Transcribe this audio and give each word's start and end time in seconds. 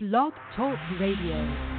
Blog 0.00 0.32
Talk 0.54 0.78
Radio. 1.00 1.77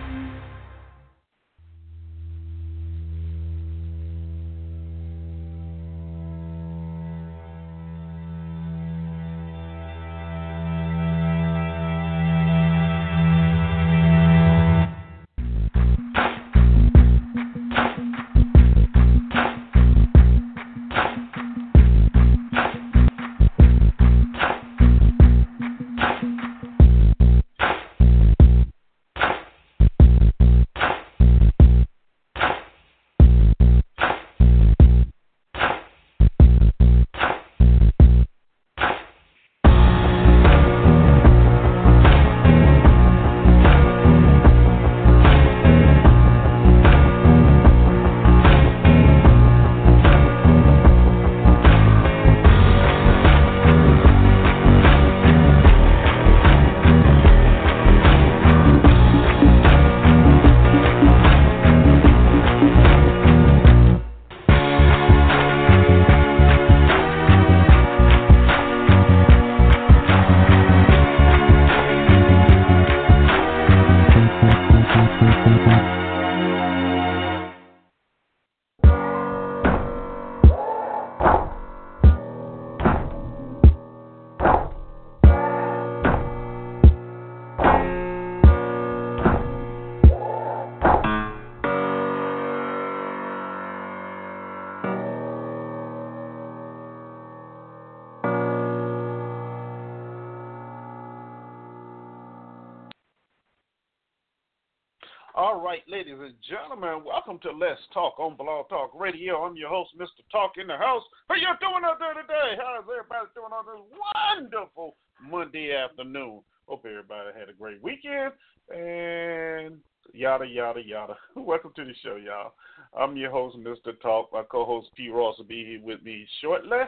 All 105.60 105.66
right, 105.66 105.84
ladies 105.90 106.16
and 106.18 106.34
gentlemen, 106.48 107.04
welcome 107.06 107.38
to 107.40 107.52
Let's 107.52 107.82
Talk 107.94 108.18
on 108.18 108.38
Blog 108.38 108.70
Talk 108.70 108.92
Radio. 108.98 109.44
I'm 109.44 109.58
your 109.58 109.68
host, 109.68 109.90
Mr. 110.00 110.24
Talk 110.32 110.54
in 110.56 110.68
the 110.68 110.78
house. 110.78 111.04
How 111.28 111.36
you 111.36 111.48
doing 111.60 111.84
out 111.84 112.00
there 112.00 112.14
today? 112.14 112.56
How's 112.56 112.86
everybody 112.90 113.28
doing 113.36 113.52
on 113.52 113.66
this 113.66 114.00
wonderful 114.48 114.96
Monday 115.22 115.76
afternoon? 115.76 116.44
Hope 116.66 116.86
everybody 116.86 117.38
had 117.38 117.50
a 117.50 117.54
great 117.54 117.84
weekend 117.84 118.32
and 118.74 119.80
yada 120.14 120.46
yada 120.46 120.80
yada. 120.82 121.18
welcome 121.36 121.74
to 121.76 121.84
the 121.84 121.94
show, 122.06 122.16
y'all. 122.16 122.54
I'm 122.98 123.18
your 123.18 123.32
host, 123.32 123.58
Mr. 123.58 124.00
Talk. 124.02 124.30
My 124.32 124.44
co-host 124.44 124.88
P. 124.96 125.10
Ross 125.10 125.40
will 125.40 125.44
be 125.44 125.66
here 125.66 125.82
with 125.84 126.02
me 126.04 126.26
shortly, 126.42 126.84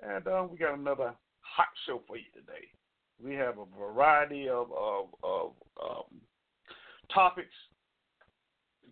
and 0.00 0.26
um, 0.26 0.48
we 0.50 0.56
got 0.56 0.78
another 0.78 1.12
hot 1.40 1.68
show 1.84 2.00
for 2.06 2.16
you 2.16 2.24
today. 2.32 2.64
We 3.22 3.34
have 3.34 3.56
a 3.58 3.66
variety 3.78 4.48
of 4.48 4.72
of, 4.72 5.08
of 5.22 5.50
um, 5.84 6.20
topics 7.12 7.52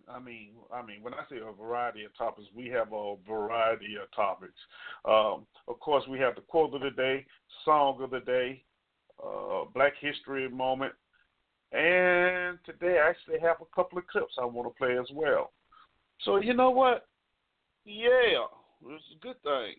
I 0.07 0.19
mean, 0.19 0.49
I 0.73 0.81
mean, 0.85 1.01
when 1.01 1.13
I 1.13 1.23
say 1.29 1.37
a 1.37 1.51
variety 1.51 2.03
of 2.03 2.15
topics, 2.17 2.47
we 2.55 2.67
have 2.67 2.93
a 2.93 3.15
variety 3.27 3.95
of 4.01 4.11
topics. 4.15 4.53
Um, 5.03 5.45
of 5.67 5.79
course, 5.79 6.03
we 6.07 6.19
have 6.19 6.35
the 6.35 6.41
quote 6.41 6.73
of 6.73 6.81
the 6.81 6.91
day, 6.91 7.25
song 7.63 8.01
of 8.01 8.11
the 8.11 8.19
day, 8.19 8.63
uh, 9.23 9.65
Black 9.73 9.93
History 9.99 10.47
moment, 10.49 10.93
and 11.71 12.59
today 12.65 12.99
I 13.03 13.09
actually 13.09 13.39
have 13.41 13.57
a 13.61 13.75
couple 13.75 13.97
of 13.97 14.07
clips 14.07 14.35
I 14.39 14.45
want 14.45 14.67
to 14.67 14.77
play 14.77 14.97
as 14.97 15.07
well. 15.13 15.51
So 16.23 16.37
you 16.37 16.53
know 16.53 16.69
what? 16.69 17.07
Yeah, 17.83 18.45
it's 18.87 19.03
a 19.15 19.19
good 19.21 19.41
thing. 19.43 19.75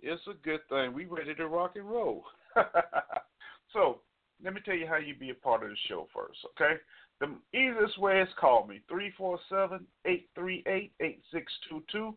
It's 0.00 0.26
a 0.26 0.34
good 0.44 0.60
thing. 0.68 0.92
We 0.92 1.06
ready 1.06 1.34
to 1.34 1.48
rock 1.48 1.72
and 1.76 1.88
roll. 1.88 2.24
so 3.72 4.00
let 4.42 4.54
me 4.54 4.60
tell 4.64 4.74
you 4.74 4.86
how 4.86 4.96
you 4.96 5.14
be 5.14 5.30
a 5.30 5.34
part 5.34 5.62
of 5.62 5.70
the 5.70 5.76
show 5.88 6.08
first, 6.14 6.38
okay? 6.56 6.80
The 7.20 7.34
easiest 7.52 7.98
way 7.98 8.20
is 8.20 8.28
call 8.38 8.66
me 8.66 8.80
347 8.88 9.84
838 10.04 10.92
8622. 11.00 12.16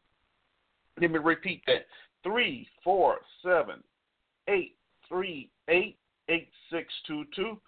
Let 0.99 1.11
me 1.11 1.17
repeat 1.17 1.63
that 1.67 1.87
347 2.23 3.83
838 4.47 5.97
8622. 6.29 7.59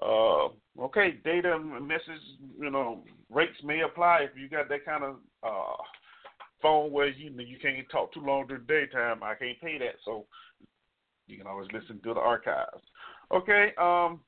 Uh, 0.00 0.48
okay, 0.84 1.18
data 1.24 1.58
message, 1.58 2.22
you 2.58 2.70
know, 2.70 3.02
rates 3.30 3.56
may 3.64 3.80
apply 3.82 4.20
if 4.22 4.30
you 4.36 4.48
got 4.48 4.68
that 4.68 4.84
kind 4.84 5.04
of 5.04 5.16
uh, 5.42 5.76
phone 6.60 6.92
where 6.92 7.08
you 7.08 7.30
you 7.38 7.58
can't 7.58 7.76
talk 7.90 8.12
too 8.12 8.20
long 8.24 8.46
during 8.46 8.64
daytime. 8.64 9.22
I 9.22 9.34
can't 9.34 9.60
pay 9.60 9.78
that, 9.78 9.96
so 10.04 10.26
you 11.26 11.36
can 11.36 11.46
always 11.46 11.68
listen 11.72 12.00
to 12.04 12.14
the 12.14 12.20
archives. 12.20 12.82
Okay, 13.32 13.72
um, 13.78 14.20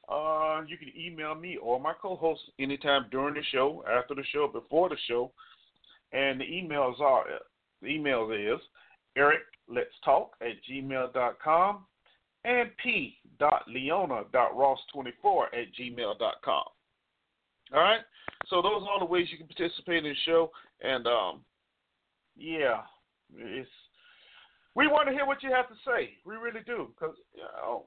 Uh, 0.08 0.62
you 0.66 0.78
can 0.78 0.90
email 0.96 1.34
me 1.34 1.56
or 1.56 1.80
my 1.80 1.92
co 2.00 2.14
host 2.16 2.40
anytime 2.58 3.04
during 3.10 3.34
the 3.34 3.42
show, 3.52 3.84
after 3.90 4.14
the 4.14 4.24
show, 4.32 4.48
before 4.48 4.88
the 4.88 4.96
show. 5.08 5.30
And 6.12 6.40
the 6.40 6.44
emails 6.44 7.00
are 7.00 7.24
the 7.82 7.88
email 7.88 8.30
is 8.30 8.60
Eric 9.16 9.40
Let's 9.68 9.90
Talk 10.04 10.36
at 10.40 10.52
gmail.com 10.70 11.84
and 12.44 12.70
p.leona.ross24 12.82 15.46
at 15.52 15.74
gmail.com. 15.78 16.64
All 17.74 17.80
right? 17.80 18.00
So 18.48 18.62
those 18.62 18.82
are 18.82 18.90
all 18.90 19.00
the 19.00 19.04
ways 19.04 19.26
you 19.32 19.38
can 19.38 19.48
participate 19.48 20.04
in 20.04 20.10
the 20.10 20.16
show. 20.24 20.52
And 20.80 21.08
um, 21.08 21.40
yeah, 22.36 22.82
it's 23.36 23.68
we 24.76 24.86
want 24.86 25.08
to 25.08 25.14
hear 25.14 25.26
what 25.26 25.42
you 25.42 25.50
have 25.50 25.68
to 25.68 25.74
say. 25.86 26.10
We 26.26 26.36
really 26.36 26.60
do, 26.66 26.88
because 26.94 27.16
you 27.34 27.42
know, 27.42 27.84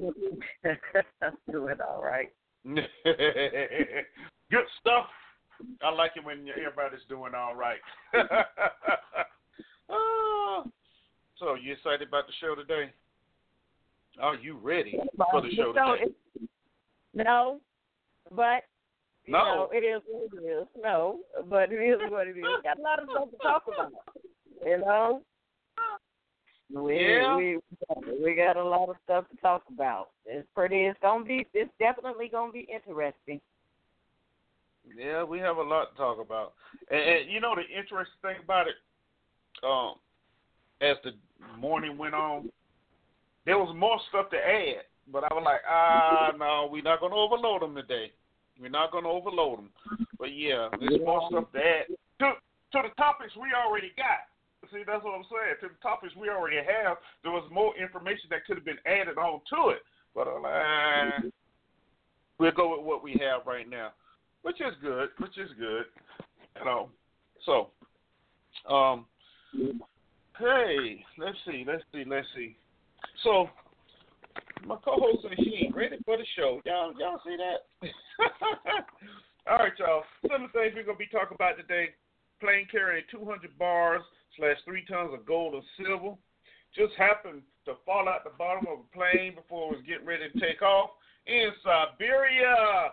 I'm 1.23 1.33
doing 1.51 1.77
all 1.89 2.03
right. 2.03 2.33
Good 2.65 2.89
stuff. 4.81 5.07
I 5.83 5.91
like 5.91 6.13
it 6.17 6.25
when 6.25 6.47
everybody's 6.49 7.05
doing 7.09 7.35
all 7.35 7.55
right. 7.55 7.79
oh, 9.89 10.65
so 11.39 11.55
you 11.55 11.73
excited 11.73 12.09
about 12.09 12.27
the 12.27 12.33
show 12.41 12.55
today? 12.55 12.91
Are 14.21 14.37
you 14.37 14.57
ready 14.57 14.99
for 15.31 15.41
the 15.43 15.51
show 15.55 15.73
today? 15.73 16.13
No, 17.15 17.61
but 18.31 18.65
No. 19.27 19.39
know, 19.45 19.69
it 19.73 19.79
is 19.79 20.03
what 20.09 20.43
it 20.43 20.47
is. 20.47 20.67
No, 20.81 21.21
but 21.49 21.73
it 21.73 21.77
is 21.77 22.11
what 22.11 22.27
it 22.27 22.37
is. 22.37 22.45
Got 22.63 22.79
a 22.79 22.83
lot 22.83 23.03
of 23.03 23.09
stuff 23.11 23.31
to 23.31 23.37
talk 23.39 23.63
about. 23.67 23.93
You 24.65 24.79
know. 24.79 25.23
We, 26.73 26.99
Yeah. 26.99 27.37
we 27.37 27.59
we 28.23 28.35
got 28.35 28.57
a 28.57 28.65
lot 28.65 28.89
of 28.89 28.97
stuff 29.05 29.29
to 29.31 29.37
talk 29.37 29.63
about. 29.73 30.11
It's 30.27 30.49
pretty. 30.55 30.87
It's 30.87 30.99
gonna 31.01 31.25
be. 31.25 31.47
It's 31.53 31.71
definitely 31.79 32.29
gonna 32.29 32.53
be 32.53 32.67
interesting. 32.73 33.41
Yeah, 34.97 35.25
we 35.25 35.39
have 35.39 35.57
a 35.57 35.63
lot 35.63 35.93
to 35.93 35.97
talk 35.97 36.21
about. 36.21 36.55
And, 36.91 37.01
and 37.01 37.31
you 37.31 37.41
know 37.41 37.55
the 37.55 37.63
interesting 37.63 38.21
thing 38.23 38.37
about 38.43 38.67
it, 38.69 38.77
um, 39.65 39.95
as 40.81 40.97
the 41.05 41.13
morning 41.59 41.97
went 41.97 42.15
on, 42.15 42.51
there 43.47 43.59
was 43.59 43.75
more 43.77 43.99
stuff 44.09 44.31
to 44.31 44.37
add. 44.37 44.85
But 45.11 45.25
I 45.25 45.35
was 45.35 45.43
like, 45.45 45.61
ah, 45.69 46.33
no, 46.39 46.69
we're 46.71 46.83
not 46.83 47.01
gonna 47.01 47.17
overload 47.17 47.63
them 47.63 47.75
today. 47.75 48.13
We're 48.61 48.71
not 48.71 48.93
gonna 48.93 49.09
overload 49.09 49.59
them. 49.59 49.71
But 50.19 50.35
yeah, 50.35 50.69
there's 50.79 51.01
more 51.01 51.29
stuff 51.31 51.53
to 51.53 51.59
add 51.59 51.87
to 52.21 52.33
to 52.73 52.89
the 52.89 52.95
topics 52.97 53.33
we 53.37 53.49
already 53.53 53.93
got. 53.97 54.29
See, 54.73 54.83
that's 54.87 55.05
what 55.05 55.13
I'm 55.13 55.29
saying. 55.29 55.61
To 55.61 55.69
the 55.69 55.81
topics 55.83 56.17
we 56.17 56.31
already 56.31 56.57
have, 56.57 56.97
there 57.23 57.33
was 57.33 57.45
more 57.53 57.77
information 57.77 58.29
that 58.31 58.47
could 58.47 58.57
have 58.57 58.65
been 58.65 58.81
added 58.87 59.19
on 59.19 59.41
to 59.53 59.77
it. 59.77 59.83
But 60.15 60.27
ah, 60.29 61.21
we'll 62.39 62.53
go 62.53 62.77
with 62.77 62.87
what 62.87 63.03
we 63.03 63.13
have 63.21 63.47
right 63.47 63.69
now 63.69 63.93
which 64.45 64.61
is 64.61 64.75
good, 64.81 65.09
which 65.19 65.37
is 65.39 65.51
good. 65.59 65.85
You 66.59 66.65
know. 66.65 66.91
So, 67.45 67.71
um, 68.73 69.07
hey, 70.39 71.05
let's 71.19 71.37
see, 71.47 71.65
let's 71.67 71.83
see, 71.93 72.05
let's 72.07 72.27
see. 72.37 72.57
So, 73.23 73.49
my 74.67 74.77
co-host 74.85 75.25
and 75.25 75.37
she 75.39 75.71
ready 75.75 75.97
for 76.05 76.17
the 76.17 76.25
show. 76.37 76.61
Y'all, 76.65 76.95
y'all 76.99 77.21
see 77.27 77.37
that? 77.37 77.91
All 79.51 79.59
right, 79.59 79.73
y'all. 79.79 80.05
Some 80.23 80.45
of 80.45 80.53
the 80.53 80.59
things 80.59 80.73
we're 80.77 80.85
gonna 80.85 80.99
be 80.99 81.09
talking 81.11 81.35
about 81.35 81.57
today: 81.57 81.89
plane 82.41 82.67
carrying 82.71 83.05
200 83.11 83.59
bars 83.59 84.03
slash 84.39 84.57
three 84.65 84.85
tons 84.87 85.11
of 85.13 85.27
gold 85.27 85.55
and 85.55 85.63
silver 85.77 86.17
just 86.75 86.93
happened 86.99 87.43
to 87.65 87.75
fall 87.87 88.09
out 88.09 88.25
the 88.25 88.31
bottom 88.37 88.67
of 88.67 88.81
a 88.81 88.97
plane 88.97 89.35
before 89.35 89.73
it 89.73 89.77
was 89.77 89.87
getting 89.87 90.07
ready 90.07 90.29
to 90.29 90.41
take 90.41 90.61
off 90.61 90.91
in 91.27 91.51
Siberia. 91.63 92.93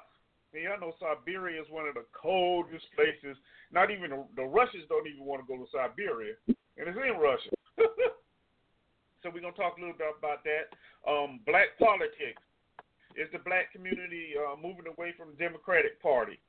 And 0.53 0.63
y'all 0.63 0.79
know 0.79 0.93
Siberia 0.99 1.61
is 1.61 1.67
one 1.69 1.87
of 1.87 1.95
the 1.95 2.05
coldest 2.11 2.85
places. 2.95 3.37
Not 3.71 3.91
even 3.91 4.11
the, 4.11 4.25
the 4.35 4.43
Russians 4.43 4.83
don't 4.89 5.07
even 5.07 5.23
want 5.23 5.41
to 5.41 5.47
go 5.47 5.55
to 5.55 5.69
Siberia, 5.71 6.35
and 6.47 6.87
it's 6.87 6.97
in 6.97 7.19
Russia. 7.19 7.51
so 9.23 9.31
we're 9.31 9.39
gonna 9.39 9.55
talk 9.55 9.77
a 9.77 9.79
little 9.79 9.95
bit 9.95 10.11
about 10.11 10.43
that. 10.43 10.75
Um, 11.07 11.39
black 11.45 11.79
politics. 11.79 12.41
Is 13.15 13.27
the 13.33 13.39
black 13.39 13.73
community 13.73 14.39
uh, 14.39 14.55
moving 14.55 14.87
away 14.87 15.11
from 15.17 15.31
the 15.31 15.37
Democratic 15.37 16.01
Party? 16.01 16.39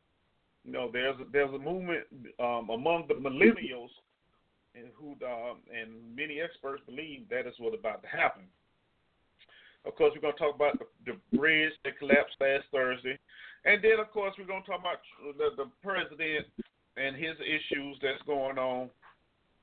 You 0.64 0.70
know, 0.70 0.90
there's 0.92 1.18
a, 1.18 1.24
there's 1.32 1.52
a 1.52 1.58
movement 1.58 2.06
um, 2.38 2.70
among 2.70 3.08
the 3.08 3.14
millennials, 3.14 3.90
and 4.74 4.86
who 4.94 5.18
um, 5.26 5.58
and 5.74 5.90
many 6.14 6.40
experts 6.40 6.82
believe 6.86 7.28
that 7.30 7.48
is 7.48 7.54
what's 7.58 7.76
about 7.78 8.02
to 8.02 8.08
happen. 8.08 8.44
Of 9.84 9.96
course, 9.96 10.12
we're 10.14 10.22
going 10.22 10.34
to 10.34 10.38
talk 10.38 10.54
about 10.54 10.78
the, 10.78 10.86
the 11.04 11.36
bridge 11.36 11.72
that 11.84 11.98
collapsed 11.98 12.36
last 12.40 12.64
Thursday. 12.70 13.18
And 13.64 13.82
then, 13.82 14.00
of 14.00 14.10
course, 14.10 14.34
we're 14.38 14.46
going 14.46 14.62
to 14.62 14.68
talk 14.68 14.80
about 14.80 14.98
the, 15.38 15.50
the 15.56 15.70
president 15.82 16.46
and 16.96 17.16
his 17.16 17.36
issues 17.40 17.96
that's 18.02 18.22
going 18.26 18.58
on 18.58 18.90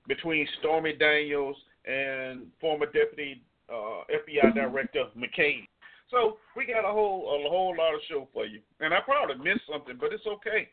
between 0.07 0.47
Stormy 0.59 0.93
Daniels 0.93 1.57
and 1.85 2.47
former 2.61 2.85
deputy 2.85 3.41
uh, 3.69 4.03
FBI 4.09 4.53
director 4.53 5.05
McCabe. 5.17 5.67
So 6.09 6.37
we 6.55 6.65
got 6.65 6.89
a 6.89 6.91
whole 6.91 7.21
a 7.45 7.49
whole 7.49 7.75
lot 7.77 7.93
of 7.93 8.01
show 8.09 8.27
for 8.33 8.45
you, 8.45 8.61
and 8.79 8.93
I 8.93 8.99
probably 9.01 9.35
missed 9.37 9.61
something, 9.71 9.95
but 9.99 10.11
it's 10.11 10.25
okay 10.25 10.67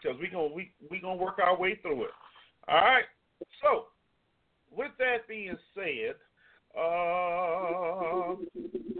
because 0.00 0.18
we 0.20 0.28
gonna 0.28 0.54
we 0.54 0.70
we 0.88 1.00
gonna 1.00 1.16
work 1.16 1.40
our 1.44 1.58
way 1.58 1.76
through 1.82 2.04
it. 2.04 2.10
All 2.68 2.76
right. 2.76 3.04
So 3.60 3.86
with 4.70 4.92
that 4.98 5.26
being 5.26 5.56
said, 5.74 6.14
uh, 6.76 8.36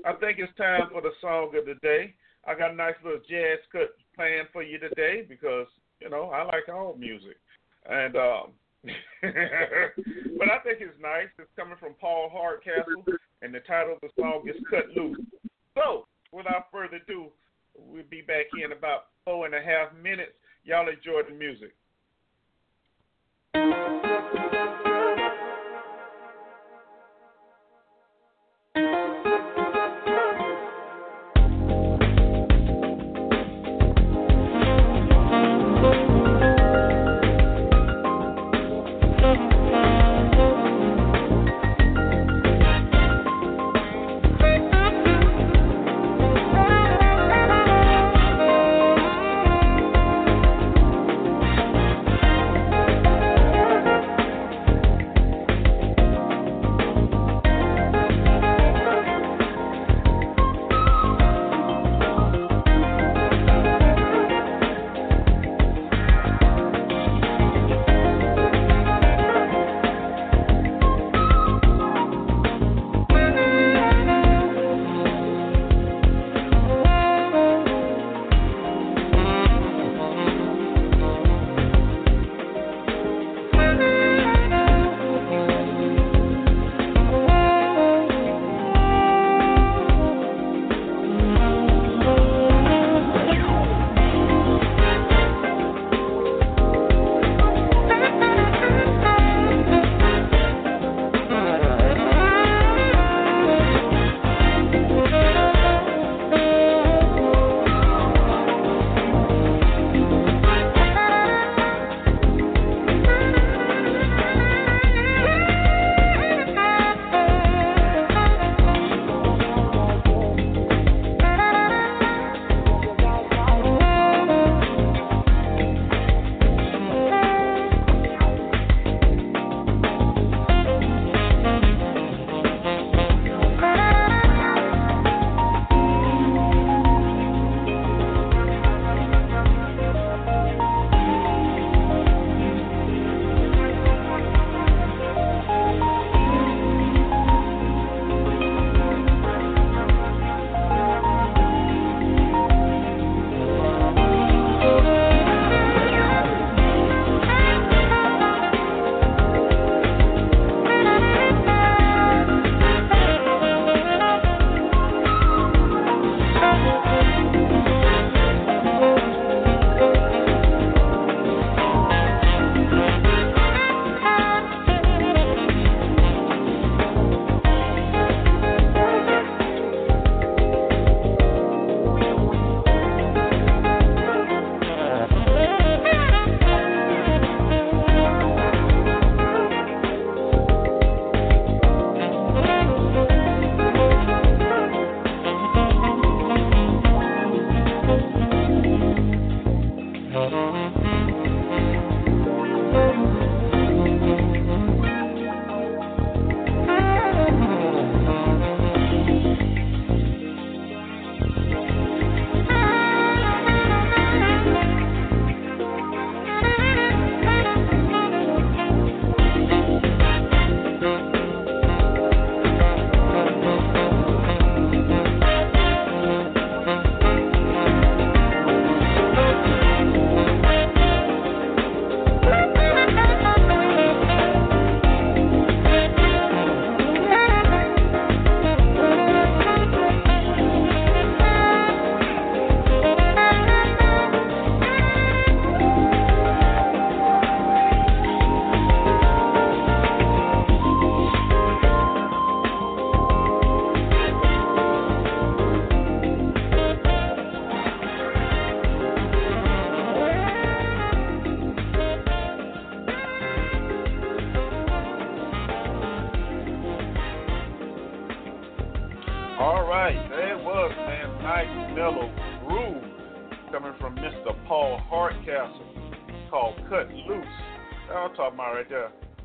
I 0.04 0.12
think 0.18 0.38
it's 0.38 0.56
time 0.56 0.88
for 0.90 1.00
the 1.00 1.12
song 1.20 1.52
of 1.56 1.64
the 1.64 1.74
day. 1.80 2.14
I 2.48 2.54
got 2.54 2.70
a 2.70 2.74
nice 2.74 2.94
little 3.04 3.20
jazz 3.28 3.58
cut 3.70 3.94
playing 4.16 4.44
for 4.52 4.62
you 4.62 4.78
today 4.78 5.22
because 5.28 5.66
you 6.00 6.08
know 6.08 6.30
I 6.30 6.44
like 6.44 6.68
all 6.72 6.96
music, 6.98 7.36
and 7.84 8.16
um, 8.16 8.52
but 9.22 10.48
I 10.48 10.58
think 10.64 10.80
it's 10.80 10.96
nice. 11.00 11.28
It's 11.38 11.50
coming 11.56 11.76
from 11.78 11.92
Paul 12.00 12.30
Hardcastle, 12.32 13.04
and 13.42 13.54
the 13.54 13.60
title 13.60 13.94
of 13.94 14.00
the 14.00 14.08
song 14.18 14.48
is 14.48 14.56
"Cut 14.70 14.88
Loose." 14.96 15.20
So, 15.74 16.06
without 16.32 16.68
further 16.72 16.96
ado, 16.96 17.26
we'll 17.76 18.02
be 18.08 18.22
back 18.22 18.46
in 18.64 18.72
about 18.72 19.08
four 19.26 19.44
and 19.44 19.54
a 19.54 19.60
half 19.60 19.94
minutes. 20.02 20.32
Y'all 20.64 20.88
enjoy 20.88 21.28
the 21.28 21.34
music. 21.36 21.74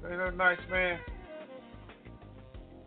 Ain't 0.10 0.19
that 0.19 0.36
nice, 0.36 0.60
man? 0.69 1.00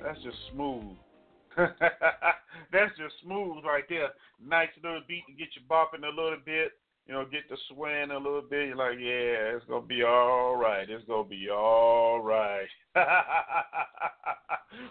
That's 0.02 0.23
just 0.23 0.37
smooth. 0.52 0.96
That's 1.56 2.92
just 2.99 3.14
smooth 3.25 3.64
right 3.64 3.85
there. 3.88 4.08
Nice 4.44 4.68
little 4.82 5.00
beat 5.08 5.25
to 5.26 5.32
get 5.32 5.49
you 5.56 5.62
bopping 5.70 6.04
a 6.04 6.11
little 6.14 6.37
bit. 6.44 6.73
You 7.06 7.14
know, 7.14 7.25
get 7.25 7.49
the 7.49 7.56
swing 7.68 8.11
a 8.11 8.18
little 8.18 8.42
bit. 8.42 8.68
You're 8.68 8.76
like, 8.76 8.99
yeah, 9.00 9.56
it's 9.56 9.64
gonna 9.64 9.87
be 9.87 10.02
all 10.02 10.56
right. 10.56 10.90
It's 10.90 11.06
gonna 11.06 11.25
be 11.26 11.49
all 11.49 12.20
right. 12.20 12.68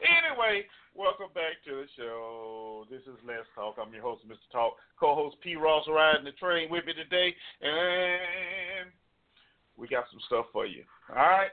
anyway, 0.02 0.66
welcome 0.96 1.30
back 1.36 1.62
to 1.66 1.76
the 1.76 1.86
show. 1.96 2.86
This 2.90 3.02
is 3.02 3.20
Let's 3.28 3.46
Talk. 3.54 3.76
I'm 3.80 3.94
your 3.94 4.02
host, 4.02 4.28
Mr. 4.28 4.50
Talk. 4.52 4.74
Co-host 5.00 5.36
P. 5.44 5.56
Ross 5.58 5.86
riding 5.88 6.26
the 6.26 6.32
train 6.32 6.72
with 6.72 6.86
me 6.86 6.94
today, 6.94 7.36
and 7.62 8.90
we 9.78 9.88
got 9.88 10.06
some 10.10 10.22
stuff 10.26 10.46
for 10.52 10.66
you. 10.66 10.84
All 11.10 11.18
right 11.18 11.52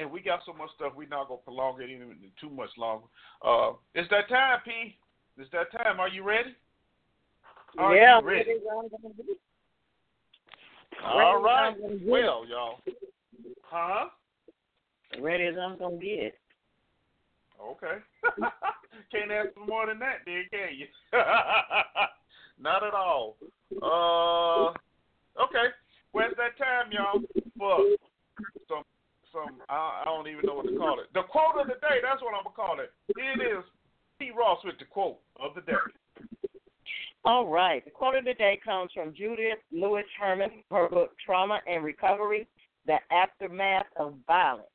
and 0.00 0.10
we 0.10 0.20
got 0.20 0.40
so 0.46 0.52
much 0.52 0.70
stuff 0.74 0.92
we're 0.96 1.06
not 1.08 1.28
gonna 1.28 1.40
prolong 1.44 1.80
it 1.80 1.90
even 1.90 2.16
too 2.40 2.48
much 2.48 2.70
longer. 2.78 3.06
Uh, 3.44 3.72
it's 3.94 4.08
that 4.10 4.28
time, 4.28 4.58
P. 4.64 4.96
It's 5.36 5.50
that 5.52 5.70
time. 5.72 6.00
Are 6.00 6.08
you 6.08 6.22
ready? 6.22 6.54
Are 7.78 7.94
yeah, 7.94 8.18
you 8.18 8.26
ready? 8.26 8.54
All 11.04 11.42
right. 11.42 11.74
Well, 12.04 12.44
y'all. 12.48 12.78
Huh? 13.64 14.06
Ready 15.20 15.44
as 15.44 15.54
I'm 15.60 15.78
gonna 15.78 15.96
get. 15.98 16.34
Okay. 17.62 17.98
Can't 19.12 19.30
ask 19.30 19.54
for 19.54 19.66
more 19.66 19.86
than 19.86 19.98
that, 19.98 20.20
then, 20.24 20.44
can 20.50 20.76
you? 20.76 20.86
Not 22.58 22.84
at 22.84 22.94
all. 22.94 23.36
Uh. 23.82 24.70
Okay. 25.42 25.68
Where's 26.12 26.34
that 26.36 26.58
time, 26.58 26.90
y'all, 26.90 27.22
for 27.56 27.78
some 28.68 28.82
some 29.32 29.62
I, 29.68 30.02
I 30.02 30.04
don't 30.04 30.28
even 30.28 30.44
know 30.44 30.54
what 30.54 30.66
to 30.66 30.76
call 30.76 31.00
it. 31.00 31.06
The 31.14 31.22
quote 31.22 31.60
of 31.60 31.66
the 31.66 31.74
day, 31.80 31.98
that's 32.02 32.22
what 32.22 32.34
I'm 32.34 32.44
gonna 32.44 32.56
call 32.56 32.80
it. 32.80 32.92
It 33.08 33.40
is 33.40 33.64
P. 34.18 34.30
Ross 34.36 34.58
with 34.64 34.78
the 34.78 34.84
quote 34.84 35.18
of 35.40 35.54
the 35.54 35.62
day. 35.62 35.78
All 37.24 37.46
right. 37.46 37.84
The 37.84 37.90
quote 37.90 38.16
of 38.16 38.24
the 38.24 38.34
day 38.34 38.58
comes 38.64 38.90
from 38.94 39.14
Judith 39.14 39.58
Lewis 39.72 40.06
Herman, 40.18 40.50
her 40.70 40.88
book 40.88 41.12
Trauma 41.24 41.60
and 41.66 41.84
Recovery, 41.84 42.46
The 42.86 42.96
Aftermath 43.10 43.86
of 43.96 44.14
Violence, 44.26 44.66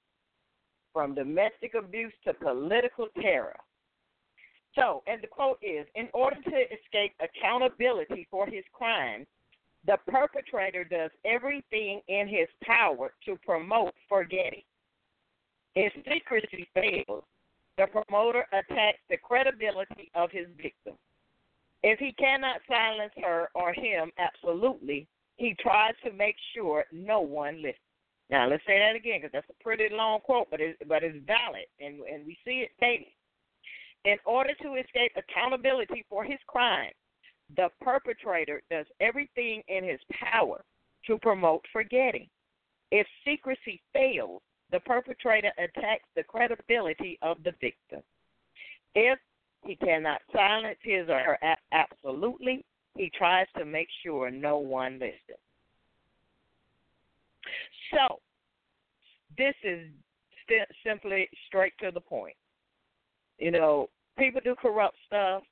from 0.94 1.16
domestic 1.16 1.74
abuse 1.74 2.14
to 2.26 2.34
political 2.34 3.08
terror. 3.22 3.56
So, 4.76 5.04
and 5.08 5.22
the 5.24 5.28
quote 5.28 5.58
is 5.62 5.88
In 5.96 6.08
order 6.14 6.36
to 6.36 6.50
escape 6.50 7.14
accountability 7.20 8.28
for 8.30 8.46
his 8.46 8.64
crimes, 8.74 9.26
the 9.86 9.98
perpetrator 10.08 10.84
does 10.84 11.12
everything 11.26 12.02
in 12.08 12.28
his 12.28 12.48
power 12.64 13.14
to 13.26 13.38
promote 13.46 13.94
forgetting. 14.10 14.64
If 15.76 15.94
secrecy 16.08 16.68
fails, 16.74 17.24
the 17.78 17.88
promoter 17.88 18.46
attacks 18.54 19.00
the 19.10 19.18
credibility 19.18 20.10
of 20.16 20.32
his 20.32 20.48
victim. 20.56 20.96
If 21.84 22.00
he 22.00 22.14
cannot 22.14 22.62
silence 22.68 23.14
her 23.22 23.50
or 23.54 23.74
him 23.74 24.12
absolutely, 24.18 25.08
he 25.38 25.56
tries 25.60 25.94
to 26.04 26.12
make 26.14 26.36
sure 26.56 26.86
no 26.92 27.20
one 27.20 27.58
listens. 27.58 27.78
Now 28.30 28.48
let's 28.50 28.64
say 28.66 28.80
that 28.80 28.96
again 28.96 29.20
because 29.22 29.34
that's 29.34 29.50
a 29.50 29.64
pretty 29.64 29.90
long 29.92 30.22
quote, 30.22 30.48
but 30.50 30.62
it, 30.62 30.78
but 30.88 31.04
it's 31.04 31.18
valid, 31.28 31.68
and 31.80 32.00
and 32.12 32.26
we 32.26 32.38
see 32.44 32.66
it 32.66 32.72
daily. 32.82 33.14
In 34.06 34.18
order 34.26 34.54
to 34.62 34.76
escape 34.76 35.12
accountability 35.16 36.06
for 36.10 36.24
his 36.24 36.40
crime, 36.48 36.92
the 37.56 37.70
perpetrator 37.82 38.62
does 38.70 38.86
everything 39.00 39.62
in 39.68 39.84
his 39.84 40.00
power 40.12 40.64
to 41.08 41.18
promote 41.20 41.64
forgetting. 41.72 42.28
If 42.92 43.08
secrecy 43.24 43.82
fails, 43.94 44.42
the 44.72 44.80
perpetrator 44.80 45.52
attacks 45.58 46.08
the 46.16 46.24
credibility 46.24 47.18
of 47.22 47.38
the 47.44 47.54
victim. 47.62 48.02
If 48.96 49.20
he 49.64 49.76
cannot 49.76 50.22
silence 50.32 50.78
his 50.82 51.10
or 51.10 51.20
her 51.20 51.38
absolutely, 51.72 52.64
he 52.96 53.12
tries 53.16 53.48
to 53.58 53.66
make 53.66 53.88
sure 54.04 54.32
no 54.32 54.58
one 54.58 54.94
listens. 54.94 55.40
So, 57.92 58.20
this 59.38 59.54
is 59.64 59.88
st- 60.44 60.68
simply 60.86 61.30
straight 61.48 61.74
to 61.82 61.92
the 61.92 62.02
point. 62.02 62.36
You 63.38 63.52
know, 63.52 63.90
people 64.18 64.42
do 64.44 64.56
corrupt 64.56 64.96
stuff, 65.08 65.44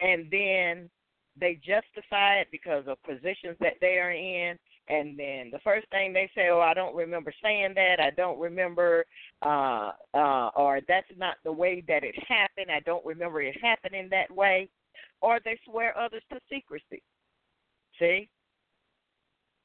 and 0.00 0.30
then 0.30 0.88
they 1.40 1.54
justify 1.54 2.36
it 2.36 2.48
because 2.50 2.84
of 2.86 3.02
positions 3.02 3.56
that 3.60 3.74
they 3.80 3.98
are 3.98 4.12
in. 4.12 4.58
And 4.88 5.18
then 5.18 5.50
the 5.52 5.58
first 5.62 5.86
thing 5.90 6.12
they 6.14 6.30
say 6.34 6.48
oh 6.48 6.60
i 6.60 6.72
don't 6.72 6.96
remember 6.96 7.32
saying 7.42 7.74
that. 7.74 8.00
I 8.00 8.10
don't 8.10 8.38
remember 8.38 9.04
uh 9.42 9.92
uh 10.14 10.50
or 10.56 10.80
that's 10.88 11.10
not 11.16 11.36
the 11.44 11.52
way 11.52 11.82
that 11.88 12.04
it 12.04 12.14
happened. 12.26 12.70
I 12.70 12.80
don't 12.80 13.04
remember 13.04 13.42
it 13.42 13.56
happening 13.60 14.08
that 14.10 14.30
way. 14.30 14.68
Or 15.20 15.40
they 15.44 15.58
swear 15.66 15.96
others 15.98 16.22
to 16.32 16.40
secrecy. 16.50 17.02
See? 17.98 18.28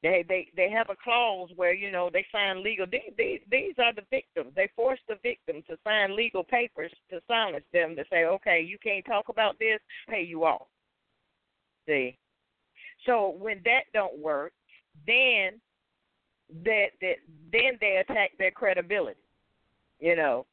They 0.02 0.22
they 0.28 0.48
they 0.54 0.68
have 0.68 0.90
a 0.90 0.96
clause 1.02 1.48
where 1.56 1.72
you 1.72 1.90
know 1.90 2.10
they 2.12 2.26
sign 2.30 2.62
legal 2.62 2.86
these 2.86 3.14
these, 3.16 3.40
these 3.50 3.74
are 3.78 3.94
the 3.94 4.04
victims. 4.10 4.52
They 4.54 4.68
force 4.76 5.00
the 5.08 5.16
victim 5.22 5.62
to 5.68 5.78
sign 5.84 6.14
legal 6.14 6.44
papers 6.44 6.92
to 7.08 7.22
silence 7.26 7.64
them 7.72 7.96
to 7.96 8.04
say 8.10 8.26
okay 8.26 8.60
you 8.60 8.76
can't 8.78 9.06
talk 9.06 9.30
about 9.30 9.58
this. 9.58 9.80
Pay 10.10 10.24
you 10.24 10.44
off 10.44 10.66
See, 11.86 12.16
so 13.06 13.36
when 13.38 13.60
that 13.64 13.84
don't 13.92 14.18
work, 14.18 14.52
then 15.06 15.60
that 16.64 16.88
that 17.00 17.16
then 17.52 17.78
they 17.80 18.02
attack 18.08 18.32
their 18.38 18.50
credibility. 18.50 19.20
You 20.00 20.16
know, 20.16 20.46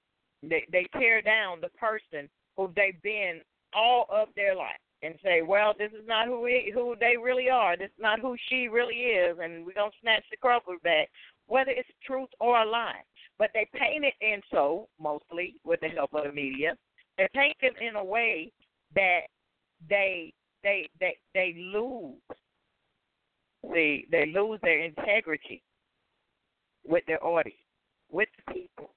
they 0.44 0.66
they 0.72 0.88
tear 0.98 1.22
down 1.22 1.62
the 1.62 1.70
person 1.70 2.30
who 2.58 2.72
they've 2.76 3.02
been 3.02 3.42
all 3.74 4.06
of 4.10 4.30
their 4.36 4.56
life 4.56 4.80
and 5.04 5.16
say, 5.24 5.42
well, 5.42 5.74
this 5.78 5.92
is 5.92 6.08
not 6.08 6.28
who 6.28 6.48
who 6.74 6.96
they 7.00 7.16
really 7.18 7.50
are. 7.50 7.78
This 7.78 7.88
is 7.88 8.02
not 8.02 8.20
who 8.20 8.36
she 8.50 8.68
really 8.68 8.96
is, 8.96 9.38
and 9.42 9.66
we're 9.66 9.74
gonna 9.74 9.92
snatch 10.02 10.24
the 10.30 10.38
cover 10.38 10.78
back, 10.84 11.10
whether 11.48 11.72
it's 11.72 11.90
truth 12.06 12.30
or 12.40 12.62
a 12.62 12.66
lie. 12.66 13.02
But 13.40 13.50
they 13.54 13.68
paint 13.74 14.06
it 14.06 14.14
in 14.22 14.42
so 14.52 14.88
mostly 15.00 15.56
with 15.64 15.80
the 15.80 15.90
help 15.90 16.14
of 16.14 16.26
the 16.26 16.32
media. 16.32 16.76
They 17.18 17.28
paint 17.34 17.58
it 17.62 17.74
in 17.82 17.96
a 17.96 18.04
way 18.04 18.52
that 18.96 19.22
they 19.90 20.34
they 20.64 20.90
they 21.00 21.18
they 21.34 21.56
lose 21.58 22.16
the 23.64 24.00
they 24.12 24.26
lose 24.26 24.60
their 24.62 24.80
integrity 24.84 25.62
with 26.88 27.04
their 27.06 27.24
audience, 27.24 27.60
with 28.12 28.30
the 28.38 28.54
people 28.54 28.92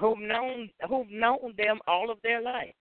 who've 0.00 0.18
known 0.18 0.70
who've 0.88 1.10
known 1.10 1.54
them 1.56 1.78
all 1.86 2.10
of 2.10 2.18
their 2.22 2.40
life. 2.40 2.74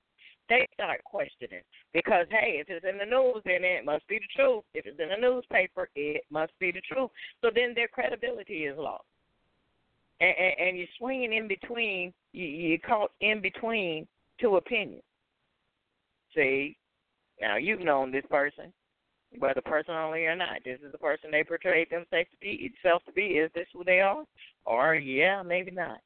They 0.48 0.68
start 0.76 1.04
questioning 1.04 1.64
because 1.94 2.28
hey, 2.30 2.62
if 2.62 2.70
it's 2.70 2.86
in 2.88 2.98
the 3.00 3.06
news, 3.06 3.42
then 3.46 3.64
it 3.64 3.84
must 3.84 4.08
be 4.08 4.20
the 4.20 4.42
truth. 4.42 4.64
If 4.74 4.86
it's 4.86 5.00
in 5.00 5.10
the 5.10 5.28
newspaper, 5.28 5.90
it 5.96 6.24
must 6.30 6.52
be 6.60 6.72
the 6.72 6.82
truth. 6.82 7.10
So 7.42 7.50
then 7.54 7.74
their 7.74 7.88
credibility 7.88 8.66
is 8.66 8.78
lost, 8.78 9.06
and, 10.22 10.34
and, 10.38 10.68
and 10.68 10.78
you're 10.78 10.88
swinging 11.00 11.34
in 11.34 11.48
between. 11.48 12.14
You, 12.32 12.46
you're 12.46 12.78
caught 12.80 13.12
in 13.22 13.42
between 13.42 14.08
two 14.40 14.58
opinions. 14.58 15.04
See, 16.36 16.78
now 17.42 17.58
you've 17.58 17.82
known 17.82 18.12
this 18.12 18.26
person, 18.30 18.72
whether 19.40 19.62
personally 19.62 20.26
or 20.26 20.36
not. 20.36 20.64
This 20.64 20.80
is 20.86 20.92
the 20.92 20.98
person 20.98 21.32
they 21.32 21.44
portray 21.44 21.86
themselves 21.86 22.30
to 22.32 22.38
be. 22.42 22.72
Self 22.82 23.04
to 23.06 23.12
be. 23.12 23.40
Is 23.40 23.52
this 23.54 23.68
who 23.74 23.84
they 23.84 24.02
are? 24.02 24.24
Or 24.66 24.96
yeah, 24.96 25.44
maybe 25.44 25.72
not. 25.72 26.00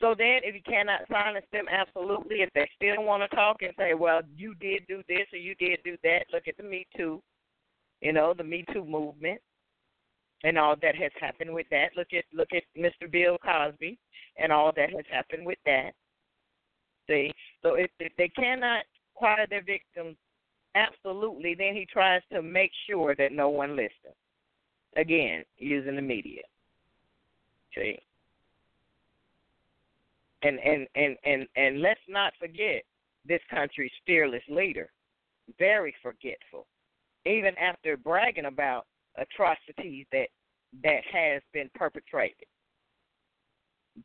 So 0.00 0.14
then, 0.16 0.40
if 0.42 0.54
you 0.54 0.62
cannot 0.62 1.08
silence 1.10 1.46
them, 1.52 1.66
absolutely. 1.70 2.42
If 2.42 2.50
they 2.54 2.68
still 2.76 3.04
want 3.04 3.22
to 3.22 3.36
talk 3.36 3.62
and 3.62 3.72
say, 3.78 3.94
"Well, 3.94 4.22
you 4.36 4.54
did 4.56 4.86
do 4.88 5.02
this 5.08 5.26
or 5.32 5.38
you 5.38 5.54
did 5.56 5.80
do 5.84 5.96
that," 6.02 6.26
look 6.32 6.48
at 6.48 6.56
the 6.56 6.62
Me 6.62 6.86
Too. 6.96 7.22
You 8.00 8.12
know, 8.12 8.34
the 8.34 8.44
Me 8.44 8.64
Too 8.72 8.84
movement 8.84 9.40
and 10.44 10.58
all 10.58 10.76
that 10.82 10.96
has 10.96 11.12
happened 11.20 11.52
with 11.52 11.66
that. 11.70 11.90
Look 11.96 12.08
at 12.12 12.24
look 12.32 12.48
at 12.54 12.62
Mr. 12.76 13.10
Bill 13.10 13.38
Cosby 13.38 13.98
and 14.36 14.52
all 14.52 14.72
that 14.76 14.90
has 14.90 15.04
happened 15.10 15.46
with 15.46 15.58
that. 15.66 15.92
See, 17.08 17.32
so 17.62 17.74
if, 17.74 17.90
if 17.98 18.12
they 18.16 18.28
cannot 18.28 18.84
quiet 19.14 19.50
their 19.50 19.62
victims 19.62 20.16
absolutely, 20.74 21.54
then 21.54 21.74
he 21.74 21.86
tries 21.86 22.22
to 22.32 22.42
make 22.42 22.70
sure 22.88 23.14
that 23.16 23.32
no 23.32 23.48
one 23.48 23.76
listens. 23.76 24.16
Again, 24.96 25.44
using 25.58 25.96
the 25.96 26.02
media. 26.02 26.42
See? 27.74 27.98
And 30.42 30.58
and 30.58 30.86
and 30.94 31.16
and 31.24 31.46
and 31.56 31.80
let's 31.80 32.00
not 32.08 32.32
forget 32.38 32.82
this 33.24 33.40
country's 33.48 33.92
fearless 34.04 34.42
leader, 34.48 34.90
very 35.58 35.94
forgetful, 36.02 36.66
even 37.24 37.56
after 37.58 37.96
bragging 37.96 38.46
about 38.46 38.86
atrocities 39.16 40.06
that 40.12 40.28
that 40.82 41.02
has 41.10 41.42
been 41.52 41.70
perpetrated. 41.74 42.48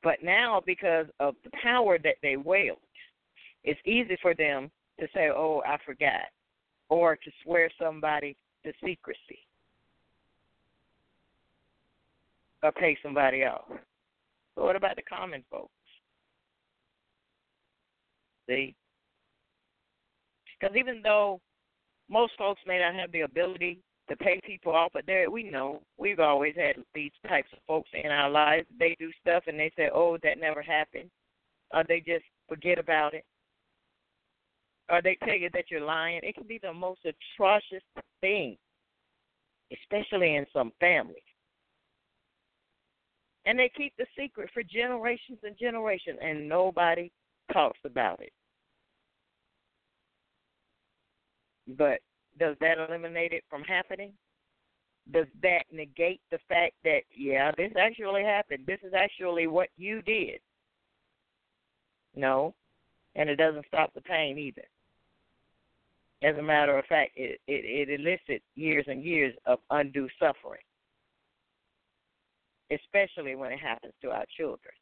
But 0.03 0.21
now, 0.21 0.61
because 0.65 1.07
of 1.19 1.35
the 1.43 1.49
power 1.63 1.97
that 1.99 2.17
they 2.21 2.35
wield, 2.37 2.77
it's 3.63 3.79
easy 3.85 4.17
for 4.21 4.33
them 4.35 4.69
to 4.99 5.07
say, 5.13 5.29
"Oh, 5.29 5.63
I 5.65 5.77
forgot," 5.85 6.29
or 6.89 7.15
to 7.15 7.31
swear 7.43 7.69
somebody 7.79 8.35
to 8.63 8.71
secrecy, 8.83 9.39
or 12.63 12.71
pay 12.71 12.97
somebody 13.03 13.43
off. 13.43 13.65
But 14.55 14.63
what 14.65 14.75
about 14.75 14.95
the 14.95 15.03
common 15.03 15.43
folks? 15.51 15.71
See, 18.49 18.75
because 20.59 20.75
even 20.75 21.01
though 21.03 21.39
most 22.09 22.33
folks 22.37 22.61
may 22.65 22.79
not 22.79 22.95
have 22.95 23.11
the 23.11 23.21
ability 23.21 23.79
to 24.09 24.15
pay 24.15 24.39
people 24.43 24.73
off, 24.73 24.91
but 24.93 25.05
there 25.05 25.29
we 25.29 25.43
know 25.43 25.81
we've 25.97 26.19
always 26.19 26.55
had 26.55 26.77
these 26.95 27.11
types 27.27 27.49
of 27.51 27.59
folks 27.67 27.89
in 27.93 28.09
our 28.09 28.29
lives. 28.29 28.65
They 28.79 28.95
do 28.99 29.11
stuff 29.21 29.43
and 29.47 29.59
they 29.59 29.71
say, 29.75 29.89
"Oh, 29.93 30.17
that 30.23 30.39
never 30.39 30.61
happened," 30.61 31.11
or 31.71 31.83
they 31.83 31.99
just 31.99 32.23
forget 32.47 32.79
about 32.79 33.13
it, 33.13 33.25
or 34.89 35.01
they 35.01 35.17
tell 35.23 35.35
you 35.35 35.49
that 35.53 35.65
you're 35.69 35.81
lying. 35.81 36.19
It 36.23 36.35
can 36.35 36.47
be 36.47 36.59
the 36.61 36.73
most 36.73 37.01
atrocious 37.05 37.83
thing, 38.21 38.57
especially 39.71 40.35
in 40.35 40.45
some 40.53 40.71
families. 40.79 41.17
And 43.45 43.57
they 43.57 43.71
keep 43.75 43.93
the 43.97 44.05
secret 44.17 44.49
for 44.53 44.63
generations 44.63 45.39
and 45.43 45.57
generations, 45.57 46.19
and 46.21 46.49
nobody 46.49 47.11
talks 47.53 47.79
about 47.85 48.21
it. 48.21 48.33
But 51.77 51.99
does 52.39 52.55
that 52.61 52.77
eliminate 52.77 53.33
it 53.33 53.43
from 53.49 53.63
happening? 53.63 54.13
Does 55.11 55.27
that 55.41 55.63
negate 55.71 56.19
the 56.31 56.39
fact 56.49 56.73
that, 56.83 57.01
yeah, 57.15 57.51
this 57.57 57.71
actually 57.79 58.23
happened? 58.23 58.63
This 58.67 58.79
is 58.83 58.93
actually 58.93 59.47
what 59.47 59.69
you 59.77 60.01
did? 60.01 60.39
No. 62.15 62.53
And 63.15 63.29
it 63.29 63.37
doesn't 63.37 63.65
stop 63.67 63.93
the 63.93 64.01
pain 64.01 64.37
either. 64.37 64.63
As 66.23 66.35
a 66.37 66.41
matter 66.41 66.77
of 66.77 66.85
fact, 66.85 67.11
it, 67.15 67.39
it, 67.47 67.89
it 67.89 67.99
elicits 67.99 68.43
years 68.55 68.85
and 68.87 69.03
years 69.03 69.35
of 69.45 69.59
undue 69.69 70.09
suffering, 70.19 70.61
especially 72.71 73.35
when 73.35 73.51
it 73.51 73.59
happens 73.59 73.93
to 74.01 74.09
our 74.09 74.25
children. 74.35 74.73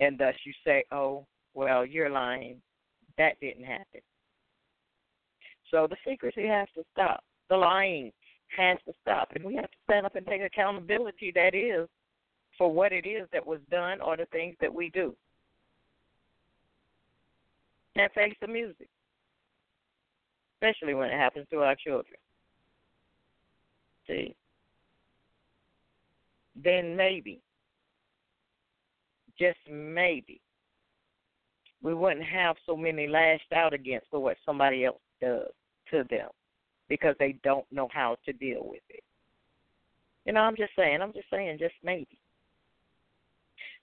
And 0.00 0.18
thus 0.18 0.34
you 0.44 0.52
say, 0.64 0.84
oh, 0.92 1.26
well, 1.54 1.84
you're 1.84 2.10
lying. 2.10 2.60
That 3.16 3.40
didn't 3.40 3.64
happen. 3.64 4.00
So 5.70 5.86
the 5.88 5.96
secrecy 6.06 6.46
has 6.46 6.68
to 6.76 6.84
stop. 6.92 7.24
The 7.48 7.56
lying 7.56 8.12
has 8.56 8.78
to 8.86 8.92
stop. 9.02 9.32
And 9.34 9.44
we 9.44 9.56
have 9.56 9.70
to 9.70 9.76
stand 9.84 10.06
up 10.06 10.16
and 10.16 10.26
take 10.26 10.42
accountability, 10.42 11.32
that 11.34 11.54
is, 11.54 11.88
for 12.56 12.72
what 12.72 12.92
it 12.92 13.06
is 13.06 13.26
that 13.32 13.46
was 13.46 13.60
done 13.70 14.00
or 14.00 14.16
the 14.16 14.26
things 14.26 14.54
that 14.60 14.72
we 14.72 14.90
do. 14.90 15.16
And 17.98 18.10
face 18.12 18.34
the 18.40 18.46
music, 18.46 18.88
especially 20.54 20.94
when 20.94 21.10
it 21.10 21.18
happens 21.18 21.48
to 21.50 21.58
our 21.58 21.74
children. 21.74 22.14
See? 24.06 24.36
Then 26.54 26.96
maybe, 26.96 27.40
just 29.36 29.58
maybe, 29.68 30.40
we 31.82 31.92
wouldn't 31.92 32.24
have 32.24 32.54
so 32.66 32.76
many 32.76 33.08
lashed 33.08 33.52
out 33.52 33.74
against 33.74 34.06
for 34.10 34.20
what 34.20 34.36
somebody 34.46 34.84
else 34.84 35.00
does 35.20 35.50
to 35.90 36.04
them 36.08 36.28
because 36.88 37.16
they 37.18 37.36
don't 37.42 37.66
know 37.72 37.88
how 37.92 38.16
to 38.24 38.32
deal 38.32 38.62
with 38.64 38.82
it. 38.88 39.02
You 40.24 40.32
know, 40.32 40.40
I'm 40.40 40.56
just 40.56 40.72
saying, 40.76 41.00
I'm 41.02 41.12
just 41.12 41.30
saying, 41.30 41.58
just 41.58 41.74
maybe. 41.82 42.18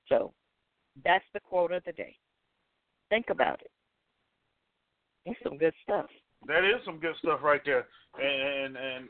So 0.08 0.32
that's 1.04 1.25
the 1.34 1.41
quote 1.41 1.73
of 1.73 1.84
the 1.84 1.91
day. 1.91 2.15
Think 3.10 3.25
about 3.30 3.62
it. 3.62 3.71
It's 5.25 5.39
some 5.43 5.57
good 5.57 5.73
stuff. 5.83 6.05
That 6.47 6.63
is 6.63 6.83
some 6.85 6.99
good 6.99 7.15
stuff 7.19 7.39
right 7.43 7.61
there, 7.65 7.88
and 8.21 8.75
and, 8.75 8.77
and 8.77 9.07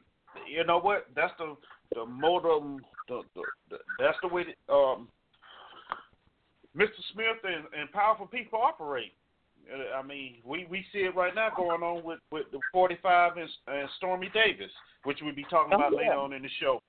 you 0.50 0.64
know 0.66 0.80
what? 0.80 1.08
That's 1.16 1.34
the 1.38 1.56
the 1.94 2.06
modem. 2.06 2.80
The, 3.08 3.22
the, 3.36 3.42
the 3.70 3.78
that's 4.00 4.18
the 4.22 4.28
way 4.28 4.46
that, 4.46 4.74
um, 4.74 5.08
Mr. 6.76 6.90
Smith 7.14 7.38
and, 7.44 7.66
and 7.80 7.92
powerful 7.92 8.26
people 8.28 8.60
operate. 8.62 9.14
Uh, 9.72 9.98
I 9.98 10.02
mean, 10.04 10.36
we 10.44 10.66
we 10.70 10.86
see 10.92 11.00
it 11.00 11.16
right 11.16 11.34
now 11.34 11.50
going 11.56 11.82
on 11.84 12.04
with 12.04 12.20
with 12.32 12.46
the 12.52 12.60
45 12.72 13.38
and, 13.38 13.50
and 13.68 13.90
Stormy 13.98 14.30
Davis, 14.34 14.72
which 15.04 15.20
we'll 15.22 15.36
be 15.36 15.46
talking 15.50 15.74
Oh, 15.74 15.78
about 15.78 15.92
yeah. 15.94 15.98
later 16.10 16.20
on 16.20 16.34
in 16.34 16.42
the 16.44 16.50
show. 16.60 16.82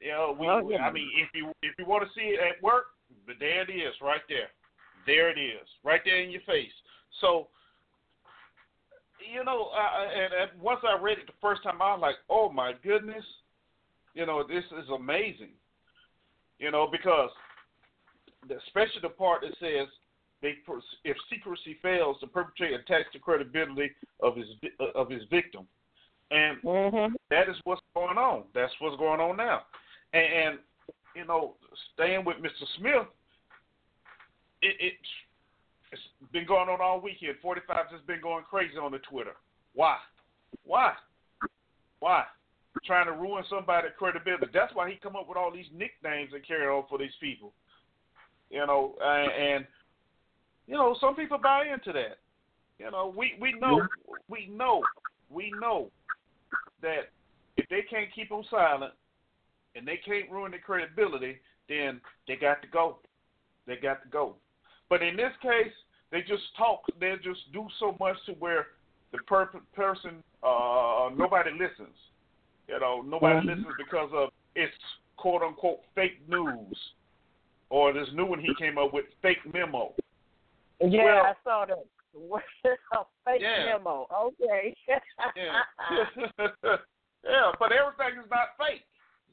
You 0.00 0.10
know, 0.10 0.36
we, 0.38 0.46
Oh, 0.48 0.68
yeah. 0.68 0.82
I 0.86 0.92
mean, 0.92 1.08
if 1.16 1.28
you 1.34 1.52
if 1.62 1.74
you 1.78 1.86
want 1.86 2.04
to 2.04 2.10
see 2.14 2.34
it 2.34 2.40
at 2.40 2.62
work, 2.62 2.86
but 3.26 3.36
there 3.38 3.62
it 3.62 3.70
is, 3.70 3.94
right 4.02 4.20
there, 4.28 4.48
there 5.06 5.30
it 5.30 5.40
is, 5.40 5.66
right 5.84 6.00
there 6.04 6.20
in 6.20 6.30
your 6.30 6.42
face. 6.42 6.72
So, 7.20 7.48
you 9.30 9.44
know, 9.44 9.70
I, 9.74 10.04
and, 10.12 10.32
and 10.52 10.62
once 10.62 10.80
I 10.84 11.00
read 11.00 11.18
it 11.18 11.26
the 11.26 11.32
first 11.40 11.62
time, 11.62 11.80
I 11.82 11.92
was 11.92 12.00
like, 12.00 12.16
oh 12.28 12.50
my 12.50 12.72
goodness, 12.82 13.24
you 14.14 14.26
know, 14.26 14.46
this 14.46 14.64
is 14.82 14.88
amazing. 14.94 15.52
You 16.58 16.70
know, 16.70 16.88
because 16.90 17.30
the- 18.48 18.58
especially 18.66 19.00
the 19.02 19.08
part 19.08 19.42
that 19.42 19.52
says 19.58 19.88
they 20.42 20.54
if 21.04 21.16
secrecy 21.30 21.78
fails, 21.82 22.16
the 22.20 22.26
perpetrator 22.26 22.76
attacks 22.76 23.08
the 23.12 23.18
credibility 23.18 23.90
of 24.20 24.36
his 24.36 24.46
of 24.94 25.08
his 25.08 25.22
victim, 25.30 25.66
and 26.30 26.60
Mhm. 26.62 27.12
that 27.30 27.48
is 27.48 27.56
what's 27.64 27.82
going 27.94 28.18
on. 28.18 28.44
That's 28.52 28.72
what's 28.80 28.96
going 28.96 29.20
on 29.20 29.36
now, 29.36 29.66
and, 30.12 30.24
and 30.24 30.58
you 31.14 31.24
know, 31.24 31.56
staying 31.94 32.24
with 32.24 32.38
Mr. 32.38 32.66
Smith, 32.76 33.06
it, 34.62 34.76
it 34.80 34.94
it's 35.92 36.02
been 36.32 36.46
going 36.46 36.68
on 36.68 36.80
all 36.80 37.00
weekend. 37.00 37.36
Forty 37.42 37.60
five 37.66 37.86
has 37.90 38.00
been 38.06 38.20
going 38.22 38.44
crazy 38.48 38.78
on 38.78 38.92
the 38.92 38.98
Twitter. 38.98 39.36
Why? 39.74 39.96
Why? 40.64 40.92
Why? 42.00 42.24
Trying 42.84 43.06
to 43.06 43.12
ruin 43.12 43.44
somebody's 43.48 43.92
credibility. 43.98 44.46
That's 44.52 44.74
why 44.74 44.90
he 44.90 44.96
come 44.96 45.14
up 45.14 45.28
with 45.28 45.36
all 45.36 45.52
these 45.52 45.66
nicknames 45.76 46.32
and 46.32 46.46
carry 46.46 46.66
on 46.66 46.84
for 46.88 46.98
these 46.98 47.14
people. 47.20 47.52
You 48.50 48.66
know, 48.66 48.94
and, 49.00 49.32
and 49.32 49.66
you 50.66 50.74
know, 50.74 50.96
some 51.00 51.14
people 51.14 51.38
buy 51.38 51.66
into 51.72 51.92
that. 51.92 52.18
You 52.78 52.90
know, 52.90 53.12
we 53.16 53.34
we 53.40 53.52
know 53.60 53.86
we 54.28 54.48
know 54.50 54.82
we 55.30 55.52
know 55.60 55.90
that 56.80 57.10
if 57.56 57.68
they 57.68 57.82
can't 57.88 58.12
keep 58.14 58.30
them 58.30 58.42
silent 58.50 58.92
and 59.76 59.86
they 59.86 60.00
can't 60.04 60.30
ruin 60.30 60.50
their 60.50 60.60
credibility, 60.60 61.36
then 61.68 62.00
they 62.26 62.36
got 62.36 62.62
to 62.62 62.68
go. 62.68 62.98
They 63.66 63.76
got 63.76 64.02
to 64.02 64.08
go. 64.08 64.34
But 64.92 65.00
in 65.02 65.16
this 65.16 65.32
case, 65.40 65.72
they 66.10 66.20
just 66.20 66.42
talk. 66.54 66.82
They 67.00 67.14
just 67.24 67.50
do 67.50 67.66
so 67.80 67.96
much 67.98 68.16
to 68.26 68.32
where 68.32 68.66
the 69.10 69.18
per- 69.26 69.48
person, 69.74 70.22
uh, 70.42 71.08
nobody 71.16 71.50
listens. 71.52 71.96
You 72.68 72.78
know, 72.78 73.00
nobody 73.00 73.36
Mhm. 73.40 73.56
listens 73.56 73.74
because 73.78 74.12
of 74.12 74.34
it's 74.54 74.76
quote 75.16 75.40
unquote 75.42 75.80
fake 75.94 76.20
news, 76.28 76.92
or 77.70 77.94
this 77.94 78.12
new 78.12 78.26
one 78.26 78.38
he 78.38 78.54
came 78.56 78.76
up 78.76 78.92
with, 78.92 79.06
fake 79.22 79.42
memo. 79.54 79.94
Yeah, 80.78 81.04
Well- 81.04 81.24
I 81.24 81.34
saw 81.42 81.64
that. 81.64 81.86
Fake 83.24 83.40
Yeah. 83.40 83.64
memo. 83.64 84.06
Okay. 84.12 84.76
Yeah. 85.34 85.62
yeah, 87.24 87.52
but 87.58 87.72
everything 87.72 88.18
is 88.22 88.28
not 88.28 88.58
fake. 88.58 88.84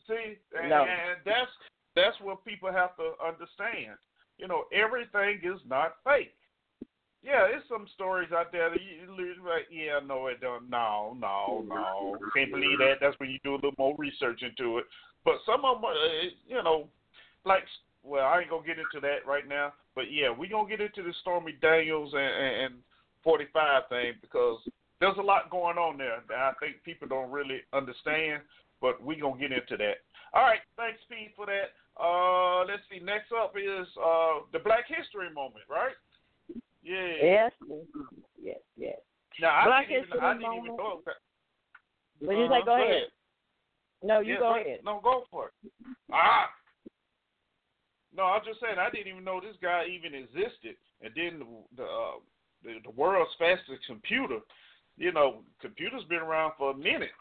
See, 0.08 0.38
and, 0.58 0.70
No. 0.70 0.86
and 0.86 1.20
that's 1.26 1.52
that's 1.96 2.18
what 2.22 2.46
people 2.46 2.72
have 2.72 2.96
to 2.96 3.22
understand. 3.22 3.98
You 4.40 4.48
know, 4.48 4.64
everything 4.74 5.42
is 5.44 5.60
not 5.68 5.98
fake. 6.04 6.34
Yeah, 7.22 7.48
there's 7.52 7.68
some 7.68 7.86
stories 7.94 8.30
out 8.32 8.52
there 8.54 8.70
that 8.70 8.80
you 8.80 9.00
like, 9.44 9.68
yeah, 9.70 10.00
no, 10.06 10.28
it 10.28 10.40
don't. 10.40 10.70
No, 10.70 11.18
no, 11.20 11.66
no. 11.68 12.18
Can't 12.34 12.52
believe 12.52 12.80
that. 12.80 12.96
That's 13.02 13.20
when 13.20 13.30
you 13.30 13.40
do 13.44 13.54
a 13.54 13.60
little 13.60 13.76
more 13.78 13.96
research 13.98 14.42
into 14.42 14.78
it. 14.78 14.86
But 15.26 15.36
some 15.46 15.66
of 15.66 15.82
them, 15.82 15.92
uh, 15.92 16.30
you 16.48 16.64
know, 16.64 16.88
like, 17.46 17.64
well, 18.04 18.26
I 18.26 18.40
ain't 18.40 18.50
gonna 18.50 18.66
get 18.66 18.80
into 18.80 19.02
that 19.02 19.28
right 19.28 19.48
now. 19.48 19.74
But 19.96 20.12
yeah, 20.12 20.32
we 20.32 20.48
gonna 20.48 20.70
get 20.70 20.80
into 20.80 21.04
the 21.04 21.14
Stormy 21.22 21.58
Daniels 21.62 22.14
and, 22.14 22.22
and, 22.22 22.56
and 22.64 22.74
45 23.24 23.84
thing 23.90 24.14
because 24.22 24.60
there's 25.02 25.18
a 25.18 25.22
lot 25.22 25.50
going 25.50 25.78
on 25.78 25.98
there 25.98 26.24
that 26.30 26.38
I 26.38 26.54
think 26.62 26.84
people 26.86 27.08
don't 27.08 27.32
really 27.32 27.60
understand. 27.74 28.44
But 28.80 29.04
we 29.04 29.18
gonna 29.20 29.40
get 29.40 29.52
into 29.52 29.76
that. 29.76 30.00
All 30.34 30.44
right, 30.44 30.64
thanks, 30.78 31.00
Pete, 31.10 31.34
for 31.36 31.46
that. 31.48 31.76
Uh, 32.02 32.64
let's 32.66 32.82
see. 32.90 33.00
Next 33.04 33.32
up 33.32 33.54
is 33.58 33.88
uh 33.98 34.46
the 34.54 34.60
Black 34.60 34.86
History 34.88 35.30
moment, 35.34 35.66
right? 35.70 35.96
Yeah. 36.82 37.14
yes. 37.22 37.52
Yes. 38.42 38.58
Yes. 38.78 38.98
Now 39.42 39.52
I 39.56 39.66
Black 39.66 39.88
didn't 39.90 40.06
even, 40.06 40.12
History 40.12 40.20
I 40.28 40.34
didn't 40.34 40.54
even 40.54 40.68
moment. 40.68 40.78
know 40.78 41.02
that. 41.06 42.26
What 42.26 42.38
you 42.38 42.48
say? 42.48 42.54
Uh-huh, 42.56 42.66
Go 42.66 42.76
ahead. 42.84 43.04
No, 44.02 44.20
you 44.22 44.38
go 44.40 44.56
ahead. 44.56 44.80
No, 44.86 45.00
go 45.04 45.24
for 45.30 45.48
it. 45.48 45.72
Ah. 46.14 46.50
No, 48.16 48.24
I'm 48.24 48.42
just 48.46 48.60
saying 48.62 48.76
I 48.80 48.90
didn't 48.90 49.08
even 49.12 49.24
know 49.24 49.40
this 49.42 49.56
guy 49.62 49.86
even 49.86 50.16
existed, 50.16 50.76
and 51.02 51.12
then 51.16 51.44
the 51.76 51.84
uh, 51.84 52.20
the, 52.64 52.76
the 52.84 52.92
world's 52.92 53.32
fastest 53.38 53.86
computer. 53.88 54.40
You 54.98 55.12
know, 55.14 55.42
computers 55.62 56.04
been 56.10 56.20
around 56.20 56.54
for 56.58 56.72
a 56.72 56.76
minute. 56.78 57.12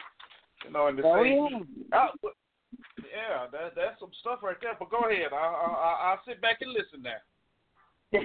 You 0.64 0.72
know, 0.72 0.86
and 0.88 0.98
the 0.98 1.02
Oh, 1.04 1.22
same. 1.22 1.66
yeah. 1.92 1.98
I, 1.98 2.08
but- 2.22 2.32
yeah, 3.12 3.46
that 3.52 3.74
that's 3.74 4.00
some 4.00 4.12
stuff 4.20 4.40
right 4.42 4.56
there. 4.60 4.76
But 4.78 4.90
go 4.90 5.08
ahead. 5.08 5.32
I, 5.32 5.36
I 5.36 6.10
I'll 6.10 6.20
sit 6.26 6.40
back 6.40 6.58
and 6.60 6.72
listen 6.72 7.02
now. 7.02 7.20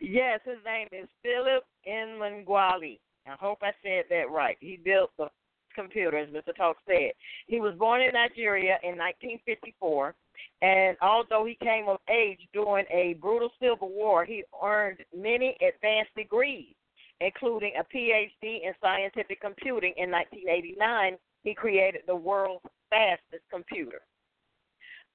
Yes, 0.00 0.40
his 0.44 0.58
name 0.64 0.88
is 0.92 1.08
Philip 1.22 1.64
Emeagwali. 1.88 2.98
I 3.26 3.34
hope 3.40 3.58
I 3.62 3.72
said 3.82 4.04
that 4.10 4.30
right. 4.30 4.56
He 4.60 4.78
built 4.82 5.10
the 5.18 5.28
computer, 5.74 6.16
as 6.16 6.28
Mr. 6.30 6.54
Talk 6.54 6.76
said. 6.86 7.12
He 7.46 7.60
was 7.60 7.74
born 7.78 8.02
in 8.02 8.12
Nigeria 8.12 8.78
in 8.82 8.96
1954, 8.96 10.14
and 10.62 10.96
although 11.02 11.44
he 11.44 11.56
came 11.62 11.88
of 11.88 11.98
age 12.08 12.40
during 12.52 12.86
a 12.90 13.14
brutal 13.14 13.50
civil 13.60 13.90
war, 13.90 14.24
he 14.24 14.44
earned 14.62 14.98
many 15.16 15.56
advanced 15.56 16.14
degrees, 16.16 16.74
including 17.20 17.72
a 17.78 17.84
PhD 17.84 18.64
in 18.64 18.72
scientific 18.80 19.40
computing. 19.40 19.92
In 19.96 20.10
1989, 20.10 21.16
he 21.46 21.54
created 21.54 22.02
the 22.08 22.16
world's 22.16 22.64
fastest 22.90 23.44
computer. 23.52 24.00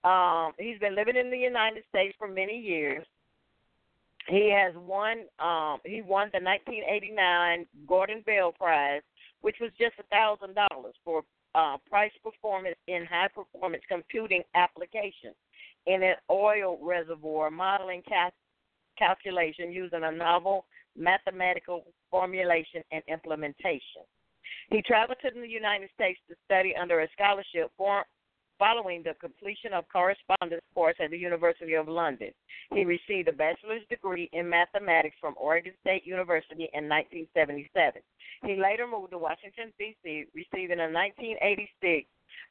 Um, 0.05 0.53
he's 0.57 0.79
been 0.79 0.95
living 0.95 1.17
in 1.17 1.29
the 1.29 1.37
United 1.37 1.83
States 1.89 2.15
for 2.17 2.27
many 2.27 2.57
years. 2.57 3.05
He 4.27 4.49
has 4.49 4.73
won. 4.75 5.25
Um, 5.39 5.79
he 5.83 6.01
won 6.01 6.29
the 6.31 6.39
1989 6.39 7.65
Gordon 7.85 8.23
Bell 8.25 8.53
Prize, 8.53 9.01
which 9.41 9.57
was 9.59 9.71
just 9.77 9.93
a 9.99 10.03
thousand 10.03 10.55
dollars 10.55 10.95
for 11.03 11.23
uh, 11.53 11.75
price 11.89 12.13
performance 12.23 12.77
in 12.87 13.05
high 13.05 13.27
performance 13.27 13.83
computing 13.89 14.41
applications 14.55 15.35
in 15.85 16.01
an 16.01 16.15
oil 16.29 16.79
reservoir 16.81 17.51
modeling 17.51 18.03
cal- 18.07 18.31
calculation 18.97 19.69
using 19.69 20.03
a 20.03 20.11
novel 20.11 20.65
mathematical 20.95 21.83
formulation 22.09 22.83
and 22.93 23.03
implementation. 23.09 24.03
He 24.69 24.81
traveled 24.81 25.17
to 25.21 25.31
the 25.33 25.47
United 25.47 25.89
States 25.93 26.19
to 26.29 26.35
study 26.45 26.73
under 26.79 27.01
a 27.01 27.07
scholarship 27.13 27.71
for, 27.77 28.05
following 28.57 29.01
the 29.01 29.15
completion 29.19 29.73
of 29.73 29.85
correspondence 29.91 30.61
course 30.75 30.95
at 31.03 31.09
the 31.09 31.17
University 31.17 31.73
of 31.73 31.87
London. 31.87 32.31
He 32.71 32.85
received 32.85 33.27
a 33.27 33.33
bachelor's 33.33 33.81
degree 33.89 34.29
in 34.33 34.47
mathematics 34.47 35.15
from 35.19 35.33
Oregon 35.35 35.73
State 35.81 36.05
University 36.05 36.69
in 36.73 36.87
1977. 36.87 38.01
He 38.45 38.61
later 38.61 38.85
moved 38.85 39.11
to 39.11 39.17
Washington 39.17 39.73
D.C., 39.79 40.25
receiving 40.35 40.79
a 40.79 40.89
1986 40.89 42.07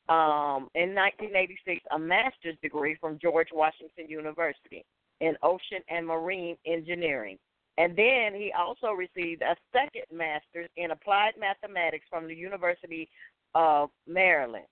um, 0.08 0.68
in 0.74 0.94
1986 0.94 1.80
a 1.92 1.98
master's 1.98 2.56
degree 2.60 2.96
from 3.00 3.18
George 3.22 3.48
Washington 3.52 4.08
University 4.08 4.84
in 5.20 5.36
ocean 5.42 5.80
and 5.88 6.06
marine 6.06 6.56
engineering. 6.66 7.38
And 7.80 7.96
then 7.96 8.34
he 8.34 8.52
also 8.52 8.88
received 8.88 9.40
a 9.40 9.56
second 9.72 10.04
master's 10.12 10.68
in 10.76 10.90
applied 10.90 11.32
mathematics 11.40 12.04
from 12.10 12.28
the 12.28 12.34
University 12.34 13.08
of 13.54 13.88
Maryland. 14.06 14.66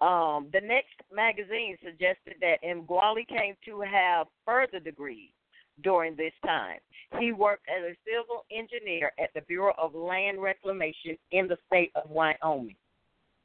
Um, 0.00 0.48
the 0.52 0.60
next 0.60 0.94
magazine 1.14 1.78
suggested 1.84 2.34
that 2.40 2.56
Emeagwali 2.64 3.28
came 3.28 3.54
to 3.66 3.82
have 3.82 4.26
further 4.44 4.80
degrees 4.80 5.30
during 5.84 6.16
this 6.16 6.32
time. 6.44 6.80
He 7.20 7.30
worked 7.30 7.68
as 7.68 7.84
a 7.84 7.96
civil 8.04 8.44
engineer 8.50 9.12
at 9.22 9.32
the 9.32 9.42
Bureau 9.42 9.74
of 9.78 9.94
Land 9.94 10.42
Reclamation 10.42 11.16
in 11.30 11.46
the 11.46 11.56
state 11.68 11.92
of 11.94 12.10
Wyoming. 12.10 12.74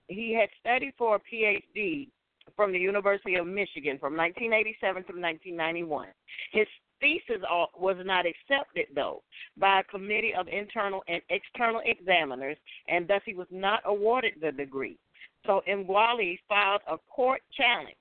He 0.08 0.34
had 0.34 0.50
studied 0.60 0.94
for 0.98 1.18
a 1.18 1.20
PhD 1.20 2.08
from 2.56 2.72
the 2.72 2.80
University 2.80 3.36
of 3.36 3.46
Michigan 3.46 4.00
from 4.00 4.18
1987 4.18 5.04
to 5.04 5.14
1991. 5.14 6.08
His 6.52 6.66
thesis 7.00 7.42
was 7.78 7.98
not 8.06 8.26
accepted, 8.26 8.88
though, 8.96 9.24
by 9.58 9.80
a 9.80 9.84
committee 9.84 10.34
of 10.38 10.48
internal 10.48 11.04
and 11.08 11.22
external 11.30 11.82
examiners, 11.86 12.58
and 12.88 13.08
thus 13.08 13.22
he 13.26 13.34
was 13.34 13.48
not 13.52 13.82
awarded 13.86 14.34
the 14.42 14.52
degree. 14.52 14.98
So 15.46 15.62
Emeagwali 15.70 16.40
filed 16.50 16.82
a 16.88 16.98
court 17.10 17.42
challenge 17.56 17.96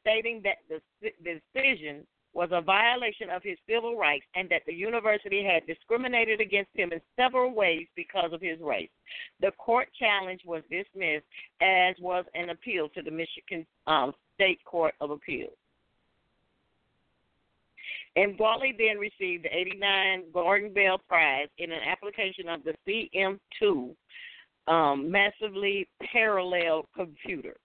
stating 0.00 0.42
that 0.44 0.58
the, 0.68 0.80
the 1.00 1.40
decision 1.54 2.06
was 2.34 2.48
a 2.52 2.60
violation 2.60 3.28
of 3.30 3.42
his 3.42 3.58
civil 3.68 3.96
rights 3.96 4.24
and 4.34 4.48
that 4.48 4.62
the 4.66 4.72
university 4.72 5.44
had 5.44 5.66
discriminated 5.66 6.40
against 6.40 6.70
him 6.74 6.92
in 6.92 7.00
several 7.14 7.54
ways 7.54 7.86
because 7.94 8.32
of 8.32 8.40
his 8.40 8.58
race. 8.60 8.88
The 9.40 9.50
court 9.52 9.88
challenge 9.98 10.40
was 10.46 10.62
dismissed, 10.70 11.26
as 11.60 11.94
was 12.00 12.24
an 12.34 12.50
appeal 12.50 12.88
to 12.90 13.02
the 13.02 13.10
Michigan 13.10 13.66
um, 13.86 14.14
State 14.34 14.64
Court 14.64 14.94
of 15.00 15.10
Appeals. 15.10 15.52
Emeagwali 18.16 18.76
then 18.76 18.98
received 18.98 19.44
the 19.44 19.56
89 19.56 20.24
Gordon 20.32 20.72
Bell 20.72 20.98
Prize 21.08 21.48
in 21.58 21.72
an 21.72 21.80
application 21.86 22.48
of 22.48 22.60
the 22.64 22.74
CM2 22.86 23.94
um, 24.68 25.10
massively 25.10 25.88
parallel 26.12 26.86
computer. 26.94 27.56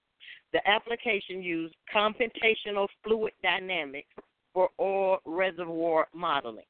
The 0.54 0.68
application 0.68 1.44
used 1.44 1.76
computational 1.94 2.88
fluid 3.04 3.34
dynamics 3.44 4.08
for 4.54 4.70
oil 4.80 5.18
reservoir 5.26 6.08
modeling. 6.14 6.66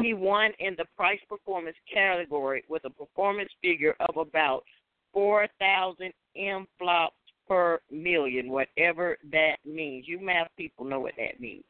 He 0.00 0.14
won 0.14 0.52
in 0.58 0.74
the 0.78 0.84
price 0.96 1.20
performance 1.28 1.76
category 1.92 2.64
with 2.68 2.84
a 2.84 2.90
performance 2.90 3.50
figure 3.62 3.94
of 4.08 4.16
about 4.16 4.64
4,000 5.12 6.12
M 6.36 6.66
flops 6.78 7.16
per 7.48 7.80
million, 7.90 8.50
whatever 8.50 9.16
that 9.32 9.56
means. 9.64 10.06
You 10.06 10.20
math 10.20 10.48
people 10.56 10.84
know 10.84 11.00
what 11.00 11.14
that 11.18 11.40
means. 11.40 11.64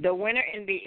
The 0.00 0.14
winner 0.14 0.44
in 0.54 0.64
the 0.66 0.80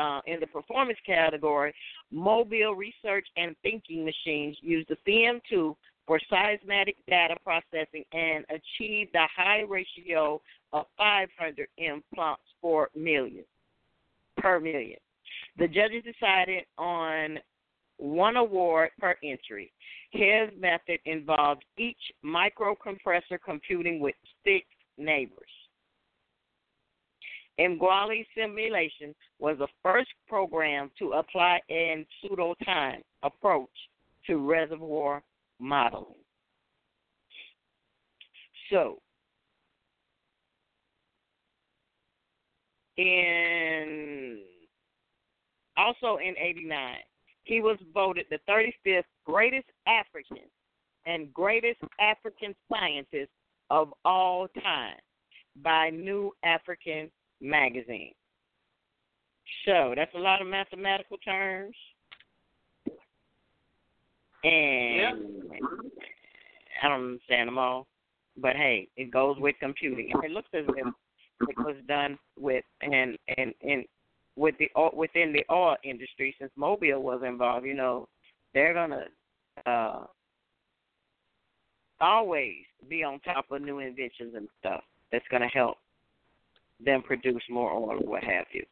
uh, 0.00 0.20
in 0.26 0.40
the 0.40 0.46
performance 0.46 0.98
category, 1.04 1.74
Mobil 2.14 2.76
Research 2.76 3.26
and 3.36 3.56
Thinking 3.62 4.04
Machines 4.04 4.56
used 4.60 4.88
the 4.88 4.96
CM2 5.06 5.74
for 6.06 6.20
seismic 6.28 6.96
data 7.08 7.36
processing 7.44 8.04
and 8.12 8.44
achieved 8.50 9.14
a 9.14 9.26
high 9.34 9.62
ratio 9.68 10.40
of 10.72 10.86
500 10.96 11.68
M 11.78 12.02
flops 12.14 12.42
per 12.62 12.88
million 12.94 13.44
per 14.38 14.60
million. 14.60 14.98
The 15.58 15.68
judges 15.68 16.04
decided 16.04 16.64
on 16.78 17.38
one 17.98 18.36
award 18.36 18.90
per 18.98 19.16
entry. 19.22 19.72
His 20.10 20.50
method 20.58 20.98
involved 21.04 21.64
each 21.78 22.00
microprocessor 22.24 23.38
computing 23.44 24.00
with 24.00 24.14
six 24.44 24.66
neighbors. 24.98 25.50
Emeagwali 27.60 28.26
simulation 28.36 29.14
was 29.38 29.58
the 29.58 29.68
first 29.82 30.10
program 30.26 30.90
to 30.98 31.12
apply 31.12 31.60
a 31.70 32.06
pseudo 32.20 32.54
time 32.64 33.02
approach 33.22 33.68
to 34.26 34.38
reservoir 34.38 35.22
modeling. 35.58 36.14
So, 38.70 39.00
in 42.96 44.40
also 45.76 46.18
in 46.18 46.34
89, 46.38 46.96
he 47.44 47.60
was 47.60 47.78
voted 47.92 48.26
the 48.30 48.38
35th 48.48 49.02
greatest 49.26 49.66
African 49.86 50.48
and 51.06 51.32
greatest 51.34 51.80
African 52.00 52.54
scientist 52.72 53.30
of 53.70 53.92
all 54.04 54.48
time 54.62 54.96
by 55.62 55.90
New 55.90 56.32
African 56.44 57.10
magazine. 57.42 58.12
So 59.66 59.92
that's 59.94 60.14
a 60.14 60.18
lot 60.18 60.40
of 60.40 60.46
mathematical 60.46 61.18
terms. 61.18 61.74
And 64.44 64.96
yeah. 64.96 65.12
I 66.82 66.88
don't 66.88 67.04
understand 67.04 67.48
them 67.48 67.58
all. 67.58 67.86
But 68.36 68.56
hey, 68.56 68.88
it 68.96 69.10
goes 69.10 69.36
with 69.38 69.56
computing. 69.60 70.10
And 70.12 70.24
it 70.24 70.30
looks 70.30 70.48
as 70.54 70.64
if 70.68 70.86
it 71.48 71.58
was 71.58 71.76
done 71.86 72.18
with 72.38 72.64
and 72.80 73.18
and 73.36 73.52
and 73.62 73.84
with 74.36 74.54
the 74.58 74.68
within 74.94 75.32
the 75.32 75.44
oil 75.50 75.76
industry 75.84 76.34
since 76.40 76.50
Mobil 76.58 77.00
was 77.00 77.22
involved, 77.26 77.66
you 77.66 77.74
know, 77.74 78.08
they're 78.54 78.74
gonna 78.74 79.04
uh 79.66 80.04
always 82.00 82.64
be 82.88 83.04
on 83.04 83.20
top 83.20 83.46
of 83.50 83.62
new 83.62 83.78
inventions 83.78 84.34
and 84.34 84.48
stuff 84.58 84.82
that's 85.12 85.24
gonna 85.30 85.48
help 85.48 85.76
them 86.84 87.02
produce 87.02 87.42
more 87.48 87.72
oil 87.72 87.90
or 87.90 87.98
what 87.98 88.24
have 88.24 88.46
you. 88.52 88.64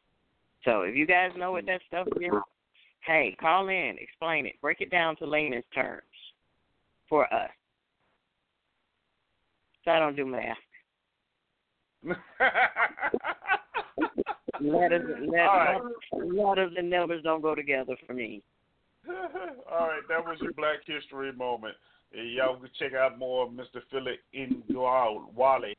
So 0.64 0.82
if 0.82 0.94
you 0.94 1.06
guys 1.06 1.30
know 1.36 1.52
what 1.52 1.66
that 1.66 1.80
stuff 1.88 2.06
is, 2.20 2.32
hey, 3.06 3.36
call 3.40 3.68
in, 3.68 3.96
explain 3.98 4.46
it, 4.46 4.60
break 4.60 4.80
it 4.80 4.90
down 4.90 5.16
to 5.16 5.26
layman's 5.26 5.64
terms 5.74 6.02
for 7.08 7.32
us. 7.32 7.50
So 9.84 9.90
I 9.90 9.98
don't 9.98 10.16
do 10.16 10.26
math. 10.26 10.56
letters, 14.60 15.28
letters, 15.28 15.30
right. 15.32 15.80
letters 16.12 16.72
and 16.76 16.90
numbers 16.90 17.22
don't 17.22 17.42
go 17.42 17.54
together 17.54 17.96
for 18.06 18.12
me. 18.14 18.42
All 19.08 19.88
right, 19.88 20.02
that 20.08 20.24
was 20.24 20.38
your 20.40 20.52
Black 20.52 20.80
History 20.86 21.32
moment. 21.32 21.74
Y'all 22.12 22.56
can 22.56 22.68
check 22.78 22.92
out 22.92 23.18
more 23.18 23.46
of 23.46 23.52
Mr. 23.52 23.80
Philip 23.90 24.18
Emeagwali 24.34 25.74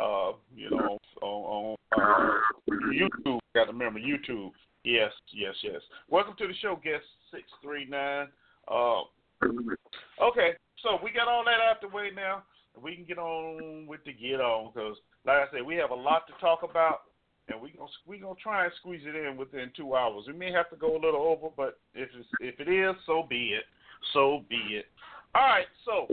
uh, 0.00 0.32
you 0.54 0.70
know, 0.70 0.98
on, 1.22 1.76
on 1.92 2.00
uh, 2.00 2.74
YouTube. 2.92 3.40
Got 3.54 3.66
to 3.66 3.72
remember 3.72 4.00
YouTube. 4.00 4.50
Yes, 4.84 5.12
yes, 5.32 5.54
yes. 5.62 5.80
Welcome 6.08 6.34
to 6.38 6.46
the 6.46 6.54
show, 6.60 6.78
guest 6.82 7.04
six 7.30 7.44
three 7.62 7.86
nine. 7.88 8.28
Uh, 8.68 9.02
okay, 10.22 10.52
so 10.82 10.98
we 11.02 11.10
got 11.10 11.28
all 11.28 11.44
that 11.44 11.60
out 11.60 11.80
the 11.80 11.88
way 11.88 12.10
now. 12.14 12.42
We 12.80 12.94
can 12.96 13.04
get 13.04 13.18
on 13.18 13.86
with 13.86 14.00
the 14.04 14.12
get 14.12 14.40
on 14.40 14.72
because, 14.72 14.96
like 15.26 15.36
I 15.36 15.44
said, 15.52 15.66
we 15.66 15.76
have 15.76 15.90
a 15.90 15.94
lot 15.94 16.26
to 16.26 16.32
talk 16.40 16.62
about. 16.62 17.02
and 17.48 17.60
we 17.60 17.70
gonna 17.70 17.90
we 18.06 18.18
gonna 18.18 18.34
try 18.42 18.64
and 18.64 18.72
squeeze 18.80 19.02
it 19.04 19.14
in 19.14 19.36
within 19.36 19.70
two 19.76 19.94
hours. 19.94 20.24
We 20.26 20.32
may 20.32 20.52
have 20.52 20.70
to 20.70 20.76
go 20.76 20.92
a 20.96 21.00
little 21.04 21.22
over, 21.22 21.48
but 21.56 21.78
if 21.94 22.08
it's, 22.18 22.28
if 22.40 22.60
it 22.60 22.72
is, 22.72 22.94
so 23.06 23.26
be 23.28 23.48
it. 23.54 23.64
So 24.12 24.44
be 24.48 24.56
it. 24.56 24.86
All 25.34 25.42
right, 25.42 25.66
so 25.84 26.06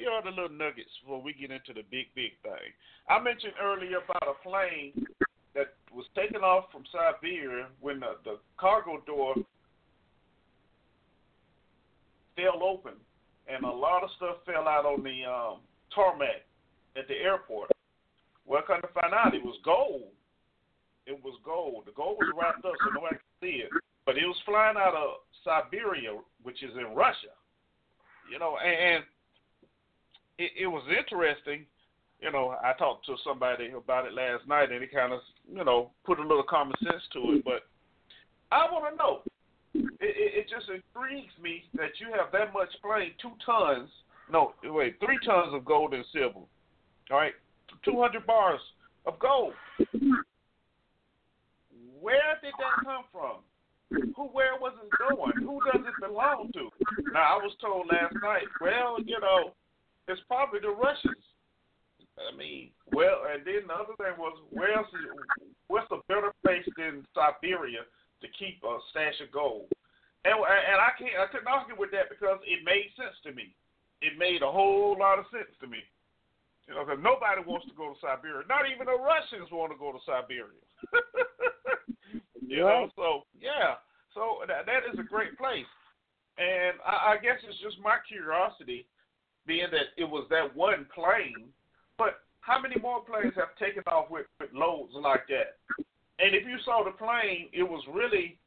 here 0.00 0.10
are 0.10 0.24
the 0.24 0.30
little 0.30 0.56
nuggets 0.56 0.88
before 1.04 1.20
we 1.20 1.34
get 1.34 1.50
into 1.50 1.76
the 1.76 1.84
big 1.90 2.08
big 2.16 2.32
thing. 2.42 2.72
I 3.08 3.20
mentioned 3.20 3.52
earlier 3.60 4.00
about 4.00 4.24
a 4.24 4.36
plane 4.40 5.06
that 5.54 5.74
was 5.92 6.06
taken 6.16 6.40
off 6.40 6.72
from 6.72 6.84
Siberia 6.88 7.66
when 7.80 8.00
the, 8.00 8.16
the 8.24 8.38
cargo 8.56 9.02
door 9.06 9.34
fell 12.34 12.62
open, 12.64 12.96
and 13.46 13.64
a 13.64 13.70
lot 13.70 14.02
of 14.02 14.10
stuff 14.16 14.36
fell 14.46 14.66
out 14.66 14.86
on 14.86 15.04
the 15.04 15.28
um, 15.28 15.60
tarmac 15.94 16.48
at 16.96 17.06
the 17.08 17.14
airport. 17.14 17.70
Well, 18.46 18.62
come 18.66 18.80
to 18.80 18.88
find 18.88 19.12
out, 19.12 19.34
it 19.34 19.44
was 19.44 19.58
gold. 19.64 20.10
It 21.06 21.18
was 21.22 21.38
gold. 21.44 21.84
The 21.86 21.92
gold 21.92 22.16
was 22.18 22.32
wrapped 22.38 22.64
up 22.64 22.72
so 22.84 22.94
nobody 22.94 23.16
could 23.16 23.38
see 23.42 23.62
it. 23.62 23.70
But 24.06 24.16
it 24.16 24.26
was 24.26 24.36
flying 24.46 24.76
out 24.76 24.94
of 24.94 25.22
Siberia, 25.44 26.16
which 26.42 26.62
is 26.62 26.70
in 26.76 26.94
Russia. 26.94 27.34
You 28.30 28.38
know, 28.38 28.56
and, 28.62 28.94
and 28.94 29.04
it, 30.40 30.52
it 30.64 30.66
was 30.66 30.82
interesting. 30.88 31.66
You 32.20 32.32
know, 32.32 32.54
I 32.62 32.72
talked 32.78 33.06
to 33.06 33.16
somebody 33.24 33.70
about 33.70 34.06
it 34.06 34.12
last 34.12 34.48
night, 34.48 34.72
and 34.72 34.82
it 34.82 34.92
kind 34.92 35.12
of, 35.12 35.20
you 35.50 35.64
know, 35.64 35.90
put 36.04 36.18
a 36.18 36.22
little 36.22 36.44
common 36.48 36.74
sense 36.82 37.02
to 37.12 37.32
it. 37.32 37.44
But 37.44 37.68
I 38.50 38.64
want 38.70 38.92
to 38.92 38.96
know. 38.96 39.22
It, 39.72 39.90
it, 40.00 40.32
it 40.40 40.46
just 40.50 40.68
intrigues 40.68 41.32
me 41.40 41.64
that 41.74 42.00
you 42.00 42.08
have 42.16 42.32
that 42.32 42.52
much 42.52 42.68
plane, 42.82 43.12
two 43.22 43.32
tons. 43.44 43.88
No, 44.30 44.52
wait, 44.64 44.96
three 45.04 45.18
tons 45.24 45.54
of 45.54 45.64
gold 45.64 45.94
and 45.94 46.04
silver. 46.12 46.40
All 47.10 47.16
right, 47.16 47.32
200 47.84 48.26
bars 48.26 48.60
of 49.06 49.18
gold. 49.18 49.54
Where 52.00 52.38
did 52.42 52.52
that 52.58 52.84
come 52.84 53.04
from? 53.12 53.40
Who, 54.16 54.24
where 54.28 54.54
was 54.60 54.72
it 54.82 54.90
going? 54.96 55.32
Who 55.38 55.60
does 55.72 55.82
it 55.86 56.06
belong 56.06 56.50
to? 56.54 56.70
Now, 57.12 57.38
I 57.38 57.42
was 57.42 57.52
told 57.60 57.88
last 57.90 58.14
night, 58.22 58.46
well, 58.60 58.98
you 59.04 59.18
know, 59.20 59.52
it's 60.10 60.26
probably 60.26 60.60
the 60.60 60.74
Russians. 60.74 61.22
I 62.18 62.36
mean, 62.36 62.74
well, 62.92 63.24
and 63.30 63.46
then 63.46 63.64
the 63.70 63.74
other 63.74 63.96
thing 63.96 64.18
was, 64.18 64.36
where 64.50 64.76
else 64.76 64.90
is, 64.92 65.08
what's 65.68 65.88
a 65.94 66.04
better 66.08 66.34
place 66.44 66.66
than 66.76 67.06
Siberia 67.14 67.86
to 68.20 68.26
keep 68.36 68.60
a 68.60 68.76
stash 68.90 69.16
of 69.24 69.32
gold? 69.32 69.72
And 70.28 70.36
and 70.36 70.78
I 70.82 70.92
can't, 71.00 71.16
I 71.16 71.32
couldn't 71.32 71.48
argue 71.48 71.78
with 71.80 71.94
that 71.96 72.12
because 72.12 72.36
it 72.44 72.60
made 72.60 72.92
sense 72.92 73.16
to 73.24 73.32
me. 73.32 73.56
It 74.04 74.20
made 74.20 74.44
a 74.44 74.52
whole 74.52 74.96
lot 75.00 75.16
of 75.16 75.24
sense 75.32 75.48
to 75.64 75.66
me. 75.66 75.80
You 76.68 76.76
know, 76.76 76.84
because 76.84 77.00
nobody 77.00 77.40
wants 77.40 77.66
to 77.72 77.74
go 77.74 77.88
to 77.88 77.98
Siberia. 78.04 78.44
Not 78.44 78.68
even 78.68 78.84
the 78.84 79.00
Russians 79.00 79.48
want 79.48 79.72
to 79.72 79.80
go 79.80 79.96
to 79.96 80.02
Siberia. 80.04 80.60
you 82.44 82.60
know, 82.60 82.92
so 82.94 83.24
yeah, 83.40 83.80
so 84.12 84.44
that 84.44 84.68
that 84.68 84.84
is 84.92 85.00
a 85.00 85.06
great 85.06 85.40
place, 85.40 85.68
and 86.36 86.76
I, 86.84 87.16
I 87.16 87.22
guess 87.22 87.40
it's 87.48 87.58
just 87.64 87.80
my 87.80 87.96
curiosity, 88.04 88.84
being 89.46 89.66
that 89.70 89.94
it 89.96 90.04
was 90.04 90.26
that 90.30 90.54
one 90.54 90.86
plane, 90.94 91.48
but 91.98 92.20
how 92.40 92.60
many 92.60 92.76
more 92.80 93.02
planes 93.04 93.34
have 93.36 93.54
taken 93.58 93.82
off 93.86 94.10
with, 94.10 94.26
with 94.40 94.50
loads 94.52 94.92
like 94.94 95.26
that? 95.28 95.58
And 96.18 96.34
if 96.34 96.46
you 96.46 96.56
saw 96.64 96.84
the 96.84 96.92
plane, 96.92 97.48
it 97.52 97.62
was 97.62 97.82
really, 97.92 98.38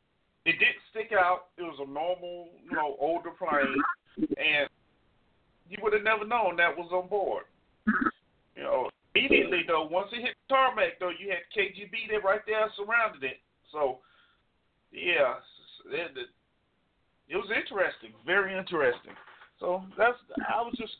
it 0.45 0.53
didn't 0.59 0.83
stick 0.91 1.11
out. 1.17 1.47
It 1.57 1.63
was 1.63 1.79
a 1.81 1.89
normal, 1.89 2.49
you 2.63 2.75
know, 2.75 2.95
older 2.99 3.31
plane, 3.31 3.75
and 4.17 4.69
you 5.69 5.77
would 5.81 5.93
have 5.93 6.03
never 6.03 6.25
known 6.25 6.55
that 6.57 6.75
was 6.75 6.89
on 6.91 7.09
board. 7.09 7.43
You 8.55 8.63
know, 8.63 8.89
immediately 9.15 9.61
though, 9.67 9.87
once 9.89 10.09
it 10.13 10.21
hit 10.21 10.35
the 10.47 10.55
tarmac 10.55 10.99
though, 10.99 11.09
you 11.09 11.29
had 11.29 11.41
KGB 11.55 12.09
there 12.09 12.21
right 12.21 12.41
there 12.45 12.69
surrounded 12.77 13.23
it. 13.23 13.41
So, 13.71 13.99
yeah, 14.91 15.41
it, 15.89 16.11
it 17.29 17.35
was 17.35 17.49
interesting, 17.49 18.13
very 18.25 18.57
interesting. 18.57 19.13
So 19.63 19.81
that's 19.97 20.19
I 20.51 20.59
was 20.59 20.75
just 20.75 20.91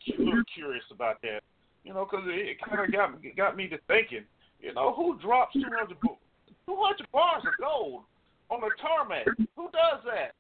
curious 0.56 0.86
about 0.90 1.22
that, 1.22 1.44
you 1.84 1.94
know, 1.94 2.08
because 2.10 2.24
it, 2.28 2.56
it 2.56 2.58
kind 2.64 2.80
of 2.80 2.94
got 2.94 3.12
got 3.36 3.58
me 3.58 3.68
to 3.68 3.78
thinking, 3.88 4.24
you 4.62 4.74
know, 4.74 4.94
who 4.94 5.20
drops 5.20 5.52
200, 5.52 5.98
200 6.00 7.12
bars 7.12 7.44
of 7.44 7.60
gold 7.60 8.04
on 8.50 8.64
a 8.64 8.72
tarmac? 8.82 9.28
Who 9.58 9.68
does 9.76 10.00
that? 10.06 10.32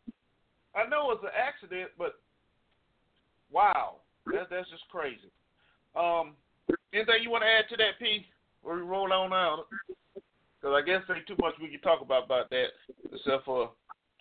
I 0.73 0.88
know 0.88 1.12
it's 1.12 1.21
an 1.23 1.36
accident, 1.36 1.91
but 1.97 2.15
wow, 3.51 3.95
that, 4.27 4.47
that's 4.49 4.69
just 4.69 4.88
crazy. 4.89 5.29
Um, 5.93 6.31
Anything 6.93 7.23
you 7.23 7.29
want 7.29 7.43
to 7.43 7.49
add 7.49 7.67
to 7.71 7.77
that, 7.77 7.99
P? 7.99 8.25
Or 8.63 8.75
we 8.75 8.81
roll 8.83 9.12
on 9.12 9.33
out? 9.33 9.65
Because 10.15 10.79
I 10.79 10.81
guess 10.86 11.01
ain't 11.13 11.27
too 11.27 11.36
much 11.41 11.55
we 11.62 11.67
can 11.67 11.81
talk 11.81 11.99
about 11.99 12.23
about 12.23 12.49
that, 12.51 12.67
except 13.12 13.43
for 13.43 13.71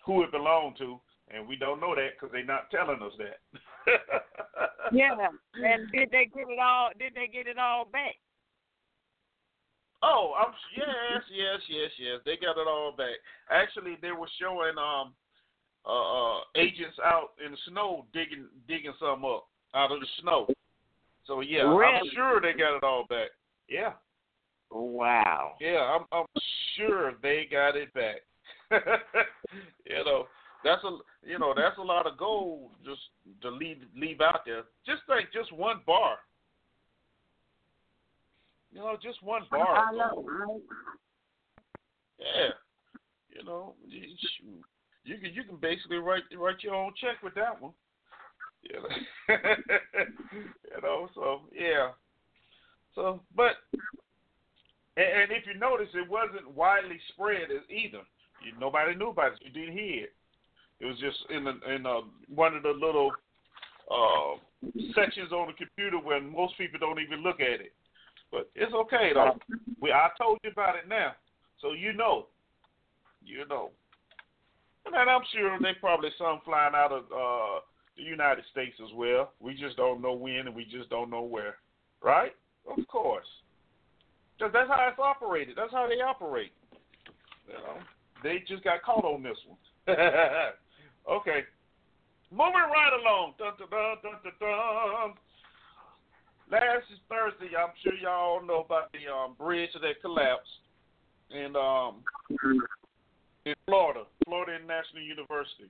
who 0.05 0.23
it 0.23 0.31
belonged 0.31 0.75
to, 0.79 0.99
and 1.33 1.47
we 1.47 1.55
don't 1.55 1.79
know 1.79 1.95
that 1.95 2.19
because 2.19 2.33
they're 2.33 2.43
not 2.43 2.69
telling 2.69 3.01
us 3.01 3.13
that. 3.17 3.39
yeah, 4.91 5.15
and 5.55 5.91
did 5.91 6.09
they 6.11 6.29
get 6.33 6.49
it 6.49 6.59
all? 6.61 6.89
Did 6.97 7.13
they 7.15 7.27
get 7.27 7.47
it 7.47 7.57
all 7.57 7.85
back? 7.85 8.15
Oh, 10.03 10.33
I'm 10.37 10.53
yes, 10.75 11.23
yes, 11.31 11.61
yes, 11.69 11.91
yes. 11.97 12.19
They 12.25 12.35
got 12.35 12.59
it 12.59 12.67
all 12.67 12.93
back. 12.95 13.15
Actually, 13.49 13.97
they 14.01 14.11
were 14.11 14.27
showing 14.39 14.77
um 14.77 15.13
uh, 15.85 16.37
uh 16.37 16.39
agents 16.55 16.97
out 17.03 17.31
in 17.43 17.51
the 17.51 17.57
snow 17.69 18.05
digging 18.13 18.47
digging 18.67 18.93
some 18.99 19.23
up 19.23 19.47
out 19.73 19.91
of 19.91 20.01
the 20.01 20.07
snow. 20.21 20.47
So 21.25 21.39
yeah, 21.39 21.61
really? 21.61 21.95
I'm 21.95 22.03
sure 22.13 22.41
they 22.41 22.51
got 22.51 22.75
it 22.75 22.83
all 22.83 23.05
back. 23.09 23.29
Yeah. 23.69 23.93
Wow. 24.71 25.53
Yeah, 25.61 25.79
I'm 25.79 26.05
I'm 26.11 26.25
sure 26.75 27.13
they 27.21 27.47
got 27.49 27.77
it 27.77 27.93
back. 27.93 28.17
you 28.71 30.03
know, 30.03 30.25
that's 30.63 30.83
a 30.83 30.97
you 31.27 31.39
know 31.39 31.53
that's 31.55 31.77
a 31.77 31.81
lot 31.81 32.07
of 32.07 32.17
gold 32.17 32.71
just 32.83 33.01
to 33.41 33.49
leave 33.49 33.77
leave 33.95 34.21
out 34.21 34.41
there. 34.45 34.63
Just 34.85 35.01
like 35.07 35.31
just 35.33 35.51
one 35.51 35.81
bar. 35.85 36.17
You 38.71 38.79
know, 38.79 38.97
just 39.01 39.21
one 39.21 39.43
bar. 39.51 39.75
I 39.75 39.91
right? 39.93 40.61
Yeah. 42.19 42.49
You 43.29 43.43
know, 43.43 43.73
you, 43.87 44.01
you 45.03 45.17
can 45.17 45.33
you 45.33 45.43
can 45.43 45.57
basically 45.57 45.97
write 45.97 46.23
write 46.37 46.63
your 46.63 46.75
own 46.75 46.93
check 46.99 47.21
with 47.23 47.35
that 47.35 47.61
one. 47.61 47.73
You 48.61 48.79
know, 48.79 49.35
you 50.29 50.81
know 50.81 51.09
so 51.13 51.41
yeah. 51.53 51.89
So, 52.95 53.21
but 53.35 53.57
and, 54.95 55.05
and 55.05 55.31
if 55.31 55.45
you 55.47 55.59
notice, 55.59 55.89
it 55.93 56.09
wasn't 56.09 56.55
widely 56.55 56.99
spread 57.13 57.51
as 57.51 57.67
either. 57.69 58.03
You, 58.45 58.53
nobody 58.59 58.95
knew 58.95 59.09
about 59.09 59.33
it. 59.33 59.39
You 59.41 59.51
didn't 59.51 59.77
hear 59.77 60.05
it. 60.05 60.13
It 60.83 60.87
was 60.87 60.99
just 60.99 61.15
in 61.29 61.45
the, 61.45 61.55
in 61.73 61.85
uh, 61.85 62.01
one 62.27 62.57
of 62.57 62.63
the 62.63 62.75
little 62.75 63.09
uh, 63.89 64.35
sections 64.93 65.31
on 65.31 65.47
the 65.47 65.53
computer 65.53 65.97
where 65.97 66.19
most 66.19 66.57
people 66.57 66.77
don't 66.77 66.99
even 66.99 67.23
look 67.23 67.39
at 67.39 67.61
it. 67.61 67.71
But 68.33 68.51
it's 68.53 68.73
okay 68.73 69.11
though. 69.13 69.39
We 69.79 69.93
I 69.93 70.09
told 70.19 70.39
you 70.43 70.51
about 70.51 70.75
it 70.75 70.89
now, 70.89 71.13
so 71.61 71.71
you 71.71 71.93
know. 71.93 72.27
You 73.23 73.47
know. 73.47 73.69
And 74.85 75.09
I'm 75.09 75.21
sure 75.33 75.57
they 75.61 75.71
probably 75.79 76.09
some 76.17 76.41
flying 76.43 76.75
out 76.75 76.91
of 76.91 77.03
uh 77.03 77.61
the 77.95 78.03
United 78.03 78.43
States 78.51 78.75
as 78.83 78.93
well. 78.93 79.31
We 79.39 79.53
just 79.53 79.77
don't 79.77 80.01
know 80.01 80.13
when 80.13 80.47
and 80.47 80.55
we 80.55 80.65
just 80.65 80.89
don't 80.89 81.09
know 81.09 81.21
where. 81.21 81.55
Right? 82.03 82.33
Of 82.67 82.85
course. 82.87 83.27
Because 84.37 84.51
that's 84.51 84.67
how 84.67 84.89
it's 84.89 84.99
operated. 84.99 85.55
That's 85.55 85.71
how 85.71 85.87
they 85.87 86.01
operate. 86.01 86.51
You 87.47 87.53
know, 87.53 87.77
they 88.21 88.43
just 88.45 88.65
got 88.65 88.81
caught 88.83 89.05
on 89.05 89.23
this 89.23 89.37
one. 89.47 89.97
okay. 91.09 91.41
Moving 92.31 92.53
right 92.53 92.93
along. 92.99 93.33
Dun, 93.37 93.53
dun, 93.59 93.69
dun, 93.69 93.97
dun, 94.01 94.17
dun, 94.23 94.33
dun. 94.39 95.13
Last 96.51 96.85
Thursday, 97.09 97.55
I'm 97.55 97.73
sure 97.83 97.93
y'all 97.95 98.45
know 98.45 98.61
about 98.61 98.91
the 98.91 99.11
um, 99.11 99.35
bridge 99.37 99.69
that 99.73 100.01
collapsed 100.01 100.49
in 101.31 101.55
um, 101.55 102.03
in 103.45 103.53
Florida, 103.65 104.03
Florida 104.25 104.55
International 104.55 105.03
University. 105.03 105.69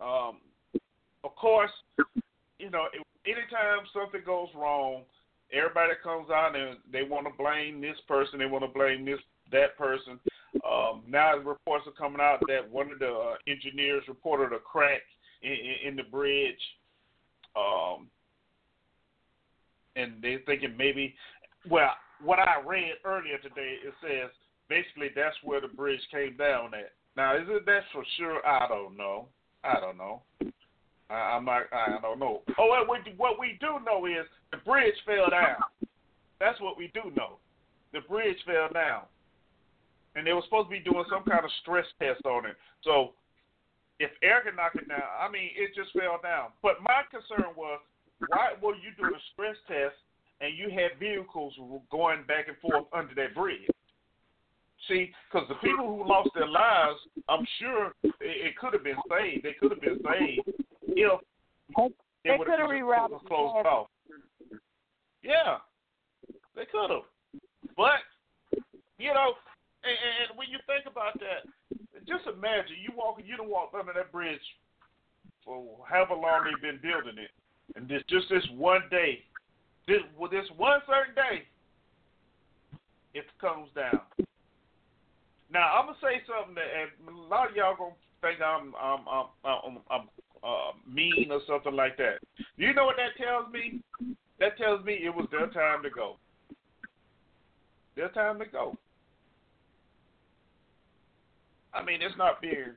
Um, 0.00 0.38
of 1.24 1.34
course, 1.36 1.70
you 2.58 2.70
know, 2.70 2.86
anytime 3.26 3.84
something 3.92 4.22
goes 4.24 4.48
wrong, 4.54 5.02
everybody 5.52 5.92
comes 6.02 6.30
out 6.30 6.56
and 6.56 6.78
they 6.92 7.02
want 7.02 7.26
to 7.26 7.32
blame 7.36 7.80
this 7.80 7.98
person, 8.08 8.38
they 8.38 8.46
want 8.46 8.64
to 8.64 8.70
blame 8.70 9.04
this 9.04 9.20
that 9.52 9.76
person. 9.76 10.18
Um, 10.68 11.02
now 11.08 11.36
reports 11.36 11.86
are 11.86 11.92
coming 11.92 12.20
out 12.20 12.40
that 12.48 12.68
one 12.70 12.90
of 12.90 12.98
the 12.98 13.12
uh, 13.12 13.34
engineers 13.46 14.02
reported 14.08 14.54
a 14.54 14.58
crack 14.58 15.02
in, 15.42 15.52
in, 15.52 15.88
in 15.88 15.96
the 15.96 16.02
bridge, 16.02 16.58
um, 17.56 18.08
and 19.96 20.14
they're 20.22 20.40
thinking 20.46 20.76
maybe. 20.76 21.14
Well, 21.70 21.90
what 22.22 22.38
I 22.38 22.60
read 22.66 22.94
earlier 23.04 23.38
today 23.38 23.76
it 23.84 23.94
says 24.02 24.30
basically 24.68 25.08
that's 25.14 25.36
where 25.44 25.60
the 25.60 25.68
bridge 25.68 26.00
came 26.10 26.36
down 26.36 26.74
at. 26.74 26.92
Now, 27.16 27.36
is 27.36 27.44
it 27.48 27.66
that 27.66 27.82
for 27.92 28.04
sure? 28.16 28.44
I 28.46 28.66
don't 28.68 28.96
know. 28.96 29.26
I 29.62 29.78
don't 29.80 29.98
know. 29.98 30.22
I, 31.10 31.14
I'm 31.14 31.44
not. 31.44 31.62
I 31.72 31.98
don't 32.00 32.18
know. 32.18 32.42
Oh, 32.58 32.66
what 32.66 32.88
we 33.06 33.12
what 33.16 33.38
we 33.38 33.58
do 33.60 33.78
know 33.84 34.06
is 34.06 34.26
the 34.52 34.58
bridge 34.58 34.94
fell 35.04 35.28
down. 35.30 35.56
That's 36.38 36.60
what 36.60 36.78
we 36.78 36.90
do 36.94 37.10
know. 37.16 37.38
the 37.92 38.00
bridge 38.00 38.36
fell 38.46 38.68
down, 38.72 39.02
and 40.14 40.26
they 40.26 40.32
were 40.32 40.42
supposed 40.44 40.68
to 40.68 40.74
be 40.74 40.80
doing 40.80 41.04
some 41.10 41.22
kind 41.24 41.44
of 41.44 41.50
stress 41.62 41.86
test 41.98 42.24
on 42.26 42.46
it. 42.46 42.56
So 42.82 43.12
if 43.98 44.10
air 44.22 44.42
can 44.44 44.56
knock 44.56 44.72
it 44.74 44.88
down, 44.88 45.02
I 45.20 45.30
mean, 45.30 45.50
it 45.56 45.74
just 45.74 45.92
fell 45.92 46.18
down. 46.22 46.50
But 46.62 46.82
my 46.82 47.02
concern 47.10 47.52
was, 47.56 47.80
why 48.28 48.52
were 48.60 48.74
you 48.74 48.90
doing 48.98 49.14
a 49.14 49.22
stress 49.32 49.56
test 49.68 49.96
and 50.40 50.56
you 50.56 50.70
had 50.70 50.98
vehicles 50.98 51.54
going 51.90 52.24
back 52.26 52.48
and 52.48 52.56
forth 52.58 52.86
under 52.92 53.14
that 53.14 53.34
bridge? 53.34 53.68
See, 54.88 55.12
because 55.30 55.46
the 55.48 55.54
people 55.56 55.86
who 55.86 56.08
lost 56.08 56.30
their 56.34 56.48
lives, 56.48 56.98
I'm 57.28 57.46
sure 57.60 57.92
it, 58.02 58.14
it 58.20 58.56
could 58.56 58.72
have 58.72 58.82
been 58.82 58.96
saved. 59.08 59.44
They 59.44 59.54
could 59.60 59.70
have 59.70 59.80
been 59.80 60.00
saved 60.02 60.48
if 60.88 61.20
they 62.24 62.38
could 62.38 62.58
have 62.58 62.70
rerouted 62.70 63.24
closed 63.26 63.66
off. 63.66 63.88
Yeah, 65.22 65.58
they 66.56 66.64
could 66.64 66.90
have. 66.90 67.04
But 67.76 68.00
you 68.98 69.12
know, 69.12 69.34
and, 69.84 69.96
and 69.96 70.28
when 70.38 70.48
you 70.48 70.58
think 70.66 70.84
about 70.90 71.18
that, 71.20 71.48
just 72.08 72.26
imagine 72.26 72.80
you 72.80 72.92
walking, 72.96 73.26
you 73.26 73.36
don't 73.36 73.50
walk 73.50 73.72
under 73.72 73.92
that 73.92 74.12
bridge 74.12 74.42
for 75.44 75.64
however 75.88 76.14
long 76.14 76.44
they've 76.44 76.62
been 76.62 76.80
building 76.82 77.16
it, 77.20 77.30
and 77.76 77.88
this 77.88 78.02
just 78.08 78.28
this 78.28 78.44
one 78.56 78.82
day, 78.90 79.24
this 79.86 80.02
this 80.30 80.48
one 80.56 80.80
certain 80.86 81.14
day, 81.14 81.44
it 83.14 83.24
comes 83.40 83.68
down. 83.74 84.00
Now 85.52 85.78
I'm 85.78 85.86
gonna 85.86 85.98
say 86.02 86.22
something 86.26 86.54
that 86.54 86.68
a 86.70 87.28
lot 87.28 87.50
of 87.50 87.56
y'all 87.56 87.76
gonna 87.76 87.96
think 88.20 88.40
I'm 88.40 88.74
I'm 88.76 89.06
I'm, 89.08 89.26
I'm, 89.44 89.78
I'm 89.90 90.08
uh, 90.42 90.72
mean 90.88 91.28
or 91.30 91.40
something 91.46 91.74
like 91.74 91.96
that. 91.98 92.18
You 92.56 92.72
know 92.72 92.86
what 92.86 92.96
that 92.96 93.22
tells 93.22 93.52
me? 93.52 93.80
That 94.38 94.56
tells 94.56 94.84
me 94.84 95.00
it 95.04 95.14
was 95.14 95.26
their 95.30 95.48
time 95.48 95.82
to 95.82 95.90
go. 95.90 96.16
Their 97.96 98.08
time 98.08 98.38
to 98.38 98.46
go. 98.46 98.76
I 101.72 101.84
mean, 101.84 102.02
it's 102.02 102.16
not 102.18 102.40
being 102.40 102.74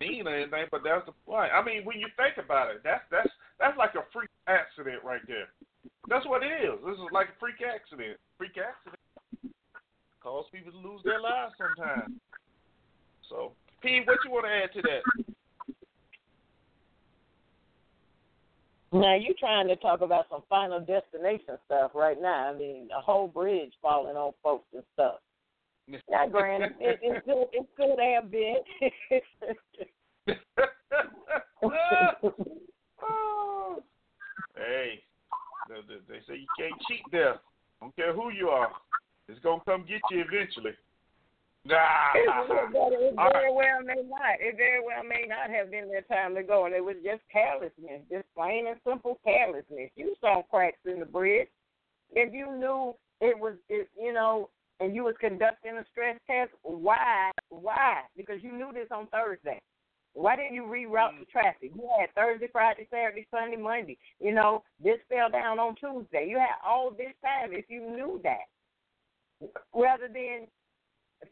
mean 0.00 0.26
or 0.26 0.34
anything, 0.34 0.66
but 0.70 0.82
that's 0.84 1.06
the 1.06 1.12
point. 1.26 1.50
I 1.52 1.64
mean, 1.64 1.84
when 1.84 1.98
you 1.98 2.06
think 2.16 2.42
about 2.42 2.70
it, 2.70 2.82
that's 2.84 3.02
that's 3.10 3.30
that's 3.58 3.76
like 3.78 3.94
a 3.94 4.04
freak 4.12 4.30
accident 4.46 5.02
right 5.02 5.24
there. 5.26 5.48
That's 6.08 6.26
what 6.26 6.42
it 6.42 6.52
is. 6.62 6.78
This 6.84 6.94
is 6.94 7.10
like 7.12 7.28
a 7.34 7.38
freak 7.40 7.58
accident. 7.64 8.18
Freak 8.38 8.54
accident 8.58 9.00
cause 10.22 10.44
people 10.52 10.72
to 10.72 10.78
lose 10.78 11.00
their 11.04 11.20
lives 11.20 11.54
sometimes. 11.56 12.14
So, 13.30 13.52
P, 13.80 14.02
what 14.04 14.18
you 14.24 14.30
want 14.32 14.46
to 14.46 14.50
add 14.50 14.72
to 14.74 14.82
that? 14.82 15.02
Now 18.92 19.14
you're 19.14 19.34
trying 19.38 19.68
to 19.68 19.76
talk 19.76 20.00
about 20.00 20.26
some 20.30 20.42
final 20.48 20.80
destination 20.80 21.58
stuff 21.66 21.92
right 21.94 22.20
now. 22.20 22.50
I 22.52 22.56
mean, 22.56 22.88
a 22.96 23.00
whole 23.00 23.28
bridge 23.28 23.72
falling 23.82 24.16
on 24.16 24.32
folks 24.42 24.66
and 24.74 24.82
stuff. 24.94 25.16
Yeah, 25.88 26.26
granted, 26.30 26.72
it, 26.80 26.98
it's 27.02 27.24
good. 27.24 27.46
It's 27.52 27.68
good 27.76 27.96
to 27.96 28.02
have 28.02 28.30
been. 28.30 28.56
hey, 34.56 35.02
they 35.68 36.20
say 36.26 36.36
you 36.38 36.46
can't 36.58 36.80
cheat 36.88 37.02
there. 37.12 37.40
Don't 37.80 37.94
care 37.94 38.12
who 38.14 38.30
you 38.32 38.48
are. 38.48 38.70
It's 39.28 39.38
gonna 39.40 39.62
come 39.64 39.84
get 39.86 40.00
you 40.10 40.24
eventually. 40.26 40.72
Nah. 41.64 42.14
It, 42.14 42.28
it 42.28 43.14
very 43.16 43.52
well 43.52 43.82
may 43.84 44.02
not. 44.08 44.38
It 44.38 44.56
very 44.56 44.80
well 44.80 45.02
may 45.02 45.26
not 45.28 45.50
have 45.50 45.70
been 45.70 45.88
their 45.88 46.02
time 46.02 46.34
to 46.36 46.42
go, 46.42 46.66
and 46.66 46.74
it 46.74 46.84
was 46.84 46.96
just 47.04 47.22
carelessness, 47.32 48.02
just 48.10 48.24
plain 48.36 48.68
and 48.68 48.78
simple 48.86 49.18
carelessness. 49.24 49.90
You 49.96 50.14
saw 50.20 50.42
cracks 50.42 50.78
in 50.84 51.00
the 51.00 51.06
bridge. 51.06 51.48
If 52.12 52.32
you 52.32 52.46
knew 52.56 52.94
it 53.20 53.38
was, 53.38 53.54
it, 53.68 53.88
you 54.00 54.12
know, 54.12 54.48
and 54.80 54.94
you 54.94 55.04
was 55.04 55.14
conducting 55.20 55.76
a 55.78 55.84
stress 55.90 56.18
test, 56.26 56.50
why? 56.62 57.30
Why? 57.48 58.02
Because 58.16 58.42
you 58.42 58.52
knew 58.52 58.72
this 58.72 58.88
on 58.90 59.06
Thursday. 59.08 59.60
Why 60.14 60.34
didn't 60.34 60.54
you 60.54 60.64
reroute 60.64 61.12
mm. 61.12 61.20
the 61.20 61.26
traffic? 61.26 61.72
You 61.74 61.88
had 62.00 62.14
Thursday, 62.14 62.48
Friday, 62.50 62.88
Saturday, 62.90 63.26
Sunday, 63.30 63.56
Monday. 63.56 63.98
You 64.20 64.34
know, 64.34 64.62
this 64.82 64.98
fell 65.08 65.30
down 65.30 65.58
on 65.58 65.74
Tuesday. 65.76 66.26
You 66.28 66.38
had 66.38 66.56
all 66.66 66.90
this 66.90 67.12
time 67.22 67.50
if 67.52 67.66
you 67.68 67.80
knew 67.80 68.20
that 68.22 68.48
rather 69.74 70.08
than 70.08 70.46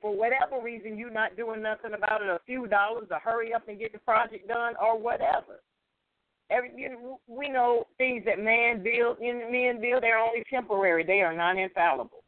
for 0.01 0.17
whatever 0.17 0.63
reason 0.63 0.99
you 0.99 1.11
not 1.11 1.37
doing 1.37 1.63
nothing 1.63 1.93
about 1.95 2.23
it, 2.23 2.29
a 2.29 2.41
few 2.47 2.67
dollars 2.67 3.09
to 3.09 3.19
hurry 3.23 3.55
up 3.55 3.69
and 3.69 3.79
get 3.79 3.93
the 3.93 3.99
project 3.99 4.49
done 4.49 4.75
or 4.81 4.99
whatever. 4.99 5.63
Every 6.51 6.73
you 6.77 6.91
know, 6.91 7.21
we 7.27 7.49
know 7.49 7.87
things 7.97 8.25
that 8.27 8.39
man 8.39 8.83
build, 8.83 9.19
men 9.21 9.81
build, 9.81 10.03
they're 10.03 10.19
only 10.19 10.45
temporary. 10.51 11.05
They 11.05 11.23
are 11.23 11.35
not 11.35 11.59
infallible. 11.59 12.24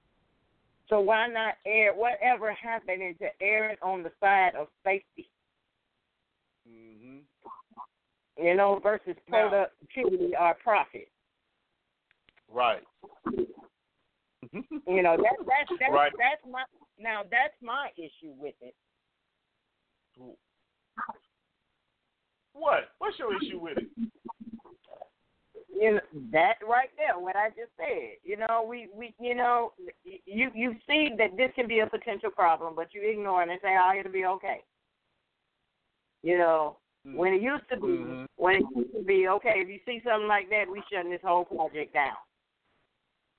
So 0.89 1.01
why 1.01 1.27
not 1.29 1.55
air 1.67 1.93
whatever 1.93 2.53
happening 2.53 3.15
to 3.21 3.27
air 3.41 3.71
it 3.71 3.79
on 3.83 4.03
the 4.03 4.13
side 4.21 4.55
of 4.57 4.69
safety? 4.85 5.29
Mm-hmm. 6.69 7.19
You 8.45 8.55
know, 8.55 8.79
versus 8.83 9.17
productivity 9.29 10.33
or 10.39 10.55
profit. 10.63 11.09
Right. 12.53 12.83
you 14.53 15.03
know 15.03 15.17
that 15.17 15.37
that's 15.47 15.81
that's 15.81 15.93
right. 15.93 16.13
that's 16.17 16.43
my 16.51 16.63
now 16.99 17.23
that's 17.23 17.55
my 17.61 17.89
issue 17.97 18.33
with 18.39 18.55
it. 18.61 18.75
What? 22.53 22.91
What's 22.99 23.19
your 23.19 23.37
issue 23.37 23.59
with 23.59 23.79
it? 23.79 23.89
You 25.79 25.93
know, 25.95 26.01
that 26.33 26.55
right 26.67 26.89
there, 26.97 27.19
what 27.19 27.37
I 27.37 27.49
just 27.51 27.71
said. 27.77 28.17
You 28.25 28.39
know, 28.39 28.65
we 28.69 28.89
we 28.95 29.15
you 29.21 29.35
know 29.35 29.73
you 30.05 30.51
you 30.55 30.75
see 30.87 31.11
that 31.19 31.37
this 31.37 31.51
can 31.55 31.69
be 31.69 31.81
a 31.81 31.87
potential 31.87 32.31
problem, 32.31 32.75
but 32.75 32.95
you 32.95 33.03
ignore 33.03 33.43
it 33.43 33.51
and 33.51 33.59
say, 33.63 33.77
"Oh, 33.79 33.93
it'll 33.99 34.13
be 34.13 34.25
okay." 34.25 34.63
You 36.23 36.39
know, 36.39 36.79
mm-hmm. 37.07 37.17
when 37.17 37.35
it 37.35 37.43
used 37.43 37.69
to 37.71 37.77
be, 37.77 37.87
mm-hmm. 37.87 38.25
when 38.37 38.57
it 38.57 38.65
used 38.75 38.95
to 38.95 39.03
be 39.03 39.29
okay, 39.29 39.55
if 39.57 39.69
you 39.69 39.79
see 39.85 40.01
something 40.05 40.29
like 40.29 40.49
that, 40.51 40.65
we 40.71 40.83
shutting 40.91 41.11
this 41.11 41.21
whole 41.23 41.45
project 41.45 41.93
down 41.93 42.17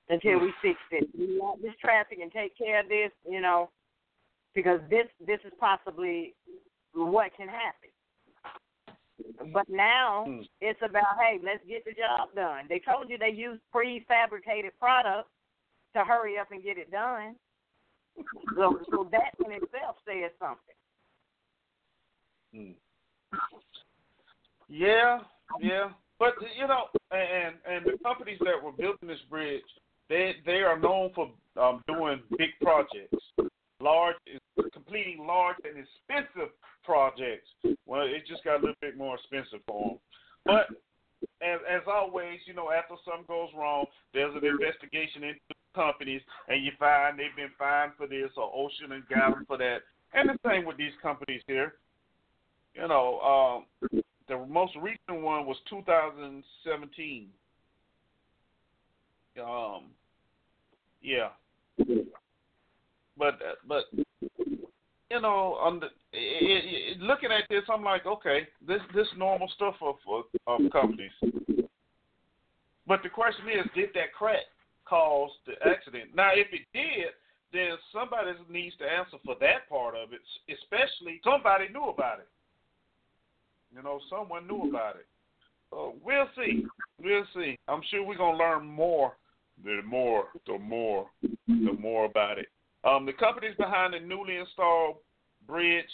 until 0.10 0.40
we 0.40 0.54
fix 0.62 0.78
it. 0.92 1.08
We 1.18 1.40
want 1.40 1.62
this 1.62 1.74
traffic 1.82 2.20
and 2.22 2.32
take 2.32 2.58
care 2.58 2.82
of 2.82 2.88
this, 2.88 3.12
you 3.28 3.42
know, 3.42 3.70
because 4.54 4.80
this 4.90 5.08
this 5.26 5.40
is 5.44 5.54
possibly 5.60 6.36
what 6.94 7.36
can 7.36 7.48
happen. 7.48 7.90
But 9.54 9.68
now 9.70 10.26
hmm. 10.28 10.42
it's 10.62 10.80
about 10.82 11.18
hey, 11.20 11.40
let's 11.44 11.64
get 11.68 11.86
the 11.86 11.92
job 11.92 12.30
done. 12.36 12.66
They 12.70 12.80
told 12.80 13.10
you 13.10 13.18
they 13.18 13.30
use 13.30 13.60
prefabricated 13.74 14.72
products 14.80 15.30
to 15.96 16.04
hurry 16.04 16.38
up 16.38 16.52
and 16.52 16.64
get 16.64 16.78
it 16.78 16.92
done. 16.92 17.36
So, 18.56 18.80
so 18.90 19.08
that 19.12 19.34
in 19.46 19.52
itself 19.52 19.98
says 20.06 20.32
something. 20.40 20.76
Hmm. 22.54 22.72
Yeah, 24.70 25.20
yeah, 25.62 25.90
but 26.20 26.34
you 26.60 26.68
know, 26.68 26.86
and 27.12 27.56
and 27.70 27.86
the 27.86 27.98
companies 28.04 28.40
that 28.44 28.62
were 28.62 28.72
building 28.72 29.08
this 29.08 29.20
bridge, 29.30 29.64
they 30.10 30.36
they 30.46 30.62
are 30.62 30.80
known 30.80 31.12
for 31.14 31.32
um, 31.62 31.84
doing 31.88 32.22
big 32.38 32.50
projects, 32.62 33.24
large, 33.80 34.16
completing 34.74 35.26
large 35.26 35.58
and 35.64 35.78
expensive 35.78 36.54
projects. 36.84 37.48
Well, 37.86 38.04
it 38.04 38.26
just 38.28 38.44
got 38.44 38.56
a 38.56 38.62
little 38.62 38.82
bit 38.82 38.98
more 38.98 39.16
expensive 39.16 39.60
for 39.68 39.90
them. 39.90 40.00
But 40.46 40.68
as 41.42 41.60
as 41.70 41.82
always, 41.88 42.40
you 42.46 42.54
know, 42.54 42.72
after 42.72 42.96
something 43.06 43.26
goes 43.28 43.50
wrong, 43.56 43.86
there's 44.14 44.36
an 44.36 44.46
investigation 44.46 45.24
into 45.24 45.40
companies, 45.76 46.22
and 46.48 46.64
you 46.64 46.72
find 46.80 47.18
they've 47.18 47.36
been 47.36 47.54
fined 47.58 47.92
for 47.98 48.08
this, 48.08 48.32
or 48.36 48.52
OSHA 48.52 48.92
and 48.92 49.04
them 49.10 49.46
for 49.48 49.58
that. 49.58 49.80
And 50.14 50.30
the 50.30 50.38
same 50.48 50.66
with 50.66 50.78
these 50.78 50.94
companies 51.02 51.42
here. 51.48 51.76
You 52.74 52.88
know, 52.88 53.66
um, 53.82 54.02
the 54.28 54.46
most 54.48 54.76
recent 54.76 55.22
one 55.24 55.46
was 55.46 55.58
2017. 55.70 57.28
Um, 59.40 59.84
yeah. 61.02 61.30
But 63.18 63.36
uh, 63.36 63.56
but 63.68 63.86
you 65.10 65.22
know, 65.22 65.58
on 65.60 65.80
the, 65.80 65.88
it, 66.14 66.98
it, 66.98 67.00
looking 67.00 67.32
at 67.32 67.48
this, 67.50 67.64
I'm 67.70 67.84
like, 67.84 68.06
okay, 68.06 68.48
this 68.66 68.82
this 68.94 69.08
normal 69.18 69.50
stuff 69.56 69.76
for 69.80 70.24
um, 70.48 70.70
companies. 70.70 71.12
But 72.88 73.04
the 73.04 73.10
question 73.10 73.46
is, 73.50 73.68
did 73.76 73.90
that 73.96 74.14
crack 74.18 74.46
cause 74.86 75.32
the 75.46 75.54
accident? 75.68 76.16
Now, 76.16 76.32
if 76.34 76.48
it 76.54 76.66
did, 76.74 77.12
then 77.52 77.78
somebody 77.92 78.32
needs 78.50 78.76
to 78.78 78.86
answer 78.86 79.18
for 79.26 79.36
that 79.42 79.68
part 79.70 79.96
of 79.96 80.14
it. 80.14 80.22
Especially 80.50 81.20
somebody 81.24 81.68
knew 81.70 81.90
about 81.90 82.20
it. 82.20 82.28
You 83.76 83.84
know, 83.84 84.00
someone 84.10 84.48
knew 84.48 84.70
about 84.70 84.96
it. 84.96 85.08
So 85.70 85.96
we'll 86.04 86.30
see. 86.38 86.66
We'll 87.02 87.26
see. 87.36 87.58
I'm 87.68 87.82
sure 87.90 88.06
we're 88.06 88.18
gonna 88.18 88.38
learn 88.38 88.66
more 88.66 89.14
the 89.64 89.82
more, 89.86 90.26
the 90.46 90.58
more, 90.58 91.08
the 91.48 91.76
more 91.80 92.06
about 92.06 92.38
it. 92.38 92.48
Um, 92.88 93.06
the 93.06 93.14
companies 93.14 93.56
behind 93.58 93.94
the 93.94 94.00
newly 94.00 94.38
installed 94.38 94.98
bridge, 95.46 95.86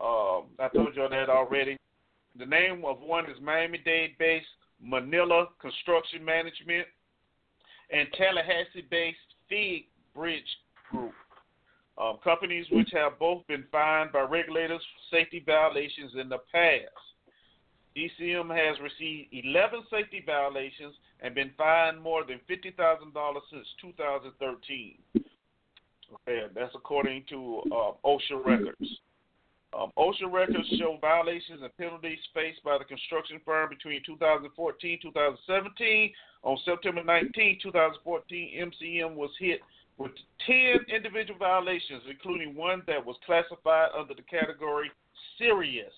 um, 0.00 0.44
I 0.60 0.68
told 0.72 0.94
you 0.94 1.08
that 1.10 1.28
already. 1.28 1.76
The 2.38 2.46
name 2.46 2.84
of 2.84 3.00
one 3.00 3.28
is 3.28 3.36
Miami-Dade 3.42 4.16
based 4.18 4.46
Munilla 4.84 5.46
Construction 5.60 6.24
Management, 6.24 6.86
and 7.90 8.08
Tallahassee 8.16 8.86
based 8.88 9.18
FIGG 9.48 9.86
Bridge 10.14 10.46
Group. 10.90 11.12
Um, 11.98 12.18
companies 12.22 12.66
which 12.70 12.90
have 12.92 13.18
both 13.18 13.46
been 13.48 13.64
fined 13.72 14.12
by 14.12 14.20
regulators 14.20 14.80
for 14.80 15.16
safety 15.16 15.42
violations 15.44 16.12
in 16.18 16.28
the 16.28 16.38
past. 16.52 16.86
MCM 17.96 18.48
has 18.56 18.78
received 18.80 19.28
11 19.32 19.82
safety 19.90 20.22
violations 20.24 20.94
and 21.20 21.34
been 21.34 21.50
fined 21.58 22.00
more 22.00 22.24
than 22.24 22.40
$50,000 22.48 22.72
since 23.50 23.66
2013. 23.82 24.98
That's 26.26 26.74
according 26.74 27.24
to 27.30 27.62
uh, 27.72 28.38
records. 28.44 29.00
Um, 29.72 29.90
records 30.30 30.68
show 30.78 30.98
violations 31.00 31.62
and 31.62 31.76
penalties 31.78 32.18
faced 32.34 32.62
by 32.62 32.76
the 32.76 32.84
construction 32.84 33.40
firm 33.44 33.70
between 33.70 34.02
2014 34.04 34.98
2017. 35.02 36.12
On 36.44 36.58
September 36.64 37.02
19, 37.02 37.58
2014, 37.62 38.72
MCM 38.82 39.14
was 39.14 39.30
hit 39.38 39.60
with 39.96 40.12
10 40.46 40.86
individual 40.94 41.38
violations, 41.38 42.02
including 42.10 42.54
one 42.54 42.82
that 42.86 43.04
was 43.04 43.16
classified 43.24 43.88
under 43.96 44.14
the 44.14 44.22
category 44.22 44.90
serious. 45.38 45.92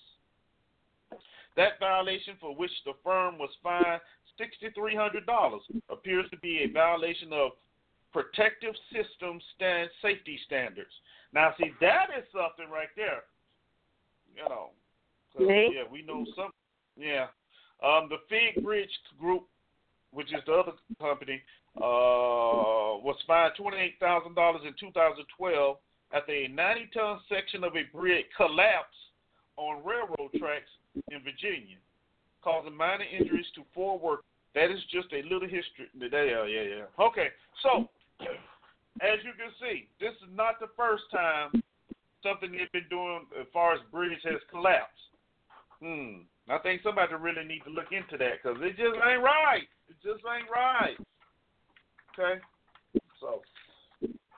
That 1.56 1.78
violation 1.80 2.34
for 2.40 2.54
which 2.54 2.72
the 2.84 2.92
firm 3.02 3.38
was 3.38 3.50
fined 3.62 4.00
$6,300 4.38 5.58
appears 5.88 6.28
to 6.30 6.36
be 6.38 6.64
a 6.64 6.72
violation 6.72 7.32
of 7.32 7.52
protective 8.14 8.74
system 8.94 9.40
stand 9.56 9.90
safety 10.00 10.38
standards. 10.46 10.94
Now, 11.34 11.52
see, 11.58 11.72
that 11.80 12.14
is 12.16 12.24
something 12.32 12.70
right 12.70 12.94
there 12.96 13.24
you 14.34 14.48
know. 14.48 14.70
Mm-hmm. 15.38 15.72
Yeah, 15.74 15.82
we 15.90 16.02
know 16.02 16.24
some. 16.36 16.50
Yeah, 16.96 17.26
um, 17.82 18.08
the 18.08 18.18
FIGG 18.28 18.62
Bridge 18.62 18.90
Group, 19.18 19.44
which 20.12 20.32
is 20.32 20.40
the 20.46 20.52
other 20.52 20.72
company, 21.00 21.42
uh, 21.76 23.02
was 23.02 23.16
fined 23.26 23.54
twenty 23.56 23.78
eight 23.78 23.96
thousand 23.98 24.34
dollars 24.34 24.62
in 24.66 24.74
2012 24.78 25.76
after 26.12 26.32
a 26.32 26.46
90 26.46 26.90
ton 26.94 27.18
section 27.28 27.64
of 27.64 27.72
a 27.74 27.82
bridge 27.96 28.26
collapsed 28.36 28.94
on 29.56 29.82
railroad 29.84 30.30
tracks 30.38 30.70
in 31.10 31.18
Virginia, 31.24 31.76
causing 32.42 32.76
minor 32.76 33.04
injuries 33.04 33.46
to 33.56 33.62
four 33.74 33.98
workers. 33.98 34.24
That 34.54 34.70
is 34.70 34.78
just 34.92 35.12
a 35.12 35.22
little 35.24 35.48
history. 35.48 35.90
Yeah, 35.98 36.46
yeah, 36.46 36.62
yeah. 36.62 37.04
Okay, 37.04 37.28
so 37.60 37.88
as 39.04 39.20
you 39.22 39.32
can 39.36 39.52
see, 39.60 39.88
this 40.00 40.16
is 40.24 40.32
not 40.32 40.58
the 40.60 40.72
first 40.76 41.04
time 41.12 41.52
something 42.24 42.52
they've 42.52 42.72
been 42.72 42.88
doing 42.88 43.26
as 43.38 43.46
far 43.52 43.74
as 43.74 43.80
bridge 43.92 44.18
has 44.24 44.40
collapsed. 44.50 45.12
Hmm. 45.80 46.24
I 46.48 46.58
think 46.58 46.82
somebody 46.82 47.14
really 47.14 47.44
need 47.44 47.62
to 47.64 47.70
look 47.70 47.92
into 47.92 48.16
that 48.18 48.42
because 48.42 48.58
it 48.60 48.76
just 48.76 48.96
ain't 48.96 49.22
right. 49.22 49.68
It 49.88 49.96
just 50.02 50.24
ain't 50.24 50.48
right. 50.50 50.96
Okay. 52.12 52.40
So, 53.20 53.42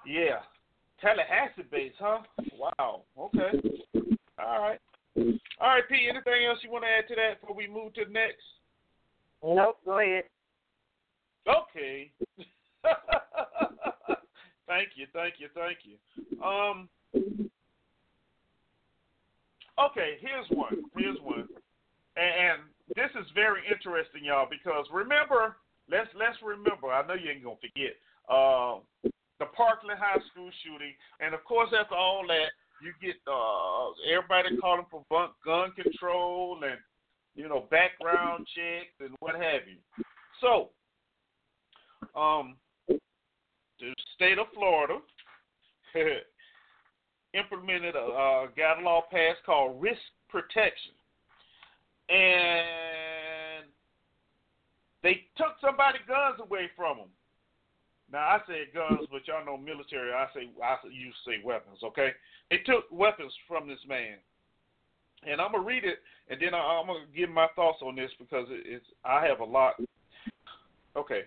yeah. 0.05 0.43
Tallahassee 1.01 1.69
base, 1.71 1.93
huh? 1.99 2.19
Wow. 2.57 3.03
Okay. 3.19 3.51
All 4.39 4.61
right. 4.61 4.81
All 5.17 5.69
right, 5.69 5.89
P. 5.89 6.09
Anything 6.09 6.47
else 6.49 6.59
you 6.63 6.71
want 6.71 6.85
to 6.85 6.89
add 6.89 7.09
to 7.09 7.15
that 7.15 7.41
before 7.41 7.57
we 7.57 7.67
move 7.67 7.95
to 7.95 8.05
the 8.05 8.13
next? 8.13 8.43
Nope. 9.43 9.79
Go 9.85 9.99
ahead. 9.99 10.25
Okay. 11.47 12.11
thank 14.67 14.91
you, 14.97 15.07
thank 15.13 15.35
you, 15.39 15.49
thank 15.55 15.79
you. 15.85 16.43
Um, 16.43 16.89
Okay, 19.79 20.17
here's 20.21 20.49
one. 20.51 20.85
Here's 20.97 21.19
one. 21.21 21.49
And, 22.17 22.63
this 22.95 23.11
is 23.19 23.27
very 23.35 23.61
interesting, 23.67 24.23
y'all, 24.25 24.47
because 24.49 24.87
remember, 24.95 25.57
let's 25.91 26.07
let's 26.15 26.39
remember. 26.39 26.95
I 26.95 27.05
know 27.05 27.19
you 27.19 27.29
ain't 27.35 27.43
gonna 27.43 27.59
forget 27.59 27.99
uh, 28.31 28.79
the 29.43 29.51
Parkland 29.59 29.99
High 29.99 30.23
School 30.31 30.49
shooting, 30.63 30.95
and 31.19 31.35
of 31.35 31.43
course, 31.43 31.75
after 31.75 31.97
all 31.97 32.23
that, 32.29 32.55
you 32.79 32.95
get 33.03 33.19
uh, 33.27 33.91
everybody 34.07 34.57
calling 34.63 34.87
for 34.89 35.03
gun 35.11 35.73
control 35.75 36.63
and 36.63 36.79
you 37.35 37.49
know 37.49 37.67
background 37.73 38.47
checks 38.55 38.95
and 39.01 39.11
what 39.19 39.35
have 39.35 39.67
you. 39.67 39.83
So, 40.41 40.71
um, 42.15 42.55
the 43.81 43.95
state 44.15 44.39
of 44.39 44.47
Florida 44.55 44.99
implemented 47.35 47.95
a, 47.95 47.99
a 47.99 48.49
got 48.57 48.81
a 48.81 48.83
law 48.83 49.03
passed 49.11 49.45
called 49.45 49.81
risk 49.81 50.01
protection, 50.29 50.93
and 52.09 53.67
they 55.03 55.25
took 55.37 55.55
somebody 55.61 55.99
guns 56.07 56.41
away 56.41 56.71
from 56.77 56.99
them. 56.99 57.09
Now 58.13 58.19
I 58.19 58.39
say 58.47 58.65
guns, 58.73 59.09
but 59.11 59.27
y'all 59.27 59.45
know 59.45 59.57
military. 59.57 60.13
I 60.13 60.27
say 60.35 60.49
I 60.63 60.77
to 60.83 60.89
say 61.27 61.43
weapons. 61.45 61.79
Okay, 61.83 62.11
they 62.51 62.59
took 62.59 62.85
weapons 62.91 63.33
from 63.49 63.69
this 63.69 63.81
man, 63.89 64.17
and 65.29 65.41
I'm 65.41 65.53
gonna 65.53 65.65
read 65.65 65.85
it, 65.85 65.99
and 66.29 66.41
then 66.41 66.55
I, 66.55 66.81
am 66.81 66.87
gonna 66.87 67.01
give 67.15 67.31
my 67.31 67.49
thoughts 67.57 67.83
on 67.83 67.97
this 67.97 68.11
because 68.19 68.47
it, 68.51 68.63
it's 68.65 68.87
I 69.05 69.27
have 69.27 69.41
a 69.41 69.45
lot. 69.45 69.75
Okay, 70.97 71.23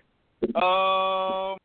um, 0.55 1.57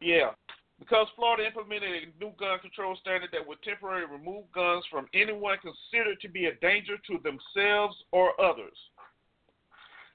yeah. 0.00 0.30
Because 0.78 1.06
Florida 1.16 1.46
implemented 1.46 1.88
a 1.88 2.22
new 2.22 2.32
gun 2.38 2.58
control 2.60 2.96
standard 3.00 3.30
that 3.32 3.46
would 3.46 3.62
temporarily 3.62 4.04
remove 4.12 4.44
guns 4.52 4.84
from 4.90 5.06
anyone 5.14 5.56
considered 5.58 6.20
to 6.20 6.28
be 6.28 6.46
a 6.46 6.54
danger 6.56 6.96
to 7.06 7.18
themselves 7.24 7.96
or 8.12 8.38
others. 8.40 8.76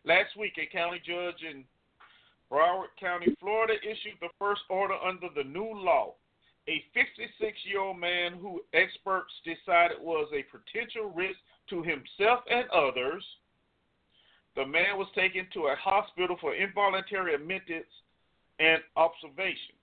Last 0.05 0.37
week, 0.37 0.53
a 0.61 0.71
county 0.71 1.01
judge 1.03 1.41
in 1.49 1.63
Broward 2.51 2.93
County, 2.99 3.35
Florida, 3.39 3.73
issued 3.81 4.19
the 4.19 4.29
first 4.37 4.61
order 4.69 4.95
under 4.95 5.27
the 5.35 5.43
new 5.43 5.73
law. 5.73 6.13
A 6.67 6.83
56 6.93 7.57
year 7.65 7.79
old 7.79 7.97
man 7.97 8.33
who 8.33 8.61
experts 8.73 9.33
decided 9.43 9.97
was 9.99 10.29
a 10.31 10.45
potential 10.51 11.09
risk 11.15 11.39
to 11.69 11.81
himself 11.81 12.41
and 12.49 12.69
others. 12.69 13.23
The 14.55 14.65
man 14.65 14.97
was 14.97 15.07
taken 15.15 15.47
to 15.53 15.67
a 15.67 15.75
hospital 15.75 16.37
for 16.39 16.53
involuntary 16.53 17.33
admittance 17.33 17.87
and 18.61 18.81
observation. 18.95 19.73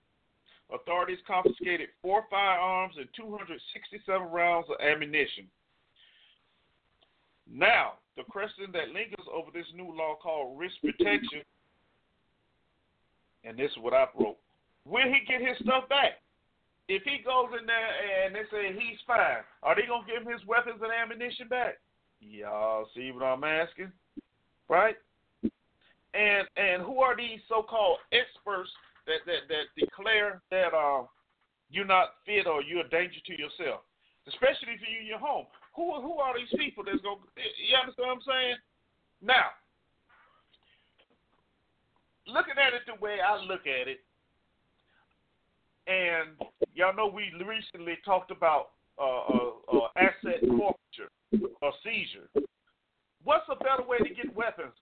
Authorities 0.71 1.17
confiscated 1.27 1.89
four 2.01 2.23
firearms 2.29 2.95
and 2.97 3.07
267 3.15 4.05
rounds 4.31 4.67
of 4.69 4.79
ammunition. 4.79 5.49
Now, 7.51 7.93
the 8.15 8.23
question 8.23 8.69
that 8.73 8.93
lingers 8.93 9.25
over 9.33 9.49
this 9.51 9.65
new 9.75 9.91
law 9.91 10.15
called 10.21 10.59
risk 10.59 10.75
protection, 10.81 11.41
and 13.43 13.57
this 13.57 13.71
is 13.71 13.77
what 13.81 13.93
I 13.93 14.05
wrote. 14.17 14.37
Will 14.85 15.07
he 15.07 15.25
get 15.27 15.41
his 15.41 15.57
stuff 15.63 15.89
back? 15.89 16.21
If 16.87 17.03
he 17.03 17.21
goes 17.23 17.49
in 17.59 17.65
there 17.65 18.25
and 18.25 18.35
they 18.35 18.45
say 18.51 18.73
he's 18.73 18.99
fine, 19.05 19.45
are 19.63 19.75
they 19.75 19.87
gonna 19.87 20.05
give 20.05 20.25
him 20.25 20.31
his 20.31 20.45
weapons 20.47 20.81
and 20.81 20.91
ammunition 20.91 21.47
back? 21.47 21.77
Y'all 22.21 22.87
see 22.95 23.11
what 23.11 23.23
I'm 23.23 23.43
asking, 23.43 23.91
right? 24.67 24.95
And 26.13 26.47
and 26.57 26.81
who 26.81 26.99
are 27.01 27.15
these 27.15 27.39
so-called 27.47 27.99
experts 28.11 28.69
that 29.05 29.21
that 29.25 29.45
that 29.49 29.65
declare 29.77 30.41
that 30.49 30.73
uh, 30.73 31.05
you're 31.69 31.85
not 31.85 32.17
fit 32.25 32.47
or 32.47 32.63
you're 32.63 32.85
a 32.85 32.89
danger 32.89 33.21
to 33.27 33.33
yourself, 33.37 33.85
especially 34.27 34.73
if 34.73 34.81
you're 34.81 35.01
in 35.01 35.07
your 35.07 35.19
home. 35.21 35.45
Who 35.75 36.01
who 36.01 36.17
are 36.17 36.33
these 36.33 36.49
people 36.57 36.83
that's 36.83 37.01
going? 37.01 37.21
To. 37.21 37.41
You 37.41 37.77
understand 37.77 38.09
what 38.09 38.17
I'm 38.17 38.25
saying? 38.25 38.57
Now, 39.21 39.53
looking 42.25 42.57
at 42.57 42.73
it 42.73 42.89
the 42.89 42.97
way 42.97 43.17
I 43.21 43.37
look 43.45 43.69
at 43.69 43.87
it, 43.87 44.01
and 45.85 46.33
y'all 46.73 46.95
know 46.95 47.07
we 47.07 47.29
recently 47.37 47.97
talked 48.03 48.31
about 48.31 48.73
uh, 48.97 49.29
uh, 49.29 49.51
uh, 49.73 49.87
asset 49.95 50.41
forfeiture 50.41 51.09
or 51.61 51.73
seizure. 51.83 52.29
What's 53.29 53.45
a 53.45 53.61
better 53.61 53.85
way 53.85 53.99
to 53.99 54.09
get 54.09 54.33
weapons? 54.35 54.73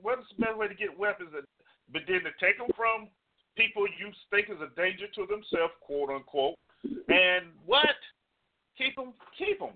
What's 0.00 0.22
the 0.30 0.38
better 0.38 0.56
way 0.56 0.68
to 0.68 0.74
get 0.78 0.96
weapons, 0.96 1.30
but 1.34 2.02
then 2.06 2.22
to 2.22 2.30
take 2.38 2.54
them 2.54 2.70
from 2.76 3.10
people 3.56 3.90
you 3.98 4.14
think 4.30 4.46
is 4.46 4.62
a 4.62 4.70
danger 4.78 5.10
to 5.18 5.26
themselves, 5.26 5.74
quote 5.82 6.06
unquote. 6.06 6.54
And 6.86 7.50
what? 7.66 7.98
Keep 8.78 8.94
them, 8.94 9.14
keep 9.34 9.58
them. 9.58 9.74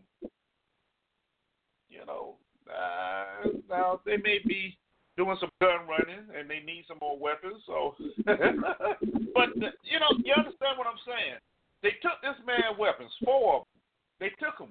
You 1.91 2.07
know, 2.07 2.39
uh, 2.71 3.59
now 3.69 4.01
they 4.07 4.19
may 4.19 4.39
be 4.47 4.79
doing 5.17 5.37
some 5.41 5.51
gun 5.61 5.91
running 5.91 6.31
and 6.31 6.49
they 6.49 6.63
need 6.63 6.85
some 6.87 7.03
more 7.03 7.19
weapons. 7.19 7.59
So, 7.67 7.99
but 8.23 9.51
you 9.83 9.99
know, 9.99 10.15
you 10.23 10.31
understand 10.31 10.79
what 10.79 10.87
I'm 10.87 11.03
saying? 11.03 11.43
They 11.83 11.99
took 11.99 12.23
this 12.23 12.39
man 12.47 12.79
weapons, 12.79 13.11
four 13.25 13.57
of 13.57 13.63
them. 13.67 13.83
They 14.23 14.31
took 14.39 14.63
them. 14.63 14.71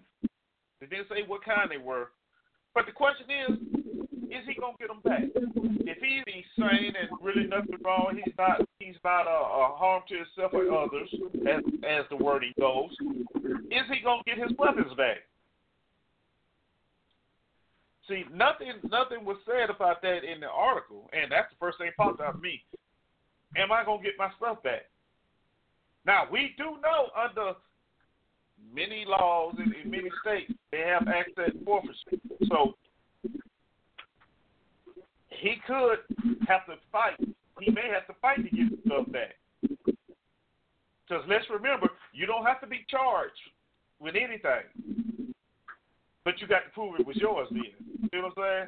They 0.80 0.88
didn't 0.88 1.10
say 1.10 1.28
what 1.28 1.44
kind 1.44 1.70
they 1.70 1.84
were. 1.84 2.16
But 2.74 2.86
the 2.86 2.92
question 2.92 3.26
is, 3.30 3.58
is 4.32 4.48
he 4.48 4.56
gonna 4.56 4.78
get 4.80 4.88
them 4.88 5.02
back? 5.04 5.24
If 5.36 5.98
he's 6.00 6.24
insane 6.26 6.94
and 6.96 7.10
really 7.22 7.48
nothing 7.48 7.78
wrong, 7.84 8.20
he's 8.24 8.34
not 8.38 8.62
he's 8.80 8.96
not 9.04 9.28
a, 9.28 9.30
a 9.30 9.76
harm 9.76 10.04
to 10.08 10.16
himself 10.16 10.54
or 10.54 10.72
others, 10.72 11.10
as 11.48 11.64
as 11.88 12.06
the 12.10 12.16
wording 12.16 12.54
goes. 12.60 12.92
Is 13.70 13.86
he 13.92 14.00
gonna 14.04 14.24
get 14.26 14.38
his 14.38 14.52
weapons 14.58 14.94
back? 14.96 15.18
See, 18.08 18.24
nothing 18.34 18.74
nothing 18.90 19.26
was 19.26 19.38
said 19.46 19.70
about 19.70 20.02
that 20.02 20.24
in 20.24 20.40
the 20.40 20.50
article, 20.50 21.10
and 21.12 21.32
that's 21.32 21.50
the 21.52 21.58
first 21.60 21.78
thing 21.78 21.92
popped 21.98 22.22
out 22.22 22.36
of 22.36 22.42
me. 22.42 22.64
Am 23.58 23.72
I 23.72 23.84
gonna 23.84 24.02
get 24.02 24.14
my 24.18 24.30
stuff 24.38 24.64
back? 24.64 24.88
Now 26.06 26.24
we 26.32 26.56
do 26.58 26.80
know 26.82 27.12
under 27.16 27.54
many 28.74 29.06
laws 29.08 29.56
in, 29.58 29.74
in 29.84 29.92
many 29.92 30.10
states 30.22 30.52
they 30.72 30.80
have 30.80 31.08
asset 31.08 31.54
forfeiture. 31.66 32.18
So 32.48 32.76
he 35.30 35.56
could 35.66 36.00
have 36.48 36.66
to 36.68 36.76
fight. 36.92 37.20
He 37.60 37.72
may 37.72 37.90
have 37.94 38.08
to 38.08 38.14
fight 38.22 38.38
to 38.38 38.56
get 38.56 38.68
stuff 38.86 39.12
back. 39.12 39.36
Because 41.08 41.26
let's 41.28 41.46
remember, 41.50 41.90
you 42.14 42.26
don't 42.26 42.46
have 42.46 42.62
to 42.62 42.68
be 42.68 42.86
charged 42.90 43.34
with 44.00 44.16
anything, 44.16 45.34
but 46.24 46.40
you 46.40 46.48
got 46.48 46.64
to 46.66 46.72
prove 46.74 47.00
it 47.00 47.06
was 47.06 47.18
yours. 47.18 47.48
Then, 47.52 47.64
you 48.14 48.22
know 48.22 48.30
what 48.34 48.44
I'm 48.44 48.44
saying? 48.44 48.68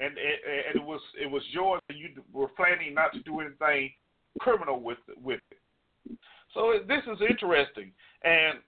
And, 0.00 0.18
and 0.18 0.66
and 0.68 0.76
it 0.76 0.84
was 0.84 1.00
it 1.20 1.30
was 1.30 1.42
yours, 1.52 1.80
and 1.88 1.98
you 1.98 2.08
were 2.32 2.48
planning 2.48 2.94
not 2.94 3.12
to 3.12 3.20
do 3.20 3.40
anything 3.40 3.90
criminal 4.40 4.80
with 4.80 4.98
with 5.22 5.40
it. 5.50 6.16
So 6.52 6.74
this 6.88 7.02
is 7.04 7.20
interesting, 7.28 7.92
and 8.24 8.58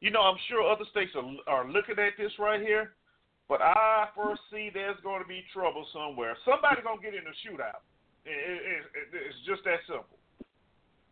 you 0.00 0.10
know 0.10 0.22
I'm 0.22 0.38
sure 0.48 0.64
other 0.64 0.84
states 0.90 1.12
are 1.14 1.24
are 1.46 1.68
looking 1.68 1.98
at 1.98 2.16
this 2.18 2.32
right 2.38 2.60
here, 2.60 2.92
but 3.48 3.60
I 3.62 4.08
foresee 4.14 4.70
there's 4.72 5.00
going 5.02 5.22
to 5.22 5.28
be 5.28 5.44
trouble 5.52 5.86
somewhere. 5.92 6.36
Somebody's 6.44 6.84
gonna 6.84 7.00
get 7.02 7.14
in 7.14 7.26
a 7.26 7.34
shootout. 7.44 7.84
It, 8.24 8.36
it, 8.36 8.84
it, 8.94 9.08
it's 9.12 9.40
just 9.46 9.64
that 9.64 9.80
simple. 9.86 10.18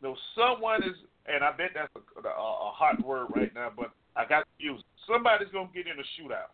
No, 0.02 0.14
someone 0.36 0.82
is, 0.84 0.94
and 1.26 1.42
I 1.42 1.50
bet 1.52 1.70
that's 1.74 1.92
a, 1.96 2.28
a, 2.28 2.30
a 2.30 2.70
hot 2.70 3.02
word 3.04 3.28
right 3.34 3.52
now, 3.54 3.72
but 3.74 3.90
I 4.14 4.24
got 4.24 4.44
to 4.44 4.64
use 4.64 4.80
it. 4.80 4.86
Somebody's 5.10 5.48
gonna 5.52 5.70
get 5.74 5.86
in 5.86 5.98
a 5.98 6.06
shootout 6.16 6.52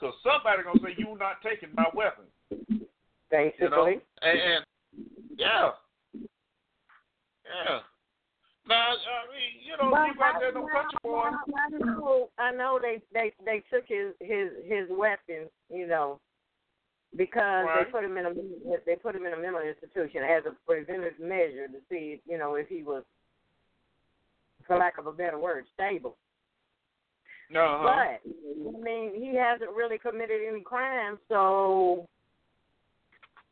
because 0.00 0.14
somebody's 0.22 0.64
gonna 0.64 0.80
say 0.80 0.94
you're 0.96 1.18
not 1.18 1.42
taking 1.42 1.68
my 1.74 1.86
weapon. 1.94 2.24
Basically. 3.30 3.60
You 3.60 3.70
know? 3.70 3.86
and, 3.86 4.38
and 4.38 4.64
yeah, 5.36 5.70
yeah. 7.44 7.78
Now, 8.70 8.92
I 8.92 9.26
mean, 9.34 9.66
you 9.66 9.76
know, 9.76 10.06
people 10.06 10.22
out 10.22 10.38
there 10.38 10.52
don't 10.52 10.70
touch 10.70 11.02
boy. 11.02 11.26
I 11.26 11.68
know, 11.76 12.30
I 12.38 12.52
know 12.52 12.78
they 12.80 13.02
they 13.12 13.32
they 13.44 13.64
took 13.68 13.84
his 13.88 14.14
his 14.20 14.50
his 14.64 14.86
weapon, 14.90 15.50
you 15.68 15.88
know, 15.88 16.20
because 17.16 17.66
Right. 17.66 17.84
they 17.84 17.90
put 17.90 18.04
him 18.04 18.16
in 18.16 18.26
a 18.26 18.34
they 18.86 18.94
put 18.94 19.16
him 19.16 19.26
in 19.26 19.32
a 19.32 19.36
mental 19.36 19.60
institution 19.60 20.22
as 20.22 20.44
a 20.46 20.54
preventive 20.64 21.18
measure 21.18 21.66
to 21.66 21.80
see, 21.90 22.20
you 22.26 22.38
know, 22.38 22.54
if 22.54 22.68
he 22.68 22.84
was, 22.84 23.02
for 24.68 24.78
lack 24.78 24.98
of 24.98 25.08
a 25.08 25.12
better 25.12 25.38
word, 25.38 25.64
stable. 25.74 26.16
Uh-huh. 27.50 27.82
But 27.82 28.20
I 28.24 28.80
mean, 28.80 29.20
he 29.20 29.34
hasn't 29.34 29.72
really 29.72 29.98
committed 29.98 30.40
any 30.48 30.60
crime, 30.60 31.18
so 31.28 32.06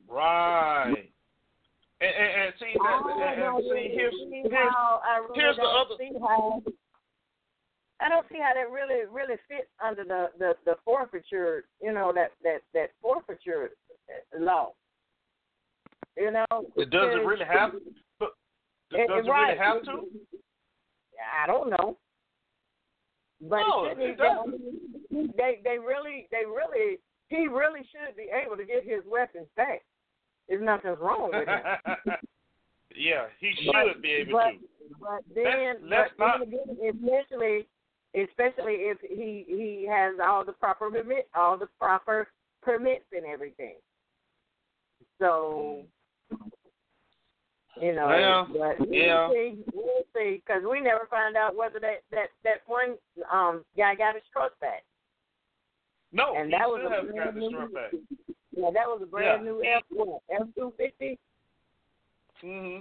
Right. 0.08 1.10
And, 2.00 2.14
and, 2.14 2.30
and 2.42 2.54
see 2.60 2.72
that, 2.78 2.86
I 2.86 3.32
and, 3.34 3.42
and 3.42 3.64
see 3.64 3.90
here's 3.92 4.14
here's 4.14 4.14
really 4.30 5.34
here's 5.34 5.56
the 5.56 5.62
other- 5.62 5.96
I 8.00 8.08
don't 8.08 8.26
see 8.30 8.38
how 8.38 8.54
that 8.54 8.70
really 8.70 9.04
really 9.10 9.34
fits 9.48 9.66
under 9.84 10.04
the 10.04 10.30
the 10.38 10.54
the 10.64 10.76
forfeiture, 10.84 11.64
you 11.82 11.92
know, 11.92 12.12
that 12.14 12.30
that 12.44 12.60
that 12.72 12.90
forfeiture 13.02 13.70
law. 14.38 14.72
You 16.16 16.30
know, 16.30 16.46
it 16.76 16.90
does 16.90 17.14
it 17.14 17.26
really 17.26 17.44
have 17.44 17.72
but 18.20 18.30
it- 18.92 19.08
does 19.08 19.26
it 19.26 19.28
right. 19.28 19.48
really 19.48 19.58
have 19.58 19.82
to? 19.84 20.06
I 21.42 21.46
don't 21.48 21.70
know. 21.70 21.96
But 23.40 23.60
No, 23.60 23.84
it 23.86 24.16
doesn't. 24.18 25.36
they 25.36 25.60
they 25.64 25.78
really 25.78 26.28
they 26.30 26.44
really 26.46 26.98
he 27.28 27.48
really 27.48 27.80
should 27.90 28.16
be 28.16 28.30
able 28.32 28.56
to 28.56 28.64
get 28.64 28.84
his 28.84 29.02
weapons 29.10 29.48
back. 29.56 29.82
There's 30.48 30.62
nothing 30.64 30.94
wrong 31.00 31.30
with 31.32 31.46
him. 31.48 32.14
yeah, 32.96 33.26
he 33.40 33.52
But- 33.72 33.92
should 33.92 34.02
be 34.02 34.10
able 34.12 34.32
but, 34.32 34.50
to. 34.52 34.58
But 35.00 35.22
then, 35.34 35.76
let's 35.88 36.10
but 36.16 36.26
not- 36.26 36.42
again, 36.42 36.60
especially, 36.88 37.66
especially 38.14 38.74
if 38.88 38.98
he 39.02 39.44
he 39.46 39.86
has 39.88 40.14
all 40.24 40.44
the 40.44 40.52
proper 40.52 40.90
permit, 40.90 41.28
all 41.34 41.58
the 41.58 41.68
proper 41.78 42.28
permits 42.62 43.04
and 43.12 43.26
everything. 43.26 43.74
So, 45.20 45.82
you 47.80 47.92
know, 47.94 48.06
Well, 48.06 48.76
but 48.78 48.88
yeah. 48.92 49.28
we'll 49.28 49.34
see, 49.34 49.64
we'll 49.74 50.02
see, 50.16 50.42
because 50.44 50.62
we 50.68 50.80
never 50.80 51.06
find 51.10 51.36
out 51.36 51.54
whether 51.54 51.78
that 51.80 52.02
that 52.10 52.28
that 52.44 52.62
one 52.66 52.96
um 53.30 53.64
guy 53.76 53.94
got 53.94 54.14
his 54.14 54.24
truck 54.32 54.58
back. 54.60 54.84
No, 56.12 56.34
and 56.34 56.46
he 56.46 56.56
that 56.58 56.66
was 56.68 56.80
still 56.80 56.92
a 56.92 56.96
hasn't 57.00 57.16
got 57.16 57.36
new- 57.36 57.48
strap 57.50 57.72
back. 57.74 57.92
Yeah, 58.58 58.70
that 58.74 58.88
was 58.88 59.00
a 59.02 59.06
brand 59.06 59.44
Yeah. 59.44 59.50
new 59.52 59.62
F 59.62 59.84
what 59.90 60.22
F 60.30 60.48
two 60.56 60.72
fifty. 60.76 61.16
hmm 62.40 62.80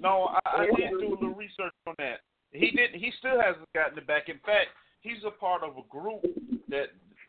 No, 0.00 0.34
I, 0.46 0.62
I 0.62 0.66
did 0.66 0.90
do 0.98 1.08
a 1.08 1.10
little 1.10 1.34
research 1.34 1.72
on 1.86 1.94
that. 1.98 2.20
He 2.52 2.70
didn't. 2.70 2.98
He 2.98 3.12
still 3.18 3.38
hasn't 3.40 3.70
gotten 3.74 3.98
it 3.98 4.06
back. 4.06 4.28
In 4.30 4.38
fact, 4.38 4.68
he's 5.02 5.22
a 5.26 5.30
part 5.30 5.62
of 5.62 5.76
a 5.76 5.82
group 5.90 6.22
that 6.70 6.86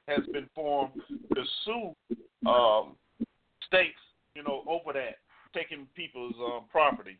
has 0.07 0.25
been 0.31 0.47
formed 0.55 0.93
to 1.35 1.43
sue 1.65 1.95
um, 2.49 2.95
states, 3.67 3.99
you 4.35 4.43
know, 4.43 4.63
over 4.67 4.93
that 4.93 5.17
taking 5.53 5.87
people's 5.95 6.35
um, 6.39 6.65
property, 6.71 7.17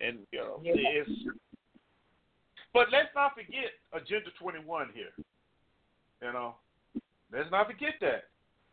and 0.00 0.20
you 0.32 0.38
know, 0.38 0.60
Yeah. 0.62 0.72
it's. 0.76 1.10
But 2.72 2.88
let's 2.92 3.08
not 3.14 3.34
forget 3.34 3.72
Agenda 3.92 4.30
21 4.40 4.88
here. 4.94 5.12
You 6.22 6.32
know, 6.32 6.54
let's 7.32 7.50
not 7.50 7.66
forget 7.66 7.94
that. 8.00 8.24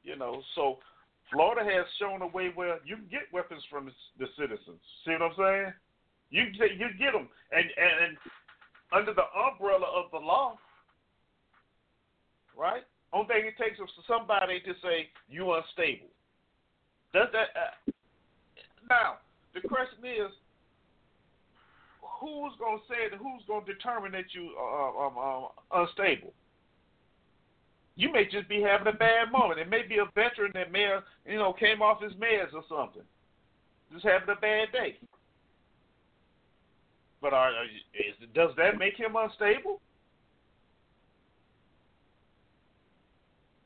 You 0.03 0.15
know, 0.15 0.41
so 0.53 0.77
Florida 1.31 1.63
has 1.63 1.85
shown 1.99 2.21
a 2.21 2.27
way 2.27 2.51
where 2.53 2.79
you 2.85 2.95
can 2.95 3.07
get 3.09 3.31
weapons 3.33 3.63
from 3.69 3.91
the, 4.19 4.27
citizens. 4.37 4.79
See 5.03 5.11
what 5.11 5.21
I'm 5.21 5.31
saying? 5.37 5.73
You 6.29 6.43
you 6.53 6.87
get 6.99 7.13
them, 7.13 7.29
and, 7.51 7.65
and 7.65 7.95
and 8.09 8.17
under 8.91 9.13
the 9.13 9.25
umbrella 9.33 9.85
of 9.85 10.11
the 10.11 10.17
law, 10.17 10.57
right? 12.57 12.83
Only 13.13 13.27
thing 13.27 13.45
it 13.45 13.57
takes 13.61 13.79
is 13.79 13.85
somebody 14.07 14.59
to 14.61 14.73
say 14.81 15.09
you 15.29 15.53
unstable. 15.53 16.09
Does 17.13 17.27
that? 17.31 17.49
Uh, 17.55 17.91
now 18.89 19.17
the 19.53 19.61
question 19.61 20.03
is, 20.03 20.31
who's 22.01 22.53
gonna 22.59 22.81
say 22.89 23.07
it? 23.07 23.13
Who's 23.13 23.43
gonna 23.47 23.65
determine 23.65 24.11
that 24.13 24.33
you 24.33 24.49
are 24.59 25.07
um, 25.07 25.17
um, 25.17 25.47
unstable? 25.71 26.33
You 27.95 28.11
may 28.11 28.25
just 28.25 28.49
be 28.49 28.61
having 28.61 28.87
a 28.87 28.97
bad 28.97 29.31
moment. 29.31 29.59
It 29.59 29.69
may 29.69 29.83
be 29.87 29.97
a 29.97 30.05
veteran 30.13 30.51
that 30.53 30.71
may 30.71 30.83
have, 30.83 31.03
you 31.25 31.37
know, 31.37 31.53
came 31.53 31.81
off 31.81 32.01
his 32.01 32.11
meds 32.13 32.53
or 32.53 32.63
something. 32.67 33.03
Just 33.91 34.05
having 34.05 34.29
a 34.29 34.39
bad 34.39 34.71
day. 34.73 34.97
But 37.21 37.33
are, 37.33 37.49
are 37.49 37.65
is, 37.65 38.29
does 38.33 38.51
that 38.57 38.77
make 38.77 38.97
him 38.97 39.15
unstable? 39.15 39.79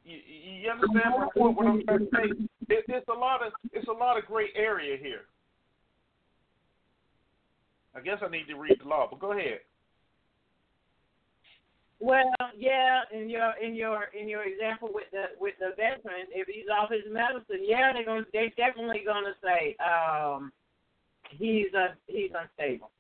You, 0.06 0.18
you 0.62 0.70
understand 0.70 1.14
what, 1.14 1.56
what, 1.56 1.68
I'm 1.68 1.84
trying 1.86 2.00
to 2.00 2.08
say? 2.16 3.04
A 3.12 3.14
lot 3.14 3.46
of 3.46 3.52
it's 3.74 3.88
a 3.88 3.92
lot 3.92 4.18
of 4.18 4.26
gray 4.26 4.50
area 4.56 4.96
here. 5.02 5.22
I 7.96 8.00
guess 8.00 8.20
I 8.24 8.30
need 8.30 8.46
to 8.48 8.56
read 8.56 8.78
the 8.82 8.88
law, 8.88 9.08
but 9.10 9.20
go 9.20 9.32
ahead. 9.32 9.60
Well, 12.02 12.32
yeah, 12.58 13.02
in 13.12 13.30
your 13.30 13.54
in 13.62 13.76
your 13.76 14.06
in 14.18 14.30
your 14.30 14.44
example 14.44 14.90
with 14.94 15.12
the 15.12 15.36
with 15.38 15.56
the 15.60 15.72
veteran, 15.76 16.32
if 16.34 16.48
he's 16.48 16.70
off 16.72 16.90
his 16.90 17.04
medicine, 17.12 17.66
yeah, 17.66 17.92
they're 17.92 18.06
going 18.06 18.24
they're 18.32 18.50
definitely 18.56 19.02
going 19.06 19.26
to 19.26 19.36
say 19.44 19.76
um, 19.84 20.54
he's 21.30 21.74
a 21.74 21.96
he's 22.08 22.32
unstable. 22.32 22.92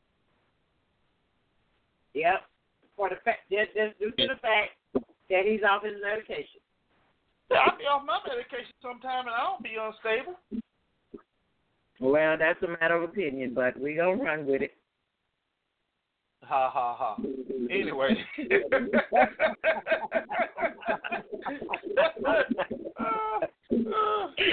Yep, 2.13 2.43
for 2.97 3.09
the 3.09 3.15
fact 3.23 3.49
just, 3.49 3.71
just 3.73 3.97
due 3.99 4.11
to 4.11 4.33
the 4.35 4.39
fact 4.41 4.75
that 5.29 5.45
he's 5.45 5.61
off 5.63 5.83
his 5.83 5.95
medication. 6.03 6.59
Yeah, 7.49 7.71
I'll 7.71 7.77
be 7.77 7.85
off 7.85 8.03
my 8.05 8.19
medication 8.27 8.73
sometime, 8.81 9.27
and 9.27 9.35
I 9.35 9.47
don't 9.47 9.63
be 9.63 9.77
unstable. 9.79 10.35
Well, 12.01 12.37
that's 12.37 12.61
a 12.63 12.67
matter 12.67 12.95
of 12.95 13.03
opinion, 13.03 13.53
but 13.53 13.79
we 13.79 13.95
gonna 13.95 14.21
run 14.21 14.45
with 14.45 14.61
it. 14.61 14.75
Ha 16.49 16.69
ha 16.73 16.95
ha. 16.97 17.15
Anyway. 17.69 18.25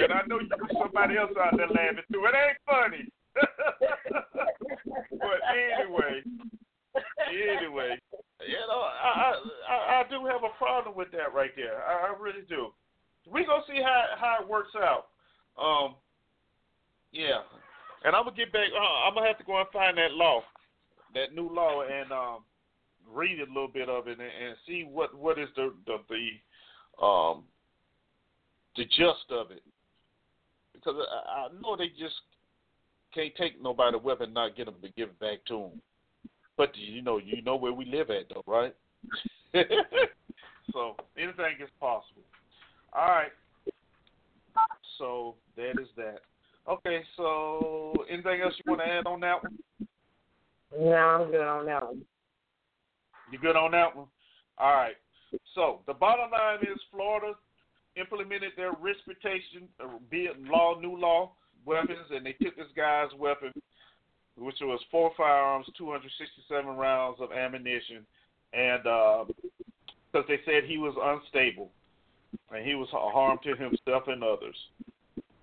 and 0.01 0.13
I 0.13 0.21
know 0.27 0.39
you 0.39 0.49
somebody 0.79 1.17
else 1.17 1.31
out 1.41 1.57
there 1.57 1.67
laughing 1.67 2.03
too. 2.13 2.23
It 2.23 2.35
ain't 2.35 2.57
funny. 2.67 3.09
but 5.11 5.39
anyway, 5.49 6.21
anyway, 7.29 7.99
you 8.47 8.61
know, 8.67 8.81
I, 8.81 9.33
I 9.67 10.01
I 10.01 10.03
do 10.07 10.25
have 10.27 10.43
a 10.43 10.55
problem 10.57 10.95
with 10.95 11.11
that 11.13 11.33
right 11.33 11.51
there. 11.55 11.81
I, 11.83 12.09
I 12.09 12.19
really 12.19 12.45
do. 12.47 12.67
We 13.31 13.43
gonna 13.43 13.63
see 13.67 13.81
how 13.81 14.05
how 14.19 14.37
it 14.41 14.47
works 14.47 14.75
out. 14.75 15.07
Um, 15.59 15.95
yeah, 17.11 17.41
and 18.05 18.15
I'm 18.15 18.25
gonna 18.25 18.35
get 18.35 18.53
back. 18.53 18.69
Uh, 18.71 19.07
I'm 19.07 19.15
gonna 19.15 19.25
have 19.25 19.39
to 19.39 19.43
go 19.43 19.59
and 19.59 19.69
find 19.73 19.97
that 19.97 20.11
law, 20.11 20.43
that 21.17 21.35
new 21.35 21.49
law, 21.53 21.83
and 21.83 22.11
um, 22.11 22.43
read 23.11 23.39
a 23.39 23.47
little 23.47 23.67
bit 23.67 23.89
of 23.89 24.07
it 24.07 24.19
and, 24.19 24.21
and 24.21 24.55
see 24.67 24.87
what 24.89 25.15
what 25.17 25.39
is 25.39 25.49
the 25.55 25.73
the, 25.85 25.97
the 26.09 27.05
um 27.05 27.43
the 28.75 28.85
gist 28.85 29.31
of 29.31 29.51
it. 29.51 29.63
Because 30.73 30.95
I, 30.97 31.45
I 31.45 31.47
know 31.61 31.75
they 31.75 31.89
just 31.89 32.15
can't 33.13 33.33
take 33.35 33.61
nobody 33.61 33.97
weapon 33.97 34.33
not 34.33 34.55
get 34.55 34.65
them 34.65 34.75
to 34.81 34.89
give 34.89 35.09
it 35.09 35.19
back 35.19 35.45
to 35.47 35.53
them. 35.59 35.81
But 36.57 36.75
you 36.75 37.01
know, 37.01 37.17
you 37.17 37.41
know 37.41 37.55
where 37.55 37.73
we 37.73 37.85
live 37.85 38.09
at 38.09 38.29
though, 38.29 38.43
right? 38.45 38.75
so 40.73 40.95
anything 41.17 41.55
is 41.63 41.69
possible. 41.79 42.23
All 42.93 43.07
right. 43.07 43.31
So 44.97 45.35
that 45.55 45.71
is 45.79 45.87
that. 45.95 46.19
Okay, 46.69 47.01
so 47.15 48.03
anything 48.09 48.41
else 48.41 48.53
you 48.57 48.71
want 48.71 48.81
to 48.81 48.87
add 48.87 49.07
on 49.07 49.21
that 49.21 49.41
one? 49.41 49.57
No, 50.77 50.95
I'm 50.95 51.31
good 51.31 51.41
on 51.41 51.65
that 51.65 51.83
one. 51.83 52.01
You 53.31 53.39
good 53.39 53.55
on 53.55 53.71
that 53.71 53.95
one? 53.95 54.07
All 54.57 54.73
right. 54.73 54.95
So 55.55 55.81
the 55.87 55.93
bottom 55.93 56.31
line 56.31 56.59
is 56.61 56.79
Florida 56.91 57.33
implemented 57.95 58.51
their 58.55 58.71
risk 58.79 58.99
protection, 59.05 59.67
uh, 59.79 59.87
be 60.09 60.25
it 60.25 60.39
law, 60.43 60.79
new 60.79 60.97
law 60.97 61.31
weapons, 61.65 62.07
and 62.11 62.25
they 62.25 62.33
took 62.33 62.55
this 62.55 62.67
guy's 62.75 63.09
weapon, 63.17 63.51
which 64.37 64.55
was 64.61 64.79
four 64.91 65.11
firearms, 65.17 65.67
267 65.77 66.75
rounds 66.75 67.17
of 67.19 67.31
ammunition, 67.31 68.05
and 68.53 68.83
because 68.83 69.33
uh, 70.13 70.27
they 70.27 70.39
said 70.45 70.63
he 70.65 70.77
was 70.77 70.95
unstable 71.01 71.71
and 72.51 72.65
he 72.65 72.75
was 72.75 72.87
a 72.93 73.09
harm 73.11 73.39
to 73.43 73.55
himself 73.55 74.03
and 74.07 74.23
others. 74.23 74.55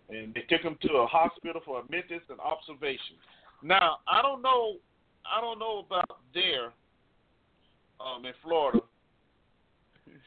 And 0.09 0.35
they 0.35 0.43
took 0.43 0.63
him 0.63 0.77
to 0.83 0.93
a 0.95 1.07
hospital 1.07 1.61
for 1.65 1.81
admittance 1.81 2.23
and 2.29 2.39
observation. 2.41 3.17
Now, 3.63 3.99
I 4.07 4.23
don't 4.23 4.43
know, 4.43 4.77
I 5.25 5.41
don't 5.41 5.59
know 5.59 5.85
about 5.87 6.21
there, 6.33 6.73
um, 8.01 8.25
in 8.25 8.33
Florida. 8.43 8.81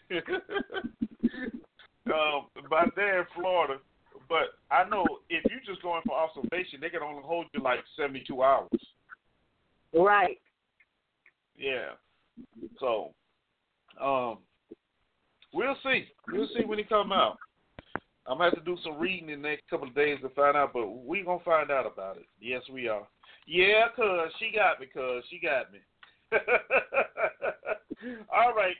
um, 2.08 2.48
about 2.66 2.96
there 2.96 3.20
in 3.20 3.26
Florida, 3.36 3.80
but 4.30 4.56
I 4.72 4.88
know 4.90 5.06
if 5.30 5.44
you're 5.50 5.60
just 5.66 5.82
going 5.82 6.02
for 6.06 6.18
observation, 6.18 6.80
they 6.82 6.90
can 6.90 7.04
only 7.04 7.24
hold 7.24 7.48
you 7.54 7.62
like 7.62 7.80
72 7.98 8.42
hours. 8.42 8.70
Right. 9.94 10.40
Yeah. 11.58 11.92
So, 12.80 13.14
um, 14.02 14.40
we'll 15.54 15.78
see. 15.84 16.06
We'll 16.32 16.50
see 16.58 16.66
when 16.66 16.78
he 16.78 16.84
come 16.84 17.12
out. 17.12 17.38
I'm 18.28 18.40
gonna 18.40 18.52
have 18.52 18.56
to 18.56 18.66
do 18.66 18.78
some 18.84 19.00
reading 19.00 19.30
in 19.30 19.42
the 19.42 19.48
next 19.48 19.70
couple 19.70 19.88
of 19.88 19.96
days 19.96 20.20
to 20.22 20.30
find 20.30 20.58
out, 20.58 20.74
but 20.74 20.88
we 20.88 21.24
gonna 21.24 21.44
find 21.46 21.72
out 21.72 21.86
about 21.86 22.18
it. 22.18 22.26
Yes, 22.42 22.62
we 22.72 22.88
are. 22.90 23.08
Yeah, 23.48 23.86
cause 23.96 24.30
she 24.40 24.52
got 24.54 24.80
me, 24.82 24.88
cause 24.94 25.24
she 25.30 25.40
got 25.40 25.72
me. 25.72 25.80
All 28.32 28.54
right, 28.54 28.76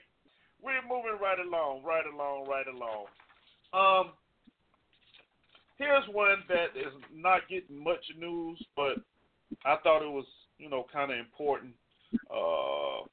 we're 0.62 0.82
moving 0.82 1.18
right 1.20 1.38
along, 1.38 1.82
right 1.84 2.04
along, 2.06 2.46
right 2.46 2.66
along. 2.68 3.06
Um, 3.72 4.12
here's 5.78 6.04
one 6.12 6.44
that 6.48 6.76
is 6.76 6.92
not 7.14 7.48
getting 7.48 7.82
much 7.82 8.04
news, 8.18 8.62
but 8.76 8.96
I 9.64 9.76
thought 9.82 10.02
it 10.02 10.12
was, 10.12 10.26
you 10.58 10.68
know, 10.68 10.84
kind 10.92 11.12
of 11.12 11.18
important 11.18 11.72
uh, 12.30 13.08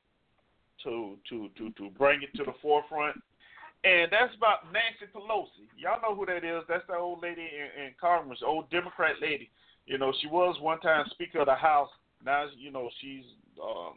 to 0.83 1.15
to 1.29 1.49
to 1.57 1.71
to 1.71 1.89
bring 1.97 2.21
it 2.21 2.35
to 2.37 2.43
the 2.43 2.53
forefront. 2.61 3.15
And 3.85 4.11
that's 4.11 4.35
about 4.35 4.73
Nancy 4.73 5.05
Pelosi. 5.13 5.69
Y'all 5.77 6.01
know 6.01 6.15
who 6.15 6.25
that 6.25 6.43
is. 6.43 6.63
That's 6.67 6.85
that 6.87 6.97
old 6.97 7.21
lady 7.21 7.43
in, 7.43 7.85
in 7.85 7.91
Congress, 8.01 8.39
old 8.45 8.69
Democrat 8.71 9.15
lady. 9.21 9.49
You 9.85 9.97
know, 9.97 10.11
she 10.21 10.27
was 10.27 10.57
one 10.61 10.79
time 10.79 11.05
Speaker 11.11 11.39
of 11.39 11.45
the 11.47 11.55
House. 11.55 11.89
Now, 12.25 12.45
you 12.57 12.71
know, 12.71 12.89
she's 13.01 13.23
um, 13.61 13.93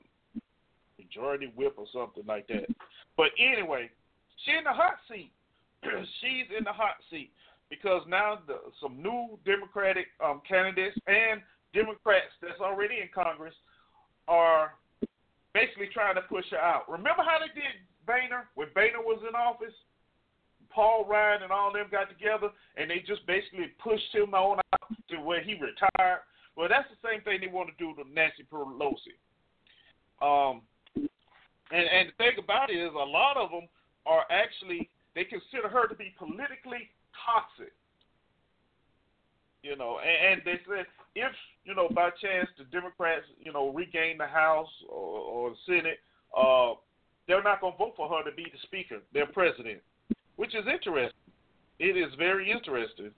majority 0.99 1.53
whip 1.57 1.75
or 1.79 1.87
something 1.93 2.25
like 2.27 2.47
that. 2.49 2.67
But 3.17 3.29
anyway, 3.39 3.91
she 4.45 4.53
in 4.53 4.65
the 4.65 4.73
hot 4.73 4.97
seat. 5.11 5.33
she's 6.21 6.47
in 6.57 6.65
the 6.65 6.73
hot 6.73 6.97
seat 7.11 7.31
because 7.71 8.03
now 8.09 8.39
the, 8.47 8.59
some 8.83 9.03
new 9.03 9.39
Democratic 9.45 10.07
um, 10.25 10.43
candidates 10.47 10.97
and 11.07 11.41
Democrats 11.73 12.33
that's 12.43 12.61
already 12.61 13.01
in 13.01 13.09
Congress 13.15 13.55
are 14.27 14.75
basically 15.55 15.89
trying 15.93 16.15
to 16.15 16.23
push 16.23 16.45
her 16.51 16.59
out. 16.59 16.89
Remember 16.89 17.23
how 17.23 17.39
they 17.41 17.53
did 17.55 17.81
Boehner 18.07 18.49
when 18.55 18.69
Boehner 18.75 19.01
was 19.01 19.21
in 19.29 19.35
office? 19.35 19.75
Paul 20.71 21.07
Ryan 21.09 21.43
and 21.43 21.53
all 21.53 21.73
them 21.73 21.87
got 21.91 22.09
together 22.11 22.51
and 22.77 22.91
they 22.91 23.03
just 23.07 23.27
basically 23.27 23.73
pushed 23.83 24.15
him 24.15 24.35
on 24.35 24.61
out 24.73 24.98
to 25.11 25.17
where 25.17 25.43
he 25.43 25.55
retired. 25.55 26.21
Well, 26.57 26.69
that's 26.69 26.89
the 26.91 27.09
same 27.09 27.23
thing 27.23 27.39
they 27.41 27.53
want 27.53 27.71
to 27.71 27.77
do 27.79 27.95
to 27.95 28.09
Nancy 28.11 28.45
Pelosi. 28.51 29.15
Um, 30.21 30.63
and 31.71 31.87
and 31.87 32.09
the 32.09 32.17
thing 32.19 32.33
about 32.43 32.71
it 32.71 32.75
is, 32.75 32.91
a 32.91 32.99
lot 32.99 33.37
of 33.37 33.51
them 33.51 33.69
are 34.07 34.25
actually 34.31 34.89
they 35.15 35.25
consider 35.25 35.69
her 35.69 35.87
to 35.87 35.95
be 35.95 36.15
politically 36.19 36.91
toxic. 37.25 37.73
You 39.63 39.77
know, 39.77 39.99
and, 39.99 40.33
and 40.33 40.43
they 40.45 40.61
said 40.67 40.87
if 41.15 41.33
you 41.65 41.75
know 41.75 41.89
by 41.95 42.11
chance 42.21 42.49
the 42.59 42.65
Democrats 42.65 43.27
you 43.39 43.53
know 43.53 43.71
regain 43.71 44.19
the 44.19 44.27
House 44.27 44.71
or, 44.89 45.21
or 45.21 45.51
the 45.51 45.57
Senate, 45.67 45.99
uh, 46.37 46.75
they're 47.27 47.43
not 47.43 47.61
going 47.61 47.75
to 47.75 47.79
vote 47.79 47.95
for 47.97 48.09
her 48.09 48.29
to 48.29 48.35
be 48.35 48.45
the 48.45 48.59
Speaker, 48.63 48.99
their 49.13 49.27
president, 49.27 49.81
which 50.37 50.55
is 50.55 50.65
interesting. 50.67 51.13
It 51.79 51.97
is 51.97 52.13
very 52.19 52.51
interesting. 52.51 53.11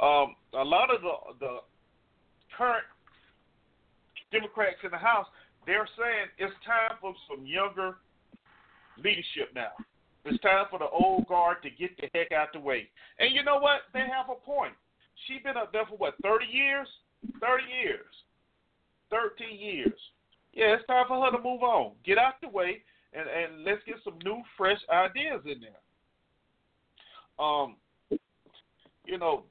Um, 0.00 0.34
a 0.58 0.64
lot 0.64 0.94
of 0.94 1.02
the 1.02 1.14
the 1.40 1.56
current 2.56 2.84
Democrats 4.32 4.76
in 4.82 4.90
the 4.90 4.98
House, 4.98 5.26
they're 5.66 5.88
saying 5.96 6.26
it's 6.38 6.54
time 6.66 6.98
for 7.00 7.14
some 7.28 7.46
younger 7.46 7.96
leadership 8.98 9.54
now. 9.54 9.72
It's 10.24 10.42
time 10.42 10.66
for 10.70 10.78
the 10.78 10.88
old 10.88 11.26
guard 11.26 11.58
to 11.62 11.70
get 11.70 11.96
the 11.98 12.08
heck 12.14 12.32
out 12.32 12.48
the 12.52 12.60
way. 12.60 12.88
And 13.18 13.34
you 13.34 13.44
know 13.44 13.58
what? 13.58 13.82
They 13.92 14.00
have 14.00 14.30
a 14.30 14.44
point. 14.44 14.72
She's 15.26 15.42
been 15.42 15.56
up 15.56 15.72
there 15.72 15.86
for 15.86 15.96
what, 15.96 16.14
30 16.22 16.46
years? 16.46 16.88
30 17.40 17.62
years. 17.82 18.06
13 19.10 19.58
years. 19.58 19.92
Yeah, 20.52 20.76
it's 20.76 20.86
time 20.86 21.04
for 21.08 21.22
her 21.24 21.30
to 21.30 21.42
move 21.42 21.62
on. 21.62 21.92
Get 22.04 22.18
out 22.18 22.34
the 22.40 22.48
way 22.48 22.82
and, 23.12 23.28
and 23.28 23.64
let's 23.64 23.82
get 23.86 23.96
some 24.02 24.18
new, 24.24 24.42
fresh 24.56 24.78
ideas 24.90 25.42
in 25.44 25.60
there. 25.60 27.46
Um, 27.46 27.76
you 29.04 29.18
know, 29.18 29.44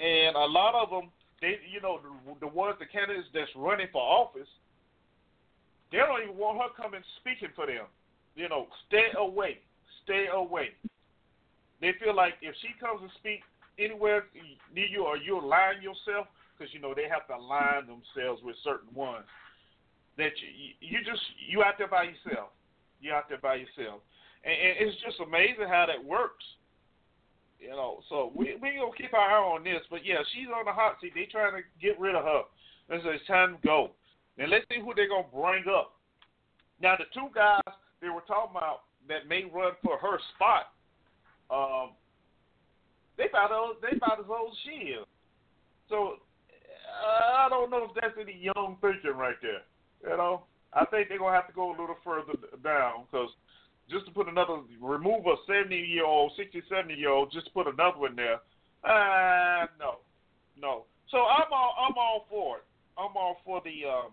and 0.00 0.36
a 0.36 0.46
lot 0.46 0.74
of 0.74 0.90
them, 0.90 1.10
they, 1.40 1.58
you 1.70 1.80
know, 1.80 2.00
the, 2.02 2.40
the 2.40 2.46
ones, 2.46 2.76
the 2.78 2.86
candidates 2.86 3.28
that's 3.32 3.50
running 3.56 3.86
for 3.92 4.02
office, 4.02 4.48
they 5.90 5.98
don't 5.98 6.22
even 6.22 6.36
want 6.36 6.58
her 6.58 6.82
coming 6.82 7.02
speaking 7.20 7.50
for 7.54 7.66
them 7.66 7.86
you 8.38 8.48
know, 8.48 8.68
stay 8.86 9.10
away, 9.18 9.58
stay 10.04 10.26
away. 10.32 10.70
They 11.80 11.90
feel 12.02 12.14
like 12.14 12.34
if 12.40 12.54
she 12.62 12.68
comes 12.78 13.02
and 13.02 13.10
speak 13.18 13.42
anywhere 13.78 14.26
near 14.72 14.86
you, 14.86 15.04
or 15.04 15.16
you 15.16 15.38
align 15.38 15.82
yourself, 15.82 16.30
because 16.54 16.72
you 16.72 16.80
know 16.80 16.94
they 16.94 17.10
have 17.10 17.26
to 17.26 17.34
align 17.34 17.90
themselves 17.90 18.40
with 18.42 18.54
certain 18.62 18.94
ones. 18.94 19.26
That 20.16 20.32
you, 20.38 20.74
you 20.80 20.98
just 21.04 21.22
you 21.50 21.62
out 21.62 21.74
there 21.78 21.90
by 21.90 22.04
yourself. 22.04 22.54
You 23.00 23.12
out 23.12 23.28
there 23.28 23.38
by 23.38 23.56
yourself, 23.56 24.02
and, 24.42 24.54
and 24.54 24.88
it's 24.88 24.98
just 25.02 25.18
amazing 25.18 25.66
how 25.68 25.86
that 25.86 26.02
works. 26.02 26.42
You 27.58 27.70
know, 27.70 28.00
so 28.08 28.32
we 28.34 28.54
we 28.62 28.78
gonna 28.78 28.96
keep 28.96 29.12
our 29.14 29.20
eye 29.20 29.42
on 29.42 29.64
this. 29.64 29.82
But 29.90 30.06
yeah, 30.06 30.22
she's 30.32 30.46
on 30.46 30.64
the 30.64 30.72
hot 30.72 30.96
seat. 31.00 31.12
They 31.14 31.26
trying 31.30 31.54
to 31.54 31.62
get 31.82 31.98
rid 31.98 32.14
of 32.14 32.24
her. 32.24 32.42
So 32.88 33.10
it's 33.10 33.26
time 33.26 33.56
to 33.56 33.66
go. 33.66 33.90
And 34.38 34.50
let's 34.50 34.64
see 34.70 34.80
who 34.80 34.94
they're 34.94 35.08
gonna 35.08 35.26
bring 35.34 35.64
up. 35.68 35.94
Now 36.80 36.94
the 36.96 37.04
two 37.12 37.28
guys 37.34 37.60
they 38.00 38.08
were 38.08 38.22
talking 38.26 38.56
about 38.56 38.82
that 39.08 39.28
may 39.28 39.44
run 39.44 39.72
for 39.82 39.98
her 39.98 40.18
spot, 40.34 40.70
um, 41.50 41.90
they 43.16 43.28
about 43.28 43.50
old, 43.50 43.76
they 43.82 43.96
about 43.96 44.20
as 44.20 44.26
old 44.28 44.52
as 44.52 44.58
she 44.64 44.92
is. 44.92 45.06
So 45.88 46.20
uh, 46.86 47.46
I 47.46 47.48
don't 47.48 47.70
know 47.70 47.84
if 47.84 47.90
that's 48.00 48.14
any 48.20 48.38
young 48.38 48.76
thinking 48.80 49.16
right 49.16 49.36
there. 49.42 49.64
You 50.04 50.16
know, 50.16 50.44
I 50.72 50.84
think 50.86 51.08
they're 51.08 51.18
gonna 51.18 51.34
have 51.34 51.48
to 51.48 51.54
go 51.54 51.70
a 51.70 51.78
little 51.80 51.98
further 52.04 52.34
down 52.62 53.04
because 53.10 53.30
just 53.90 54.06
to 54.06 54.12
put 54.12 54.28
another 54.28 54.60
remove 54.80 55.26
a 55.26 55.36
seventy 55.46 55.80
year 55.80 56.04
old, 56.04 56.32
60, 56.36 56.62
70 56.68 56.94
year 56.94 57.10
old, 57.10 57.32
just 57.32 57.52
put 57.54 57.66
another 57.66 57.98
one 57.98 58.16
there. 58.16 58.40
Uh, 58.84 59.66
no, 59.78 59.98
no. 60.60 60.84
So 61.10 61.18
I'm 61.18 61.52
all 61.52 61.74
I'm 61.78 61.96
all 61.96 62.26
for 62.28 62.58
it. 62.58 62.64
I'm 62.98 63.16
all 63.16 63.38
for 63.44 63.62
the 63.64 63.88
um, 63.88 64.12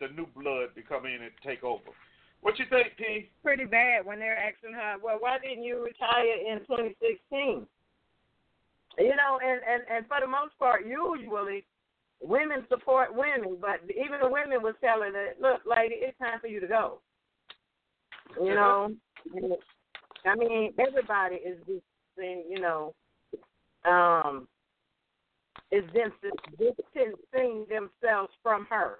the 0.00 0.08
new 0.14 0.26
blood 0.34 0.74
to 0.74 0.82
come 0.82 1.06
in 1.06 1.22
and 1.22 1.32
take 1.44 1.62
over. 1.62 1.94
What 2.44 2.58
you 2.58 2.66
think, 2.68 2.92
P? 2.98 3.30
Pretty 3.42 3.64
bad 3.64 4.04
when 4.04 4.18
they're 4.18 4.36
asking 4.36 4.74
her, 4.74 4.96
well, 5.02 5.16
why 5.18 5.38
didn't 5.38 5.64
you 5.64 5.82
retire 5.82 6.28
in 6.44 6.60
2016? 6.68 7.64
You 8.98 9.16
know, 9.16 9.40
and, 9.40 9.60
and, 9.64 9.82
and 9.88 10.06
for 10.06 10.20
the 10.20 10.28
most 10.28 10.52
part, 10.58 10.84
usually 10.84 11.64
women 12.20 12.64
support 12.68 13.16
women, 13.16 13.56
but 13.60 13.80
even 13.88 14.20
the 14.20 14.28
women 14.28 14.60
was 14.62 14.74
telling 14.84 15.14
her, 15.14 15.32
look, 15.40 15.62
lady, 15.64 15.96
it's 16.04 16.18
time 16.18 16.38
for 16.38 16.46
you 16.48 16.60
to 16.60 16.66
go. 16.68 17.00
You 18.40 18.54
know, 18.54 18.94
I 20.26 20.34
mean, 20.36 20.72
everybody 20.78 21.36
is 21.36 21.58
just 21.66 21.82
saying, 22.16 22.44
you 22.48 22.60
know, 22.60 22.94
um, 23.84 24.48
is 25.70 25.84
distancing 25.92 27.66
themselves 27.68 28.32
from 28.42 28.66
her 28.70 28.98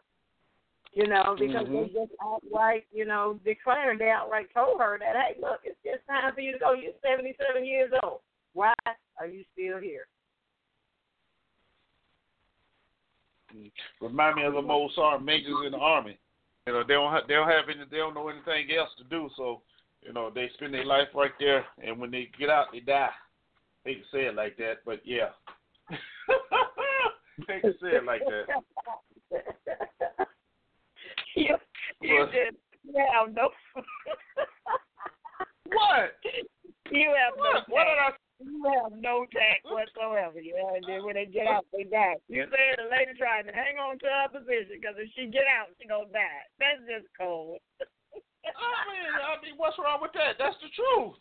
you 0.95 1.09
know, 1.09 1.37
because 1.39 1.66
mm-hmm. 1.66 1.74
they 1.74 1.87
just 1.89 2.12
outright, 2.22 2.85
you 2.93 3.05
know, 3.05 3.39
declared, 3.45 3.99
they 3.99 4.11
outright 4.11 4.47
told 4.55 4.80
her 4.80 4.99
that, 4.99 5.14
hey, 5.14 5.41
look, 5.41 5.61
it's 5.64 5.76
just 5.85 6.07
time 6.07 6.32
for 6.32 6.41
you 6.41 6.53
to 6.53 6.59
go. 6.59 6.72
You're 6.72 6.93
77 7.03 7.66
years 7.66 7.91
old. 8.03 8.20
Why 8.53 8.72
are 9.18 9.26
you 9.26 9.45
still 9.53 9.80
here? 9.80 10.07
Remind 14.01 14.37
me 14.37 14.45
of 14.45 14.55
the 14.55 14.62
most 14.62 14.95
sergeant 14.95 15.24
majors 15.24 15.66
in 15.66 15.72
the 15.72 15.78
army. 15.78 16.18
You 16.67 16.73
know, 16.73 16.83
they 16.87 16.95
don't 16.95 17.12
have, 17.12 17.29
they 17.29 17.35
don't 17.35 17.49
have 17.49 17.69
any, 17.69 17.85
they 17.91 17.99
don't 17.99 18.15
know 18.15 18.29
anything 18.29 18.75
else 18.77 18.89
to 18.97 19.05
do, 19.05 19.29
so 19.37 19.61
you 20.01 20.15
know 20.15 20.31
they 20.35 20.49
spend 20.55 20.73
their 20.73 20.85
life 20.87 21.09
right 21.15 21.33
there, 21.39 21.67
and 21.85 21.99
when 22.01 22.11
they 22.11 22.31
get 22.39 22.49
out, 22.49 22.69
they 22.73 22.81
die. 22.81 23.11
hate 23.85 24.03
to 24.03 24.09
say 24.11 24.25
it 24.25 24.35
like 24.35 24.57
that, 24.57 24.77
but 24.87 25.01
yeah. 25.05 25.29
hate 27.49 27.61
to 27.62 27.73
say 27.83 27.97
it 27.97 28.05
like 28.05 28.23
that. 28.25 28.47
you, 31.37 31.55
you 32.01 32.19
What? 32.19 32.33
just 32.33 32.57
you 32.85 33.05
have 33.12 33.35
no. 33.35 33.51
What? 35.67 36.17
You 36.91 37.09
have 37.11 37.35
no. 37.37 37.43
What? 37.43 37.69
What 37.69 37.85
did 37.85 37.99
I? 37.99 38.11
You 38.43 38.66
have 38.66 38.93
no 38.99 39.26
tact 39.30 39.62
mm-hmm. 39.62 39.78
whatsoever. 39.78 40.43
You 40.43 40.59
know, 40.59 40.74
and 40.74 40.85
then 40.87 41.07
when 41.07 41.14
they 41.14 41.26
get 41.26 41.47
out, 41.47 41.66
they 41.70 41.87
die. 41.87 42.18
You 42.26 42.45
said 42.51 42.82
the 42.82 42.91
lady 42.91 43.14
trying 43.14 43.47
to 43.47 43.55
hang 43.55 43.78
on 43.78 43.99
to 44.03 44.09
her 44.11 44.28
position 44.30 44.80
because 44.82 44.99
if 44.99 45.11
she 45.14 45.30
get 45.30 45.47
out, 45.47 45.70
she 45.78 45.87
gonna 45.87 46.11
die. 46.11 46.45
That's 46.59 46.82
just 46.87 47.07
cold. 47.14 47.62
I 47.78 48.80
mean, 48.91 49.07
I 49.09 49.35
mean, 49.41 49.55
what's 49.57 49.78
wrong 49.78 50.03
with 50.03 50.12
that? 50.18 50.37
That's 50.37 50.59
the 50.61 50.68
truth. 50.74 51.16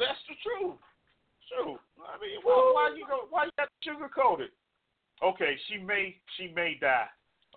That's 0.00 0.18
the 0.26 0.36
truth. 0.42 0.80
True. 1.52 1.76
I 2.00 2.16
mean, 2.16 2.40
why, 2.42 2.56
why 2.74 2.96
you 2.96 3.04
go? 3.06 3.28
Why 3.28 3.44
you 3.46 3.54
got 3.60 3.68
to 3.68 3.78
sugarcoat 3.84 4.40
it? 4.40 4.52
Okay, 5.22 5.56
she 5.68 5.78
may 5.78 6.16
she 6.36 6.48
may 6.54 6.78
die. 6.80 7.06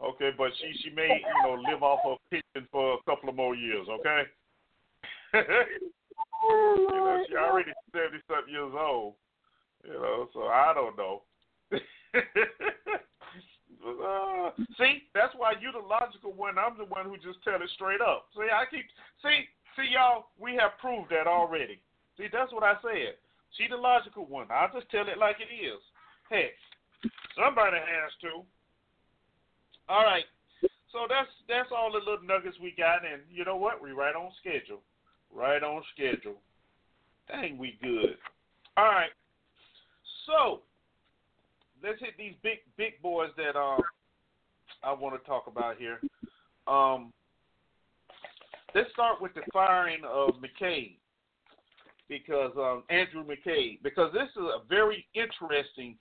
Okay, 0.04 0.32
but 0.38 0.52
she 0.60 0.74
she 0.84 0.90
may 0.94 1.08
you 1.08 1.48
know 1.48 1.56
live 1.70 1.82
off 1.82 2.04
her 2.04 2.16
pension 2.30 2.68
for 2.72 2.96
a 2.96 3.04
couple 3.10 3.30
of 3.30 3.36
more 3.36 3.56
years. 3.56 3.88
Okay. 3.90 4.24
you 6.44 6.88
know, 6.92 7.24
she 7.28 7.36
already 7.36 7.72
seventy 7.92 8.24
something 8.28 8.54
years 8.54 8.74
old. 8.74 9.16
You 9.84 9.94
know, 9.94 10.30
so 10.34 10.44
I 10.48 10.74
don't 10.74 10.98
know. 10.98 11.22
Uh, 13.86 14.50
see, 14.82 15.06
that's 15.14 15.36
why 15.38 15.54
you 15.62 15.70
the 15.70 15.78
logical 15.78 16.34
one. 16.34 16.58
I'm 16.58 16.74
the 16.78 16.90
one 16.90 17.06
who 17.06 17.22
just 17.22 17.38
tell 17.44 17.62
it 17.62 17.70
straight 17.76 18.02
up. 18.02 18.26
See, 18.34 18.50
I 18.50 18.66
keep 18.66 18.86
see 19.22 19.46
see 19.78 19.94
y'all. 19.94 20.34
We 20.42 20.58
have 20.58 20.74
proved 20.82 21.12
that 21.12 21.28
already. 21.28 21.78
See, 22.18 22.26
that's 22.34 22.52
what 22.52 22.64
I 22.64 22.74
said. 22.82 23.22
She 23.54 23.68
the 23.70 23.78
logical 23.78 24.26
one. 24.26 24.48
I'll 24.50 24.74
just 24.74 24.90
tell 24.90 25.08
it 25.08 25.22
like 25.22 25.38
it 25.38 25.54
is. 25.54 25.78
Heck, 26.34 26.58
somebody 27.38 27.78
has 27.78 28.10
to. 28.26 28.42
All 29.88 30.04
right. 30.04 30.26
So 30.92 31.06
that's 31.06 31.30
that's 31.48 31.70
all 31.70 31.92
the 31.92 32.00
little 32.00 32.26
nuggets 32.26 32.58
we 32.58 32.74
got, 32.74 33.06
and 33.06 33.22
you 33.30 33.46
know 33.46 33.58
what? 33.58 33.84
We 33.84 33.92
right 33.92 34.16
on 34.16 34.32
schedule. 34.42 34.82
Right 35.36 35.62
on 35.62 35.84
schedule. 35.94 36.36
Dang, 37.28 37.58
we 37.58 37.78
good. 37.82 38.16
All 38.78 38.86
right. 38.86 39.10
So 40.26 40.62
let's 41.84 42.00
hit 42.00 42.14
these 42.18 42.34
big 42.42 42.60
big 42.78 43.02
boys 43.02 43.30
that 43.38 43.58
um 43.58 43.82
I 44.84 44.94
want 44.94 45.22
to 45.22 45.28
talk 45.28 45.48
about 45.48 45.78
here. 45.78 46.00
Um, 46.68 47.12
let's 48.74 48.92
start 48.92 49.22
with 49.22 49.34
the 49.34 49.42
firing 49.52 50.02
of 50.08 50.36
McCabe 50.36 50.98
because 52.08 52.52
um, 52.58 52.84
Andrew 52.90 53.24
McCabe 53.24 53.82
because 53.84 54.14
this 54.14 54.30
is 54.36 54.44
a 54.44 54.66
very 54.70 55.06
interesting 55.16 55.98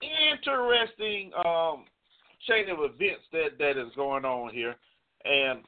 interesting 0.00 1.32
um, 1.44 1.84
chain 2.48 2.70
of 2.70 2.78
events 2.78 3.24
that 3.32 3.58
that 3.58 3.76
is 3.76 3.92
going 3.96 4.24
on 4.24 4.54
here, 4.54 4.76
and 5.24 5.60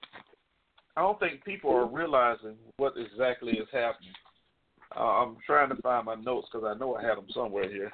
I 0.97 1.01
don't 1.01 1.19
think 1.19 1.45
people 1.45 1.71
are 1.71 1.87
realizing 1.87 2.57
what 2.77 2.95
exactly 2.97 3.53
is 3.53 3.69
happening. 3.73 4.13
Uh, 4.95 5.23
I'm 5.23 5.37
trying 5.47 5.71
to 5.71 5.77
find 5.77 6.05
my 6.05 6.17
notes 6.17 6.49
because 6.53 6.67
I 6.67 6.79
know 6.79 6.95
I 6.95 7.03
had 7.03 7.17
them 7.17 7.27
somewhere 7.33 7.69
here. 7.69 7.91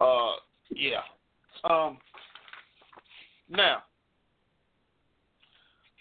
Uh, 0.00 0.34
yeah. 0.70 1.00
Um, 1.64 1.98
now, 3.48 3.82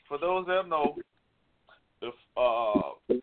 for 0.08 0.20
those 0.20 0.46
that 0.46 0.68
know, 0.68 0.98
the 2.02 2.12
uh, 2.40 3.16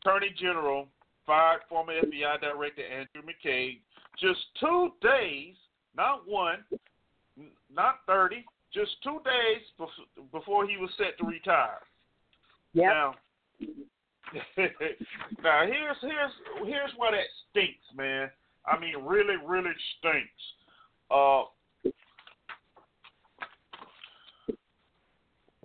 Attorney 0.00 0.34
General 0.38 0.88
fired 1.26 1.60
former 1.68 1.92
FBI 1.92 2.40
Director 2.40 2.82
Andrew 2.82 3.22
McCabe 3.22 3.80
just 4.18 4.40
two 4.58 4.90
days, 5.02 5.54
not 5.94 6.26
one, 6.26 6.64
not 7.74 7.96
30, 8.06 8.44
just 8.72 8.90
two 9.02 9.20
days 9.24 9.62
bef- 9.78 10.32
before 10.32 10.66
he 10.66 10.76
was 10.78 10.90
set 10.96 11.18
to 11.18 11.26
retire. 11.26 11.80
Now, 12.84 13.14
now 14.58 15.66
here's 15.66 15.96
here's 16.02 16.32
here's 16.64 16.90
where 16.98 17.12
that 17.12 17.24
stinks, 17.50 17.86
man. 17.96 18.30
I 18.66 18.78
mean, 18.78 18.96
really, 19.04 19.36
really 19.46 19.70
stinks. 19.98 20.42
Uh, 21.10 21.44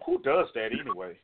who 0.05 0.21
does 0.23 0.47
that 0.55 0.69
anyway? 0.71 1.17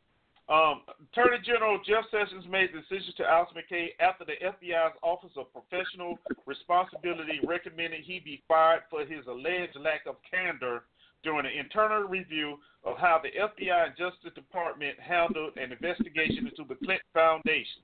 Um, 0.49 0.81
Attorney 1.11 1.37
General 1.45 1.79
Jeff 1.85 2.05
Sessions 2.09 2.45
made 2.49 2.69
the 2.71 2.79
decision 2.79 3.13
to 3.17 3.23
oust 3.23 3.53
McCabe 3.53 3.89
after 3.99 4.23
the 4.23 4.39
FBI's 4.39 4.95
Office 5.03 5.35
of 5.35 5.51
Professional 5.51 6.17
Responsibility 6.45 7.39
recommended 7.45 8.01
he 8.03 8.19
be 8.19 8.43
fired 8.47 8.81
for 8.89 9.01
his 9.01 9.27
alleged 9.27 9.75
lack 9.75 10.05
of 10.07 10.15
candor 10.29 10.83
during 11.27 11.45
an 11.45 11.59
internal 11.59 12.07
review 12.07 12.57
of 12.85 12.95
how 12.97 13.19
the 13.21 13.27
FBI 13.27 13.87
and 13.87 13.97
Justice 13.97 14.31
Department 14.33 14.95
handled 14.97 15.57
an 15.57 15.73
investigation 15.73 16.47
into 16.47 16.63
the 16.63 16.79
Clinton 16.79 17.11
Foundation. 17.13 17.83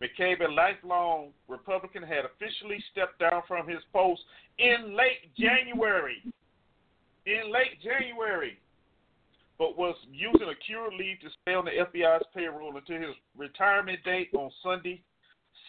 McCabe, 0.00 0.46
a 0.46 0.52
lifelong 0.52 1.30
Republican, 1.48 2.04
had 2.04 2.22
officially 2.24 2.78
stepped 2.92 3.18
down 3.18 3.42
from 3.48 3.66
his 3.66 3.82
post 3.92 4.22
in 4.60 4.96
late 4.96 5.34
January. 5.36 6.22
In 7.26 7.50
late 7.52 7.82
January, 7.82 8.56
but 9.58 9.76
was 9.76 9.96
using 10.12 10.48
a 10.48 10.54
cure 10.64 10.90
leave 10.92 11.18
to 11.20 11.28
stay 11.42 11.54
on 11.54 11.64
the 11.64 11.72
FBI's 11.72 12.24
payroll 12.32 12.76
until 12.76 12.96
his 12.96 13.16
retirement 13.36 13.98
date 14.04 14.30
on 14.32 14.48
Sunday. 14.62 15.02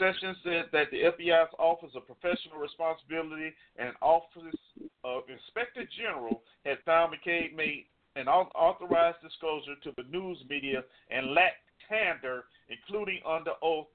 Sessions 0.02 0.38
said 0.44 0.66
that 0.74 0.90
the 0.90 1.14
FBI's 1.14 1.54
Office 1.60 1.94
of 1.94 2.10
Professional 2.10 2.58
Responsibility 2.58 3.54
and 3.78 3.94
Office 4.02 4.58
of 5.06 5.30
Inspector 5.30 5.86
General 5.94 6.42
had 6.66 6.82
found 6.90 7.14
McCabe 7.14 7.56
made 7.56 7.86
an 8.16 8.26
unauthorized 8.26 9.22
disclosure 9.22 9.78
to 9.84 9.94
the 9.96 10.02
news 10.10 10.40
media 10.50 10.82
and 11.12 11.36
lacked 11.38 11.62
candor, 11.88 12.46
including 12.66 13.22
under 13.30 13.52
oath 13.62 13.86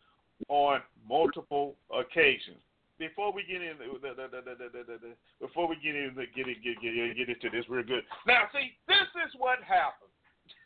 on 0.47 0.79
multiple 1.03 1.75
occasions. 1.91 2.63
Before 3.01 3.33
we 3.33 3.43
get 3.43 3.61
in, 3.61 3.75
before 3.77 5.67
we 5.67 5.77
get 5.83 5.97
in, 5.97 6.15
get 6.15 6.47
it, 6.47 6.63
get, 6.63 6.81
get, 6.81 7.17
get 7.19 7.29
into 7.29 7.51
this 7.51 7.67
real 7.69 7.83
good. 7.83 8.05
Now, 8.29 8.47
see, 8.55 8.79
this 8.87 9.11
is 9.27 9.35
what 9.37 9.59
happened. 9.67 10.15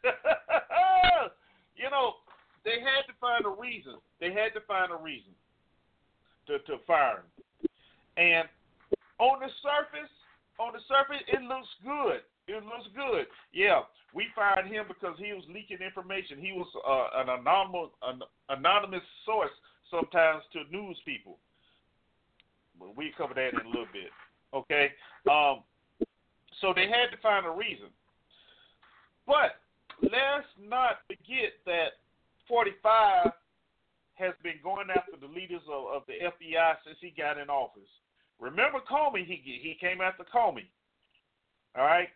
you 1.81 1.89
know, 1.89 2.21
they 2.65 2.81
had 2.81 3.09
to 3.09 3.15
find 3.21 3.45
a 3.45 3.55
reason. 3.61 3.97
They 4.21 4.33
had 4.33 4.53
to 4.55 4.61
find 4.67 4.93
a 4.93 4.97
reason 4.97 5.33
to 6.47 6.59
to 6.59 6.79
fire 6.87 7.23
him. 7.23 7.29
And 8.17 8.49
on 9.19 9.41
the 9.41 9.49
surface, 9.63 10.11
on 10.59 10.73
the 10.73 10.83
surface, 10.89 11.23
it 11.29 11.43
looks 11.43 11.69
good. 11.85 12.21
It 12.49 12.65
looks 12.65 12.89
good. 12.97 13.27
Yeah, 13.53 13.83
we 14.15 14.27
fired 14.35 14.67
him 14.67 14.85
because 14.89 15.17
he 15.19 15.33
was 15.33 15.45
leaking 15.49 15.79
information. 15.85 16.39
He 16.39 16.53
was 16.53 16.69
uh, 16.83 17.21
an 17.23 17.29
anonymous 17.41 17.91
an 18.03 18.21
anonymous 18.49 19.07
source 19.25 19.55
sometimes 19.91 20.43
to 20.53 20.65
news 20.71 20.99
people. 21.05 21.39
But 22.79 22.97
we 22.97 23.13
cover 23.17 23.35
that 23.35 23.53
in 23.55 23.67
a 23.67 23.69
little 23.69 23.91
bit. 23.93 24.11
Okay. 24.55 24.91
Um, 25.31 25.63
so 26.61 26.73
they 26.75 26.89
had 26.89 27.15
to 27.15 27.21
find 27.23 27.47
a 27.47 27.51
reason. 27.51 27.89
But 29.27 29.61
let's 30.03 30.49
not 30.59 31.07
forget 31.07 31.55
that 31.67 32.01
45 32.51 33.31
has 34.19 34.35
been 34.43 34.59
going 34.59 34.91
after 34.91 35.15
the 35.15 35.31
leaders 35.31 35.63
of, 35.71 35.87
of 35.95 36.03
the 36.11 36.19
FBI 36.19 36.75
since 36.85 36.99
he 37.01 37.15
got 37.15 37.39
in 37.39 37.49
office. 37.49 37.89
Remember 38.43 38.83
Comey? 38.83 39.23
He 39.25 39.39
he 39.39 39.79
came 39.79 40.03
after 40.03 40.27
Comey. 40.27 40.67
All 41.79 41.87
right. 41.87 42.11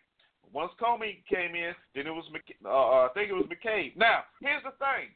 Once 0.51 0.75
Comey 0.75 1.23
came 1.31 1.55
in, 1.55 1.71
then 1.95 2.05
it 2.05 2.13
was 2.13 2.27
Mc- 2.35 2.59
uh, 2.67 3.07
I 3.07 3.09
think 3.15 3.31
it 3.31 3.37
was 3.39 3.47
McCabe. 3.47 3.95
Now 3.95 4.27
here's 4.43 4.61
the 4.67 4.75
thing. 4.75 5.15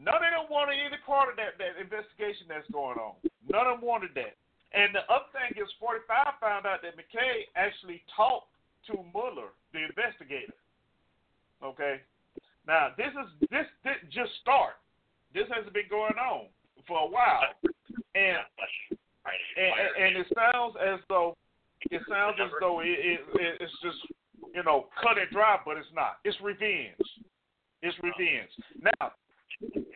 None 0.00 0.24
of 0.24 0.32
them 0.32 0.48
wanted 0.48 0.80
any 0.80 0.96
part 1.04 1.28
of 1.28 1.36
that, 1.36 1.60
that 1.60 1.76
investigation 1.76 2.48
that's 2.48 2.66
going 2.72 2.96
on. 2.96 3.20
None 3.44 3.68
of 3.68 3.78
them 3.78 3.84
wanted 3.86 4.16
that. 4.16 4.40
And 4.72 4.96
the 4.96 5.04
other 5.12 5.28
thing 5.36 5.52
is, 5.60 5.68
45 5.76 6.40
found 6.40 6.64
out 6.64 6.80
that 6.80 6.96
McCabe 6.96 7.52
actually 7.60 8.00
talked 8.16 8.48
to 8.88 9.04
Mueller, 9.12 9.52
the 9.76 9.84
investigator. 9.84 10.56
Okay. 11.60 12.00
Now 12.66 12.90
this 12.96 13.12
is 13.12 13.48
this 13.50 13.66
didn't 13.84 14.10
just 14.10 14.30
start. 14.40 14.74
This 15.34 15.48
has 15.50 15.64
been 15.72 15.88
going 15.88 16.18
on 16.20 16.46
for 16.86 16.98
a 16.98 17.08
while, 17.08 17.48
and 18.14 18.42
and, 19.56 19.72
and 19.98 20.16
it 20.16 20.26
sounds 20.34 20.74
as 20.80 21.00
though 21.08 21.36
it 21.90 22.02
sounds 22.08 22.36
as 22.42 22.50
though 22.60 22.80
it, 22.80 22.98
it, 22.98 23.20
it's 23.60 23.72
just 23.82 23.98
you 24.54 24.62
know 24.62 24.86
cut 25.02 25.18
and 25.18 25.30
dry, 25.30 25.58
but 25.64 25.76
it's 25.76 25.92
not. 25.94 26.18
It's 26.24 26.38
revenge. 26.40 26.96
It's 27.82 27.96
revenge. 27.98 28.50
Now 28.78 29.12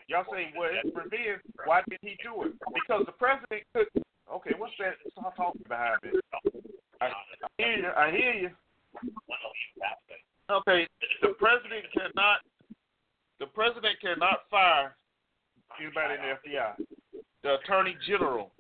Y'all 0.09 0.25
say, 0.31 0.53
well, 0.57 0.71
it's 0.71 0.95
revenge. 0.95 1.43
Why 1.65 1.83
did 1.89 1.99
he 2.01 2.17
do 2.23 2.47
it? 2.47 2.53
Because 2.75 3.03
the 3.07 3.13
president 3.13 3.67
could. 3.75 3.87
Okay, 4.33 4.55
what's 4.59 4.75
that? 4.79 4.95
Stop 5.13 5.37
talking 5.37 5.67
behind 5.69 5.99
me. 6.03 6.11
I, 7.01 7.07
I 7.07 7.11
hear 7.59 7.77
you. 7.77 7.89
I 7.97 8.11
hear 8.11 8.33
you. 8.35 8.51
Okay, 10.51 10.87
the 11.23 11.35
president 11.39 11.87
cannot. 11.93 12.39
President 13.57 13.97
cannot 14.03 14.41
fire 14.51 14.95
anybody 15.81 16.15
in 16.15 16.21
the 16.21 16.51
FBI. 16.51 16.73
The 17.43 17.55
attorney 17.55 17.97
general 18.07 18.53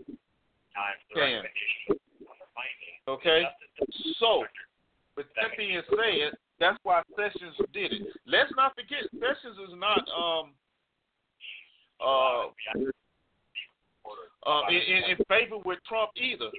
can. 1.14 1.42
Okay, 3.06 3.42
so 4.18 4.44
with 5.16 5.26
that 5.36 5.56
being 5.58 5.80
said, 5.90 6.32
that's 6.58 6.78
why 6.82 7.02
Sessions 7.14 7.54
did 7.74 7.92
it. 7.92 8.02
Let's 8.26 8.50
not 8.56 8.74
forget, 8.74 9.04
Sessions 9.12 9.58
is 9.68 9.74
not 9.78 10.00
um 10.16 10.50
uh, 12.00 12.46
uh 14.48 14.62
in, 14.70 14.76
in, 14.76 15.10
in 15.10 15.16
favor 15.28 15.58
with 15.64 15.78
Trump 15.86 16.10
either. 16.16 16.50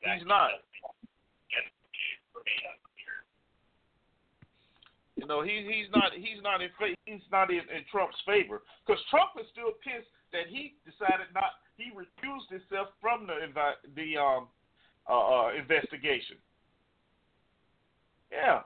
He's 0.00 0.26
not. 0.26 0.50
You 5.16 5.26
know, 5.26 5.42
he 5.42 5.64
he's 5.64 5.90
not 5.92 6.12
he's 6.12 6.42
not 6.42 6.60
in 6.60 6.68
he's 7.06 7.20
not 7.32 7.50
in, 7.50 7.64
in 7.72 7.84
Trump's 7.90 8.20
favor 8.26 8.62
because 8.86 9.02
Trump 9.08 9.30
is 9.40 9.46
still 9.50 9.72
pissed 9.82 10.12
that 10.32 10.46
he 10.48 10.76
decided 10.84 11.26
not 11.34 11.56
he 11.76 11.90
recused 11.90 12.52
himself 12.52 12.88
from 13.00 13.26
the 13.26 13.34
the 13.96 14.16
um 14.16 14.48
uh, 15.08 15.46
uh, 15.46 15.50
investigation. 15.54 16.36
Yeah. 18.30 18.60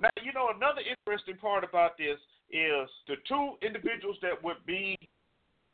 Now 0.00 0.10
you 0.22 0.32
know 0.32 0.48
another 0.56 0.80
interesting 0.80 1.36
part 1.36 1.64
about 1.64 1.98
this 1.98 2.18
is 2.50 2.88
the 3.06 3.16
two 3.28 3.54
individuals 3.60 4.16
that 4.22 4.42
would 4.42 4.64
be 4.66 4.96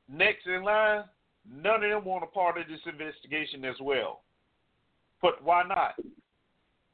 next 0.09 0.47
in 0.47 0.64
line. 0.64 1.05
None 1.49 1.85
of 1.85 1.91
them 1.91 2.05
want 2.05 2.24
a 2.24 2.27
part 2.27 2.59
of 2.59 2.66
this 2.66 2.81
investigation 2.85 3.64
as 3.64 3.77
well. 3.81 4.22
But 5.22 5.43
why 5.43 5.62
not? 5.62 5.95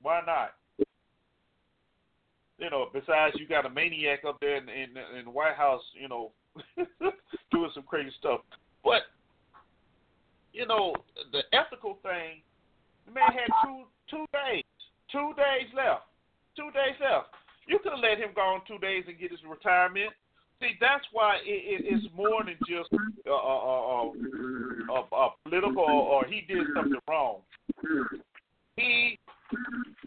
Why 0.03 0.20
not? 0.26 0.53
You 2.63 2.71
know, 2.71 2.87
besides 2.93 3.35
you 3.39 3.49
got 3.49 3.67
a 3.67 3.71
maniac 3.71 4.21
up 4.27 4.39
there 4.41 4.57
in 4.57 4.69
in, 4.69 4.91
in 5.19 5.25
the 5.25 5.31
White 5.31 5.57
House, 5.57 5.83
you 6.01 6.09
know, 6.09 6.31
doing 7.51 7.71
some 7.75 7.83
crazy 7.83 8.13
stuff. 8.21 8.41
But 8.85 9.03
you 10.53 10.67
know, 10.67 10.95
the 11.33 11.43
ethical 11.53 11.99
thing, 12.03 12.41
the 13.07 13.13
man 13.13 13.33
had 13.33 13.51
two 13.65 13.83
two 14.09 14.27
days, 14.33 14.65
two 15.11 15.33
days 15.37 15.69
left, 15.75 16.07
two 16.57 16.71
days 16.71 16.95
left. 17.01 17.35
You 17.67 17.79
could 17.83 17.93
have 17.93 18.01
let 18.01 18.19
him 18.19 18.31
go 18.35 18.43
on 18.43 18.61
two 18.67 18.79
days 18.79 19.05
and 19.09 19.19
get 19.19 19.33
his 19.33 19.41
retirement. 19.49 20.11
See, 20.61 20.79
that's 20.81 21.05
why 21.11 21.39
it, 21.45 21.83
it, 21.83 21.83
it's 21.85 22.07
more 22.15 22.45
than 22.45 22.55
just 22.69 22.91
a, 23.27 23.31
a, 23.31 24.13
a, 24.91 25.17
a 25.17 25.31
political 25.43 25.83
or, 25.83 26.23
or 26.23 26.25
he 26.27 26.43
did 26.47 26.63
something 26.75 27.01
wrong. 27.09 27.39
He 28.77 29.19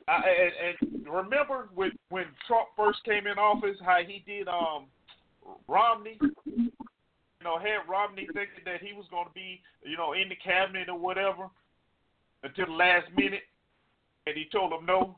And, 0.07 0.81
and 0.81 1.07
remember 1.07 1.69
when 1.73 1.91
when 2.09 2.25
Trump 2.47 2.69
first 2.75 3.03
came 3.03 3.27
in 3.27 3.39
office, 3.39 3.77
how 3.83 3.99
he 4.05 4.23
did 4.25 4.47
um 4.47 4.85
Romney, 5.67 6.17
you 6.45 6.71
know, 7.43 7.57
had 7.57 7.89
Romney 7.89 8.27
thinking 8.33 8.65
that 8.65 8.81
he 8.81 8.93
was 8.93 9.05
going 9.11 9.27
to 9.27 9.33
be, 9.33 9.61
you 9.83 9.97
know, 9.97 10.13
in 10.13 10.29
the 10.29 10.35
cabinet 10.35 10.89
or 10.89 10.97
whatever 10.97 11.49
until 12.43 12.65
the 12.67 12.73
last 12.73 13.07
minute, 13.15 13.43
and 14.25 14.35
he 14.35 14.45
told 14.51 14.73
him 14.73 14.85
no. 14.85 15.17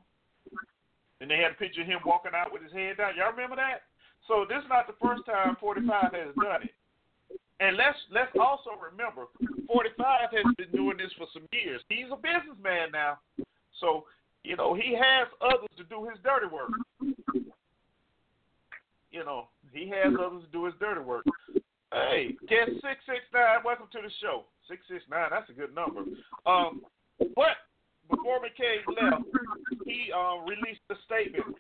And 1.19 1.31
they 1.31 1.37
had 1.37 1.51
a 1.51 1.59
picture 1.59 1.81
of 1.81 1.87
him 1.87 1.99
walking 2.05 2.35
out 2.35 2.53
with 2.53 2.61
his 2.61 2.71
head 2.71 2.97
down. 2.97 3.17
Y'all 3.17 3.31
remember 3.31 3.55
that? 3.55 3.89
So 4.27 4.45
this 4.47 4.59
is 4.59 4.69
not 4.69 4.87
the 4.87 4.99
first 5.01 5.25
time 5.25 5.55
45 5.59 6.13
has 6.13 6.35
done 6.35 6.63
it. 6.63 6.75
And 7.59 7.75
let's 7.75 7.97
let's 8.13 8.31
also 8.37 8.77
remember, 8.77 9.25
45 9.65 10.29
has 10.29 10.47
been 10.61 10.69
doing 10.69 10.97
this 10.97 11.09
for 11.17 11.25
some 11.33 11.49
years. 11.49 11.81
He's 11.89 12.05
a 12.13 12.19
businessman 12.19 12.93
now, 12.93 13.17
so 13.81 14.05
you 14.43 14.55
know, 14.55 14.73
he 14.73 14.93
has 14.93 15.27
others 15.41 15.69
to 15.77 15.83
do 15.83 16.07
his 16.09 16.19
dirty 16.23 16.47
work. 16.47 16.71
You 19.11 19.25
know, 19.25 19.49
he 19.71 19.89
has 19.89 20.13
others 20.19 20.43
to 20.43 20.51
do 20.51 20.65
his 20.65 20.73
dirty 20.79 21.01
work. 21.01 21.25
Hey, 21.91 22.35
guest 22.49 22.71
six 22.81 22.99
six 23.05 23.19
nine, 23.33 23.59
welcome 23.63 23.87
to 23.91 23.99
the 24.01 24.11
show. 24.21 24.45
Six 24.69 24.81
six 24.89 25.03
nine, 25.09 25.29
that's 25.31 25.49
a 25.49 25.53
good 25.53 25.73
number. 25.73 26.01
Um, 26.45 26.81
but 27.35 27.57
before 28.09 28.39
McCabe 28.39 28.85
left, 29.01 29.23
he 29.85 30.11
um 30.11 30.45
released 30.45 30.81
a 30.89 30.95
statement. 31.05 31.55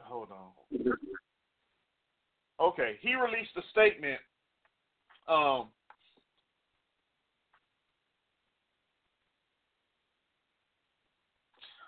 Hold 0.00 0.28
on. 0.30 0.96
Okay, 2.60 2.96
he 3.00 3.14
released 3.14 3.50
a 3.56 3.62
statement 3.70 4.20
um 5.28 5.66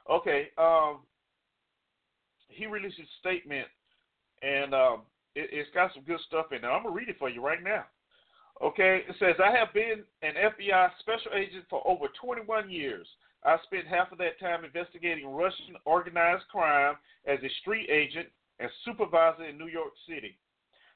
Okay. 0.09 0.49
Um, 0.57 1.01
he 2.49 2.67
released 2.67 2.99
a 2.99 3.07
statement, 3.21 3.69
and 4.43 4.75
um, 4.75 5.03
it, 5.35 5.53
has 5.57 5.67
got 5.75 5.93
some 5.95 6.03
good 6.05 6.21
stuff 6.27 6.47
in 6.53 6.63
there. 6.63 6.73
I'm 6.73 6.83
gonna 6.83 6.95
read 6.95 7.09
it 7.09 7.19
for 7.19 7.29
you 7.29 7.45
right 7.45 7.63
now. 7.63 7.85
Okay. 8.63 9.05
It 9.09 9.17
says, 9.19 9.37
"I 9.43 9.51
have 9.57 9.73
been 9.73 10.05
an 10.23 10.35
FBI 10.37 10.91
special 11.01 11.33
agent 11.35 11.65
for 11.69 11.87
over 11.87 12.07
21 12.21 12.71
years. 12.71 13.07
I 13.45 13.57
spent 13.65 13.87
half 13.87 14.11
of 14.11 14.19
that 14.19 14.41
time 14.41 14.65
investigating 14.65 15.27
Russian 15.27 15.77
organized 15.85 16.49
crime 16.49 16.97
as 17.27 17.39
a 17.43 17.49
street 17.61 17.89
agent 17.89 18.29
and 18.59 18.71
supervisor 18.85 19.45
in 19.45 19.59
New 19.59 19.69
York 19.69 19.93
City. 20.09 20.37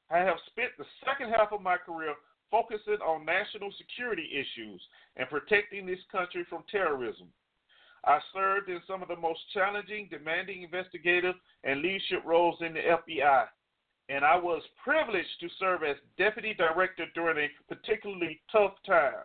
I 0.09 0.17
have 0.19 0.37
spent 0.47 0.71
the 0.77 0.85
second 1.05 1.29
half 1.29 1.53
of 1.53 1.61
my 1.61 1.77
career 1.77 2.13
focusing 2.51 3.01
on 3.01 3.25
national 3.25 3.71
security 3.77 4.29
issues 4.29 4.81
and 5.15 5.29
protecting 5.29 5.85
this 5.85 6.03
country 6.11 6.45
from 6.49 6.63
terrorism. 6.69 7.27
I 8.05 8.19
served 8.33 8.69
in 8.69 8.81
some 8.85 9.01
of 9.01 9.07
the 9.07 9.15
most 9.15 9.39
challenging, 9.53 10.09
demanding 10.09 10.63
investigative 10.63 11.35
and 11.63 11.81
leadership 11.81 12.23
roles 12.25 12.57
in 12.59 12.73
the 12.73 12.81
FBI, 12.81 13.45
and 14.09 14.25
I 14.25 14.35
was 14.35 14.61
privileged 14.83 15.39
to 15.39 15.47
serve 15.57 15.83
as 15.83 15.95
deputy 16.17 16.53
director 16.53 17.05
during 17.15 17.37
a 17.37 17.73
particularly 17.73 18.41
tough 18.51 18.73
time. 18.85 19.23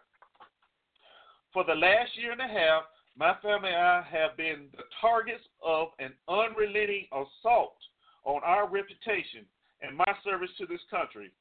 For 1.52 1.64
the 1.64 1.74
last 1.74 2.10
year 2.16 2.30
and 2.32 2.40
a 2.40 2.46
half, 2.46 2.84
my 3.16 3.34
family 3.42 3.70
and 3.70 3.76
I 3.76 4.06
have 4.12 4.36
been 4.36 4.68
the 4.76 4.84
targets 5.00 5.42
of 5.60 5.88
an 5.98 6.12
unrelenting 6.28 7.08
assault 7.10 7.76
on 8.24 8.42
our 8.44 8.68
reputation 8.68 9.44
and 9.82 9.96
my 9.96 10.12
service 10.22 10.50
to 10.58 10.66
this 10.66 10.80
country. 10.88 11.32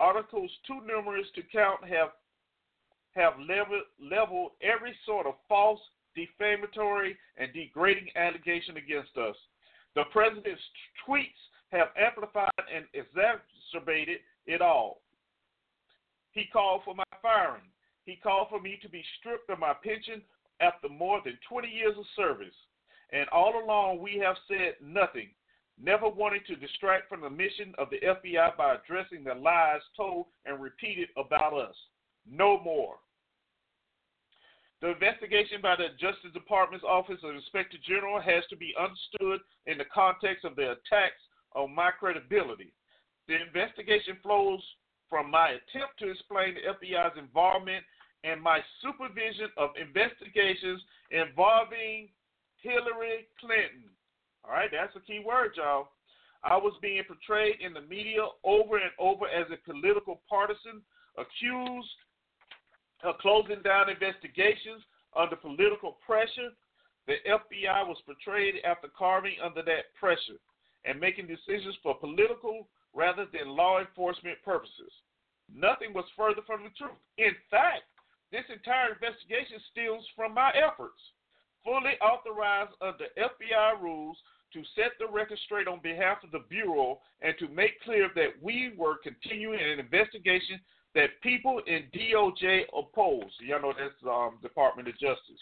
Articles 0.00 0.50
too 0.66 0.80
numerous 0.86 1.26
to 1.36 1.42
count 1.52 1.84
have 1.84 2.08
have 3.14 3.34
leveled, 3.40 3.82
leveled 4.00 4.52
every 4.62 4.94
sort 5.04 5.26
of 5.26 5.34
false 5.48 5.80
defamatory, 6.26 7.16
and 7.36 7.52
degrading 7.52 8.08
allegation 8.16 8.76
against 8.76 9.16
us. 9.16 9.36
The 9.94 10.04
president's 10.12 10.60
tweets 11.06 11.40
have 11.72 11.88
amplified 11.96 12.50
and 12.74 12.84
exacerbated 12.94 14.18
it 14.46 14.60
all. 14.60 15.00
He 16.32 16.44
called 16.52 16.82
for 16.84 16.94
my 16.94 17.04
firing. 17.22 17.62
He 18.04 18.16
called 18.16 18.48
for 18.50 18.60
me 18.60 18.78
to 18.82 18.88
be 18.88 19.04
stripped 19.18 19.50
of 19.50 19.58
my 19.58 19.74
pension 19.82 20.22
after 20.60 20.88
more 20.88 21.20
than 21.24 21.38
20 21.48 21.68
years 21.68 21.94
of 21.98 22.04
service. 22.16 22.54
And 23.12 23.28
all 23.30 23.62
along, 23.62 24.00
we 24.00 24.20
have 24.24 24.36
said 24.46 24.74
nothing, 24.80 25.30
never 25.82 26.08
wanting 26.08 26.42
to 26.46 26.56
distract 26.56 27.08
from 27.08 27.22
the 27.22 27.30
mission 27.30 27.74
of 27.78 27.88
the 27.90 28.00
FBI 28.00 28.56
by 28.56 28.74
addressing 28.74 29.24
the 29.24 29.34
lies 29.34 29.80
told 29.96 30.26
and 30.46 30.60
repeated 30.60 31.08
about 31.16 31.54
us. 31.54 31.74
No 32.30 32.60
more. 32.60 32.96
The 34.80 34.92
investigation 34.92 35.60
by 35.60 35.76
the 35.76 35.92
Justice 36.00 36.32
Department's 36.32 36.84
Office 36.88 37.20
of 37.22 37.34
Inspector 37.34 37.76
General 37.86 38.20
has 38.20 38.44
to 38.48 38.56
be 38.56 38.72
understood 38.80 39.40
in 39.66 39.76
the 39.76 39.84
context 39.92 40.44
of 40.44 40.56
the 40.56 40.72
attacks 40.72 41.20
on 41.54 41.74
my 41.74 41.90
credibility. 41.90 42.72
The 43.28 43.36
investigation 43.36 44.16
flows 44.22 44.60
from 45.10 45.30
my 45.30 45.60
attempt 45.60 45.98
to 45.98 46.10
explain 46.10 46.54
the 46.54 46.72
FBI's 46.72 47.18
involvement 47.18 47.84
and 48.24 48.40
my 48.40 48.60
supervision 48.80 49.48
of 49.58 49.70
investigations 49.76 50.80
involving 51.10 52.08
Hillary 52.62 53.28
Clinton. 53.38 53.84
All 54.44 54.52
right, 54.52 54.70
that's 54.72 54.96
a 54.96 55.00
key 55.00 55.20
word, 55.20 55.52
y'all. 55.56 55.88
I 56.42 56.56
was 56.56 56.72
being 56.80 57.02
portrayed 57.04 57.60
in 57.60 57.74
the 57.74 57.82
media 57.82 58.24
over 58.44 58.78
and 58.78 58.92
over 58.98 59.28
as 59.28 59.46
a 59.52 59.60
political 59.70 60.22
partisan, 60.28 60.80
accused 61.18 61.88
her 63.02 63.12
closing 63.20 63.62
down 63.62 63.90
investigations 63.90 64.82
under 65.16 65.36
political 65.36 65.98
pressure. 66.04 66.50
The 67.06 67.16
FBI 67.26 67.86
was 67.88 67.98
portrayed 68.06 68.62
after 68.64 68.88
carving 68.96 69.36
under 69.42 69.62
that 69.62 69.94
pressure 69.98 70.38
and 70.84 71.00
making 71.00 71.26
decisions 71.26 71.76
for 71.82 71.94
political 71.98 72.68
rather 72.94 73.26
than 73.32 73.56
law 73.56 73.80
enforcement 73.80 74.38
purposes. 74.44 74.92
Nothing 75.52 75.92
was 75.92 76.04
further 76.16 76.42
from 76.46 76.62
the 76.62 76.70
truth. 76.78 76.96
In 77.18 77.34
fact, 77.50 77.82
this 78.30 78.46
entire 78.52 78.94
investigation 78.94 79.58
stems 79.72 80.06
from 80.14 80.34
my 80.34 80.52
efforts, 80.54 81.00
fully 81.64 81.98
authorized 81.98 82.72
under 82.80 83.10
FBI 83.18 83.82
rules 83.82 84.16
to 84.52 84.62
set 84.74 84.92
the 84.98 85.06
record 85.10 85.38
straight 85.46 85.68
on 85.68 85.80
behalf 85.82 86.18
of 86.22 86.30
the 86.30 86.46
Bureau 86.48 87.00
and 87.22 87.34
to 87.38 87.48
make 87.48 87.80
clear 87.82 88.10
that 88.14 88.34
we 88.42 88.72
were 88.76 89.02
continuing 89.02 89.60
an 89.60 89.78
investigation 89.78 90.60
that 90.94 91.20
people 91.22 91.60
in 91.66 91.84
DOJ 91.94 92.62
oppose. 92.76 93.30
Y'all 93.40 93.62
know 93.62 93.72
that's 93.76 93.94
um, 94.08 94.38
Department 94.42 94.88
of 94.88 94.94
Justice. 94.94 95.40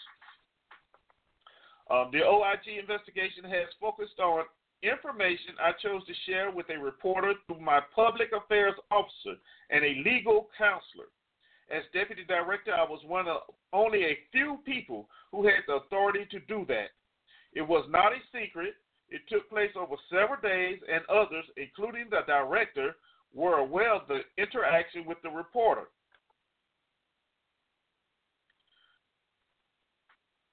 Um, 1.89 2.09
the 2.11 2.23
OIG 2.23 2.79
investigation 2.79 3.43
has 3.45 3.67
focused 3.81 4.19
on 4.19 4.43
information 4.83 5.57
I 5.61 5.71
chose 5.81 6.05
to 6.05 6.13
share 6.25 6.51
with 6.51 6.67
a 6.69 6.77
reporter 6.77 7.33
through 7.47 7.61
my 7.61 7.79
public 7.95 8.29
affairs 8.31 8.75
officer 8.91 9.35
and 9.69 9.83
a 9.83 10.01
legal 10.05 10.49
counselor. 10.57 11.09
As 11.69 11.83
deputy 11.93 12.23
director, 12.27 12.73
I 12.73 12.83
was 12.83 13.01
one 13.05 13.27
of 13.27 13.41
only 13.73 14.03
a 14.05 14.17
few 14.31 14.59
people 14.65 15.07
who 15.31 15.45
had 15.45 15.65
the 15.67 15.73
authority 15.73 16.25
to 16.31 16.39
do 16.41 16.65
that. 16.67 16.89
It 17.53 17.61
was 17.61 17.85
not 17.89 18.13
a 18.13 18.21
secret. 18.33 18.75
It 19.09 19.21
took 19.27 19.49
place 19.49 19.71
over 19.75 19.95
several 20.09 20.39
days, 20.41 20.79
and 20.91 21.03
others, 21.09 21.45
including 21.57 22.05
the 22.09 22.21
director, 22.27 22.95
were 23.33 23.57
aware 23.57 23.93
of 23.93 24.07
the 24.07 24.21
interaction 24.37 25.05
with 25.05 25.17
the 25.23 25.29
reporter. 25.29 25.87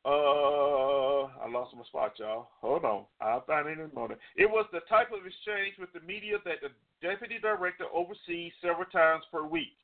Uh, 0.04 1.26
I 1.42 1.48
lost 1.50 1.74
my 1.74 1.82
spot, 1.84 2.12
y'all. 2.18 2.48
Hold 2.60 2.84
on. 2.84 3.04
I'll 3.20 3.44
find 3.44 3.66
it 3.66 3.78
in 3.78 3.90
a 3.90 3.94
moment. 3.94 4.20
It 4.36 4.48
was 4.48 4.66
the 4.72 4.80
type 4.88 5.08
of 5.10 5.26
exchange 5.26 5.74
with 5.80 5.92
the 5.92 6.06
media 6.06 6.36
that 6.44 6.62
the 6.62 6.70
deputy 7.02 7.38
director 7.42 7.86
oversees 7.92 8.52
several 8.62 8.86
times 8.86 9.24
per 9.32 9.44
week. 9.44 9.74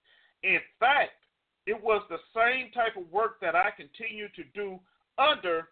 In 0.45 0.61
fact, 0.79 1.19
it 1.67 1.81
was 1.83 2.03
the 2.09 2.19
same 2.35 2.71
type 2.73 2.97
of 2.97 3.11
work 3.13 3.41
that 3.41 3.57
I 3.57 3.71
continue 3.77 4.29
to 4.37 4.43
do 4.55 4.79
under 5.19 5.69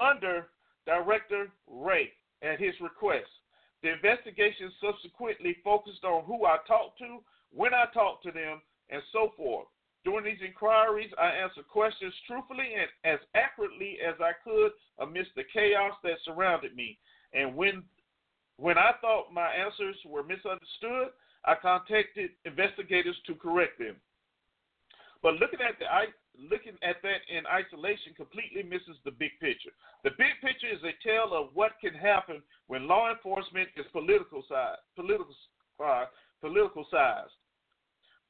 under 0.00 0.46
Director 0.86 1.48
Wray 1.66 2.10
at 2.42 2.60
his 2.60 2.74
request. 2.80 3.26
The 3.82 3.92
investigation 3.92 4.72
subsequently 4.80 5.56
focused 5.62 6.04
on 6.04 6.24
who 6.24 6.44
I 6.44 6.58
talked 6.66 6.98
to, 6.98 7.18
when 7.52 7.72
I 7.74 7.86
talked 7.94 8.24
to 8.24 8.32
them, 8.32 8.60
and 8.90 9.02
so 9.12 9.32
forth. 9.36 9.66
During 10.04 10.24
these 10.24 10.42
inquiries, 10.44 11.10
I 11.20 11.26
answered 11.26 11.68
questions 11.68 12.14
truthfully 12.26 12.74
and 12.74 12.88
as 13.04 13.20
accurately 13.34 13.98
as 14.06 14.14
I 14.20 14.32
could 14.42 14.72
amidst 14.98 15.34
the 15.36 15.44
chaos 15.52 15.92
that 16.02 16.18
surrounded 16.24 16.74
me. 16.74 16.98
And 17.34 17.54
when 17.54 17.82
when 18.56 18.76
I 18.76 18.92
thought 19.00 19.32
my 19.32 19.46
answers 19.48 19.96
were 20.04 20.24
misunderstood, 20.24 21.14
I 21.44 21.54
contacted 21.54 22.30
investigators 22.44 23.16
to 23.26 23.34
correct 23.34 23.78
them. 23.78 23.96
But 25.22 25.34
looking 25.34 25.60
at 25.60 25.78
the 25.78 25.86
looking 26.38 26.78
at 26.82 27.02
that 27.02 27.26
in 27.26 27.46
isolation 27.46 28.14
completely 28.16 28.62
misses 28.62 28.96
the 29.04 29.10
big 29.10 29.34
picture. 29.40 29.74
The 30.04 30.14
big 30.16 30.38
picture 30.40 30.70
is 30.70 30.82
a 30.86 30.94
tale 31.02 31.34
of 31.34 31.50
what 31.54 31.72
can 31.82 31.94
happen 31.94 32.42
when 32.66 32.86
law 32.86 33.10
enforcement 33.10 33.68
is 33.76 33.86
political 33.92 34.44
side, 34.48 34.78
political, 34.94 35.34
uh, 35.82 36.06
political. 36.40 36.86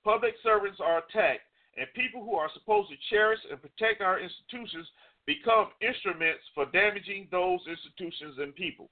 Public 0.04 0.34
servants 0.42 0.80
are 0.80 1.04
attacked, 1.04 1.44
and 1.76 1.86
people 1.94 2.24
who 2.24 2.34
are 2.34 2.50
supposed 2.54 2.88
to 2.90 2.96
cherish 3.11 3.40
and 3.50 3.61
protect 3.61 4.00
our 4.00 4.18
institutions 4.18 4.86
become 5.26 5.68
instruments 5.82 6.42
for 6.54 6.64
damaging 6.72 7.28
those 7.30 7.61
institutions 7.68 8.36
and 8.38 8.54
people. 8.54 8.88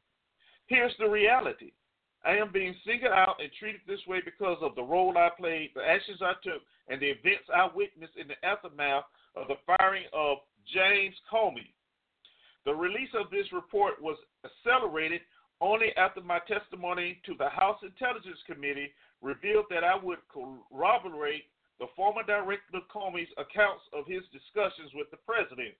Here's 0.66 0.92
the 0.98 1.08
reality. 1.08 1.72
I 2.26 2.34
am 2.36 2.50
being 2.52 2.74
singled 2.84 3.12
out 3.12 3.36
and 3.40 3.50
treated 3.58 3.82
this 3.86 4.04
way 4.08 4.18
because 4.24 4.58
of 4.60 4.74
the 4.74 4.82
role 4.82 5.16
I 5.16 5.30
played, 5.38 5.70
the 5.74 5.82
actions 5.86 6.18
I 6.20 6.32
took, 6.42 6.60
and 6.88 7.00
the 7.00 7.14
events 7.14 7.46
I 7.54 7.70
witnessed 7.72 8.18
in 8.18 8.26
the 8.26 8.40
aftermath 8.44 9.04
of 9.36 9.46
the 9.46 9.62
firing 9.64 10.06
of 10.12 10.38
James 10.74 11.14
Comey. 11.30 11.70
The 12.64 12.74
release 12.74 13.14
of 13.14 13.30
this 13.30 13.46
report 13.52 14.02
was 14.02 14.18
accelerated 14.42 15.20
only 15.60 15.94
after 15.96 16.20
my 16.20 16.40
testimony 16.50 17.22
to 17.26 17.34
the 17.38 17.48
House 17.48 17.78
Intelligence 17.82 18.42
Committee 18.44 18.90
revealed 19.22 19.66
that 19.70 19.84
I 19.84 19.94
would 19.94 20.18
corroborate 20.26 21.44
the 21.78 21.86
former 21.94 22.24
director 22.24 22.82
Comey's 22.92 23.30
accounts 23.38 23.84
of 23.94 24.04
his 24.06 24.22
discussions 24.34 24.90
with 24.94 25.06
the 25.12 25.22
president. 25.22 25.78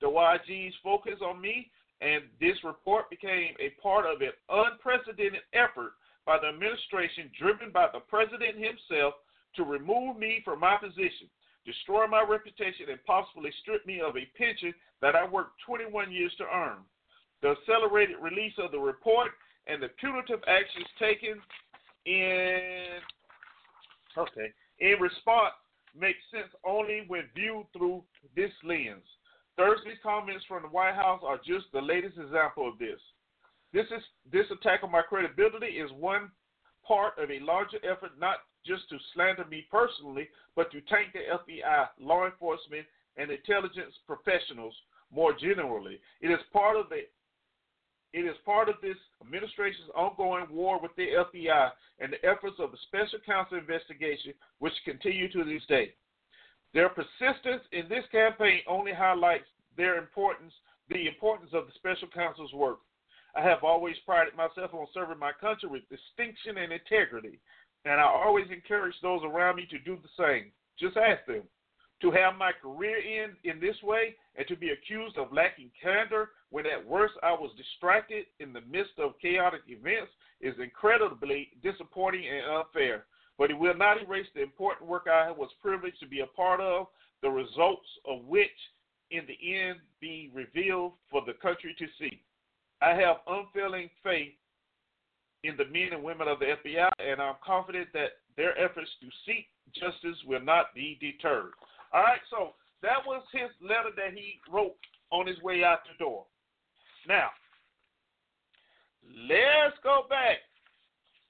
The 0.00 0.06
OIG's 0.06 0.74
focus 0.84 1.18
on 1.20 1.40
me 1.40 1.70
and 2.00 2.24
this 2.40 2.56
report 2.64 3.08
became 3.10 3.54
a 3.60 3.70
part 3.82 4.06
of 4.06 4.20
an 4.20 4.32
unprecedented 4.48 5.42
effort 5.52 5.92
by 6.26 6.38
the 6.38 6.48
administration 6.48 7.30
driven 7.38 7.70
by 7.70 7.88
the 7.92 8.00
president 8.00 8.56
himself 8.56 9.14
to 9.56 9.64
remove 9.64 10.16
me 10.16 10.42
from 10.44 10.60
my 10.60 10.76
position, 10.76 11.28
destroy 11.64 12.06
my 12.06 12.24
reputation, 12.26 12.86
and 12.90 12.98
possibly 13.06 13.50
strip 13.62 13.86
me 13.86 14.00
of 14.00 14.16
a 14.16 14.26
pension 14.36 14.74
that 15.00 15.14
I 15.14 15.28
worked 15.28 15.60
21 15.66 16.10
years 16.10 16.32
to 16.38 16.44
earn. 16.44 16.78
The 17.42 17.54
accelerated 17.60 18.16
release 18.20 18.54
of 18.58 18.72
the 18.72 18.78
report 18.78 19.30
and 19.66 19.82
the 19.82 19.88
punitive 20.00 20.40
actions 20.46 20.86
taken 20.98 21.40
in 22.06 23.00
okay 24.16 24.52
in 24.80 25.00
response 25.00 25.54
makes 25.98 26.18
sense 26.30 26.52
only 26.66 27.04
when 27.06 27.24
viewed 27.34 27.66
through 27.72 28.02
this 28.36 28.50
lens. 28.64 29.04
Thursday's 29.56 29.98
comments 30.02 30.44
from 30.46 30.62
the 30.62 30.68
White 30.68 30.94
House 30.94 31.20
are 31.24 31.38
just 31.38 31.66
the 31.72 31.80
latest 31.80 32.18
example 32.18 32.68
of 32.68 32.78
this. 32.78 32.98
This 33.72 33.86
is 33.86 34.02
this 34.30 34.46
attack 34.50 34.80
on 34.82 34.90
my 34.90 35.02
credibility 35.02 35.78
is 35.78 35.90
one 35.98 36.30
part 36.86 37.18
of 37.18 37.30
a 37.30 37.40
larger 37.40 37.78
effort 37.82 38.12
not 38.18 38.38
just 38.66 38.88
to 38.88 38.96
slander 39.12 39.44
me 39.44 39.66
personally, 39.70 40.28
but 40.56 40.70
to 40.72 40.80
tank 40.82 41.12
the 41.12 41.20
FBI, 41.20 41.88
law 42.00 42.26
enforcement, 42.26 42.86
and 43.16 43.30
intelligence 43.30 43.94
professionals 44.06 44.74
more 45.12 45.32
generally. 45.32 46.00
It 46.20 46.28
is 46.28 46.40
part 46.52 46.76
of 46.76 46.88
the 46.88 47.02
it 48.12 48.26
is 48.26 48.36
part 48.44 48.68
of 48.68 48.76
this 48.80 48.96
administration's 49.20 49.90
ongoing 49.96 50.46
war 50.48 50.80
with 50.80 50.94
the 50.96 51.08
FBI 51.18 51.70
and 51.98 52.12
the 52.12 52.24
efforts 52.24 52.56
of 52.60 52.70
the 52.70 52.78
special 52.86 53.18
counsel 53.26 53.58
investigation, 53.58 54.32
which 54.60 54.72
continue 54.84 55.30
to 55.32 55.42
this 55.42 55.66
day. 55.68 55.94
Their 56.74 56.88
persistence 56.88 57.62
in 57.70 57.88
this 57.88 58.04
campaign 58.10 58.60
only 58.66 58.92
highlights 58.92 59.46
their 59.76 59.96
importance, 59.96 60.52
the 60.88 61.06
importance 61.06 61.50
of 61.54 61.66
the 61.66 61.72
special 61.76 62.08
counsel's 62.08 62.52
work. 62.52 62.80
I 63.36 63.42
have 63.42 63.62
always 63.62 63.96
prided 64.04 64.34
myself 64.34 64.74
on 64.74 64.86
serving 64.92 65.18
my 65.18 65.32
country 65.40 65.68
with 65.68 65.82
distinction 65.88 66.58
and 66.58 66.72
integrity, 66.72 67.38
and 67.84 68.00
I 68.00 68.04
always 68.04 68.46
encourage 68.50 68.94
those 69.02 69.22
around 69.24 69.56
me 69.56 69.66
to 69.70 69.78
do 69.78 69.96
the 70.02 70.24
same. 70.24 70.50
Just 70.78 70.96
ask 70.96 71.24
them. 71.26 71.42
To 72.02 72.10
have 72.10 72.34
my 72.34 72.50
career 72.60 72.98
end 72.98 73.34
in 73.44 73.60
this 73.60 73.80
way 73.82 74.16
and 74.36 74.46
to 74.48 74.56
be 74.56 74.70
accused 74.70 75.16
of 75.16 75.32
lacking 75.32 75.70
candor 75.80 76.30
when 76.50 76.66
at 76.66 76.84
worst 76.84 77.14
I 77.22 77.32
was 77.32 77.50
distracted 77.56 78.26
in 78.40 78.52
the 78.52 78.60
midst 78.62 78.98
of 78.98 79.18
chaotic 79.22 79.62
events 79.68 80.10
is 80.40 80.54
incredibly 80.58 81.50
disappointing 81.62 82.24
and 82.28 82.58
unfair. 82.58 83.06
But 83.38 83.50
it 83.50 83.58
will 83.58 83.76
not 83.76 84.00
erase 84.00 84.26
the 84.34 84.42
important 84.42 84.88
work 84.88 85.06
I 85.10 85.30
was 85.30 85.50
privileged 85.60 86.00
to 86.00 86.06
be 86.06 86.20
a 86.20 86.26
part 86.26 86.60
of, 86.60 86.86
the 87.22 87.30
results 87.30 87.86
of 88.08 88.24
which 88.24 88.50
in 89.10 89.22
the 89.26 89.56
end 89.56 89.78
be 90.00 90.30
revealed 90.34 90.92
for 91.10 91.22
the 91.26 91.34
country 91.34 91.74
to 91.78 91.86
see. 91.98 92.20
I 92.80 92.90
have 92.90 93.16
unfailing 93.26 93.90
faith 94.02 94.34
in 95.42 95.56
the 95.56 95.64
men 95.66 95.92
and 95.92 96.02
women 96.02 96.28
of 96.28 96.38
the 96.38 96.46
FBI, 96.46 96.90
and 96.98 97.20
I'm 97.20 97.36
confident 97.44 97.88
that 97.92 98.20
their 98.36 98.58
efforts 98.58 98.90
to 99.00 99.08
seek 99.26 99.46
justice 99.74 100.18
will 100.26 100.40
not 100.40 100.74
be 100.74 100.98
deterred. 101.00 101.52
All 101.92 102.02
right, 102.02 102.20
so 102.30 102.54
that 102.82 102.98
was 103.06 103.22
his 103.32 103.50
letter 103.60 103.90
that 103.96 104.14
he 104.14 104.40
wrote 104.50 104.76
on 105.10 105.26
his 105.26 105.40
way 105.42 105.64
out 105.64 105.80
the 105.84 106.02
door. 106.02 106.24
Now, 107.06 107.28
let's 109.28 109.76
go 109.82 110.04
back. 110.08 110.38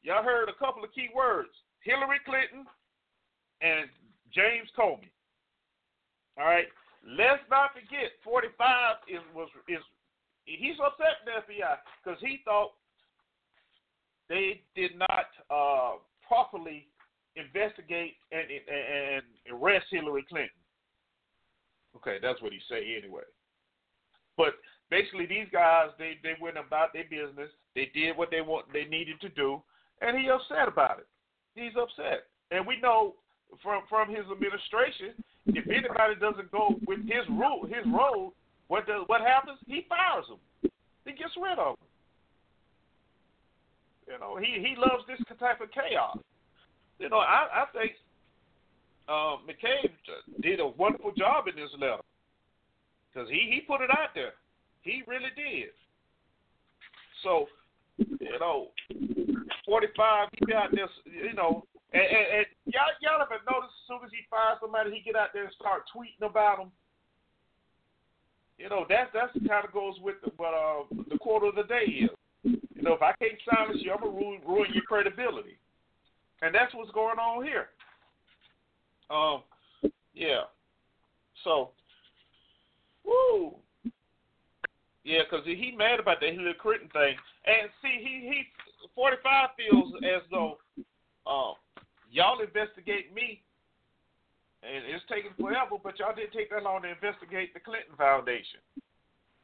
Y'all 0.03 0.23
heard 0.23 0.49
a 0.49 0.59
couple 0.59 0.85
of 0.85 0.93
key 0.93 1.09
words 1.15 1.51
Hillary 1.85 2.21
Clinton 2.25 2.67
and 3.61 3.89
James 4.33 4.69
Comey. 4.77 5.13
All 6.37 6.45
right, 6.45 6.67
let's 7.07 7.45
not 7.51 7.71
forget 7.73 8.11
45 8.25 9.07
is 9.07 9.23
was 9.35 9.49
is 9.69 9.85
he's 10.45 10.81
upset 10.85 11.23
in 11.23 11.31
the 11.31 11.55
FBI 11.55 11.77
because 12.03 12.19
he 12.21 12.41
thought 12.45 12.73
they 14.29 14.63
did 14.75 14.93
not 14.99 15.29
uh, 15.51 16.01
properly 16.27 16.89
investigate 17.37 18.15
and, 18.33 18.43
and, 18.51 19.23
and 19.23 19.25
arrest 19.53 19.87
Hillary 19.91 20.25
Clinton. 20.29 20.59
Okay, 21.97 22.19
that's 22.21 22.43
what 22.43 22.53
he 22.53 22.59
say 22.69 22.97
anyway. 22.99 23.23
But 24.37 24.55
basically, 24.91 25.27
these 25.27 25.47
guys 25.53 25.91
they 25.99 26.19
they 26.23 26.35
went 26.41 26.59
about 26.59 26.93
their 26.93 27.05
business. 27.05 27.51
They 27.75 27.91
did 27.95 28.17
what 28.17 28.31
they 28.31 28.41
want 28.41 28.73
they 28.73 28.85
needed 28.85 29.21
to 29.21 29.29
do, 29.29 29.63
and 30.01 30.19
he 30.19 30.29
upset 30.29 30.67
about 30.67 30.99
it. 30.99 31.07
He's 31.55 31.73
upset, 31.81 32.27
and 32.51 32.67
we 32.67 32.81
know 32.81 33.15
from 33.63 33.83
from 33.89 34.09
his 34.09 34.25
administration, 34.31 35.15
if 35.47 35.69
anybody 35.69 36.15
doesn't 36.21 36.51
go 36.51 36.75
with 36.87 37.01
his 37.01 37.29
rule, 37.31 37.65
his 37.65 37.87
role, 37.87 38.35
what 38.69 38.87
does 38.87 39.05
what 39.07 39.21
happens? 39.21 39.59
He 39.67 39.87
fires 39.89 40.27
them. 40.29 40.71
He 41.05 41.13
gets 41.13 41.35
rid 41.41 41.59
of 41.59 41.77
them. 41.79 41.89
You 44.09 44.19
know, 44.19 44.37
he 44.37 44.61
he 44.61 44.75
loves 44.77 45.05
this 45.07 45.21
type 45.39 45.61
of 45.61 45.71
chaos. 45.71 46.19
You 46.99 47.09
know, 47.09 47.19
I 47.19 47.63
I 47.63 47.65
think 47.73 47.93
uh, 49.09 49.37
McCabe 49.47 49.93
did 50.43 50.61
a 50.61 50.67
wonderful 50.67 51.13
job 51.17 51.47
in 51.49 51.57
this 51.57 51.71
letter 51.79 52.03
because 53.13 53.29
he 53.29 53.51
he 53.51 53.61
put 53.61 53.81
it 53.81 53.91
out 53.91 54.11
there. 54.15 54.33
He 54.83 55.03
really 55.07 55.31
did. 55.37 55.71
So, 57.23 57.47
you 57.99 58.39
know, 58.39 58.69
forty 59.67 59.89
five. 59.97 60.29
He 60.39 60.47
got 60.47 60.71
this. 60.71 60.91
You 61.05 61.35
know, 61.35 61.65
and, 61.93 62.03
and, 62.03 62.27
and 62.39 62.47
y'all 62.67 62.95
y'all 63.01 63.23
ever 63.23 63.41
notice 63.51 63.71
as 63.71 63.85
soon 63.89 64.01
as 64.05 64.11
he 64.11 64.27
fires 64.31 64.59
somebody, 64.61 64.91
he 64.93 65.01
get 65.01 65.17
out 65.17 65.31
there 65.33 65.45
and 65.45 65.55
start 65.59 65.85
tweeting 65.95 66.27
about 66.27 66.59
them. 66.59 66.71
You 68.59 68.69
know, 68.69 68.87
that 68.89 69.11
that's 69.13 69.33
kind 69.49 69.65
of 69.65 69.73
goes 69.73 69.95
with 70.01 70.17
the, 70.25 70.31
what 70.37 70.55
uh, 70.55 70.85
the 71.11 71.19
quote 71.19 71.43
of 71.43 71.57
the 71.57 71.65
day 71.65 72.07
is. 72.07 72.11
You 72.45 72.83
know, 72.83 72.93
if 72.95 73.03
I 73.03 73.13
can't 73.19 73.39
silence 73.51 73.81
you, 73.83 73.93
I'm 73.93 74.01
gonna 74.01 74.13
ruin, 74.13 74.41
ruin 74.47 74.71
your 74.73 74.85
credibility, 74.85 75.59
and 76.43 76.55
that's 76.55 76.75
what's 76.75 76.93
going 76.93 77.19
on 77.19 77.45
here. 77.45 77.69
Um, 79.11 79.43
yeah. 80.15 80.43
So, 81.43 81.71
woo. 83.05 83.55
Yeah, 85.05 85.21
because 85.29 85.45
he 85.45 85.75
mad 85.77 86.01
about 86.01 86.21
that 86.21 86.31
Hillary 86.31 86.55
Clinton 86.61 86.89
thing, 86.91 87.17
and 87.47 87.69
see, 87.83 87.99
he 88.01 88.29
he 88.29 88.43
45 88.95 89.49
feels 89.57 89.93
as 90.05 90.23
though, 90.31 90.59
uh, 91.27 91.55
y'all 92.11 92.41
investigate 92.41 93.15
me 93.15 93.43
and 94.65 94.85
it's 94.89 95.05
taking 95.09 95.33
forever, 95.39 95.77
but 95.83 95.99
y'all 95.99 96.15
didn't 96.15 96.33
take 96.33 96.51
that 96.51 96.63
long 96.63 96.83
to 96.83 96.89
investigate 96.89 97.53
the 97.53 97.61
Clinton 97.61 97.93
Foundation. 97.97 98.65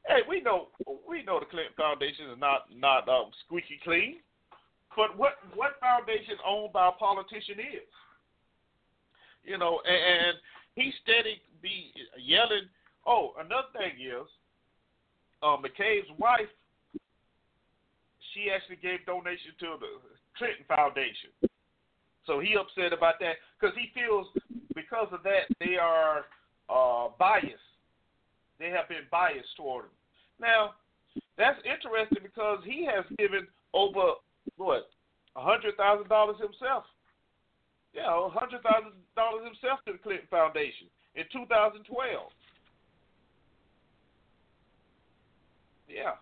Hey, 0.09 0.25
we 0.27 0.41
know 0.41 0.69
we 1.07 1.23
know 1.23 1.39
the 1.39 1.47
Clinton 1.47 1.77
Foundation 1.77 2.31
is 2.33 2.39
not 2.41 2.73
not 2.75 3.09
um, 3.09 3.31
squeaky 3.45 3.79
clean, 3.85 4.17
but 4.97 5.17
what 5.17 5.37
what 5.55 5.79
foundation 5.79 6.41
owned 6.47 6.73
by 6.73 6.89
a 6.89 6.93
politician 6.93 7.61
is? 7.61 7.93
You 9.45 9.59
know, 9.59 9.81
and, 9.85 10.27
and 10.27 10.37
he 10.75 10.93
steady 11.03 11.43
be 11.61 11.93
yelling. 12.17 12.65
Oh, 13.07 13.33
another 13.39 13.69
thing 13.77 14.01
is, 14.01 14.29
uh, 15.43 15.57
McCabe's 15.57 16.09
wife, 16.19 16.49
she 18.33 18.51
actually 18.51 18.77
gave 18.77 19.05
donation 19.07 19.53
to 19.61 19.77
the 19.81 19.93
Clinton 20.37 20.65
Foundation. 20.69 21.31
So 22.27 22.39
he 22.39 22.55
upset 22.55 22.93
about 22.93 23.19
that 23.21 23.43
because 23.59 23.75
he 23.75 23.91
feels 23.95 24.27
because 24.75 25.09
of 25.13 25.23
that 25.25 25.51
they 25.59 25.77
are 25.77 26.27
uh, 26.69 27.09
biased. 27.19 27.69
They 28.59 28.71
have 28.71 28.89
been 28.89 29.09
biased 29.11 29.57
toward 29.57 29.87
him. 29.87 29.97
Now, 30.39 30.75
that's 31.37 31.59
interesting 31.65 32.23
because 32.23 32.61
he 32.65 32.87
has 32.87 33.05
given 33.19 33.49
over 33.75 34.21
what 34.57 34.91
a 35.35 35.43
hundred 35.43 35.77
thousand 35.77 36.09
dollars 36.09 36.37
himself. 36.39 36.85
Yeah, 37.95 38.07
a 38.07 38.29
hundred 38.29 38.63
thousand 38.63 38.93
dollars 39.17 39.45
himself 39.45 39.81
to 39.87 39.93
the 39.93 39.99
Clinton 39.99 40.29
Foundation 40.31 40.87
in 41.17 41.25
2012. 41.33 41.89
Yeah. 45.89 46.15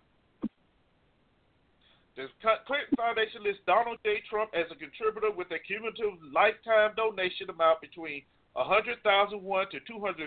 The 2.18 2.26
Clinton 2.66 2.98
Foundation 2.98 3.46
lists 3.46 3.62
Donald 3.64 4.02
J. 4.04 4.18
Trump 4.28 4.50
as 4.50 4.66
a 4.72 4.74
contributor 4.74 5.30
with 5.30 5.46
a 5.54 5.62
cumulative 5.62 6.18
lifetime 6.34 6.90
donation 6.98 7.46
amount 7.46 7.80
between 7.80 8.26
100,001 8.58 9.38
to 9.70 9.78
$250,000. 9.86 10.26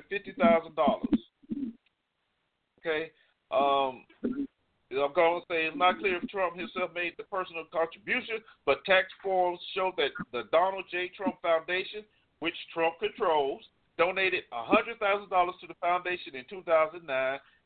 Okay. 2.80 3.12
Um, 3.52 4.08
I'm 4.24 5.12
going 5.12 5.44
to 5.44 5.48
say 5.52 5.68
it's 5.68 5.76
not 5.76 6.00
clear 6.00 6.16
if 6.16 6.30
Trump 6.32 6.56
himself 6.56 6.96
made 6.96 7.20
the 7.20 7.28
personal 7.28 7.68
contribution, 7.68 8.40
but 8.66 8.86
tax 8.86 9.12
forms 9.22 9.60
show 9.76 9.92
that 9.98 10.16
the 10.32 10.48
Donald 10.50 10.86
J. 10.90 11.12
Trump 11.12 11.44
Foundation, 11.44 12.08
which 12.40 12.56
Trump 12.74 13.04
controls, 13.04 13.68
donated 13.98 14.48
$100,000 14.56 14.96
to 14.96 15.68
the 15.68 15.76
foundation 15.82 16.40
in 16.40 16.46
2009 16.50 17.04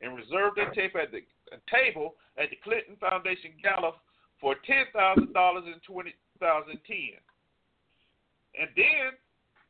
and 0.01 0.17
reserved 0.17 0.57
their 0.57 0.73
tape 0.73 0.95
at 0.97 1.11
the 1.11 1.21
table 1.69 2.15
at 2.41 2.49
the 2.49 2.57
Clinton 2.63 2.97
Foundation 2.99 3.53
Gala 3.61 3.93
for 4.41 4.55
ten 4.65 4.85
thousand 4.93 5.33
dollars 5.33 5.63
in 5.67 5.79
2010. 5.87 6.11
And 8.59 8.69
then 8.75 9.11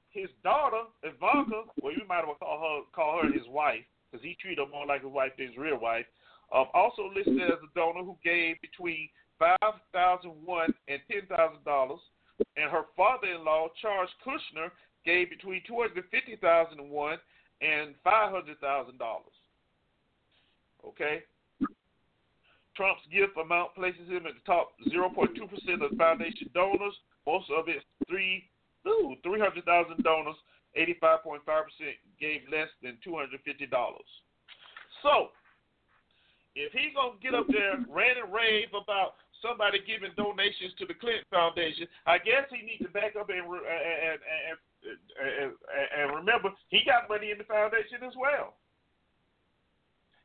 his 0.10 0.30
daughter 0.44 0.88
Ivanka, 1.04 1.64
well, 1.82 1.94
you 1.94 2.08
might 2.08 2.20
as 2.20 2.26
well 2.28 2.40
call 2.40 2.60
her 2.60 2.82
call 2.96 3.22
her 3.24 3.32
his 3.32 3.48
wife 3.48 3.84
because 4.10 4.24
he 4.24 4.38
treated 4.40 4.64
her 4.64 4.72
more 4.72 4.86
like 4.86 5.04
his 5.04 5.12
wife 5.12 5.32
than 5.38 5.48
his 5.48 5.58
real 5.58 5.80
wife. 5.80 6.06
Um, 6.54 6.68
also 6.74 7.10
listed 7.14 7.42
as 7.42 7.60
a 7.60 7.72
donor 7.76 8.04
who 8.04 8.16
gave 8.24 8.62
between 8.62 9.10
five 9.40 9.76
thousand 9.92 10.32
one 10.46 10.74
and 10.88 11.02
ten 11.10 11.26
thousand 11.28 11.64
dollars, 11.66 12.00
and 12.56 12.72
her 12.72 12.84
father-in-law 12.96 13.70
Charles 13.82 14.10
Kushner 14.26 14.70
gave 15.06 15.30
between 15.30 15.62
two 15.68 15.76
hundred 15.82 16.04
fifty 16.12 16.36
thousand 16.38 16.90
one 16.90 17.18
and 17.62 17.96
five 18.04 18.32
hundred 18.32 18.60
thousand 18.60 18.98
dollars. 18.98 19.34
Okay, 20.86 21.24
Trump's 22.76 23.04
gift 23.12 23.38
amount 23.40 23.74
places 23.76 24.08
him 24.08 24.28
at 24.28 24.36
the 24.36 24.46
top 24.46 24.76
0.2% 24.92 25.32
of 25.82 25.98
foundation 25.98 26.50
donors. 26.54 26.94
Most 27.26 27.50
of 27.50 27.68
its 27.68 27.84
three, 28.08 28.44
ooh, 28.88 29.16
300,000 29.24 29.64
donors, 30.04 30.36
85.5% 30.78 31.40
gave 32.20 32.42
less 32.52 32.68
than 32.84 32.98
$250. 33.06 33.40
So, 35.02 35.32
if 36.56 36.72
he's 36.72 36.94
going 36.96 37.16
to 37.16 37.24
get 37.24 37.36
up 37.36 37.48
there, 37.48 37.80
rant 37.88 38.20
and 38.20 38.32
rave 38.32 38.72
about 38.76 39.16
somebody 39.44 39.80
giving 39.84 40.12
donations 40.16 40.76
to 40.80 40.86
the 40.86 40.96
Clinton 40.96 41.28
Foundation, 41.32 41.88
I 42.08 42.18
guess 42.20 42.48
he 42.52 42.64
needs 42.64 42.84
to 42.84 42.92
back 42.92 43.16
up 43.16 43.30
and, 43.30 43.44
and, 43.44 44.20
and, 44.20 44.58
and, 44.84 45.52
and 45.64 46.08
remember, 46.16 46.52
he 46.70 46.84
got 46.86 47.08
money 47.08 47.32
in 47.32 47.38
the 47.40 47.48
foundation 47.48 48.04
as 48.04 48.16
well. 48.20 48.56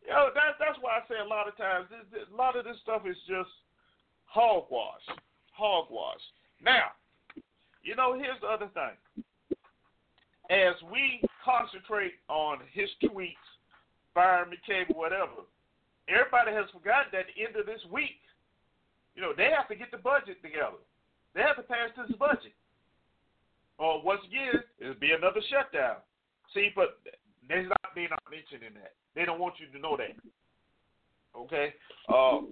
You 0.03 0.11
know, 0.11 0.31
that, 0.35 0.57
that's 0.59 0.79
why 0.81 0.99
I 0.99 1.09
say 1.09 1.21
a 1.21 1.29
lot 1.29 1.49
of 1.49 1.57
times, 1.57 1.87
this, 1.91 2.07
this, 2.13 2.29
a 2.33 2.37
lot 2.37 2.57
of 2.57 2.65
this 2.65 2.77
stuff 2.83 3.03
is 3.07 3.17
just 3.29 3.51
hogwash. 4.25 5.05
Hogwash. 5.53 6.23
Now, 6.63 6.97
you 7.83 7.97
know, 7.97 8.15
here's 8.15 8.41
the 8.41 8.49
other 8.49 8.69
thing. 8.73 8.97
As 10.51 10.75
we 10.91 11.23
concentrate 11.45 12.19
on 12.29 12.59
his 12.73 12.89
tweets, 13.05 13.47
fire 14.15 14.47
McCabe, 14.49 14.95
whatever, 14.97 15.47
everybody 16.09 16.53
has 16.53 16.67
forgotten 16.73 17.13
that 17.13 17.31
at 17.31 17.33
the 17.37 17.45
end 17.47 17.55
of 17.57 17.67
this 17.67 17.81
week, 17.93 18.19
you 19.15 19.23
know, 19.23 19.33
they 19.37 19.51
have 19.55 19.69
to 19.69 19.77
get 19.77 19.91
the 19.91 19.99
budget 19.99 20.43
together. 20.43 20.81
They 21.35 21.43
have 21.43 21.57
to 21.57 21.63
pass 21.63 21.95
this 21.95 22.17
budget. 22.17 22.55
Or 23.79 24.03
once 24.03 24.21
again, 24.27 24.61
it'll 24.79 25.01
be 25.01 25.13
another 25.13 25.41
shutdown. 25.49 26.03
See, 26.53 26.71
but 26.75 26.99
there's 27.49 27.69
not 27.69 27.95
being 27.95 28.11
mentioned 28.31 28.67
in 28.67 28.75
that. 28.75 28.95
They 29.15 29.25
don't 29.25 29.41
want 29.41 29.55
you 29.59 29.67
to 29.67 29.79
know 29.79 29.97
that. 29.97 30.17
Okay. 31.37 31.75
Um, 32.09 32.49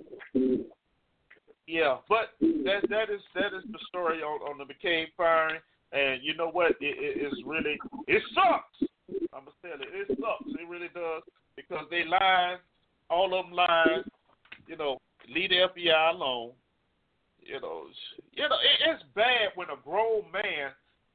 yeah, 1.66 1.98
but 2.08 2.34
that 2.40 2.88
that 2.88 3.10
is 3.10 3.20
that 3.34 3.52
is 3.56 3.64
the 3.70 3.78
story 3.88 4.22
on, 4.22 4.40
on 4.42 4.58
the 4.58 4.64
McCabe 4.64 5.08
firing, 5.16 5.60
and 5.92 6.22
you 6.22 6.34
know 6.34 6.50
what? 6.50 6.72
It, 6.72 6.76
it 6.80 7.26
is 7.26 7.34
really 7.44 7.78
it 8.06 8.22
sucks. 8.34 8.90
I'm 9.34 9.44
gonna 9.44 9.50
tell 9.62 9.80
it. 9.80 9.88
It 9.92 10.08
sucks. 10.18 10.50
It 10.60 10.68
really 10.68 10.88
does 10.94 11.22
because 11.56 11.84
they 11.90 12.04
lied. 12.04 12.58
All 13.10 13.38
of 13.38 13.46
them 13.46 13.54
lied. 13.54 14.04
You 14.66 14.76
know, 14.76 14.98
leave 15.28 15.50
the 15.50 15.68
FBI 15.74 16.14
alone. 16.14 16.52
You 17.40 17.60
know, 17.60 17.84
you 18.32 18.48
know 18.48 18.56
it, 18.56 18.90
it's 18.90 19.04
bad 19.14 19.52
when 19.54 19.68
a 19.68 19.76
grown 19.84 20.22
man 20.32 20.70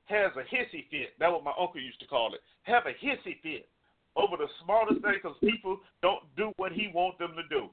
has 0.05 0.31
a 0.35 0.55
hissy 0.55 0.85
fit. 0.91 1.13
That's 1.19 1.31
what 1.31 1.43
my 1.43 1.53
uncle 1.59 1.81
used 1.81 1.99
to 2.01 2.07
call 2.07 2.33
it. 2.33 2.41
Have 2.63 2.83
a 2.85 3.05
hissy 3.05 3.41
fit 3.41 3.67
over 4.15 4.37
the 4.37 4.47
smallest 4.63 5.01
thing 5.01 5.17
because 5.21 5.37
people 5.41 5.79
don't 6.01 6.23
do 6.37 6.51
what 6.57 6.71
he 6.71 6.91
wants 6.93 7.17
them 7.19 7.33
to 7.35 7.43
do. 7.49 7.69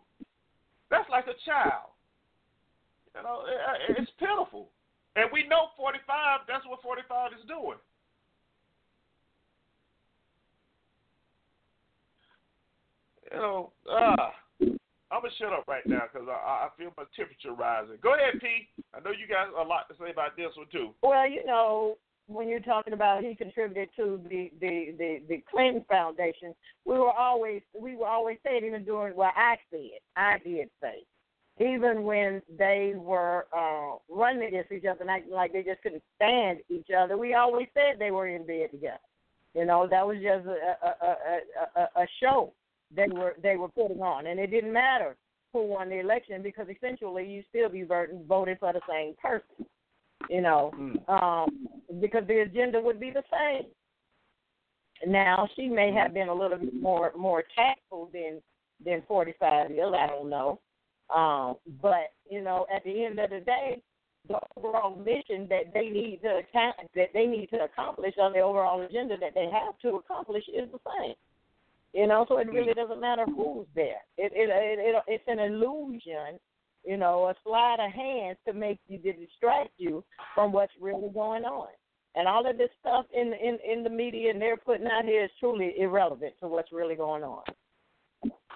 That's 0.90 1.08
like 1.10 1.26
a 1.26 1.36
child. 1.44 1.92
You 3.14 3.22
know, 3.22 3.42
it's 3.98 4.10
pitiful. 4.18 4.68
And 5.16 5.28
we 5.32 5.46
know 5.46 5.74
45, 5.76 6.40
that's 6.46 6.64
what 6.66 6.82
45 6.82 7.32
is 7.32 7.46
doing. 7.46 7.78
You 13.32 13.38
know, 13.38 13.72
uh, 13.90 14.30
I'm 15.10 15.22
going 15.22 15.30
to 15.30 15.36
shut 15.38 15.52
up 15.52 15.66
right 15.66 15.86
now 15.86 16.02
because 16.12 16.28
I, 16.28 16.66
I 16.66 16.68
feel 16.78 16.92
my 16.96 17.04
temperature 17.14 17.52
rising. 17.52 17.98
Go 18.02 18.14
ahead, 18.14 18.40
P. 18.40 18.68
I 18.94 19.00
know 19.00 19.10
you 19.10 19.26
got 19.26 19.50
a 19.50 19.66
lot 19.66 19.88
to 19.88 19.94
say 19.98 20.10
about 20.10 20.36
this 20.36 20.50
one, 20.56 20.66
too. 20.70 20.90
Well, 21.02 21.28
you 21.28 21.44
know, 21.44 21.98
when 22.30 22.48
you're 22.48 22.60
talking 22.60 22.92
about 22.92 23.24
he 23.24 23.34
contributed 23.34 23.88
to 23.96 24.20
the 24.28 24.50
the 24.60 24.94
the, 24.98 25.22
the 25.28 25.44
Clinton 25.50 25.84
Foundation, 25.88 26.54
we 26.84 26.98
were 26.98 27.12
always 27.12 27.62
we 27.78 27.96
were 27.96 28.06
always 28.06 28.38
saying 28.44 28.64
even 28.64 28.84
during 28.84 29.16
well 29.16 29.32
I 29.34 29.56
said 29.70 29.98
I 30.16 30.38
did 30.38 30.70
say 30.80 31.04
even 31.58 32.04
when 32.04 32.40
they 32.58 32.94
were 32.96 33.46
uh, 33.52 33.96
running 34.08 34.48
against 34.48 34.72
each 34.72 34.84
other 34.86 35.00
and 35.02 35.10
acting 35.10 35.32
like 35.32 35.52
they 35.52 35.62
just 35.62 35.82
couldn't 35.82 36.02
stand 36.16 36.60
each 36.70 36.88
other, 36.96 37.18
we 37.18 37.34
always 37.34 37.66
said 37.74 37.98
they 37.98 38.10
were 38.10 38.28
in 38.28 38.46
bed 38.46 38.70
together. 38.70 38.98
You 39.54 39.66
know 39.66 39.88
that 39.90 40.06
was 40.06 40.16
just 40.18 40.46
a 40.46 40.76
a, 40.86 41.06
a, 41.06 41.80
a, 41.80 42.02
a 42.02 42.06
show 42.22 42.52
they 42.94 43.08
were 43.08 43.34
they 43.42 43.56
were 43.56 43.68
putting 43.68 44.00
on, 44.00 44.26
and 44.26 44.38
it 44.38 44.48
didn't 44.48 44.72
matter 44.72 45.16
who 45.52 45.66
won 45.66 45.88
the 45.88 45.98
election 45.98 46.42
because 46.42 46.68
essentially 46.68 47.26
you 47.26 47.42
still 47.48 47.68
be 47.68 47.82
voting 47.82 48.24
voting 48.28 48.56
for 48.60 48.72
the 48.72 48.80
same 48.88 49.14
person 49.20 49.66
you 50.28 50.40
know, 50.40 50.72
mm. 50.78 51.08
um, 51.08 51.68
because 52.00 52.24
the 52.26 52.40
agenda 52.40 52.80
would 52.80 53.00
be 53.00 53.10
the 53.10 53.22
same. 53.30 53.66
Now 55.06 55.48
she 55.56 55.68
may 55.68 55.92
have 55.92 56.12
been 56.12 56.28
a 56.28 56.34
little 56.34 56.58
bit 56.58 56.74
more 56.74 57.12
more 57.16 57.44
tactful 57.54 58.10
than 58.12 58.40
than 58.84 59.02
45 59.08 59.70
years. 59.70 59.94
I 59.96 60.06
don't 60.06 60.28
know, 60.28 60.60
um, 61.14 61.56
but 61.80 62.12
you 62.30 62.42
know, 62.42 62.66
at 62.74 62.84
the 62.84 63.04
end 63.04 63.18
of 63.18 63.30
the 63.30 63.40
day, 63.40 63.82
the 64.28 64.38
overall 64.56 64.96
mission 64.96 65.46
that 65.48 65.72
they 65.72 65.88
need 65.88 66.20
to 66.22 66.40
that 66.94 67.08
they 67.14 67.26
need 67.26 67.48
to 67.50 67.64
accomplish 67.64 68.14
on 68.20 68.32
the 68.32 68.40
overall 68.40 68.82
agenda 68.82 69.16
that 69.20 69.34
they 69.34 69.48
have 69.50 69.78
to 69.82 69.96
accomplish 69.96 70.44
is 70.48 70.68
the 70.70 70.78
same. 70.98 71.14
You 71.92 72.06
know, 72.06 72.24
so 72.28 72.38
it 72.38 72.48
really 72.48 72.74
doesn't 72.74 73.00
matter 73.00 73.24
who's 73.24 73.66
there. 73.74 74.02
It 74.16 74.32
it 74.34 74.50
it, 74.50 74.78
it 74.78 75.02
it's 75.08 75.24
an 75.26 75.38
illusion, 75.38 76.38
you 76.84 76.96
know, 76.96 77.28
a 77.28 77.34
sleight 77.44 77.80
of 77.80 77.92
hand 77.92 78.36
to 78.46 78.52
make 78.52 78.78
you 78.88 78.98
to 78.98 79.12
distract 79.12 79.70
you 79.76 80.04
from 80.34 80.52
what's 80.52 80.72
really 80.80 81.10
going 81.12 81.44
on. 81.44 81.68
And 82.14 82.26
all 82.26 82.48
of 82.48 82.58
this 82.58 82.70
stuff 82.80 83.06
in 83.14 83.32
in 83.32 83.58
in 83.64 83.84
the 83.84 83.90
media 83.90 84.30
and 84.30 84.40
they're 84.40 84.56
putting 84.56 84.86
out 84.86 85.04
here 85.04 85.24
is 85.24 85.30
truly 85.38 85.74
irrelevant 85.78 86.34
to 86.40 86.48
what's 86.48 86.72
really 86.72 86.96
going 86.96 87.22
on. 87.22 87.42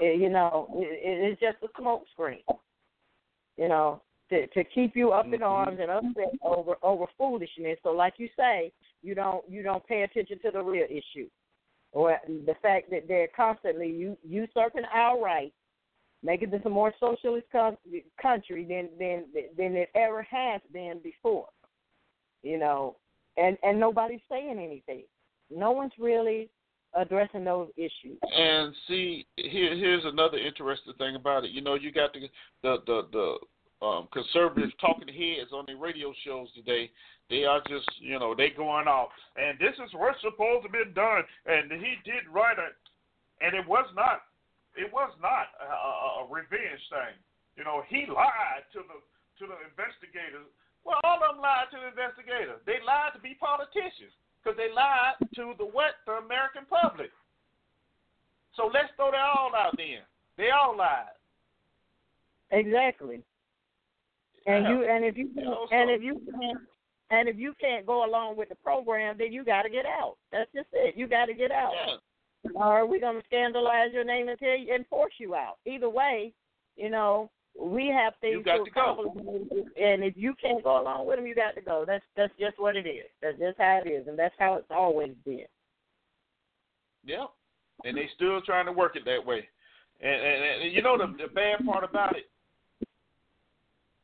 It, 0.01 0.21
you 0.21 0.29
know, 0.29 0.69
it, 0.75 1.31
it's 1.33 1.41
just 1.41 1.63
a 1.63 1.81
smoke 1.81 2.05
screen. 2.13 2.43
You 3.57 3.69
know, 3.69 4.03
to 4.31 4.47
to 4.49 4.65
keep 4.65 4.97
you 4.97 5.13
up 5.13 5.27
in 5.27 5.33
mm-hmm. 5.33 5.45
arms 5.45 5.79
and 5.81 5.91
upset 5.91 6.35
over 6.43 6.75
over 6.83 7.07
foolishness. 7.17 7.79
So, 7.83 7.91
like 7.91 8.15
you 8.17 8.29
say, 8.37 8.73
you 9.03 9.15
don't 9.15 9.45
you 9.49 9.63
don't 9.63 9.87
pay 9.87 10.03
attention 10.03 10.39
to 10.41 10.51
the 10.51 10.63
real 10.63 10.87
issue, 10.87 11.29
or 11.93 12.19
the 12.27 12.55
fact 12.63 12.91
that 12.91 13.07
they're 13.07 13.29
constantly 13.37 13.89
you 13.89 14.17
usurping 14.27 14.85
our 14.93 15.23
rights, 15.23 15.55
making 16.25 16.51
this 16.51 16.63
a 16.65 16.71
more 16.71 16.93
socialist 16.99 17.47
country 17.53 18.65
than 18.65 18.89
than 18.99 19.25
than 19.57 19.77
it 19.77 19.91
ever 19.95 20.23
has 20.23 20.61
been 20.73 20.99
before. 21.03 21.49
You 22.43 22.59
know, 22.59 22.97
and 23.37 23.57
and 23.63 23.79
nobody's 23.79 24.21
saying 24.29 24.59
anything. 24.59 25.05
No 25.51 25.71
one's 25.71 25.93
really 25.99 26.49
addressing 26.95 27.45
those 27.45 27.69
issues. 27.77 28.19
And 28.37 28.75
see, 28.89 29.27
here 29.37 29.77
here's 29.77 30.05
another 30.05 30.39
interesting 30.39 30.95
thing 30.95 31.17
about 31.17 31.45
it. 31.45 31.51
You 31.51 31.61
know, 31.61 31.75
you 31.75 31.93
got 31.93 32.13
the 32.15 32.29
the 32.63 32.79
the, 32.87 33.03
the 33.13 33.87
um, 33.87 34.09
conservative 34.13 34.71
talking 34.81 35.09
heads 35.09 35.53
on 35.53 35.65
the 35.67 35.75
radio 35.75 36.13
shows 36.25 36.49
today. 36.55 36.91
They 37.31 37.45
are 37.45 37.61
just, 37.69 37.89
you 38.01 38.19
know, 38.19 38.35
they 38.35 38.51
going 38.51 38.87
off, 38.87 39.09
and 39.37 39.59
this 39.59 39.75
is 39.75 39.93
what's 39.95 40.21
supposed 40.21 40.67
to 40.67 40.71
be 40.71 40.85
done, 40.95 41.23
and 41.47 41.73
he 41.73 41.97
did 42.05 42.29
right 42.31 42.57
it, 42.59 42.77
and 43.41 43.55
it 43.55 43.67
was 43.67 43.87
not, 43.97 44.23
it 44.75 44.91
was 44.93 45.11
not 45.23 45.55
a, 45.59 46.23
a 46.23 46.29
revenge 46.31 46.83
thing. 46.91 47.15
You 47.57 47.63
know, 47.63 47.83
he 47.87 48.07
lied 48.11 48.67
to 48.75 48.83
the 48.87 48.99
to 49.39 49.45
the 49.51 49.59
investigators 49.67 50.47
well, 50.85 51.01
all 51.03 51.17
of 51.17 51.37
them 51.37 51.41
lied 51.41 51.73
to 51.73 51.81
the 51.81 51.89
investigators. 51.89 52.61
They 52.69 52.79
lied 52.85 53.17
to 53.17 53.21
be 53.21 53.35
politicians 53.41 54.13
because 54.39 54.57
they 54.57 54.69
lied 54.69 55.17
to 55.35 55.57
the 55.57 55.65
what? 55.65 55.97
The 56.05 56.21
American 56.21 56.69
public. 56.69 57.11
So 58.57 58.71
let's 58.73 58.93
throw 58.97 59.11
that 59.11 59.25
all 59.25 59.51
out 59.57 59.75
then. 59.77 60.05
They 60.37 60.53
all 60.53 60.77
lied. 60.77 61.17
Exactly. 62.53 63.25
And 64.47 64.69
you 64.69 64.85
and 64.85 65.05
if 65.05 65.17
you 65.17 65.31
and 65.73 65.91
if 65.91 66.03
you 66.03 66.21
can't 66.31 66.59
and 67.11 67.29
if 67.29 67.39
you 67.39 67.55
can't 67.59 67.87
go 67.87 68.05
along 68.05 68.37
with 68.37 68.51
the 68.51 68.55
program, 68.57 69.17
then 69.19 69.33
you 69.33 69.43
got 69.43 69.63
to 69.63 69.71
get 69.71 69.87
out. 69.87 70.17
That's 70.31 70.51
just 70.55 70.69
it. 70.73 70.97
You 70.97 71.09
got 71.09 71.27
to 71.27 71.35
get 71.35 71.51
out. 71.51 71.73
Yeah. 71.73 71.97
Or 72.55 72.65
are 72.65 72.87
we 72.87 73.01
going 73.01 73.21
to 73.21 73.27
scandalize 73.27 73.93
your 73.93 74.05
name 74.05 74.29
until 74.29 74.55
you, 74.55 74.75
and 74.75 74.87
force 74.89 75.15
you 75.19 75.35
out? 75.35 75.57
Either 75.67 75.89
way, 75.89 76.33
you 76.77 76.91
know, 76.91 77.31
we 77.59 77.87
have 77.87 78.15
things 78.21 78.45
to 78.45 78.63
accomplish, 78.63 79.13
and 79.81 80.03
if 80.03 80.15
you 80.17 80.35
can't 80.43 80.63
go 80.63 80.81
along 80.83 81.07
with 81.07 81.17
them, 81.17 81.27
you 81.27 81.35
got 81.35 81.55
to 81.55 81.61
go. 81.61 81.85
That's 81.87 82.05
that's 82.17 82.33
just 82.39 82.59
what 82.59 82.77
it 82.77 82.87
is. 82.87 83.07
That's 83.23 83.39
just 83.39 83.59
how 83.59 83.81
it 83.85 83.89
is, 83.89 84.09
and 84.09 84.19
that's 84.19 84.35
how 84.39 84.55
it's 84.55 84.71
always 84.71 85.13
been. 85.25 85.47
Yeah, 87.05 87.27
and 87.85 87.97
they 87.97 88.09
still 88.15 88.41
trying 88.41 88.67
to 88.67 88.73
work 88.73 88.97
it 88.97 89.05
that 89.05 89.25
way. 89.25 89.47
And, 90.03 90.13
and, 90.13 90.63
and 90.63 90.73
you 90.73 90.83
know 90.83 90.99
the 90.99 91.07
the 91.17 91.33
bad 91.33 91.65
part 91.65 91.85
about 91.85 92.17
it, 92.17 92.27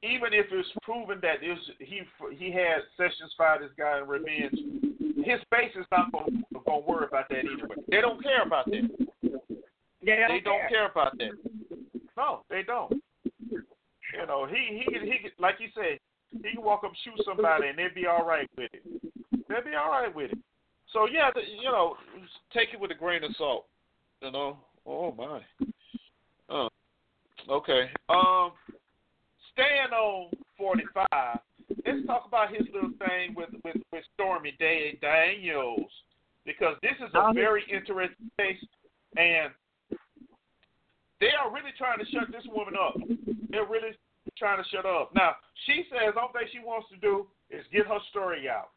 even 0.02 0.32
if 0.32 0.46
it's 0.52 0.68
proven 0.82 1.18
that 1.22 1.42
it 1.42 1.48
was, 1.48 1.70
he 1.80 2.02
he 2.36 2.52
had 2.52 2.82
Sessions 2.96 3.34
fire 3.36 3.58
this 3.60 3.70
guy 3.76 3.98
in 3.98 4.06
revenge, 4.06 4.89
his 5.24 5.40
base 5.50 5.72
is 5.76 5.86
not 5.90 6.12
going 6.12 6.44
to 6.52 6.86
worry 6.86 7.06
about 7.06 7.28
that 7.28 7.38
anyway. 7.38 7.76
They 7.88 8.00
don't 8.00 8.22
care 8.22 8.42
about 8.42 8.66
that. 8.66 8.88
They 10.02 10.16
don't, 10.16 10.28
they 10.28 10.40
don't 10.40 10.68
care 10.68 10.86
about 10.90 11.18
that. 11.18 11.32
No, 12.16 12.42
they 12.48 12.62
don't. 12.62 12.92
You 13.50 14.26
know, 14.26 14.46
he 14.46 14.82
he 14.86 14.98
he 14.98 15.30
like 15.38 15.56
you 15.58 15.68
said, 15.74 15.98
he 16.30 16.54
can 16.54 16.62
walk 16.64 16.82
up 16.84 16.92
shoot 17.04 17.24
somebody 17.24 17.68
and 17.68 17.78
they'd 17.78 17.94
be 17.94 18.06
all 18.06 18.26
right 18.26 18.50
with 18.56 18.70
it. 18.72 18.82
They'd 19.48 19.64
be 19.64 19.76
all 19.76 19.90
right 19.90 20.14
with 20.14 20.32
it. 20.32 20.38
So 20.92 21.06
yeah, 21.06 21.30
the, 21.32 21.40
you 21.40 21.70
know, 21.70 21.96
take 22.52 22.74
it 22.74 22.80
with 22.80 22.90
a 22.90 22.94
grain 22.94 23.22
of 23.24 23.34
salt. 23.36 23.66
You 24.20 24.32
know. 24.32 24.58
Oh 24.86 25.12
my. 25.12 25.40
Oh, 26.48 26.68
okay. 27.48 27.90
Um, 28.08 28.52
staying 29.52 29.92
on 29.92 30.30
forty 30.58 30.84
five. 30.92 31.38
Let's 31.86 32.06
talk 32.06 32.24
about 32.26 32.50
his 32.50 32.66
little 32.72 32.92
thing 32.98 33.34
with 33.34 33.50
with 33.64 33.76
with 33.92 34.04
Stormy 34.14 34.54
Day 34.58 34.98
Daniels 35.00 35.90
because 36.44 36.76
this 36.82 36.96
is 36.98 37.10
a 37.14 37.32
very 37.32 37.64
interesting 37.70 38.30
case 38.38 38.58
and 39.16 39.52
they 41.20 41.30
are 41.36 41.52
really 41.52 41.70
trying 41.76 41.98
to 41.98 42.06
shut 42.10 42.32
this 42.32 42.44
woman 42.48 42.74
up. 42.74 42.96
They're 43.50 43.66
really 43.66 43.92
trying 44.38 44.62
to 44.62 44.68
shut 44.70 44.86
up. 44.86 45.12
Now, 45.14 45.36
she 45.66 45.84
says 45.92 46.14
all 46.16 46.32
thing 46.32 46.48
she 46.50 46.58
wants 46.58 46.88
to 46.88 46.96
do 46.96 47.26
is 47.50 47.64
get 47.72 47.86
her 47.86 47.98
story 48.10 48.48
out. 48.48 48.70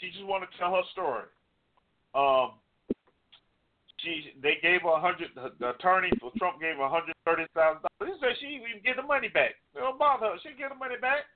She 0.00 0.10
just 0.10 0.24
want 0.24 0.48
to 0.48 0.50
tell 0.58 0.72
her 0.74 0.86
story. 0.92 1.28
Um, 2.16 2.56
she 4.00 4.32
they 4.40 4.56
gave 4.62 4.80
her 4.82 4.96
a 4.96 5.00
hundred. 5.00 5.28
The 5.36 5.76
attorney 5.76 6.10
for 6.18 6.32
Trump 6.38 6.58
gave 6.58 6.80
her 6.80 6.88
one 6.88 6.90
hundred 6.90 7.14
thirty 7.28 7.44
thousand 7.54 7.84
dollars. 7.84 8.16
He 8.16 8.20
said 8.20 8.32
she 8.40 8.56
even 8.56 8.80
get 8.80 8.96
the 8.96 9.04
money 9.04 9.28
back. 9.28 9.60
They 9.74 9.80
don't 9.80 9.98
bother 9.98 10.32
her. 10.32 10.36
She 10.42 10.56
get 10.56 10.72
the 10.72 10.80
money 10.80 10.96
back. 10.96 11.28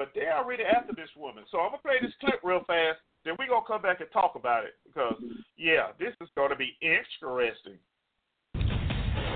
But 0.00 0.12
they 0.14 0.28
are 0.28 0.48
really 0.48 0.64
after 0.64 0.94
this 0.94 1.10
woman. 1.14 1.44
So 1.50 1.58
I'm 1.58 1.72
gonna 1.72 1.82
play 1.82 1.96
this 2.00 2.14
clip 2.20 2.40
real 2.42 2.64
fast. 2.66 3.00
Then 3.22 3.34
we're 3.38 3.48
gonna 3.48 3.66
come 3.66 3.82
back 3.82 4.00
and 4.00 4.10
talk 4.10 4.32
about 4.34 4.64
it 4.64 4.72
because 4.86 5.22
yeah, 5.58 5.88
this 5.98 6.14
is 6.22 6.28
gonna 6.34 6.56
be 6.56 6.74
interesting. 6.80 7.76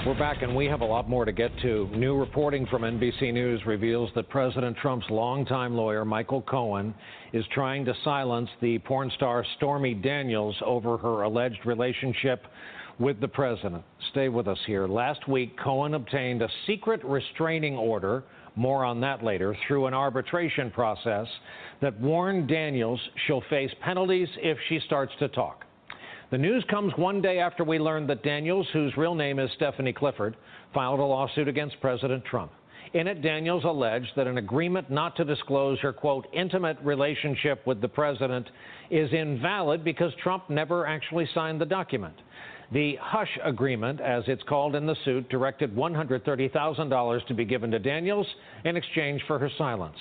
We're 0.06 0.18
back 0.18 0.40
and 0.40 0.56
we 0.56 0.64
have 0.64 0.80
a 0.80 0.86
lot 0.86 1.06
more 1.06 1.26
to 1.26 1.32
get 1.32 1.50
to. 1.60 1.90
New 1.94 2.18
reporting 2.18 2.66
from 2.68 2.80
NBC 2.80 3.30
News 3.30 3.60
reveals 3.66 4.08
that 4.14 4.30
President 4.30 4.74
Trump's 4.78 5.04
longtime 5.10 5.74
lawyer, 5.74 6.06
Michael 6.06 6.40
Cohen, 6.40 6.94
is 7.34 7.44
trying 7.52 7.84
to 7.84 7.92
silence 8.02 8.48
the 8.62 8.78
porn 8.78 9.12
star 9.16 9.44
Stormy 9.58 9.92
Daniels 9.92 10.56
over 10.64 10.96
her 10.96 11.24
alleged 11.24 11.66
relationship 11.66 12.46
with 12.98 13.20
the 13.20 13.28
president. 13.28 13.82
Stay 14.12 14.30
with 14.30 14.48
us 14.48 14.58
here. 14.66 14.86
Last 14.86 15.28
week, 15.28 15.58
Cohen 15.62 15.92
obtained 15.92 16.40
a 16.40 16.48
secret 16.66 17.04
restraining 17.04 17.76
order, 17.76 18.24
more 18.56 18.84
on 18.84 19.00
that 19.00 19.22
later, 19.22 19.56
through 19.66 19.86
an 19.86 19.94
arbitration 19.94 20.70
process 20.70 21.26
that 21.80 21.98
warned 22.00 22.48
Daniels 22.48 23.00
she'll 23.26 23.42
face 23.50 23.70
penalties 23.80 24.28
if 24.38 24.56
she 24.68 24.80
starts 24.86 25.12
to 25.18 25.28
talk. 25.28 25.64
The 26.30 26.38
news 26.38 26.64
comes 26.70 26.92
one 26.96 27.20
day 27.20 27.38
after 27.38 27.64
we 27.64 27.78
learned 27.78 28.08
that 28.08 28.22
Daniels, 28.22 28.66
whose 28.72 28.96
real 28.96 29.14
name 29.14 29.38
is 29.38 29.50
Stephanie 29.56 29.92
Clifford, 29.92 30.36
filed 30.72 31.00
a 31.00 31.04
lawsuit 31.04 31.48
against 31.48 31.80
President 31.80 32.24
Trump. 32.24 32.50
In 32.94 33.08
it, 33.08 33.22
Daniels 33.22 33.64
alleged 33.64 34.12
that 34.16 34.28
an 34.28 34.38
agreement 34.38 34.88
not 34.88 35.16
to 35.16 35.24
disclose 35.24 35.80
her, 35.80 35.92
quote, 35.92 36.26
intimate 36.32 36.78
relationship 36.82 37.66
with 37.66 37.80
the 37.80 37.88
president 37.88 38.48
is 38.88 39.12
invalid 39.12 39.82
because 39.82 40.12
Trump 40.22 40.48
never 40.48 40.86
actually 40.86 41.28
signed 41.34 41.60
the 41.60 41.66
document. 41.66 42.14
The 42.74 42.96
hush 43.00 43.38
agreement, 43.44 44.00
as 44.00 44.24
it's 44.26 44.42
called 44.42 44.74
in 44.74 44.84
the 44.84 44.96
suit, 45.04 45.28
directed 45.28 45.76
$130,000 45.76 47.26
to 47.28 47.34
be 47.34 47.44
given 47.44 47.70
to 47.70 47.78
Daniels 47.78 48.26
in 48.64 48.76
exchange 48.76 49.22
for 49.28 49.38
her 49.38 49.48
silence. 49.56 49.96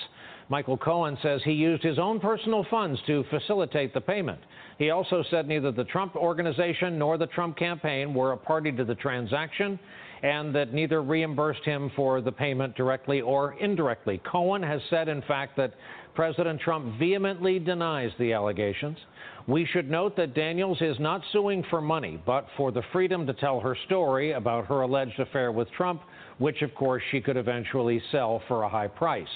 Michael 0.48 0.76
Cohen 0.76 1.16
says 1.22 1.40
he 1.44 1.52
used 1.52 1.84
his 1.84 2.00
own 2.00 2.18
personal 2.18 2.66
funds 2.68 3.00
to 3.06 3.24
facilitate 3.30 3.94
the 3.94 4.00
payment. 4.00 4.40
He 4.76 4.90
also 4.90 5.22
said 5.30 5.46
neither 5.46 5.70
the 5.70 5.84
Trump 5.84 6.16
organization 6.16 6.98
nor 6.98 7.16
the 7.16 7.28
Trump 7.28 7.56
campaign 7.56 8.12
were 8.12 8.32
a 8.32 8.36
party 8.36 8.72
to 8.72 8.84
the 8.84 8.96
transaction 8.96 9.78
and 10.24 10.52
that 10.54 10.74
neither 10.74 11.00
reimbursed 11.00 11.64
him 11.64 11.92
for 11.94 12.20
the 12.20 12.32
payment 12.32 12.74
directly 12.74 13.20
or 13.20 13.54
indirectly. 13.60 14.20
Cohen 14.30 14.62
has 14.62 14.80
said, 14.90 15.08
in 15.08 15.22
fact, 15.22 15.56
that 15.56 15.74
President 16.14 16.60
Trump 16.60 16.98
vehemently 16.98 17.58
denies 17.58 18.10
the 18.18 18.32
allegations. 18.32 18.98
We 19.46 19.66
should 19.66 19.90
note 19.90 20.16
that 20.16 20.34
Daniels 20.34 20.80
is 20.80 20.98
not 20.98 21.20
suing 21.30 21.64
for 21.68 21.82
money, 21.82 22.18
but 22.24 22.46
for 22.56 22.72
the 22.72 22.82
freedom 22.92 23.26
to 23.26 23.34
tell 23.34 23.60
her 23.60 23.76
story 23.84 24.32
about 24.32 24.66
her 24.66 24.80
alleged 24.80 25.20
affair 25.20 25.52
with 25.52 25.70
Trump, 25.72 26.00
which, 26.38 26.62
of 26.62 26.74
course, 26.74 27.02
she 27.10 27.20
could 27.20 27.36
eventually 27.36 28.02
sell 28.10 28.40
for 28.48 28.62
a 28.62 28.68
high 28.68 28.88
price. 28.88 29.28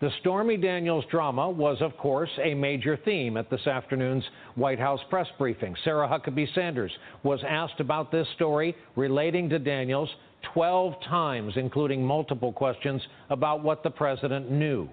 The 0.00 0.10
Stormy 0.20 0.56
Daniels 0.56 1.04
drama 1.08 1.48
was, 1.48 1.80
of 1.80 1.96
course, 1.96 2.30
a 2.42 2.52
major 2.52 2.96
theme 3.04 3.36
at 3.36 3.48
this 3.48 3.64
afternoon's 3.68 4.24
White 4.56 4.80
House 4.80 5.00
press 5.08 5.28
briefing. 5.38 5.76
Sarah 5.84 6.08
Huckabee 6.08 6.52
Sanders 6.52 6.90
was 7.22 7.38
asked 7.48 7.78
about 7.78 8.10
this 8.10 8.26
story 8.34 8.74
relating 8.96 9.48
to 9.50 9.60
Daniels 9.60 10.10
12 10.52 10.94
times, 11.08 11.52
including 11.56 12.04
multiple 12.04 12.52
questions 12.52 13.00
about 13.30 13.62
what 13.62 13.84
the 13.84 13.90
president 13.90 14.50
knew. 14.50 14.88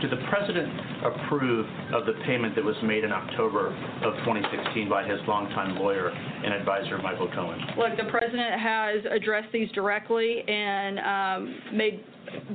Did 0.00 0.10
the 0.10 0.26
president 0.28 0.68
approve 1.02 1.66
of 1.94 2.04
the 2.04 2.12
payment 2.26 2.54
that 2.56 2.64
was 2.64 2.74
made 2.82 3.04
in 3.04 3.12
October 3.12 3.68
of 4.02 4.12
2016 4.26 4.86
by 4.86 5.02
his 5.02 5.18
longtime 5.26 5.76
lawyer 5.76 6.08
and 6.08 6.52
advisor, 6.52 6.98
Michael 6.98 7.30
Cohen? 7.32 7.58
Look, 7.78 7.96
the 7.96 8.10
president 8.10 8.60
has 8.60 9.04
addressed 9.10 9.50
these 9.50 9.70
directly 9.70 10.42
and 10.46 10.98
um, 10.98 11.60
made 11.72 12.04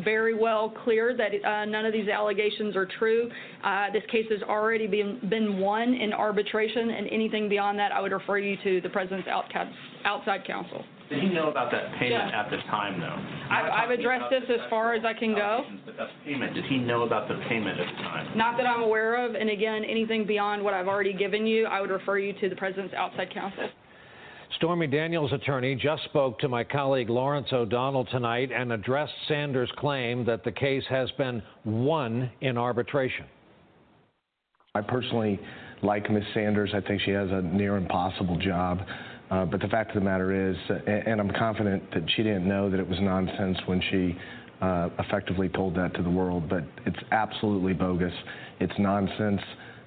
very 0.03 0.35
well 0.35 0.69
clear 0.83 1.17
that 1.17 1.31
uh, 1.43 1.65
none 1.65 1.85
of 1.85 1.93
these 1.93 2.07
allegations 2.07 2.75
are 2.75 2.85
true. 2.85 3.31
Uh, 3.63 3.89
this 3.93 4.03
case 4.11 4.25
has 4.29 4.43
already 4.43 4.85
been, 4.85 5.19
been 5.29 5.59
won 5.59 5.95
in 5.95 6.13
arbitration, 6.13 6.91
and 6.91 7.07
anything 7.09 7.49
beyond 7.49 7.79
that, 7.79 7.91
I 7.91 7.99
would 8.01 8.11
refer 8.11 8.37
you 8.37 8.57
to 8.63 8.81
the 8.81 8.89
president's 8.89 9.29
outside 10.05 10.45
counsel. 10.45 10.83
Did 11.10 11.23
he 11.23 11.30
know 11.30 11.49
about 11.49 11.72
that 11.72 11.91
payment 11.99 12.30
Yeah. 12.30 12.40
at 12.40 12.52
the 12.52 12.57
time, 12.69 12.99
though? 12.99 13.18
I've, 13.49 13.72
I've 13.72 13.90
addressed 13.90 14.30
this 14.30 14.44
as 14.49 14.69
far 14.69 14.94
as 14.94 15.03
I 15.03 15.14
can 15.14 15.34
go. 15.34 15.65
But 15.86 15.98
that 15.98 16.10
payment, 16.23 16.53
did 16.53 16.65
he 16.65 16.77
know 16.77 17.02
about 17.02 17.27
the 17.27 17.36
payment 17.49 17.80
at 17.80 17.88
the 17.88 18.03
time? 18.03 18.38
Not 18.38 18.57
that 18.57 18.68
I'm 18.68 18.84
aware 18.84 19.15
of, 19.26 19.34
and 19.34 19.49
again, 19.49 19.84
anything 19.84 20.26
beyond 20.27 20.64
what 20.64 20.76
I've 20.76 20.88
already 20.88 21.14
given 21.14 21.48
you, 21.48 21.65
I 21.65 21.81
would 21.81 21.90
refer 21.90 22.19
you 22.19 22.34
to 22.34 22.49
the 22.49 22.56
president's 22.56 22.94
outside 22.94 23.34
counsel. 23.34 23.69
Stormy 24.57 24.88
Daniels' 24.88 25.31
attorney 25.31 25.76
just 25.76 26.03
spoke 26.06 26.38
to 26.40 26.48
my 26.48 26.64
colleague 26.64 27.10
Lawrence 27.10 27.48
O'Donnell 27.52 28.06
tonight 28.06 28.52
and 28.52 28.72
addressed 28.72 29.14
Sanders' 29.27 29.72
claim 29.77 30.26
that 30.26 30.44
the 30.44 30.52
case 30.52 30.84
has 30.90 31.10
been 31.11 31.41
won 31.65 32.30
in 32.41 32.57
arbitration. 32.57 33.26
I 34.76 34.81
personally 34.81 35.40
like 35.81 36.10
Ms. 36.11 36.23
Sanders. 36.34 36.72
I 36.73 36.81
think 36.81 37.02
she 37.02 37.11
has 37.11 37.30
a 37.31 37.41
near 37.41 37.77
impossible 37.77 38.38
job. 38.38 38.81
Uh, 39.30 39.45
but 39.45 39.61
the 39.61 39.68
fact 39.68 39.89
of 39.89 39.95
the 39.95 40.01
matter 40.01 40.49
is, 40.49 40.56
and, 40.88 41.22
I'm 41.22 41.31
confident 41.31 41.84
that 41.93 42.03
she 42.15 42.23
didn't 42.23 42.47
know 42.47 42.69
that 42.69 42.80
it 42.80 42.88
was 42.88 42.99
nonsense 42.99 43.57
when 43.65 43.81
she 43.91 44.18
uh, 44.61 44.89
effectively 44.99 45.49
told 45.49 45.76
that 45.76 45.93
to 45.95 46.03
the 46.03 46.10
world, 46.10 46.49
but 46.49 46.64
it's 46.85 46.99
absolutely 47.11 47.73
bogus. 47.73 48.14
It's 48.60 48.73
nonsense. 48.80 49.41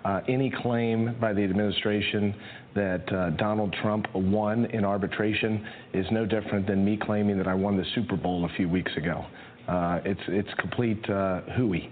Uh, 0.05 0.21
any 0.29 0.51
claim 0.51 1.17
by 1.21 1.33
the 1.33 1.43
administration 1.43 2.35
that 2.75 3.13
uh, 3.13 3.31
Donald 3.31 3.75
Trump 3.83 4.07
won 4.15 4.65
in 4.67 4.85
arbitration 4.85 5.67
is 5.93 6.07
no 6.11 6.25
different 6.25 6.67
than 6.67 6.85
me 6.85 6.97
claiming 7.01 7.37
that 7.39 7.47
I 7.47 7.55
won 7.55 7.77
the 7.77 7.85
Super 7.95 8.17
Bowl 8.17 8.45
a 8.45 8.57
few 8.57 8.69
weeks 8.69 8.93
ago. 8.97 9.25
Uh, 9.69 10.01
it's, 10.05 10.21
it's 10.29 10.49
complete 10.59 11.09
uh, 11.09 11.43
hooey. 11.57 11.91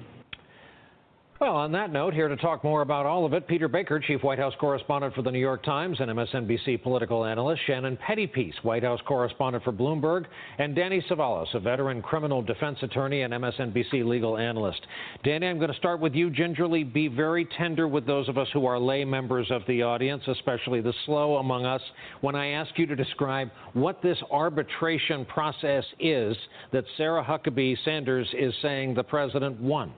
Well, 1.40 1.56
on 1.56 1.72
that 1.72 1.90
note, 1.90 2.12
here 2.12 2.28
to 2.28 2.36
talk 2.36 2.62
more 2.62 2.82
about 2.82 3.06
all 3.06 3.24
of 3.24 3.32
it, 3.32 3.48
Peter 3.48 3.66
Baker, 3.66 3.98
Chief 3.98 4.22
White 4.22 4.38
House 4.38 4.52
Correspondent 4.60 5.14
for 5.14 5.22
The 5.22 5.30
New 5.30 5.38
York 5.38 5.62
Times 5.62 5.96
and 5.98 6.10
MSNBC 6.10 6.82
political 6.82 7.24
analyst, 7.24 7.62
Shannon 7.66 7.96
Pettypiece, 7.96 8.62
White 8.62 8.82
House 8.82 9.00
Correspondent 9.06 9.64
for 9.64 9.72
Bloomberg, 9.72 10.26
and 10.58 10.76
Danny 10.76 11.02
Cevallos, 11.08 11.46
a 11.54 11.58
veteran 11.58 12.02
criminal 12.02 12.42
defense 12.42 12.76
attorney 12.82 13.22
and 13.22 13.32
MSNBC 13.32 14.04
legal 14.04 14.36
analyst. 14.36 14.82
Danny, 15.24 15.46
I'm 15.46 15.56
going 15.56 15.72
to 15.72 15.78
start 15.78 15.98
with 15.98 16.14
you. 16.14 16.28
Gingerly, 16.28 16.84
be 16.84 17.08
very 17.08 17.48
tender 17.56 17.88
with 17.88 18.06
those 18.06 18.28
of 18.28 18.36
us 18.36 18.48
who 18.52 18.66
are 18.66 18.78
lay 18.78 19.06
members 19.06 19.50
of 19.50 19.62
the 19.66 19.82
audience, 19.82 20.22
especially 20.26 20.82
the 20.82 20.92
slow 21.06 21.36
among 21.36 21.64
us, 21.64 21.80
when 22.20 22.34
I 22.34 22.48
ask 22.48 22.78
you 22.78 22.84
to 22.84 22.94
describe 22.94 23.48
what 23.72 24.02
this 24.02 24.18
arbitration 24.30 25.24
process 25.24 25.84
is 25.98 26.36
that 26.70 26.84
Sarah 26.98 27.24
Huckabee 27.24 27.78
Sanders 27.82 28.28
is 28.38 28.52
saying 28.60 28.92
the 28.92 29.04
president 29.04 29.58
won. 29.58 29.94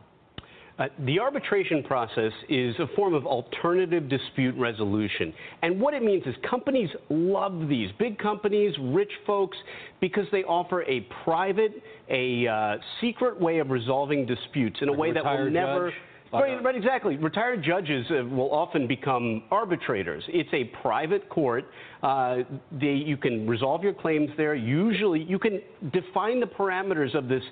Uh, 0.83 0.89
the 1.07 1.21
arbitration 1.21 1.81
process 1.85 2.33
is 2.49 2.75
a 2.81 2.87
form 2.97 3.15
of 3.15 3.25
alternative 3.25 4.09
dispute 4.09 4.53
resolution. 4.59 5.33
And 5.63 5.81
what 5.81 5.95
it 5.95 6.03
means 6.03 6.27
is 6.27 6.35
companies 6.49 6.89
love 7.09 7.69
these, 7.69 7.91
big 8.01 8.19
companies, 8.19 8.75
rich 8.81 9.13
folks, 9.25 9.57
because 10.01 10.27
they 10.33 10.43
offer 10.43 10.83
a 10.83 11.07
private, 11.23 11.71
a 12.11 12.49
uh, 12.49 12.77
secret 13.01 13.41
way 13.41 13.61
of 13.61 13.71
resolving 13.71 14.27
disputes 14.27 14.79
in 14.83 14.89
a 14.89 14.91
Like 14.91 15.01
way 15.01 15.13
that 15.13 15.25
will 15.25 15.51
never. 15.51 15.91
judge? 15.91 15.99
Right, 16.33 16.65
right, 16.65 16.75
exactly. 16.75 17.17
Retired 17.17 17.63
judges 17.63 18.07
uh, 18.11 18.25
will 18.25 18.53
often 18.53 18.87
become 18.87 19.43
arbitrators. 19.51 20.25
It's 20.29 20.49
a 20.55 20.65
private 20.81 21.29
court. 21.29 21.67
Uh, 22.03 22.39
they, 22.81 22.93
you 22.93 23.17
can 23.17 23.47
resolve 23.47 23.83
your 23.83 23.93
claims 23.93 24.31
there. 24.37 24.55
Usually, 24.55 25.23
you 25.23 25.39
can 25.39 25.61
define 25.93 26.41
the 26.41 26.47
parameters 26.47 27.15
of 27.15 27.29
this 27.29 27.43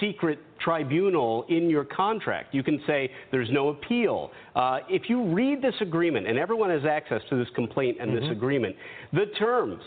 secret 0.00 0.40
tribunal 0.60 1.44
in 1.48 1.70
your 1.70 1.84
contract. 1.84 2.54
You 2.54 2.64
can 2.64 2.80
say 2.86 3.10
there's 3.30 3.50
no 3.52 3.68
appeal. 3.68 4.30
Uh, 4.56 4.78
if 4.88 5.08
you 5.08 5.32
read 5.32 5.62
this 5.62 5.74
agreement, 5.80 6.26
and 6.26 6.38
everyone 6.38 6.70
has 6.70 6.84
access 6.84 7.22
to 7.30 7.36
this 7.36 7.48
complaint 7.54 7.98
and 8.00 8.16
this 8.16 8.28
agreement, 8.30 8.74
the 9.12 9.26
terms 9.38 9.82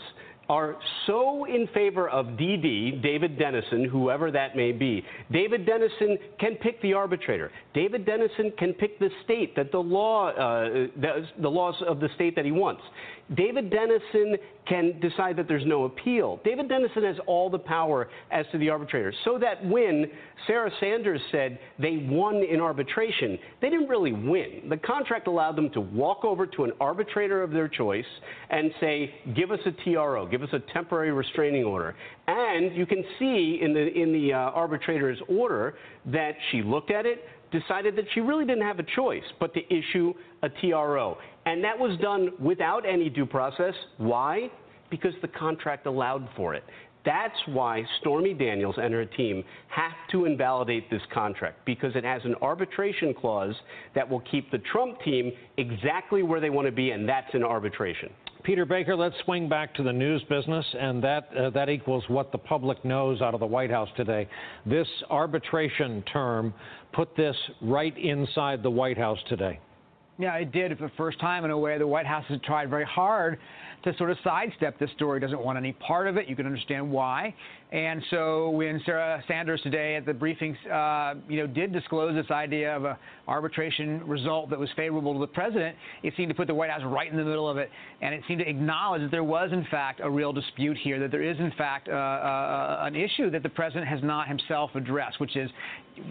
are 0.48 0.76
so 1.06 1.44
in 1.44 1.68
favor 1.74 2.08
of 2.08 2.26
DD, 2.26 3.02
David 3.02 3.38
Dennison, 3.38 3.84
whoever 3.84 4.30
that 4.30 4.56
may 4.56 4.72
be. 4.72 5.04
David 5.30 5.66
Dennison 5.66 6.18
can 6.40 6.54
pick 6.56 6.80
the 6.80 6.94
arbitrator. 6.94 7.50
David 7.74 8.06
Dennison 8.06 8.52
can 8.58 8.72
pick 8.72 8.98
the 8.98 9.10
state 9.24 9.54
that 9.56 9.70
the 9.72 9.78
law, 9.78 10.28
uh, 10.30 10.68
the, 11.00 11.26
the 11.40 11.48
laws 11.48 11.74
of 11.86 12.00
the 12.00 12.08
state 12.14 12.34
that 12.34 12.46
he 12.46 12.52
wants. 12.52 12.82
David 13.34 13.70
Dennison 13.70 14.36
can 14.66 14.98
decide 15.00 15.36
that 15.36 15.48
there's 15.48 15.66
no 15.66 15.84
appeal. 15.84 16.40
David 16.44 16.68
Dennison 16.68 17.04
has 17.04 17.16
all 17.26 17.50
the 17.50 17.58
power 17.58 18.08
as 18.30 18.46
to 18.52 18.58
the 18.58 18.70
arbitrator. 18.70 19.12
So 19.24 19.38
that 19.38 19.64
when 19.64 20.06
Sarah 20.46 20.70
Sanders 20.80 21.20
said 21.30 21.58
they 21.78 22.06
won 22.08 22.36
in 22.36 22.60
arbitration, 22.60 23.38
they 23.60 23.70
didn't 23.70 23.88
really 23.88 24.12
win. 24.12 24.68
The 24.68 24.76
contract 24.78 25.26
allowed 25.26 25.56
them 25.56 25.70
to 25.70 25.80
walk 25.80 26.24
over 26.24 26.46
to 26.46 26.64
an 26.64 26.72
arbitrator 26.80 27.42
of 27.42 27.50
their 27.50 27.68
choice 27.68 28.04
and 28.50 28.70
say, 28.80 29.14
give 29.34 29.50
us 29.50 29.60
a 29.66 29.72
TRO, 29.84 30.26
give 30.26 30.42
us 30.42 30.50
a 30.52 30.60
temporary 30.72 31.12
restraining 31.12 31.64
order. 31.64 31.94
And 32.26 32.74
you 32.76 32.86
can 32.86 33.04
see 33.18 33.60
in 33.62 33.72
the, 33.72 33.92
in 33.92 34.12
the 34.12 34.32
uh, 34.32 34.36
arbitrator's 34.36 35.18
order 35.28 35.74
that 36.06 36.32
she 36.50 36.62
looked 36.62 36.90
at 36.90 37.06
it, 37.06 37.24
decided 37.50 37.96
that 37.96 38.04
she 38.14 38.20
really 38.20 38.44
didn't 38.44 38.62
have 38.62 38.78
a 38.78 38.86
choice 38.94 39.24
but 39.40 39.54
to 39.54 39.60
issue 39.74 40.12
a 40.42 40.48
TRO. 40.48 41.16
And 41.46 41.62
that 41.64 41.78
was 41.78 41.98
done 42.00 42.30
without 42.40 42.86
any 42.86 43.08
due 43.08 43.26
process. 43.26 43.74
Why? 43.96 44.50
Because 44.90 45.14
the 45.22 45.28
contract 45.28 45.86
allowed 45.86 46.28
for 46.36 46.54
it. 46.54 46.64
That's 47.04 47.38
why 47.46 47.84
Stormy 48.00 48.34
Daniels 48.34 48.74
and 48.76 48.92
her 48.92 49.06
team 49.06 49.44
have 49.68 49.92
to 50.10 50.26
invalidate 50.26 50.90
this 50.90 51.00
contract 51.12 51.64
because 51.64 51.94
it 51.94 52.04
has 52.04 52.20
an 52.24 52.34
arbitration 52.42 53.14
clause 53.14 53.54
that 53.94 54.08
will 54.08 54.20
keep 54.30 54.50
the 54.50 54.58
Trump 54.58 55.00
team 55.00 55.32
exactly 55.56 56.22
where 56.22 56.40
they 56.40 56.50
want 56.50 56.66
to 56.66 56.72
be, 56.72 56.90
and 56.90 57.08
that's 57.08 57.32
in 57.34 57.42
arbitration. 57.42 58.10
Peter 58.48 58.64
Baker, 58.64 58.96
let's 58.96 59.14
swing 59.26 59.46
back 59.46 59.74
to 59.74 59.82
the 59.82 59.92
news 59.92 60.22
business, 60.30 60.64
and 60.80 61.04
that 61.04 61.28
uh, 61.38 61.50
that 61.50 61.68
equals 61.68 62.02
what 62.08 62.32
the 62.32 62.38
public 62.38 62.82
knows 62.82 63.20
out 63.20 63.34
of 63.34 63.40
the 63.40 63.46
White 63.46 63.70
House 63.70 63.90
today. 63.94 64.26
This 64.64 64.88
arbitration 65.10 66.02
term 66.10 66.54
put 66.94 67.14
this 67.14 67.36
right 67.60 67.94
inside 67.98 68.62
the 68.62 68.70
White 68.70 68.96
House 68.96 69.18
today. 69.28 69.60
Yeah, 70.18 70.34
it 70.36 70.50
did 70.50 70.78
for 70.78 70.84
the 70.84 70.92
first 70.96 71.20
time 71.20 71.44
in 71.44 71.50
a 71.50 71.58
way. 71.58 71.76
The 71.76 71.86
White 71.86 72.06
House 72.06 72.24
has 72.30 72.40
tried 72.40 72.70
very 72.70 72.86
hard 72.86 73.38
to 73.84 73.96
sort 73.96 74.10
of 74.10 74.16
sidestep 74.24 74.78
this 74.78 74.90
story, 74.96 75.20
doesn't 75.20 75.42
want 75.42 75.56
any 75.58 75.72
part 75.72 76.06
of 76.06 76.16
it. 76.16 76.28
You 76.28 76.36
can 76.36 76.46
understand 76.46 76.90
why. 76.90 77.34
And 77.70 78.02
so 78.10 78.50
when 78.50 78.80
Sarah 78.86 79.22
Sanders 79.28 79.60
today 79.62 79.96
at 79.96 80.06
the 80.06 80.12
briefings, 80.12 80.56
uh, 80.70 81.20
you 81.28 81.38
know, 81.38 81.46
did 81.46 81.72
disclose 81.72 82.14
this 82.14 82.30
idea 82.30 82.74
of 82.74 82.84
a 82.84 82.98
arbitration 83.26 84.06
result 84.06 84.48
that 84.50 84.58
was 84.58 84.70
favorable 84.74 85.12
to 85.12 85.20
the 85.20 85.26
president, 85.26 85.76
it 86.02 86.14
seemed 86.16 86.30
to 86.30 86.34
put 86.34 86.46
the 86.46 86.54
White 86.54 86.70
House 86.70 86.80
right 86.84 87.10
in 87.10 87.16
the 87.16 87.24
middle 87.24 87.48
of 87.48 87.58
it, 87.58 87.70
and 88.00 88.14
it 88.14 88.22
seemed 88.26 88.40
to 88.40 88.48
acknowledge 88.48 89.02
that 89.02 89.10
there 89.10 89.24
was 89.24 89.50
in 89.52 89.66
fact 89.70 90.00
a 90.02 90.10
real 90.10 90.32
dispute 90.32 90.78
here, 90.82 90.98
that 90.98 91.10
there 91.10 91.22
is 91.22 91.38
in 91.38 91.52
fact 91.58 91.88
uh, 91.88 91.92
uh, 91.92 92.78
an 92.82 92.96
issue 92.96 93.30
that 93.30 93.42
the 93.42 93.48
president 93.50 93.86
has 93.86 94.00
not 94.02 94.28
himself 94.28 94.70
addressed, 94.74 95.20
which 95.20 95.36
is 95.36 95.50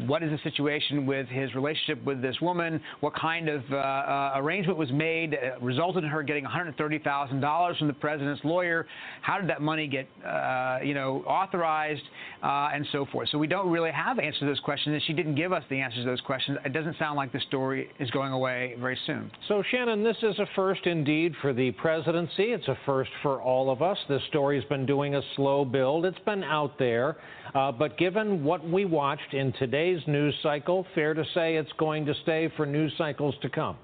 what 0.05 0.21
is 0.21 0.29
the 0.29 0.49
situation 0.49 1.05
with 1.05 1.27
his 1.27 1.55
relationship 1.55 2.03
with 2.03 2.21
this 2.21 2.39
woman? 2.41 2.81
What 2.99 3.15
kind 3.15 3.49
of 3.49 3.63
uh, 3.71 3.75
uh, 3.75 4.31
arrangement 4.35 4.77
was 4.77 4.91
made 4.91 5.31
that 5.31 5.61
resulted 5.61 6.03
in 6.03 6.09
her 6.09 6.23
getting 6.23 6.45
$130,000 6.45 7.41
from 7.77 7.87
the 7.87 7.93
president's 7.93 8.43
lawyer? 8.43 8.85
How 9.21 9.39
did 9.39 9.49
that 9.49 9.61
money 9.61 9.87
get, 9.87 10.07
uh, 10.25 10.79
you 10.83 10.93
know, 10.93 11.23
authorized, 11.27 12.03
uh, 12.43 12.69
and 12.73 12.85
so 12.91 13.05
forth? 13.11 13.29
So 13.29 13.37
we 13.37 13.47
don't 13.47 13.69
really 13.69 13.91
have 13.91 14.19
answers 14.19 14.39
to 14.39 14.45
those 14.45 14.59
questions, 14.59 14.93
and 14.93 15.03
she 15.03 15.13
didn't 15.13 15.35
give 15.35 15.51
us 15.51 15.63
the 15.69 15.79
answers 15.79 16.03
to 16.03 16.09
those 16.09 16.21
questions. 16.21 16.57
It 16.65 16.73
doesn't 16.73 16.97
sound 16.97 17.17
like 17.17 17.31
the 17.31 17.41
story 17.47 17.89
is 17.99 18.09
going 18.11 18.31
away 18.31 18.75
very 18.79 18.97
soon. 19.05 19.31
So, 19.47 19.63
Shannon, 19.71 20.03
this 20.03 20.17
is 20.21 20.37
a 20.39 20.45
first 20.55 20.85
indeed 20.85 21.33
for 21.41 21.53
the 21.53 21.71
presidency. 21.71 22.53
It's 22.53 22.67
a 22.67 22.77
first 22.85 23.11
for 23.21 23.41
all 23.41 23.69
of 23.69 23.81
us. 23.81 23.97
This 24.07 24.21
story's 24.29 24.63
been 24.65 24.85
doing 24.85 25.15
a 25.15 25.21
slow 25.35 25.65
build. 25.65 26.05
It's 26.05 26.19
been 26.25 26.43
out 26.43 26.77
there. 26.77 27.17
Uh, 27.55 27.71
but 27.71 27.97
given 27.97 28.43
what 28.43 28.67
we 28.67 28.85
watched 28.85 29.33
in 29.33 29.53
today's 29.53 30.01
news 30.07 30.35
cycle, 30.43 30.85
fair 30.93 31.13
to 31.13 31.23
say 31.33 31.55
it's 31.55 31.71
going 31.77 32.05
to 32.05 32.13
stay 32.23 32.51
for 32.55 32.65
news 32.65 32.93
cycles 32.97 33.35
to 33.41 33.49
come. 33.49 33.77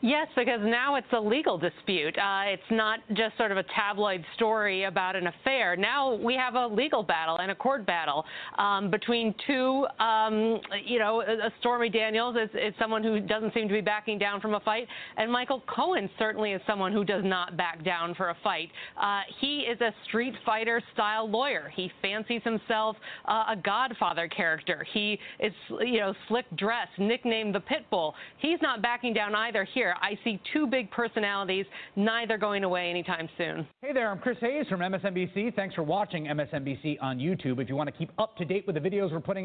Yes, 0.00 0.28
because 0.36 0.60
now 0.62 0.94
it's 0.94 1.08
a 1.12 1.18
legal 1.18 1.58
dispute. 1.58 2.16
Uh, 2.16 2.42
it's 2.46 2.62
not 2.70 3.00
just 3.14 3.36
sort 3.36 3.50
of 3.50 3.58
a 3.58 3.64
tabloid 3.74 4.24
story 4.36 4.84
about 4.84 5.16
an 5.16 5.26
affair. 5.26 5.74
Now 5.74 6.14
we 6.14 6.34
have 6.34 6.54
a 6.54 6.68
legal 6.68 7.02
battle 7.02 7.38
and 7.38 7.50
a 7.50 7.54
court 7.54 7.84
battle 7.84 8.24
um, 8.58 8.92
between 8.92 9.34
two, 9.44 9.86
um, 9.98 10.60
you 10.86 11.00
know, 11.00 11.24
Stormy 11.58 11.88
Daniels 11.88 12.36
is, 12.36 12.48
is, 12.54 12.74
someone 12.78 13.02
who 13.02 13.18
doesn't 13.18 13.52
seem 13.54 13.66
to 13.66 13.74
be 13.74 13.80
backing 13.80 14.20
down 14.20 14.40
from 14.40 14.54
a 14.54 14.60
fight, 14.60 14.86
and 15.16 15.32
Michael 15.32 15.64
Cohen 15.66 16.08
certainly 16.16 16.52
is 16.52 16.62
someone 16.64 16.92
who 16.92 17.04
does 17.04 17.24
not 17.24 17.56
back 17.56 17.84
down 17.84 18.14
for 18.14 18.30
a 18.30 18.36
fight. 18.44 18.70
Uh, 19.02 19.22
he 19.40 19.60
is 19.62 19.80
a 19.80 19.92
street 20.06 20.34
fighter 20.46 20.80
style 20.92 21.28
lawyer. 21.28 21.72
He 21.74 21.90
fancies 22.00 22.42
himself 22.44 22.96
uh, 23.24 23.46
a 23.48 23.56
Godfather 23.56 24.28
character. 24.28 24.86
He 24.94 25.18
is, 25.40 25.52
you 25.80 25.98
know, 25.98 26.14
slick 26.28 26.46
dressed, 26.56 26.96
nicknamed 26.98 27.52
the 27.52 27.62
Pitbull. 27.62 28.12
He's 28.38 28.62
not 28.62 28.80
backing 28.80 29.12
down 29.12 29.34
either 29.34 29.64
here 29.64 29.87
here. 29.88 29.96
I 30.00 30.18
see 30.24 30.40
two 30.52 30.66
big 30.66 30.90
personalities, 30.90 31.66
neither 31.96 32.38
going 32.38 32.64
away 32.64 32.90
anytime 32.90 33.28
soon. 33.38 33.66
Hey 33.82 33.92
there, 33.92 34.10
I'm 34.10 34.18
Chris 34.18 34.36
Hayes 34.40 34.66
from 34.68 34.80
MSNBC. 34.80 35.54
Thanks 35.54 35.74
for 35.74 35.82
watching 35.82 36.26
MSNBC 36.26 36.98
on 37.00 37.18
YouTube. 37.18 37.60
If 37.60 37.68
you 37.68 37.76
want 37.76 37.88
to 37.88 37.96
keep 37.96 38.10
up 38.18 38.36
to 38.36 38.44
date 38.44 38.66
with 38.66 38.74
the 38.74 38.80
videos 38.80 39.10
we're 39.10 39.20
putting. 39.20 39.44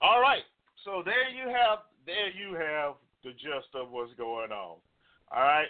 All 0.00 0.20
right, 0.20 0.42
so 0.84 1.02
there 1.04 1.28
you 1.30 1.52
have 1.52 1.80
there 2.06 2.30
you 2.30 2.54
have 2.54 2.94
the 3.22 3.30
gist 3.30 3.74
of 3.74 3.90
what's 3.90 4.12
going 4.14 4.50
on. 4.50 4.76
All 5.34 5.42
right, 5.42 5.68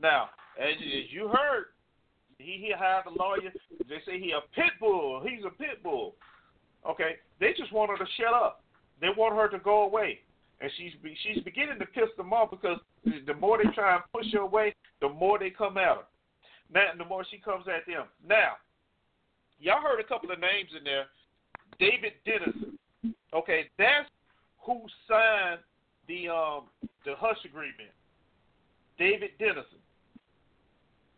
now 0.00 0.30
as, 0.58 0.74
as 0.76 1.10
you 1.10 1.28
heard, 1.28 1.66
he, 2.38 2.64
he 2.66 2.72
hired 2.76 3.06
a 3.06 3.10
lawyer. 3.10 3.52
They 3.88 3.96
say 4.06 4.18
he 4.18 4.32
a 4.32 4.40
pit 4.54 4.72
bull. 4.78 5.22
He's 5.22 5.44
a 5.44 5.50
pit 5.50 5.82
bull. 5.82 6.14
Okay, 6.88 7.16
they 7.40 7.52
just 7.58 7.72
want 7.72 7.90
her 7.90 7.98
to 7.98 8.10
shut 8.18 8.32
up. 8.32 8.62
They 9.00 9.08
want 9.16 9.34
her 9.34 9.48
to 9.48 9.62
go 9.62 9.82
away 9.82 10.20
and 10.60 10.70
she's 10.76 10.92
she's 11.22 11.42
beginning 11.42 11.78
to 11.78 11.86
piss 11.86 12.10
them 12.16 12.32
off 12.32 12.50
because 12.50 12.78
the 13.26 13.34
more 13.34 13.58
they 13.58 13.70
try 13.74 13.94
and 13.94 14.04
push 14.12 14.30
her 14.32 14.40
away, 14.40 14.74
the 15.00 15.08
more 15.08 15.38
they 15.38 15.50
come 15.50 15.78
at 15.78 15.96
her. 15.96 16.04
Now, 16.72 16.90
the 16.96 17.04
more 17.04 17.24
she 17.30 17.38
comes 17.38 17.64
at 17.66 17.86
them. 17.86 18.06
Now, 18.26 18.52
y'all 19.58 19.82
heard 19.82 20.00
a 20.00 20.04
couple 20.04 20.30
of 20.30 20.38
names 20.38 20.70
in 20.76 20.84
there. 20.84 21.06
David 21.78 22.12
Dennison. 22.24 22.78
Okay, 23.34 23.70
that's 23.78 24.08
who 24.64 24.82
signed 25.08 25.60
the 26.08 26.28
um 26.28 26.64
the 27.04 27.14
hush 27.16 27.38
agreement. 27.44 27.94
David 28.98 29.30
Dennison. 29.38 29.80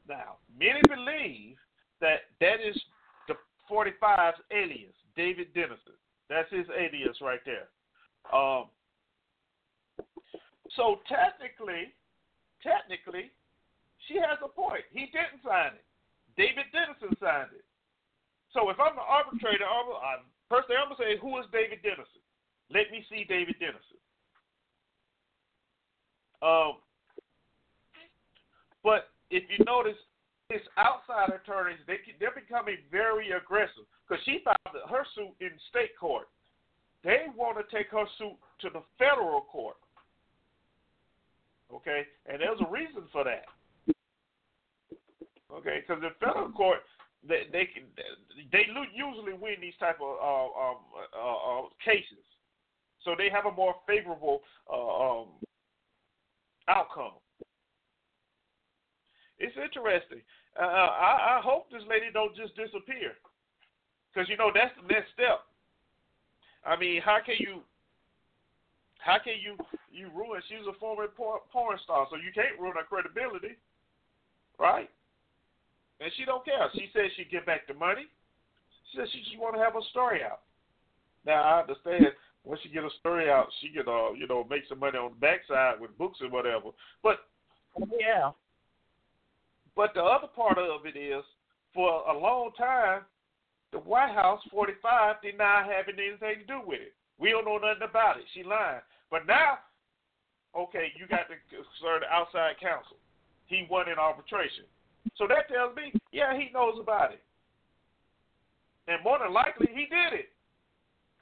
Now, 0.09 0.37
many 0.59 0.81
believe 0.89 1.57
that 2.01 2.31
that 2.41 2.61
is 2.65 2.81
the 3.29 3.35
45's 3.71 4.39
alias, 4.51 4.95
David 5.17 5.53
Dennison. 5.55 5.99
That's 6.29 6.51
his 6.51 6.67
alias 6.77 7.17
right 7.21 7.41
there. 7.45 7.69
Um, 8.33 8.67
so 10.77 11.01
technically, 11.09 11.93
technically, 12.63 13.31
she 14.09 14.17
has 14.17 14.39
a 14.43 14.49
point. 14.49 14.85
He 14.91 15.11
didn't 15.13 15.45
sign 15.45 15.77
it. 15.77 15.85
David 16.37 16.67
Dennison 16.73 17.13
signed 17.21 17.53
it. 17.53 17.65
So 18.53 18.69
if 18.69 18.81
I'm 18.81 18.97
the 18.97 19.05
arbitrator, 19.05 19.65
I'm, 19.65 19.89
I'm, 19.97 20.23
first 20.49 20.69
thing 20.69 20.77
I'm 20.77 20.93
gonna 20.93 21.01
say, 21.01 21.21
who 21.21 21.37
is 21.41 21.47
David 21.53 21.81
Dennison? 21.85 22.25
Let 22.73 22.89
me 22.89 23.05
see 23.09 23.25
David 23.29 23.57
Dennison. 23.61 24.01
Um, 26.41 26.81
but 28.83 29.13
if 29.31 29.45
you 29.49 29.65
notice, 29.65 29.97
his 30.49 30.61
outside 30.77 31.33
attorneys 31.33 31.81
they 31.87 31.97
they're 32.21 32.35
becoming 32.37 32.77
very 32.91 33.31
aggressive 33.33 33.89
because 34.05 34.23
she 34.25 34.45
filed 34.45 34.77
her 34.91 35.05
suit 35.15 35.33
in 35.41 35.51
state 35.71 35.97
court. 35.99 36.29
They 37.05 37.27
want 37.35 37.57
to 37.57 37.65
take 37.75 37.91
her 37.91 38.05
suit 38.19 38.37
to 38.61 38.69
the 38.69 38.83
federal 38.99 39.41
court. 39.41 39.77
Okay, 41.75 42.03
and 42.27 42.41
there's 42.41 42.61
a 42.61 42.71
reason 42.71 43.05
for 43.11 43.25
that. 43.25 43.45
Okay, 45.51 45.81
because 45.81 46.03
in 46.03 46.11
federal 46.21 46.51
court, 46.51 46.81
they 47.27 47.45
they 47.51 47.67
can, 47.67 47.85
they 48.51 48.67
usually 48.95 49.33
win 49.33 49.57
these 49.61 49.77
type 49.79 49.99
of 50.01 50.17
uh, 50.21 50.71
um, 50.71 50.77
uh, 51.17 51.61
uh, 51.61 51.63
cases, 51.85 52.25
so 53.05 53.15
they 53.17 53.31
have 53.31 53.47
a 53.47 53.53
more 53.53 53.75
favorable 53.87 54.41
uh, 54.71 55.21
um, 55.21 55.27
outcome. 56.69 57.13
It's 59.39 59.57
interesting. 59.57 60.21
Uh, 60.61 60.65
I, 60.65 61.39
I 61.39 61.41
hope 61.43 61.71
this 61.71 61.83
lady 61.89 62.07
don't 62.13 62.37
just 62.37 62.55
disappear, 62.55 63.13
because 64.13 64.29
you 64.29 64.37
know 64.37 64.51
that's 64.55 64.75
the 64.77 64.93
next 64.93 65.13
step. 65.15 65.41
I 66.65 66.77
mean, 66.77 67.01
how 67.03 67.19
can 67.25 67.37
you 67.39 67.63
how 68.99 69.19
can 69.19 69.35
you 69.41 69.57
you 70.03 70.11
ruin? 70.11 70.43
She's 70.51 70.67
a 70.67 70.75
former 70.83 71.07
porn 71.15 71.79
star, 71.87 72.07
so 72.11 72.17
you 72.19 72.35
can't 72.35 72.59
ruin 72.59 72.75
her 72.75 72.83
credibility, 72.83 73.55
right? 74.59 74.91
And 76.03 76.11
she 76.19 76.25
don't 76.27 76.45
care. 76.45 76.67
She 76.75 76.91
says 76.93 77.15
she 77.17 77.25
get 77.31 77.47
back 77.47 77.71
the 77.71 77.75
money. 77.75 78.11
She 78.91 78.99
says 78.99 79.09
she 79.15 79.23
just 79.23 79.39
want 79.39 79.55
to 79.55 79.63
have 79.63 79.79
a 79.79 79.85
story 79.95 80.27
out. 80.27 80.43
Now 81.25 81.43
I 81.43 81.61
understand 81.63 82.11
once 82.43 82.61
she 82.63 82.75
get 82.75 82.83
a 82.83 82.91
story 82.99 83.31
out, 83.31 83.47
she 83.63 83.71
can 83.71 83.87
uh 83.87 84.11
you 84.19 84.27
know 84.27 84.45
make 84.51 84.67
some 84.69 84.81
money 84.81 84.99
on 84.99 85.15
the 85.15 85.21
backside 85.23 85.79
with 85.79 85.97
books 85.97 86.19
and 86.21 86.33
whatever. 86.33 86.75
But 87.03 87.23
yeah. 87.79 88.33
But 89.77 89.95
the 89.95 90.03
other 90.03 90.27
part 90.27 90.59
of 90.59 90.85
it 90.85 90.99
is, 90.99 91.25
for 91.73 92.03
a 92.11 92.19
long 92.19 92.51
time, 92.59 93.03
the 93.73 93.79
White 93.79 94.15
House 94.15 94.41
45 94.51 95.23
did 95.23 95.39
not 95.39 95.65
have 95.65 95.87
anything 95.89 96.45
to 96.45 96.47
do 96.47 96.61
with 96.67 96.81
it. 96.81 96.93
We 97.19 97.31
don't 97.31 97.47
know 97.47 97.57
nothing 97.57 97.89
about 97.89 98.19
it. 98.19 98.25
She 98.35 98.43
lying. 98.43 98.83
But 99.11 99.27
now, 99.27 99.59
okay, 100.57 100.93
you 100.97 101.07
got 101.07 101.29
to 101.29 101.37
serve 101.81 102.01
the 102.01 102.11
outside 102.13 102.61
counsel. 102.61 102.97
He 103.47 103.67
won 103.71 103.89
in 103.89 103.99
arbitration. 103.99 104.65
So 105.17 105.27
that 105.29 105.49
tells 105.49 105.77
me, 105.77 105.93
yeah, 106.13 106.37
he 106.37 106.51
knows 106.53 106.79
about 106.81 107.13
it. 107.13 107.23
And 108.89 109.03
more 109.05 109.19
than 109.19 109.33
likely, 109.33 109.69
he 109.69 109.87
did 109.87 110.13
it. 110.13 110.29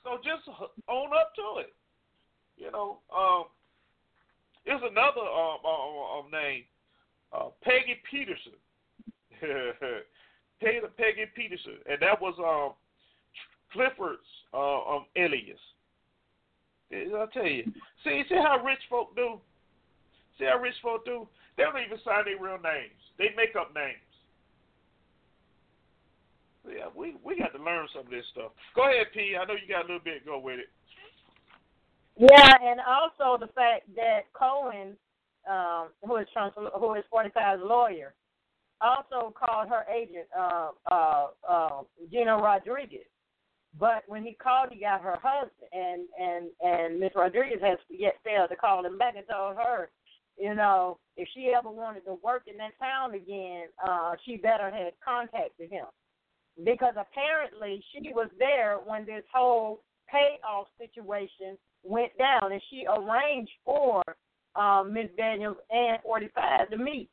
So 0.04 0.16
just 0.24 0.48
own 0.88 1.10
up 1.12 1.34
to 1.36 1.60
it. 1.60 1.74
You 2.56 2.70
know, 2.70 2.98
um, 3.14 3.44
there's 4.64 4.82
another 4.82 5.20
um, 5.20 5.58
um, 5.64 6.24
um 6.24 6.30
name, 6.30 6.64
uh, 7.32 7.48
Peggy 7.62 7.96
Peterson. 8.10 8.52
Peggy 10.60 11.24
Peterson, 11.34 11.78
and 11.88 12.00
that 12.00 12.20
was 12.20 12.34
um, 12.38 12.74
Clifford's 13.72 14.20
uh, 14.52 14.96
um, 14.96 15.06
alias. 15.16 15.58
I'll 16.92 17.28
tell 17.28 17.46
you. 17.46 17.64
See, 18.04 18.22
see 18.28 18.34
how 18.34 18.62
rich 18.64 18.80
folk 18.88 19.14
do. 19.14 19.40
See 20.38 20.44
how 20.44 20.58
rich 20.58 20.74
folk 20.82 21.04
do. 21.04 21.28
They 21.56 21.62
don't 21.62 21.78
even 21.78 21.98
sign 22.04 22.24
their 22.24 22.40
real 22.40 22.58
names. 22.58 22.98
They 23.18 23.28
make 23.36 23.54
up 23.54 23.74
names. 23.74 24.00
Yeah, 26.68 26.88
we 26.94 27.16
we 27.24 27.38
got 27.38 27.52
to 27.56 27.62
learn 27.62 27.86
some 27.94 28.04
of 28.06 28.10
this 28.10 28.24
stuff. 28.32 28.52
Go 28.74 28.84
ahead, 28.84 29.06
P. 29.14 29.36
I 29.40 29.44
know 29.44 29.54
you 29.54 29.68
got 29.68 29.84
a 29.84 29.86
little 29.86 30.04
bit. 30.04 30.20
to 30.20 30.26
Go 30.26 30.38
with 30.38 30.60
it. 30.60 30.68
Yeah, 32.16 32.52
and 32.62 32.80
also 32.80 33.38
the 33.40 33.50
fact 33.52 33.88
that 33.96 34.28
Cohen, 34.34 34.96
um, 35.50 35.88
who 36.04 36.16
is 36.16 36.26
Trump's, 36.32 36.56
who 36.56 36.94
is 36.94 37.04
45's 37.12 37.62
lawyer, 37.64 38.14
also 38.80 39.32
called 39.32 39.68
her 39.68 39.86
agent, 39.90 40.26
uh, 40.38 40.68
uh, 40.90 41.26
uh, 41.48 41.82
Gina 42.10 42.36
Rodriguez. 42.36 43.06
But 43.78 44.02
when 44.08 44.24
he 44.24 44.34
called, 44.34 44.70
he 44.72 44.80
got 44.80 45.02
her 45.02 45.18
husband, 45.22 45.70
and 45.72 46.02
and 46.18 46.46
and 46.60 47.00
Miss 47.00 47.12
Rodriguez 47.14 47.60
has 47.62 47.78
yet 47.88 48.16
failed 48.24 48.50
to 48.50 48.56
call 48.56 48.84
him 48.84 48.98
back 48.98 49.14
and 49.16 49.26
told 49.30 49.56
her, 49.56 49.90
you 50.36 50.54
know, 50.54 50.98
if 51.16 51.28
she 51.34 51.52
ever 51.56 51.70
wanted 51.70 52.04
to 52.06 52.18
work 52.22 52.42
in 52.46 52.56
that 52.56 52.78
town 52.80 53.14
again, 53.14 53.66
uh, 53.86 54.14
she 54.24 54.36
better 54.36 54.70
had 54.70 54.92
contacted 55.04 55.70
him, 55.70 55.86
because 56.64 56.94
apparently 56.96 57.82
she 57.92 58.12
was 58.12 58.28
there 58.38 58.78
when 58.84 59.06
this 59.06 59.24
whole 59.32 59.82
payoff 60.10 60.66
situation 60.78 61.56
went 61.84 62.16
down, 62.18 62.52
and 62.52 62.62
she 62.70 62.84
arranged 62.88 63.52
for 63.64 64.02
um, 64.56 64.92
Miss 64.92 65.10
Daniels 65.16 65.56
and 65.70 66.02
45 66.02 66.70
to 66.70 66.76
meet. 66.76 67.08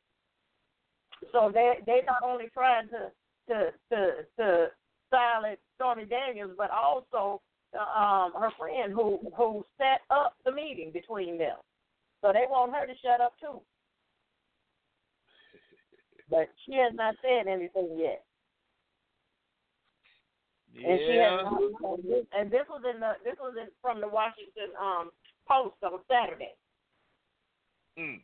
So 1.32 1.52
they 1.54 1.76
they 1.86 2.02
not 2.08 2.24
only 2.24 2.46
trying 2.52 2.88
to 2.90 3.12
to 3.50 3.72
to 3.92 4.12
to 4.38 4.68
silent 5.10 5.60
Stormy 5.76 6.06
Daniels, 6.06 6.52
but 6.58 6.70
also 6.72 7.42
uh, 7.78 8.00
um, 8.00 8.34
her 8.40 8.52
friend 8.58 8.94
who 8.94 9.20
who 9.36 9.66
set 9.78 10.02
up 10.10 10.36
the 10.46 10.52
meeting 10.52 10.92
between 10.92 11.38
them. 11.38 11.58
So 12.22 12.32
they 12.34 12.46
want 12.50 12.74
her 12.74 12.86
to 12.86 12.94
shut 13.02 13.22
up 13.22 13.34
too. 13.40 13.62
But 16.30 16.50
she 16.66 16.74
has 16.74 16.94
not 16.94 17.16
said 17.22 17.48
anything 17.48 17.96
yet. 17.98 18.26
Yeah. 20.74 20.90
And 20.90 21.00
she 21.00 21.16
has 21.16 21.42
not, 21.44 22.00
and 22.38 22.52
this 22.52 22.68
was 22.70 22.82
in 22.94 23.00
the 23.00 23.14
this 23.24 23.36
was 23.40 23.56
in, 23.60 23.68
from 23.82 24.02
the 24.02 24.08
Washington 24.08 24.76
um 24.80 25.12
Post 25.48 25.76
on 25.84 26.00
Saturday. 26.12 26.54
Mm. 27.98 28.20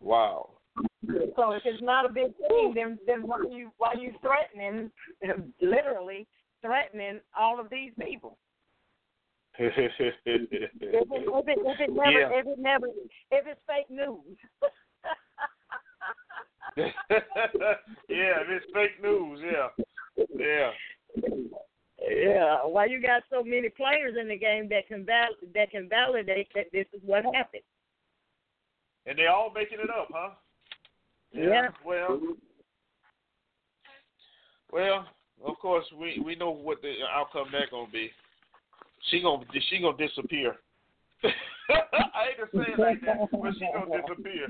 Wow. 0.00 0.50
So 1.36 1.52
if 1.52 1.62
it's 1.64 1.82
not 1.82 2.04
a 2.08 2.12
big 2.12 2.36
thing, 2.48 2.72
then 2.74 2.98
then 3.06 3.26
why 3.26 3.38
are 3.38 3.44
you 3.44 3.70
why 3.78 3.94
you 3.98 4.12
threatening, 4.20 4.90
literally 5.60 6.26
threatening 6.62 7.20
all 7.38 7.60
of 7.60 7.70
these 7.70 7.92
people? 8.00 8.38
if, 9.58 9.72
it, 9.78 9.92
if, 9.98 10.14
it, 10.22 11.58
if 11.64 11.80
it 11.80 11.90
never, 11.90 12.20
Yeah. 12.20 12.28
if 12.32 12.46
it 12.46 12.58
never, 12.58 12.86
if 13.30 13.46
it's 13.46 13.60
fake 13.66 13.90
news. 13.90 14.36
yeah, 16.76 16.92
if 18.08 18.48
it's 18.48 18.66
fake 18.74 19.02
news, 19.02 19.40
yeah, 19.42 19.68
yeah. 20.36 20.70
Yeah, 21.98 22.66
why 22.66 22.84
you 22.84 23.00
got 23.00 23.22
so 23.30 23.42
many 23.42 23.70
players 23.70 24.16
in 24.20 24.28
the 24.28 24.36
game 24.36 24.68
that 24.68 24.86
can 24.86 25.04
val- 25.06 25.34
that 25.54 25.70
can 25.70 25.88
validate 25.88 26.48
that 26.54 26.66
this 26.72 26.86
is 26.92 27.00
what 27.02 27.24
happened? 27.34 27.62
And 29.06 29.18
they 29.18 29.26
all 29.26 29.50
making 29.54 29.78
it 29.80 29.88
up, 29.88 30.08
huh? 30.12 30.34
Yeah. 31.32 31.68
Well, 31.84 32.20
well, 34.72 35.06
of 35.44 35.58
course 35.58 35.84
we 35.98 36.22
we 36.24 36.34
know 36.34 36.50
what 36.50 36.82
the 36.82 36.94
outcome 37.14 37.48
that 37.52 37.70
gonna 37.70 37.90
be. 37.90 38.10
She 39.10 39.20
gonna 39.20 39.44
she 39.68 39.80
gonna 39.80 39.96
disappear. 39.96 40.56
I 41.24 42.30
hate 42.30 42.38
to 42.38 42.56
say 42.56 42.72
it 42.72 42.78
like 42.78 43.00
that, 43.02 43.18
but 43.30 43.52
she 43.54 43.68
gonna 43.72 44.02
disappear. 44.02 44.48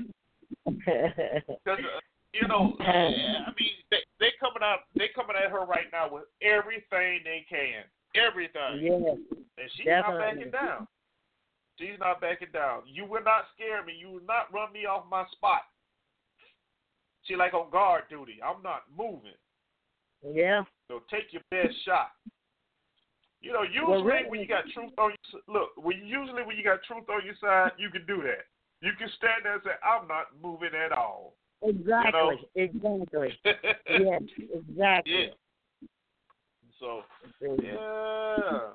Cause 1.65 1.79
uh, 1.79 1.99
you 2.33 2.47
know, 2.47 2.75
I 2.79 3.53
mean, 3.57 3.75
they 3.91 4.03
they 4.19 4.31
coming 4.39 4.63
out 4.63 4.79
they 4.95 5.09
coming 5.15 5.35
at 5.35 5.51
her 5.51 5.65
right 5.65 5.87
now 5.91 6.11
with 6.11 6.23
everything 6.41 7.21
they 7.23 7.45
can, 7.49 7.83
everything. 8.15 8.81
Yeah, 8.81 9.15
and 9.57 9.69
she's 9.75 9.87
not 9.87 10.19
backing 10.19 10.51
down. 10.51 10.87
She's 11.79 11.99
not 11.99 12.21
backing 12.21 12.49
down. 12.53 12.81
You 12.87 13.05
will 13.05 13.23
not 13.23 13.45
scare 13.53 13.85
me. 13.85 13.93
You 13.97 14.09
will 14.09 14.25
not 14.27 14.51
run 14.53 14.73
me 14.73 14.85
off 14.85 15.05
my 15.09 15.25
spot. 15.31 15.61
She 17.27 17.35
like 17.35 17.53
on 17.53 17.69
guard 17.69 18.03
duty. 18.09 18.39
I'm 18.43 18.61
not 18.63 18.83
moving. 18.95 19.37
yeah. 20.23 20.63
So 20.87 21.01
take 21.11 21.31
your 21.31 21.41
best 21.51 21.75
shot. 21.85 22.11
You 23.41 23.53
know, 23.53 23.61
usually 23.61 23.85
Well, 23.87 24.03
really- 24.03 24.29
when 24.29 24.39
you 24.39 24.47
got 24.47 24.63
truth 24.73 24.93
on 24.97 25.11
your 25.11 25.41
look, 25.47 25.69
when 25.77 26.05
usually 26.05 26.43
when 26.43 26.57
you 26.57 26.63
got 26.63 26.81
truth 26.83 27.07
on 27.09 27.25
your 27.25 27.35
side, 27.35 27.71
you 27.77 27.89
can 27.89 28.05
do 28.05 28.21
that. 28.23 28.45
You 28.81 28.93
can 28.97 29.09
stand 29.17 29.43
there 29.45 29.53
and 29.55 29.63
say, 29.63 29.71
"I'm 29.83 30.07
not 30.07 30.27
moving 30.41 30.73
at 30.73 30.91
all." 30.91 31.35
Exactly. 31.61 32.47
Exactly. 32.55 33.37
yes. 33.45 34.21
Exactly. 34.53 35.25
Yeah. 35.25 35.87
So 36.79 37.03
yeah, 37.41 38.69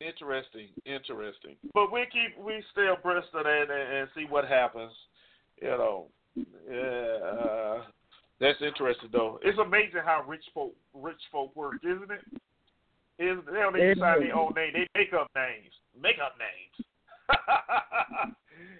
interesting, 0.00 0.68
interesting. 0.86 1.56
But 1.74 1.92
we 1.92 2.06
keep 2.06 2.38
we 2.38 2.62
stay 2.72 2.86
abreast 2.88 3.28
of 3.34 3.44
that 3.44 3.66
and, 3.70 3.98
and 3.98 4.08
see 4.14 4.24
what 4.24 4.48
happens. 4.48 4.92
You 5.60 5.68
know, 5.68 6.06
uh, 6.38 7.82
that's 8.40 8.60
interesting 8.62 9.10
though. 9.12 9.38
It's 9.42 9.58
amazing 9.58 10.00
how 10.04 10.24
rich 10.26 10.44
folk 10.54 10.74
rich 10.94 11.20
folk 11.30 11.54
work, 11.56 11.76
isn't 11.84 12.10
it? 12.10 12.24
Is 13.20 13.36
they 13.46 13.60
don't 13.60 13.76
even 13.76 13.98
sign 13.98 14.20
their 14.20 14.34
own 14.34 14.54
name. 14.54 14.72
They 14.72 14.88
make 14.96 15.12
up 15.12 15.28
names. 15.36 15.72
Make 16.00 16.16
up 16.16 16.34
names. 16.40 16.76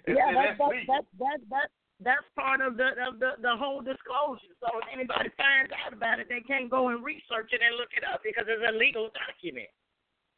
and, 0.07 0.17
yeah, 0.17 0.27
and 0.27 0.37
that's 0.37 0.57
that's 0.57 0.59
that's 0.59 0.71
legal. 0.73 0.95
that 0.97 1.05
that 1.19 1.39
that 1.49 1.69
that's 2.01 2.27
part 2.35 2.61
of 2.61 2.75
the 2.75 2.97
of 3.05 3.19
the 3.21 3.37
the 3.41 3.53
whole 3.55 3.81
disclosure. 3.81 4.49
So 4.59 4.67
if 4.81 4.87
anybody 4.91 5.29
finds 5.37 5.71
out 5.85 5.93
about 5.93 6.19
it, 6.19 6.27
they 6.27 6.41
can't 6.41 6.69
go 6.69 6.89
and 6.89 7.03
research 7.05 7.53
it 7.53 7.61
and 7.61 7.77
look 7.77 7.93
it 7.95 8.03
up 8.03 8.21
because 8.25 8.45
it's 8.49 8.65
a 8.65 8.73
legal 8.75 9.09
document. 9.13 9.69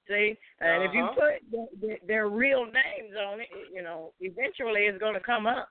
See, 0.08 0.36
and 0.60 0.84
if 0.84 0.94
you 0.94 1.04
Uh-huh. 1.06 1.16
put 1.16 1.52
the, 1.52 1.64
the, 1.80 2.00
their 2.06 2.28
real 2.28 2.66
names 2.66 3.16
on 3.16 3.40
it, 3.40 3.48
you 3.74 3.82
know, 3.82 4.12
eventually 4.20 4.82
it's 4.92 5.00
going 5.00 5.14
to 5.14 5.22
come 5.24 5.48
up. 5.48 5.70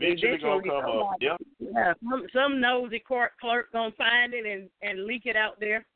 Eventually 0.00 0.38
gonna 0.38 0.62
come 0.62 0.98
up. 1.02 1.16
Yep. 1.20 1.36
Yeah, 1.58 1.94
some 2.02 2.26
some 2.32 2.60
nosy 2.60 2.98
court 2.98 3.32
clerk 3.40 3.72
gonna 3.72 3.92
find 3.96 4.34
it 4.34 4.46
and 4.46 4.68
and 4.82 5.06
leak 5.06 5.22
it 5.26 5.36
out 5.36 5.58
there. 5.60 5.86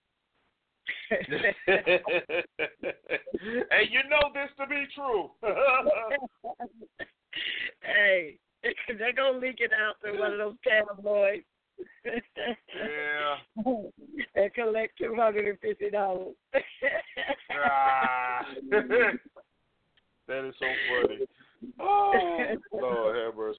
hey, 1.10 1.22
you 3.90 4.01
know 4.09 4.31
this 4.35 4.51
to 4.59 4.66
be 4.66 4.86
true. 4.94 5.31
hey, 7.82 8.39
they're 8.98 9.12
gonna 9.12 9.39
leak 9.39 9.60
it 9.60 9.72
out 9.72 9.97
to 10.05 10.18
one 10.18 10.32
of 10.32 10.39
those 10.39 10.56
tabloids. 10.66 11.44
yeah. 12.05 13.36
and 14.35 14.55
collect 14.55 14.98
two 14.98 15.14
hundred 15.16 15.47
and 15.48 15.59
fifty 15.60 15.90
dollars. 15.90 16.35
Ah. 17.52 18.44
that 20.28 20.44
is 20.47 20.55
so 20.59 20.66
funny. 21.02 21.27
Oh, 21.81 22.12
Lord 22.73 23.16
have 23.16 23.37
mercy. 23.37 23.59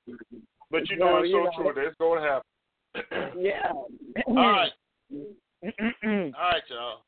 But 0.69 0.89
you 0.89 0.97
know 0.97 1.05
Well, 1.13 1.23
it's 1.23 1.29
you 1.29 1.49
so 1.55 1.63
know. 1.63 1.71
true. 1.71 1.83
That's 1.83 1.97
going 1.97 2.23
to 2.23 2.29
happen. 2.29 3.39
yeah. 3.41 3.71
All 4.27 4.35
right. 4.35 4.71
All 5.13 5.21
right, 5.63 6.63
y'all. 6.69 7.01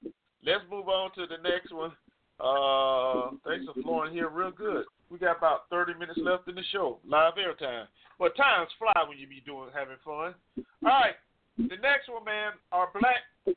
Let's 0.46 0.64
move 0.70 0.90
on 0.90 1.12
to 1.16 1.26
the 1.26 1.38
next 1.42 1.72
one. 1.74 1.92
Uh, 2.40 3.32
thanks 3.48 3.66
for 3.66 3.82
flowing 3.82 4.12
here 4.12 4.30
real 4.30 4.52
good. 4.52 4.86
We 5.10 5.18
got 5.20 5.38
about 5.38 5.70
30 5.70 5.94
minutes 5.94 6.20
left 6.22 6.48
in 6.48 6.56
the 6.56 6.64
show, 6.72 7.00
live 7.08 7.34
airtime. 7.36 7.86
But 8.20 8.36
times 8.36 8.70
fly 8.78 8.94
when 9.08 9.18
you 9.18 9.28
be 9.28 9.42
doing 9.46 9.70
having 9.74 9.98
fun. 10.04 10.34
All 10.58 10.64
right, 10.84 11.16
the 11.58 11.78
next 11.82 12.10
one, 12.10 12.26
man, 12.26 12.54
are 12.72 12.90
black. 12.94 13.56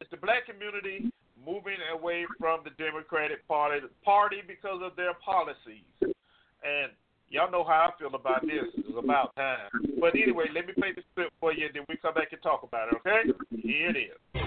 It's 0.00 0.10
the 0.10 0.16
black 0.16 0.46
community 0.46 1.10
moving 1.44 1.78
away 1.92 2.26
from 2.38 2.60
the 2.64 2.70
Democratic 2.82 3.46
Party 3.48 3.80
party 4.04 4.38
because 4.46 4.80
of 4.82 4.94
their 4.96 5.14
policies. 5.14 5.84
And 6.62 6.92
y'all 7.28 7.50
know 7.50 7.64
how 7.64 7.90
I 7.90 7.98
feel 7.98 8.14
about 8.14 8.42
this. 8.42 8.68
It's 8.76 8.88
about 8.98 9.34
time. 9.36 9.68
But 10.00 10.14
anyway, 10.14 10.46
let 10.54 10.66
me 10.66 10.72
play 10.72 10.92
the 10.94 11.02
clip 11.14 11.32
for 11.40 11.52
you, 11.52 11.66
and 11.66 11.74
then 11.74 11.84
we 11.88 11.96
come 11.96 12.14
back 12.14 12.28
and 12.32 12.42
talk 12.42 12.62
about 12.62 12.88
it. 12.88 12.96
Okay? 12.96 13.30
Here 13.62 13.90
it 13.90 13.96
is. 13.96 14.42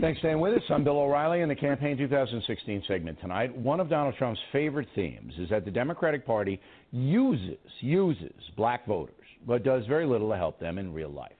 Thanks 0.00 0.18
for 0.20 0.26
staying 0.26 0.40
with 0.40 0.54
us. 0.54 0.62
I'm 0.70 0.82
Bill 0.84 0.98
O'Reilly 0.98 1.42
in 1.42 1.48
the 1.48 1.54
Campaign 1.54 1.96
2016 1.96 2.84
segment 2.88 3.20
tonight. 3.20 3.56
One 3.56 3.78
of 3.78 3.88
Donald 3.88 4.14
Trump's 4.16 4.40
favorite 4.50 4.88
themes 4.94 5.32
is 5.38 5.50
that 5.50 5.64
the 5.64 5.70
Democratic 5.70 6.26
Party 6.26 6.60
uses 6.90 7.58
uses 7.80 8.32
black 8.56 8.86
voters, 8.86 9.14
but 9.46 9.62
does 9.62 9.86
very 9.86 10.06
little 10.06 10.30
to 10.30 10.36
help 10.36 10.58
them 10.58 10.78
in 10.78 10.92
real 10.92 11.10
life. 11.10 11.32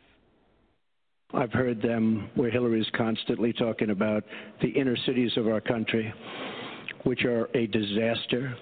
I've 1.35 1.53
heard 1.53 1.81
them 1.81 2.31
where 2.35 2.51
Hillary's 2.51 2.87
constantly 2.95 3.55
talking 3.55 3.91
about 3.91 4.23
the 4.61 4.69
inner 4.69 4.97
cities 5.07 5.33
of 5.37 5.49
our 5.49 5.61
country, 5.61 6.13
which 7.05 7.25
are 7.25 7.49
a 7.57 7.67
disaster, 7.69 8.55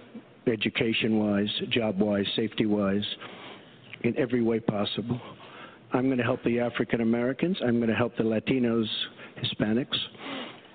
education 0.50 1.18
wise, 1.18 1.48
job 1.70 1.98
wise, 2.00 2.26
safety 2.36 2.66
wise, 2.66 3.04
in 4.02 4.16
every 4.18 4.42
way 4.42 4.60
possible. 4.60 5.20
I'm 5.92 6.06
going 6.06 6.18
to 6.18 6.24
help 6.24 6.42
the 6.44 6.60
African 6.60 7.00
Americans. 7.00 7.56
I'm 7.64 7.78
going 7.78 7.90
to 7.90 7.96
help 7.96 8.16
the 8.16 8.22
Latinos, 8.22 8.86
Hispanics. 9.42 9.96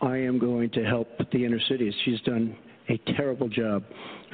I 0.02 0.18
am 0.18 0.40
going 0.40 0.70
to 0.72 0.84
help 0.84 1.08
the 1.32 1.46
inner 1.46 1.60
cities. 1.70 1.94
She's 2.04 2.20
done 2.22 2.56
a 2.90 2.98
terrible 3.16 3.48
job 3.48 3.84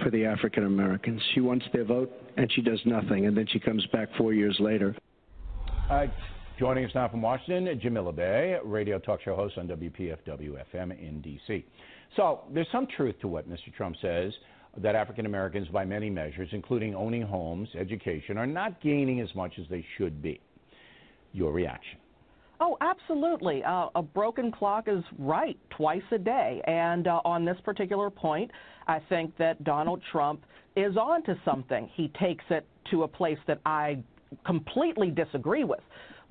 for 0.04 0.10
the 0.10 0.26
African 0.26 0.66
Americans. 0.66 1.22
She 1.34 1.42
wants 1.42 1.66
their 1.72 1.86
vote 1.86 2.12
and 2.38 2.52
she 2.54 2.62
does 2.62 2.80
nothing, 2.86 3.26
and 3.26 3.38
then 3.38 3.46
she 3.52 3.60
comes 3.60 3.86
back 3.88 4.10
four 4.18 4.34
years 4.34 4.56
later. 4.60 4.96
Uh, 5.90 6.08
joining 6.58 6.86
us 6.86 6.92
now 6.96 7.08
from 7.10 7.22
Washington, 7.22 7.80
Jamila 7.82 8.14
Bey, 8.14 8.58
radio 8.64 8.98
talk 9.00 9.22
show 9.22 9.36
host 9.36 9.58
on 9.58 9.68
WPFW 9.68 10.64
FM 10.74 10.98
in 11.00 11.22
D.C. 11.22 11.66
So 12.16 12.42
there's 12.54 12.68
some 12.72 12.88
truth 12.96 13.16
to 13.22 13.28
what 13.28 13.50
Mr. 13.50 13.74
Trump 13.76 13.96
says 14.02 14.34
that 14.78 14.96
African 14.96 15.26
Americans, 15.26 15.68
by 15.68 15.84
many 15.84 16.10
measures, 16.10 16.50
including 16.52 16.96
owning 16.96 17.24
homes, 17.24 17.70
education, 17.78 18.38
are 18.38 18.48
not 18.48 18.82
gaining 18.82 19.20
as 19.20 19.34
much 19.36 19.54
as 19.60 19.66
they 19.70 19.86
should 19.98 20.22
be. 20.22 20.40
Your 21.34 21.52
reaction? 21.52 21.98
Oh, 22.60 22.78
absolutely. 22.80 23.64
Uh, 23.64 23.88
a 23.96 24.02
broken 24.02 24.52
clock 24.52 24.88
is 24.88 25.04
right 25.18 25.58
twice 25.72 26.04
a 26.12 26.18
day. 26.18 26.62
And 26.68 27.08
uh, 27.08 27.22
on 27.26 27.44
this 27.44 27.58
particular 27.66 28.10
point, 28.10 28.52
I 28.88 29.00
think 29.10 29.36
that 29.38 29.64
Donald 29.64 30.02
Trump 30.12 30.46
is 30.76 30.96
on 30.96 31.24
to 31.24 31.36
something. 31.44 31.90
He 31.96 32.10
takes 32.20 32.46
it 32.50 32.66
to 32.92 33.04
a 33.04 33.08
place 33.08 33.40
that 33.48 33.60
I 33.66 33.98
completely 34.46 35.10
disagree 35.10 35.64
with. 35.64 35.82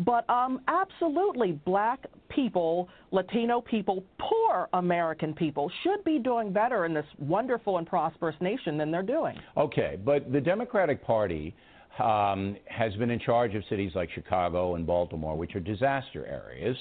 But 0.04 0.28
um, 0.30 0.62
absolutely, 0.66 1.52
black 1.52 2.06
people, 2.30 2.88
Latino 3.10 3.60
people, 3.60 4.02
poor 4.18 4.68
American 4.72 5.34
people 5.34 5.70
should 5.82 6.02
be 6.04 6.18
doing 6.18 6.52
better 6.52 6.86
in 6.86 6.94
this 6.94 7.04
wonderful 7.18 7.78
and 7.78 7.86
prosperous 7.86 8.36
nation 8.40 8.78
than 8.78 8.90
they're 8.90 9.02
doing. 9.02 9.36
Okay, 9.56 9.98
but 10.02 10.32
the 10.32 10.40
Democratic 10.40 11.04
Party 11.04 11.54
um, 11.98 12.56
has 12.66 12.94
been 12.94 13.10
in 13.10 13.18
charge 13.18 13.54
of 13.54 13.62
cities 13.68 13.92
like 13.94 14.08
Chicago 14.14 14.74
and 14.76 14.86
Baltimore, 14.86 15.36
which 15.36 15.54
are 15.54 15.60
disaster 15.60 16.26
areas. 16.26 16.76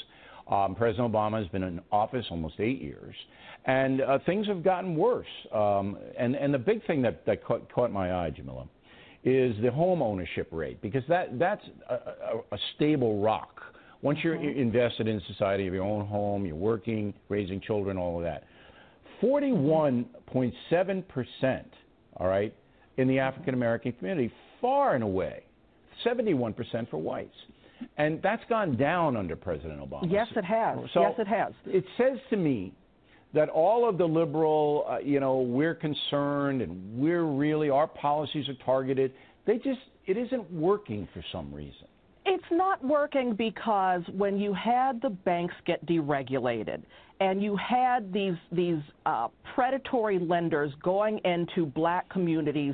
Um, 0.50 0.74
President 0.74 1.12
Obama 1.12 1.40
has 1.40 1.48
been 1.50 1.64
in 1.64 1.82
office 1.92 2.26
almost 2.32 2.56
eight 2.60 2.82
years, 2.82 3.16
and 3.66 4.02
uh, 4.02 4.20
things 4.26 4.48
have 4.48 4.64
gotten 4.64 4.96
worse. 4.96 5.28
Um, 5.54 5.98
and, 6.18 6.36
and 6.36 6.54
the 6.54 6.58
big 6.58 6.86
thing 6.88 7.02
that, 7.02 7.26
that 7.26 7.44
caught, 7.44 7.72
caught 7.72 7.92
my 7.92 8.14
eye, 8.14 8.30
Jamila, 8.30 8.68
is 9.24 9.56
the 9.62 9.72
home 9.72 10.02
ownership 10.02 10.48
rate, 10.52 10.82
because 10.82 11.04
that, 11.10 11.38
that's 11.38 11.62
a, 11.90 11.94
a, 11.94 12.38
a 12.54 12.58
stable 12.76 13.22
rock. 13.22 13.62
Once 14.02 14.18
you're 14.24 14.38
mm-hmm. 14.38 14.60
invested 14.60 15.08
in 15.08 15.22
society, 15.28 15.68
of 15.68 15.74
your 15.74 15.84
own 15.84 16.06
home, 16.06 16.46
you're 16.46 16.56
working, 16.56 17.14
raising 17.28 17.60
children, 17.60 17.98
all 17.98 18.18
of 18.18 18.24
that. 18.24 18.46
41.7%, 19.22 21.66
all 22.18 22.28
right, 22.28 22.56
in 22.98 23.08
the 23.08 23.16
mm-hmm. 23.16 23.28
African 23.28 23.54
American 23.54 23.92
community, 23.94 24.32
far 24.62 24.96
and 24.96 25.04
away, 25.04 25.44
71% 26.06 26.90
for 26.90 26.98
whites. 26.98 27.36
And 27.98 28.22
that's 28.22 28.44
gone 28.50 28.76
down 28.78 29.16
under 29.16 29.38
President 29.38 29.80
Obama. 29.80 30.06
Yes, 30.10 30.28
it 30.36 30.44
has. 30.44 30.78
So 30.94 31.02
yes, 31.02 31.14
it 31.18 31.28
has. 31.28 31.54
It 31.66 31.86
says 31.98 32.18
to 32.30 32.38
me 32.38 32.74
that 33.34 33.50
all 33.50 33.88
of 33.88 33.98
the 33.98 34.06
liberal, 34.06 34.86
uh, 34.90 35.00
you 35.00 35.20
know, 35.20 35.40
we're 35.40 35.76
concerned 35.76 36.62
and 36.62 37.00
we're 37.00 37.26
really, 37.26 37.70
our 37.70 37.88
policies 37.88 38.50
are 38.50 38.66
targeted, 38.66 39.14
they 39.46 39.58
just, 39.58 39.80
it 40.06 40.18
isn't 40.18 40.52
working 40.52 41.08
for 41.14 41.24
some 41.32 41.54
reason. 41.54 41.88
It's 42.26 42.44
not 42.52 42.84
working 42.84 43.34
because 43.34 44.02
when 44.16 44.38
you 44.38 44.54
had 44.54 45.02
the 45.02 45.10
banks 45.10 45.56
get 45.66 45.84
deregulated 45.86 46.82
and 47.20 47.42
you 47.42 47.58
had 47.58 48.12
these 48.14 48.36
these 48.52 48.80
uh, 49.06 49.28
predatory 49.56 50.20
lenders 50.20 50.72
going 50.84 51.20
into 51.26 51.66
black 51.66 52.10
communities 52.10 52.74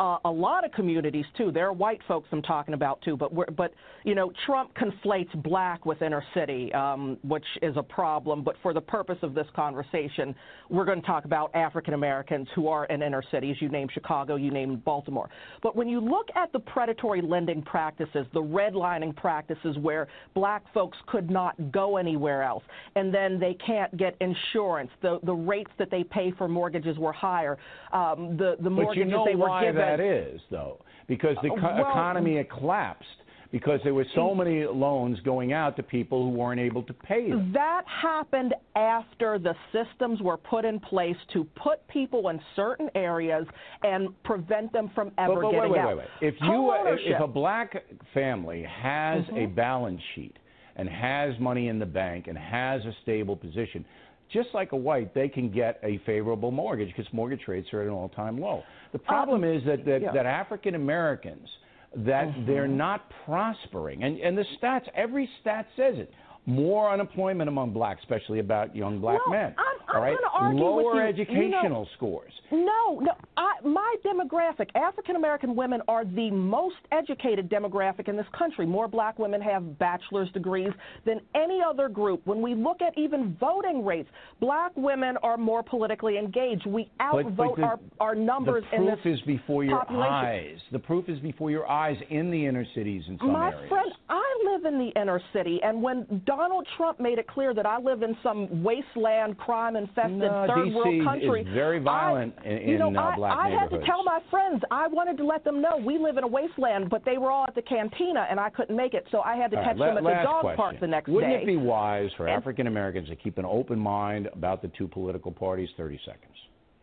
uh, 0.00 0.18
a 0.24 0.30
lot 0.30 0.64
of 0.64 0.72
communities 0.72 1.24
too. 1.36 1.52
There 1.52 1.66
are 1.66 1.72
white 1.72 2.00
folks 2.08 2.28
I'm 2.32 2.42
talking 2.42 2.74
about 2.74 3.00
too, 3.02 3.16
but 3.16 3.32
we're, 3.32 3.46
but 3.46 3.72
you 4.02 4.14
know 4.14 4.32
Trump 4.44 4.72
conflates 4.74 5.32
black 5.42 5.86
with 5.86 6.02
inner 6.02 6.24
city, 6.34 6.72
um, 6.74 7.16
which 7.22 7.44
is 7.62 7.76
a 7.76 7.82
problem. 7.82 8.42
But 8.42 8.56
for 8.60 8.74
the 8.74 8.80
purpose 8.80 9.18
of 9.22 9.34
this 9.34 9.46
conversation, 9.54 10.34
we're 10.68 10.84
going 10.84 11.00
to 11.00 11.06
talk 11.06 11.24
about 11.26 11.54
African 11.54 11.94
Americans 11.94 12.48
who 12.56 12.66
are 12.66 12.86
in 12.86 13.02
inner 13.02 13.22
cities. 13.30 13.56
You 13.60 13.68
name 13.68 13.86
Chicago, 13.92 14.34
you 14.34 14.50
name 14.50 14.82
Baltimore. 14.84 15.30
But 15.62 15.76
when 15.76 15.88
you 15.88 16.00
look 16.00 16.28
at 16.34 16.52
the 16.52 16.58
predatory 16.58 17.22
lending 17.22 17.62
practices, 17.62 18.26
the 18.32 18.42
redlining 18.42 19.14
practices 19.14 19.78
where 19.78 20.08
black 20.34 20.64
folks 20.74 20.98
could 21.06 21.30
not 21.30 21.54
go 21.70 21.98
anywhere 21.98 22.42
else, 22.42 22.64
and 22.96 23.14
then 23.14 23.38
they 23.38 23.54
can't 23.54 23.96
get 23.96 24.16
insurance, 24.20 24.90
the 25.02 25.20
the 25.22 25.34
rates 25.34 25.70
that 25.78 25.90
they 25.92 26.02
pay 26.02 26.32
for 26.32 26.48
mortgages 26.48 26.98
were 26.98 27.12
higher, 27.12 27.58
um, 27.92 28.36
the 28.36 28.56
the 28.60 28.70
mortgages 28.70 28.98
you 28.98 29.04
know 29.04 29.24
they 29.24 29.36
were 29.36 29.60
given 29.60 29.83
that 29.86 30.00
is, 30.00 30.40
though, 30.50 30.80
because 31.06 31.36
the 31.42 31.50
Uh, 31.52 31.56
co- 31.56 31.62
well- 31.82 31.90
economy 31.90 32.36
had 32.36 32.48
collapsed 32.48 33.08
because 33.50 33.80
there 33.84 33.94
were 33.94 34.06
so 34.16 34.34
many 34.34 34.64
loans 34.64 35.20
going 35.20 35.52
out 35.52 35.76
to 35.76 35.82
people 35.82 36.24
who 36.24 36.30
weren't 36.30 36.60
able 36.60 36.82
to 36.82 36.92
pay 36.92 37.30
them. 37.30 37.52
That 37.52 37.84
happened 37.86 38.52
after 38.74 39.38
the 39.38 39.54
systems 39.70 40.20
were 40.20 40.36
put 40.36 40.64
in 40.64 40.80
place 40.80 41.16
to 41.34 41.44
put 41.54 41.86
people 41.86 42.30
in 42.30 42.40
certain 42.56 42.90
areas 42.96 43.46
and 43.84 44.08
prevent 44.24 44.72
them 44.72 44.88
from 44.92 45.12
ever 45.18 45.34
but, 45.34 45.42
but 45.42 45.50
getting 45.52 45.70
wait, 45.70 45.78
wait, 45.78 45.78
out. 45.80 45.88
wait, 45.98 46.08
wait. 46.20 46.28
If 46.34 46.40
you, 46.40 46.70
uh, 46.70 46.96
if 46.98 47.20
a 47.20 47.28
black 47.28 47.84
family 48.12 48.62
has 48.64 49.22
a 49.28 49.32
Mhm. 49.46 49.54
balance 49.54 50.00
sheet 50.16 50.36
and 50.74 50.88
has 50.88 51.38
money 51.38 51.68
in 51.68 51.78
the 51.78 51.86
bank 51.86 52.26
and 52.26 52.36
has 52.36 52.84
a 52.84 52.92
stable 53.02 53.36
position, 53.36 53.84
just 54.32 54.48
like 54.54 54.72
a 54.72 54.76
white, 54.76 55.14
they 55.14 55.28
can 55.28 55.50
get 55.50 55.80
a 55.82 55.98
favorable 56.06 56.50
mortgage 56.50 56.88
because 56.88 57.10
mortgage 57.12 57.42
rates 57.46 57.68
are 57.72 57.82
at 57.82 57.86
an 57.86 57.92
all-time 57.92 58.38
low. 58.38 58.62
The 58.92 58.98
um, 58.98 59.04
problem 59.04 59.44
is 59.44 59.62
that 59.66 59.84
that, 59.84 60.02
yeah. 60.02 60.12
that 60.12 60.26
African 60.26 60.74
Americans 60.74 61.48
that 61.96 62.26
mm-hmm. 62.26 62.46
they're 62.46 62.68
not 62.68 63.10
prospering, 63.24 64.02
and 64.02 64.18
and 64.18 64.36
the 64.36 64.44
stats, 64.60 64.86
every 64.94 65.28
stat 65.40 65.66
says 65.76 65.94
it. 65.96 66.12
More 66.46 66.92
unemployment 66.92 67.48
among 67.48 67.72
blacks, 67.72 68.00
especially 68.02 68.38
about 68.40 68.76
young 68.76 69.00
black 69.00 69.20
Well, 69.26 69.34
men. 69.34 69.54
I'm 69.88 69.96
all 69.96 70.02
right, 70.02 70.16
argue 70.32 70.54
with 70.54 70.62
lower 70.62 71.08
you. 71.10 71.24
You 71.24 71.48
know- 71.50 71.58
educational 71.58 71.88
scores. 71.96 72.32
No, 72.50 73.00
no. 73.00 73.12
I, 73.36 73.52
my 73.66 73.96
demographic, 74.04 74.68
African 74.76 75.16
American 75.16 75.56
women 75.56 75.80
are 75.88 76.04
the 76.04 76.30
most 76.30 76.76
educated 76.92 77.50
demographic 77.50 78.08
in 78.08 78.16
this 78.16 78.26
country. 78.36 78.64
More 78.66 78.86
black 78.86 79.18
women 79.18 79.40
have 79.40 79.78
bachelor's 79.78 80.30
degrees 80.32 80.70
than 81.04 81.20
any 81.34 81.60
other 81.66 81.88
group. 81.88 82.20
When 82.26 82.40
we 82.42 82.54
look 82.54 82.80
at 82.80 82.96
even 82.96 83.36
voting 83.40 83.84
rates, 83.84 84.08
black 84.40 84.70
women 84.76 85.16
are 85.22 85.36
more 85.36 85.62
politically 85.62 86.16
engaged. 86.18 86.64
We 86.66 86.88
But- 86.98 87.14
but 87.14 87.26
outvote 87.26 87.56
the- 87.56 87.62
our, 87.64 87.80
our 88.00 88.14
numbers 88.14 88.64
in 88.72 88.84
the 88.84 88.92
in 88.92 88.98
proof 88.98 89.04
this 89.04 89.20
is 89.20 89.26
before 89.26 89.64
your 89.64 89.78
population. 89.80 90.12
eyes. 90.14 90.58
The 90.70 90.78
proof 90.78 91.08
is 91.08 91.18
before 91.20 91.50
your 91.50 91.68
eyes 91.68 91.96
in 92.10 92.30
the 92.30 92.46
inner 92.46 92.64
cities 92.74 93.02
in 93.08 93.18
some 93.18 93.32
My 93.32 93.50
areas. 93.52 93.68
friend, 93.68 93.92
I 94.08 94.42
live 94.44 94.64
in 94.66 94.78
the 94.78 94.88
inner 95.00 95.20
city, 95.32 95.60
and 95.62 95.82
when 95.82 96.22
Donald 96.26 96.66
Trump 96.76 97.00
made 97.00 97.18
it 97.18 97.26
clear 97.26 97.52
that 97.54 97.66
I 97.66 97.78
live 97.78 98.02
in 98.02 98.16
some 98.22 98.62
wasteland, 98.62 99.38
crime-infested 99.74 100.18
No, 100.18 100.46
third 100.48 100.68
DC 100.68 100.74
world 100.74 101.04
country, 101.04 101.40
is 101.42 101.48
very 101.52 101.78
violent 101.78 102.34
I, 102.44 102.48
in, 102.48 102.68
you 102.68 102.78
know, 102.78 102.88
in 102.88 102.96
uh, 102.96 103.02
I, 103.02 103.16
black 103.16 103.38
I 103.38 103.48
had 103.50 103.68
to 103.70 103.84
tell 103.84 104.04
my 104.04 104.20
friends. 104.30 104.62
I 104.70 104.86
wanted 104.88 105.16
to 105.18 105.24
let 105.24 105.44
them 105.44 105.60
know 105.60 105.76
we 105.84 105.98
live 105.98 106.16
in 106.16 106.24
a 106.24 106.28
wasteland, 106.28 106.90
but 106.90 107.04
they 107.04 107.18
were 107.18 107.30
all 107.30 107.44
at 107.46 107.54
the 107.54 107.62
cantina, 107.62 108.26
and 108.30 108.38
I 108.38 108.50
couldn't 108.50 108.76
make 108.76 108.94
it, 108.94 109.06
so 109.10 109.20
I 109.20 109.36
had 109.36 109.50
to 109.52 109.56
All 109.56 109.62
right, 109.62 109.70
catch 109.70 109.78
la- 109.78 109.94
them 109.94 110.06
at 110.06 110.18
the 110.18 110.22
dog 110.22 110.40
question. 110.42 110.56
park 110.56 110.80
the 110.80 110.86
next 110.86 111.06
day. 111.06 111.12
Wouldn't 111.12 111.32
it 111.32 111.46
be 111.46 111.56
wise 111.56 112.10
for 112.16 112.28
African 112.28 112.66
Americans 112.66 113.08
to 113.08 113.16
keep 113.16 113.38
an 113.38 113.44
open 113.44 113.78
mind 113.78 114.28
about 114.32 114.62
the 114.62 114.68
two 114.76 114.88
political 114.88 115.32
parties? 115.32 115.68
30 115.76 115.98
seconds. 116.04 116.34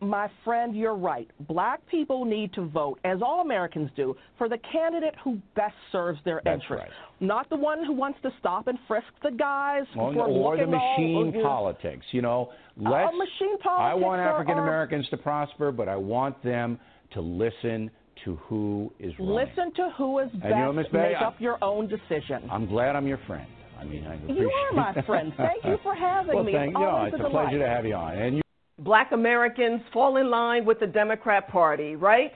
My 0.02 0.28
friend, 0.44 0.74
you're 0.74 0.96
right. 0.96 1.28
Black 1.48 1.80
people 1.86 2.24
need 2.24 2.52
to 2.54 2.62
vote, 2.68 2.98
as 3.04 3.22
all 3.22 3.40
Americans 3.40 3.88
do, 3.94 4.16
for 4.36 4.48
the 4.48 4.58
candidate 4.72 5.14
who 5.22 5.38
best 5.54 5.74
serves 5.92 6.18
their 6.24 6.40
That's 6.44 6.60
interests. 6.62 6.88
right. 6.88 7.20
Not 7.20 7.48
the 7.50 7.56
one 7.56 7.84
who 7.84 7.92
wants 7.92 8.18
to 8.22 8.30
stop 8.40 8.66
and 8.66 8.76
frisk 8.88 9.06
the 9.22 9.30
guys 9.30 9.84
Or, 9.96 10.10
before 10.12 10.26
or 10.28 10.56
the 10.56 10.62
looking 10.64 10.74
all- 10.74 11.24
machine 11.30 11.42
politics. 11.42 12.04
You 12.10 12.22
know, 12.22 12.50
Uh, 12.84 12.90
let's. 12.90 13.16
machine 13.16 13.56
I 13.68 13.94
want 13.94 14.20
African 14.20 14.58
Americans 14.58 15.08
to 15.10 15.16
prosper, 15.18 15.70
but 15.70 15.88
I 15.88 15.96
want 15.96 16.42
them 16.42 16.80
to 17.12 17.20
listen 17.20 17.90
to 18.24 18.36
who 18.48 18.92
is 18.98 19.16
running. 19.20 19.34
Listen 19.34 19.72
to 19.74 19.90
who 19.90 20.18
is 20.18 20.30
And 20.32 20.42
you 20.42 20.48
know, 20.50 20.72
best. 20.72 20.90
Bay, 20.92 21.12
Make 21.12 21.22
I- 21.22 21.24
up 21.26 21.40
your 21.40 21.58
own 21.62 21.86
decision. 21.86 22.48
I'm 22.50 22.66
glad 22.66 22.96
I'm 22.96 23.06
your 23.06 23.18
friend. 23.28 23.46
I 23.80 23.84
mean, 23.84 24.06
I 24.06 24.14
appreciate 24.14 24.38
You 24.42 24.50
are 24.50 24.72
my 24.72 25.02
friend. 25.02 25.32
Thank 25.36 25.64
you 25.64 25.76
for 25.82 25.94
having 26.08 26.34
well, 26.34 26.44
me. 26.44 26.52
Thank, 26.52 26.74
It's. 26.74 26.80
No, 26.80 27.04
it's 27.04 27.20
a 27.20 27.26
a 27.26 27.30
pleasure 27.30 27.58
to 27.58 27.68
have 27.68 27.84
you 27.86 27.94
on. 27.94 28.16
And 28.16 28.36
you 28.36 28.42
Black 28.78 29.12
Americans 29.12 29.82
fall 29.92 30.16
in 30.16 30.30
line 30.30 30.64
with 30.64 30.80
the 30.80 30.86
Democrat 30.86 31.48
Party, 31.48 31.94
right? 31.94 32.32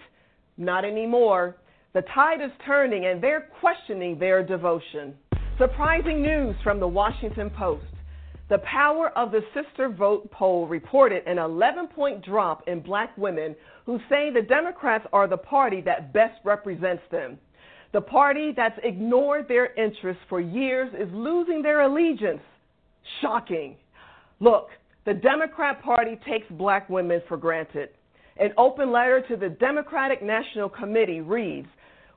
Not 0.58 0.84
anymore. 0.84 1.56
The 1.94 2.02
tide 2.14 2.42
is 2.42 2.50
turning 2.64 3.06
and 3.06 3.22
they're 3.22 3.48
questioning 3.60 4.18
their 4.18 4.44
devotion. 4.44 5.14
Surprising 5.58 6.22
news 6.22 6.54
from 6.62 6.78
the 6.78 6.86
Washington 6.86 7.48
Post. 7.50 7.84
The 8.48 8.58
Power 8.58 9.08
of 9.16 9.32
the 9.32 9.40
Sister 9.54 9.88
Vote 9.88 10.30
poll 10.30 10.68
reported 10.68 11.26
an 11.26 11.38
11 11.38 11.88
point 11.88 12.24
drop 12.24 12.68
in 12.68 12.80
black 12.80 13.16
women 13.16 13.56
who 13.86 13.98
say 14.08 14.30
the 14.30 14.42
Democrats 14.42 15.06
are 15.12 15.26
the 15.26 15.36
party 15.36 15.80
that 15.80 16.12
best 16.12 16.38
represents 16.44 17.02
them. 17.10 17.38
The 17.92 18.02
party 18.02 18.52
that's 18.54 18.78
ignored 18.84 19.48
their 19.48 19.72
interests 19.74 20.22
for 20.28 20.38
years 20.38 20.92
is 20.92 21.08
losing 21.12 21.62
their 21.62 21.80
allegiance. 21.80 22.42
Shocking. 23.20 23.76
Look, 24.38 24.68
the 25.06 25.14
Democrat 25.14 25.80
Party 25.82 26.18
takes 26.28 26.46
black 26.50 26.90
women 26.90 27.22
for 27.28 27.36
granted. 27.36 27.90
An 28.38 28.50
open 28.58 28.90
letter 28.92 29.24
to 29.28 29.36
the 29.36 29.48
Democratic 29.48 30.20
National 30.20 30.68
Committee 30.68 31.20
reads 31.20 31.68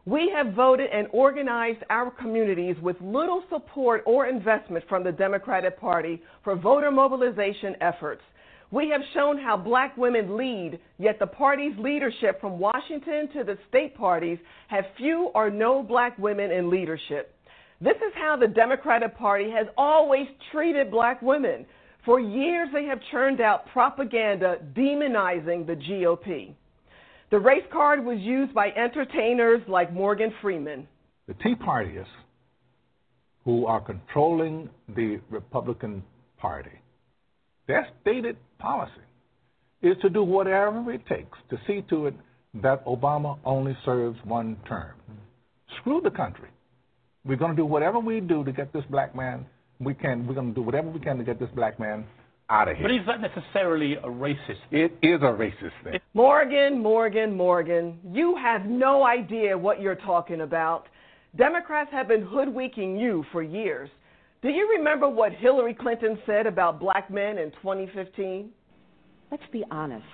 We 0.06 0.32
have 0.36 0.54
voted 0.56 0.90
and 0.92 1.08
organized 1.14 1.84
our 1.92 2.10
communities 2.10 2.76
with 2.82 2.98
little 3.00 3.44
support 3.50 4.02
or 4.08 4.26
investment 4.26 4.84
from 4.90 5.04
the 5.04 5.12
Democratic 5.12 5.80
Party 5.80 6.22
for 6.44 6.56
voter 6.56 6.90
mobilization 6.90 7.76
efforts. 7.80 8.24
We 8.72 8.90
have 8.90 9.02
shown 9.14 9.38
how 9.38 9.56
black 9.56 9.96
women 9.96 10.36
lead, 10.36 10.80
yet 10.98 11.20
the 11.20 11.28
party's 11.28 11.78
leadership 11.78 12.42
from 12.42 12.60
Washington 12.60 13.30
to 13.34 13.44
the 13.44 13.58
state 13.68 13.96
parties 13.96 14.40
have 14.68 14.84
few 14.98 15.30
or 15.36 15.52
no 15.52 15.84
black 15.84 16.18
women 16.18 16.52
in 16.52 16.72
leadership. 16.72 17.36
This 17.82 17.98
is 17.98 18.14
how 18.16 18.36
the 18.36 18.48
Democratic 18.48 19.16
Party 19.16 19.50
has 19.52 19.68
always 19.78 20.28
treated 20.52 20.92
black 20.92 21.22
women. 21.22 21.66
For 22.06 22.20
years, 22.20 22.70
they 22.74 22.86
have 22.86 23.00
churned 23.12 23.42
out 23.42 23.68
propaganda 23.74 24.58
demonizing 24.74 25.68
the 25.68 25.76
GOP. 25.76 26.54
The 27.30 27.40
race 27.40 27.66
card 27.72 28.04
was 28.04 28.20
used 28.20 28.54
by 28.54 28.70
entertainers 28.70 29.62
like 29.68 29.94
Morgan 29.94 30.34
Freeman. 30.42 30.88
The 31.28 31.36
Tea 31.36 31.56
Partiers, 31.56 32.08
who 33.46 33.66
are 33.68 33.82
controlling 33.82 34.70
the 34.96 35.20
Republican 35.30 36.04
Party, 36.40 36.72
their 37.68 37.88
stated 38.02 38.38
policy 38.58 38.92
is 39.82 39.96
to 40.02 40.10
do 40.10 40.24
whatever 40.24 40.92
it 40.92 41.06
takes 41.06 41.38
to 41.50 41.58
see 41.68 41.84
to 41.90 42.08
it 42.08 42.16
that 42.56 42.84
Obama 42.86 43.38
only 43.46 43.78
serves 43.86 44.18
one 44.24 44.58
term. 44.68 44.96
Screw 45.80 46.02
the 46.02 46.10
country. 46.10 46.50
We're 47.26 47.38
going 47.38 47.52
to 47.52 47.58
do 47.58 47.66
whatever 47.66 48.00
we 48.00 48.22
do 48.22 48.44
to 48.44 48.52
get 48.52 48.74
this 48.74 48.84
black 48.90 49.16
man. 49.16 49.46
We 49.80 49.94
can. 49.94 50.28
We're 50.28 50.34
going 50.34 50.50
to 50.50 50.54
do 50.54 50.62
whatever 50.62 50.90
we 50.90 51.00
can 51.00 51.18
to 51.18 51.24
get 51.24 51.40
this 51.40 51.50
black 51.56 51.80
man 51.80 52.06
out 52.50 52.68
of 52.68 52.76
here. 52.76 52.84
But 52.84 52.92
is 52.92 53.06
that 53.08 53.22
necessarily 53.22 53.94
a 53.96 54.08
racist? 54.08 54.60
It 54.72 54.98
is 55.02 55.22
a 55.22 55.32
racist 55.32 55.72
thing. 55.84 56.00
Morgan, 56.14 56.82
Morgan, 56.82 57.36
Morgan, 57.36 57.98
you 58.12 58.36
have 58.36 58.66
no 58.66 59.06
idea 59.06 59.58
what 59.58 59.82
you're 59.82 59.96
talking 59.96 60.42
about. 60.42 60.88
Democrats 61.38 61.90
have 61.92 62.10
been 62.10 62.24
hoodwinking 62.24 62.98
you 62.98 63.24
for 63.32 63.42
years. 63.42 63.90
Do 64.42 64.50
you 64.50 64.68
remember 64.78 65.08
what 65.08 65.32
Hillary 65.32 65.74
Clinton 65.74 66.18
said 66.26 66.46
about 66.46 66.80
black 66.80 67.10
men 67.10 67.38
in 67.38 67.52
2015? 67.52 68.50
Let's 69.32 69.44
be 69.52 69.64
honest. 69.72 70.06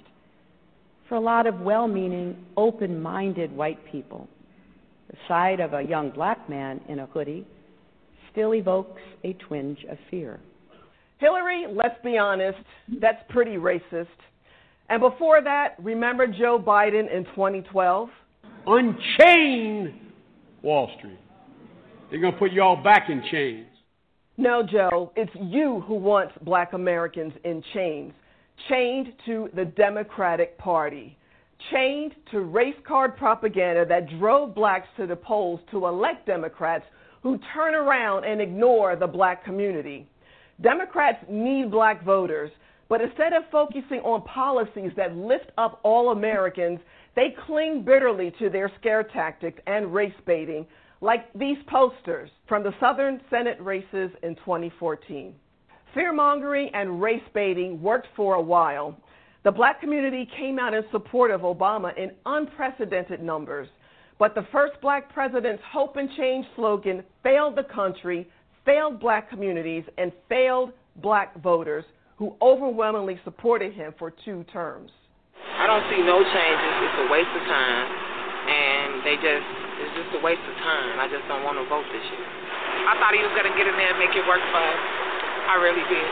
For 1.09 1.15
a 1.15 1.19
lot 1.19 1.47
of 1.47 1.59
well 1.61 1.87
meaning, 1.87 2.35
open 2.57 3.01
minded 3.01 3.51
white 3.51 3.79
people, 3.91 4.27
the 5.09 5.17
sight 5.27 5.59
of 5.59 5.73
a 5.73 5.81
young 5.81 6.11
black 6.11 6.49
man 6.49 6.81
in 6.87 6.99
a 6.99 7.05
hoodie 7.07 7.45
still 8.35 8.53
evokes 8.53 9.01
a 9.23 9.33
twinge 9.33 9.79
of 9.89 9.97
fear. 10.11 10.39
Hillary, 11.17 11.65
let's 11.71 11.95
be 12.03 12.17
honest, 12.17 12.57
that's 13.01 13.23
pretty 13.29 13.55
racist. 13.55 14.07
And 14.89 14.99
before 14.99 15.41
that, 15.41 15.75
remember 15.81 16.27
Joe 16.27 16.61
Biden 16.63 17.11
in 17.11 17.23
2012? 17.33 18.09
Unchain 18.67 19.99
Wall 20.61 20.91
Street. 20.99 21.17
They're 22.11 22.19
going 22.19 22.33
to 22.33 22.39
put 22.39 22.51
y'all 22.51 22.83
back 22.83 23.09
in 23.09 23.23
chains. 23.31 23.67
No, 24.37 24.61
Joe, 24.69 25.11
it's 25.15 25.31
you 25.35 25.83
who 25.87 25.95
wants 25.95 26.33
black 26.41 26.73
Americans 26.73 27.33
in 27.45 27.63
chains. 27.73 28.11
chained 28.69 29.13
to 29.25 29.49
the 29.55 29.65
Democratic 29.65 30.57
Party, 30.57 31.17
chained 31.71 32.13
to 32.31 32.41
race 32.41 32.75
card 32.87 33.17
propaganda 33.17 33.85
that 33.85 34.07
drove 34.19 34.53
blacks 34.55 34.87
to 34.97 35.07
the 35.07 35.15
polls 35.15 35.59
to 35.71 35.87
elect 35.87 36.25
Democrats 36.25 36.85
who 37.25 37.39
turn 37.55 37.73
around 37.73 38.23
and 38.23 38.39
ignore 38.39 38.95
the 38.95 39.07
black 39.07 39.43
community. 39.43 40.07
Democrats 40.61 41.17
need 41.27 41.71
black 41.71 42.05
voters, 42.05 42.51
but 42.87 43.01
instead 43.01 43.33
of 43.33 43.41
focusing 43.51 43.99
on 44.01 44.21
policies 44.21 44.91
that 44.95 45.15
lift 45.15 45.49
up 45.57 45.79
all 45.81 46.11
Americans, 46.11 46.79
they 47.15 47.35
cling 47.47 47.81
bitterly 47.83 48.31
to 48.37 48.51
their 48.51 48.71
scare 48.79 49.01
tactics 49.01 49.59
and 49.65 49.91
race 49.91 50.13
baiting, 50.27 50.67
like 51.01 51.33
these 51.33 51.57
posters 51.65 52.29
from 52.47 52.61
the 52.61 52.75
Southern 52.79 53.19
Senate 53.31 53.57
races 53.59 54.11
in 54.21 54.35
2014. 54.35 55.33
Fear 55.95 56.13
mongering 56.13 56.69
and 56.75 57.01
race 57.01 57.23
baiting 57.33 57.81
worked 57.81 58.07
for 58.15 58.35
a 58.35 58.41
while. 58.41 58.95
The 59.43 59.51
black 59.51 59.81
community 59.81 60.29
came 60.37 60.59
out 60.59 60.75
in 60.75 60.83
support 60.91 61.31
of 61.31 61.41
Obama 61.41 61.97
in 61.97 62.11
unprecedented 62.27 63.23
numbers. 63.23 63.67
But 64.17 64.33
the 64.33 64.47
first 64.51 64.79
black 64.81 65.11
president's 65.13 65.63
Hope 65.71 65.97
and 65.97 66.09
Change 66.15 66.45
slogan 66.55 67.03
failed 67.21 67.57
the 67.57 67.63
country, 67.63 68.27
failed 68.63 68.99
black 68.99 69.29
communities, 69.29 69.83
and 69.97 70.11
failed 70.29 70.71
black 71.01 71.35
voters 71.41 71.83
who 72.17 72.35
overwhelmingly 72.41 73.19
supported 73.23 73.73
him 73.73 73.93
for 73.99 74.13
two 74.23 74.45
terms. 74.53 74.91
I 75.35 75.67
don't 75.67 75.83
see 75.91 75.99
no 75.99 76.23
changes. 76.23 76.73
It's 76.87 76.99
a 77.03 77.11
waste 77.11 77.33
of 77.35 77.43
time. 77.43 77.87
And 78.45 79.03
they 79.03 79.15
just, 79.19 79.47
it's 79.83 79.93
just 79.99 80.11
a 80.15 80.21
waste 80.23 80.43
of 80.47 80.55
time. 80.63 80.95
I 81.01 81.11
just 81.11 81.27
don't 81.27 81.43
want 81.43 81.59
to 81.59 81.65
vote 81.67 81.83
this 81.91 82.05
year. 82.07 82.27
I 82.87 82.95
thought 83.01 83.11
he 83.11 83.19
was 83.19 83.33
going 83.35 83.49
to 83.49 83.55
get 83.57 83.67
in 83.67 83.75
there 83.75 83.91
and 83.91 83.99
make 83.99 84.15
it 84.15 84.23
work 84.23 84.39
for 84.53 84.61
us. 84.63 84.81
I 85.49 85.59
really 85.59 85.83
did. 85.91 86.11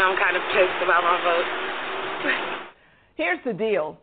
Now 0.00 0.12
I'm 0.14 0.18
kind 0.20 0.36
of 0.38 0.42
pissed 0.54 0.80
about 0.80 1.02
my 1.04 1.16
vote. 1.20 1.48
Here's 3.20 3.42
the 3.44 3.52
deal 3.52 3.98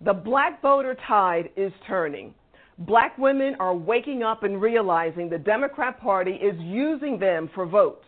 the 0.00 0.12
black 0.12 0.62
voter 0.62 0.96
tide 1.06 1.50
is 1.56 1.72
turning. 1.86 2.34
Black 2.78 3.18
women 3.18 3.56
are 3.58 3.74
waking 3.74 4.22
up 4.22 4.44
and 4.44 4.62
realizing 4.62 5.28
the 5.28 5.38
Democrat 5.38 6.00
Party 6.00 6.32
is 6.32 6.54
using 6.60 7.18
them 7.18 7.50
for 7.54 7.66
votes. 7.66 8.04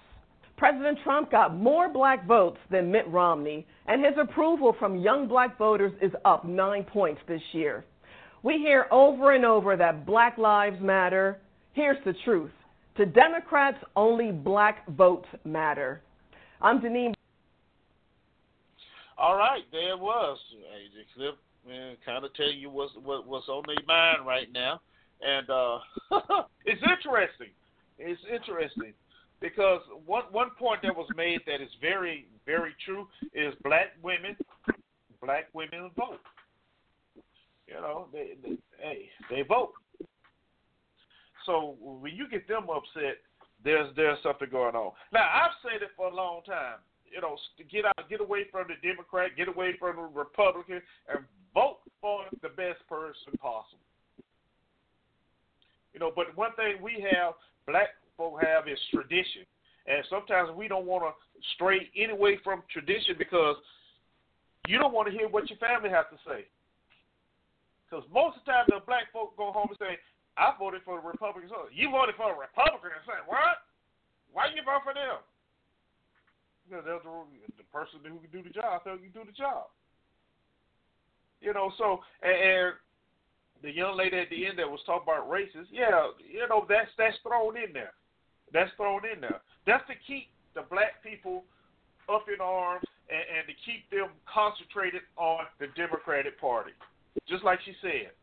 President 0.56 0.98
Trump 1.02 1.30
got 1.30 1.56
more 1.56 1.88
black 1.88 2.26
votes 2.26 2.58
than 2.70 2.92
Mitt 2.92 3.08
Romney, 3.08 3.66
and 3.86 4.04
his 4.04 4.14
approval 4.20 4.76
from 4.78 5.00
young 5.00 5.26
black 5.26 5.58
voters 5.58 5.92
is 6.00 6.12
up 6.24 6.44
nine 6.44 6.84
points 6.84 7.20
this 7.26 7.42
year. 7.52 7.84
We 8.42 8.58
hear 8.58 8.86
over 8.90 9.32
and 9.34 9.44
over 9.44 9.76
that 9.76 10.06
Black 10.06 10.38
Lives 10.38 10.80
Matter. 10.80 11.38
Here's 11.72 12.02
the 12.04 12.14
truth 12.24 12.52
to 12.96 13.06
Democrats, 13.06 13.78
only 13.96 14.30
black 14.30 14.86
votes 14.88 15.28
matter. 15.44 16.02
I'm 16.60 16.80
Deneen. 16.80 17.14
All 19.16 19.36
right, 19.36 19.62
there 19.72 19.94
it 19.94 19.98
was. 19.98 20.38
AJ 20.54 21.14
Clip 21.14 21.38
man, 21.66 21.96
kind 22.04 22.24
of 22.24 22.34
tell 22.34 22.50
you 22.50 22.70
what's 22.70 22.92
what, 23.02 23.26
what's 23.26 23.48
on 23.48 23.62
their 23.66 23.84
mind 23.86 24.26
right 24.26 24.48
now, 24.52 24.80
and 25.20 25.48
uh, 25.50 25.78
it's 26.64 26.82
interesting. 26.82 27.52
It's 27.98 28.20
interesting 28.32 28.94
because 29.40 29.80
one 30.06 30.24
one 30.30 30.50
point 30.58 30.82
that 30.82 30.96
was 30.96 31.08
made 31.16 31.40
that 31.46 31.60
is 31.60 31.70
very 31.80 32.26
very 32.46 32.74
true 32.84 33.08
is 33.34 33.54
black 33.62 33.88
women 34.02 34.36
black 35.20 35.48
women 35.52 35.90
vote. 35.96 36.20
You 37.66 37.74
know, 37.74 38.08
they, 38.12 38.32
they 38.42 38.56
hey 38.82 39.08
they 39.30 39.42
vote. 39.42 39.72
So 41.46 41.76
when 41.80 42.14
you 42.14 42.28
get 42.28 42.48
them 42.48 42.68
upset, 42.70 43.18
there's 43.64 43.94
there's 43.96 44.18
something 44.22 44.48
going 44.50 44.74
on. 44.74 44.92
Now 45.12 45.28
I've 45.32 45.52
said 45.62 45.82
it 45.82 45.90
for 45.96 46.08
a 46.08 46.14
long 46.14 46.42
time. 46.46 46.78
You 47.10 47.20
know, 47.20 47.36
get 47.70 47.84
out, 47.84 48.08
get 48.08 48.20
away 48.20 48.46
from 48.50 48.66
the 48.68 48.78
Democrat, 48.86 49.32
get 49.36 49.48
away 49.48 49.74
from 49.78 49.96
the 49.96 50.02
Republican, 50.02 50.80
and 51.10 51.24
vote 51.52 51.78
for 52.00 52.22
the 52.42 52.48
best 52.48 52.78
person 52.88 53.34
possible. 53.40 53.82
You 55.92 55.98
know, 55.98 56.12
but 56.14 56.36
one 56.36 56.54
thing 56.54 56.80
we 56.80 57.04
have, 57.12 57.34
black 57.66 57.88
folk 58.16 58.38
have, 58.42 58.68
is 58.68 58.78
tradition, 58.94 59.42
and 59.86 60.04
sometimes 60.08 60.54
we 60.54 60.68
don't 60.68 60.86
want 60.86 61.02
to 61.02 61.12
stray 61.56 61.90
anyway 61.98 62.38
from 62.44 62.62
tradition 62.70 63.16
because 63.18 63.56
you 64.68 64.78
don't 64.78 64.94
want 64.94 65.10
to 65.10 65.12
hear 65.12 65.26
what 65.26 65.50
your 65.50 65.58
family 65.58 65.90
has 65.90 66.06
to 66.14 66.18
say. 66.22 66.46
Because 67.90 68.06
most 68.14 68.38
of 68.38 68.46
the 68.46 68.52
time, 68.54 68.64
the 68.70 68.78
black 68.86 69.10
folk 69.10 69.34
go 69.34 69.50
home 69.50 69.66
and 69.66 69.80
say, 69.82 69.98
I 70.38 70.54
voted 70.54 70.86
for 70.86 70.94
the 70.94 71.02
Republicans. 71.02 71.50
You 71.74 71.90
voted 71.90 72.14
for 72.14 72.30
a 72.30 72.38
Republican 72.38 72.94
and 72.94 73.02
say, 73.02 73.18
what? 73.26 73.66
Why 74.30 74.46
you 74.54 74.62
vote 74.62 74.86
for 74.86 74.94
them? 74.94 75.18
Because 76.70 76.86
they're 76.86 77.02
the, 77.02 77.26
the 77.58 77.66
person 77.74 77.98
who 78.06 78.22
can 78.22 78.30
do 78.30 78.46
the 78.46 78.54
job. 78.54 78.82
So 78.86 78.94
you 78.94 79.10
do 79.10 79.26
the 79.26 79.34
job. 79.34 79.66
You 81.42 81.52
know, 81.52 81.72
so 81.74 81.98
and, 82.22 82.30
and 82.30 82.72
the 83.62 83.74
young 83.74 83.98
lady 83.98 84.16
at 84.16 84.30
the 84.30 84.46
end 84.46 84.62
that 84.62 84.70
was 84.70 84.78
talking 84.86 85.02
about 85.02 85.28
races, 85.28 85.66
yeah, 85.72 86.14
you 86.22 86.46
know, 86.46 86.64
that's 86.68 86.88
that's 86.94 87.16
thrown 87.26 87.56
in 87.56 87.74
there. 87.74 87.90
That's 88.52 88.70
thrown 88.76 89.02
in 89.02 89.20
there. 89.20 89.42
That's 89.66 89.82
to 89.88 89.94
keep 90.06 90.30
the 90.54 90.62
black 90.70 91.02
people 91.02 91.42
up 92.06 92.26
in 92.30 92.40
arms 92.40 92.86
and, 93.10 93.18
and 93.18 93.42
to 93.50 93.54
keep 93.66 93.90
them 93.90 94.14
concentrated 94.30 95.02
on 95.16 95.50
the 95.58 95.66
Democratic 95.74 96.38
Party. 96.40 96.72
Just 97.26 97.42
like 97.42 97.58
she 97.64 97.74
said. 97.82 98.14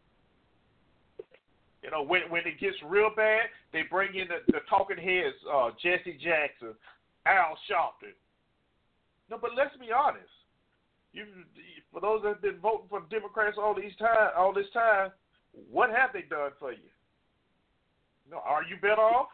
You 1.84 1.92
know, 1.92 2.02
when 2.02 2.32
when 2.32 2.48
it 2.48 2.60
gets 2.60 2.78
real 2.88 3.12
bad, 3.12 3.52
they 3.74 3.84
bring 3.92 4.16
in 4.16 4.28
the, 4.32 4.40
the 4.48 4.60
talking 4.70 4.98
heads, 4.98 5.36
uh, 5.52 5.72
Jesse 5.84 6.16
Jackson, 6.16 6.72
Al 7.26 7.60
Sharpton. 7.68 8.16
No, 9.30 9.38
but 9.38 9.52
let's 9.56 9.76
be 9.78 9.92
honest. 9.92 10.32
You, 11.14 11.26
for 11.92 12.02
those 12.02 12.22
that 12.24 12.30
have 12.30 12.42
been 12.42 12.60
voting 12.60 12.88
for 12.90 13.02
Democrats 13.10 13.58
all 13.60 13.74
these 13.74 13.96
time, 13.98 14.32
all 14.38 14.54
this 14.54 14.70
time, 14.74 15.12
what 15.72 15.90
have 15.90 16.12
they 16.14 16.24
done 16.30 16.52
for 16.60 16.72
you? 16.72 16.90
know, 18.30 18.42
are 18.44 18.64
you 18.64 18.76
better 18.82 19.02
off, 19.02 19.30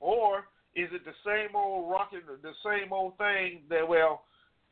or 0.00 0.48
is 0.76 0.88
it 0.92 1.04
the 1.04 1.16
same 1.24 1.56
old 1.56 1.90
rocking, 1.90 2.20
the 2.26 2.52
same 2.64 2.92
old 2.92 3.16
thing 3.18 3.62
that 3.70 3.86
well, 3.86 4.22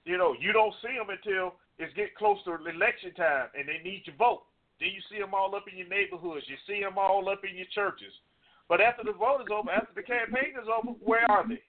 you 0.04 0.16
know, 0.16 0.36
you 0.38 0.52
don't 0.52 0.74
see 0.82 0.94
them 0.94 1.10
until 1.10 1.54
it's 1.78 1.92
get 1.94 2.14
close 2.14 2.38
to 2.44 2.54
election 2.54 3.12
time 3.16 3.48
and 3.58 3.66
they 3.68 3.82
need 3.82 4.02
your 4.06 4.16
vote. 4.16 4.44
Then 4.78 4.90
you 4.92 5.00
see 5.10 5.18
them 5.18 5.34
all 5.34 5.54
up 5.56 5.64
in 5.70 5.78
your 5.78 5.88
neighborhoods. 5.88 6.44
You 6.46 6.56
see 6.68 6.80
them 6.80 6.98
all 6.98 7.28
up 7.28 7.40
in 7.48 7.56
your 7.56 7.66
churches. 7.74 8.12
But 8.68 8.80
after 8.80 9.04
the 9.04 9.12
vote 9.12 9.40
is 9.40 9.48
over, 9.50 9.70
after 9.70 9.94
the 9.96 10.02
campaign 10.02 10.54
is 10.54 10.68
over, 10.68 10.94
where 11.02 11.28
are 11.30 11.48
they? 11.48 11.62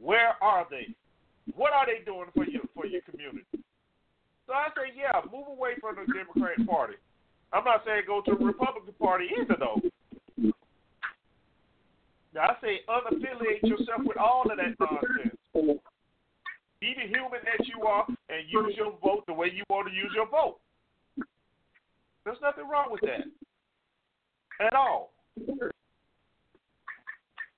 Where 0.00 0.34
are 0.42 0.66
they? 0.70 0.94
What 1.54 1.72
are 1.72 1.86
they 1.86 2.04
doing 2.04 2.28
for 2.34 2.44
you 2.44 2.60
for 2.74 2.86
your 2.86 3.02
community? 3.02 3.46
So 4.46 4.52
I 4.52 4.68
say, 4.76 4.94
yeah, 4.96 5.20
move 5.32 5.48
away 5.48 5.74
from 5.80 5.96
the 5.96 6.12
Democratic 6.12 6.66
Party. 6.68 6.94
I'm 7.52 7.64
not 7.64 7.82
saying 7.86 8.02
go 8.06 8.20
to 8.22 8.36
the 8.38 8.44
Republican 8.44 8.94
Party 9.00 9.26
either, 9.40 9.56
though. 9.58 9.80
Now 12.34 12.50
I 12.50 12.54
say 12.60 12.80
unaffiliate 12.88 13.62
yourself 13.62 14.02
with 14.04 14.18
all 14.18 14.42
of 14.42 14.56
that 14.58 14.76
nonsense. 14.78 15.80
Be 16.80 16.94
the 16.94 17.08
human 17.08 17.40
that 17.44 17.66
you 17.66 17.86
are 17.86 18.06
and 18.28 18.44
use 18.48 18.74
your 18.76 18.92
vote 19.02 19.24
the 19.26 19.32
way 19.32 19.50
you 19.52 19.64
want 19.70 19.88
to 19.88 19.94
use 19.94 20.12
your 20.14 20.28
vote. 20.28 20.58
There's 22.24 22.36
nothing 22.42 22.68
wrong 22.68 22.88
with 22.90 23.00
that 23.02 23.24
at 24.60 24.74
all. 24.74 25.12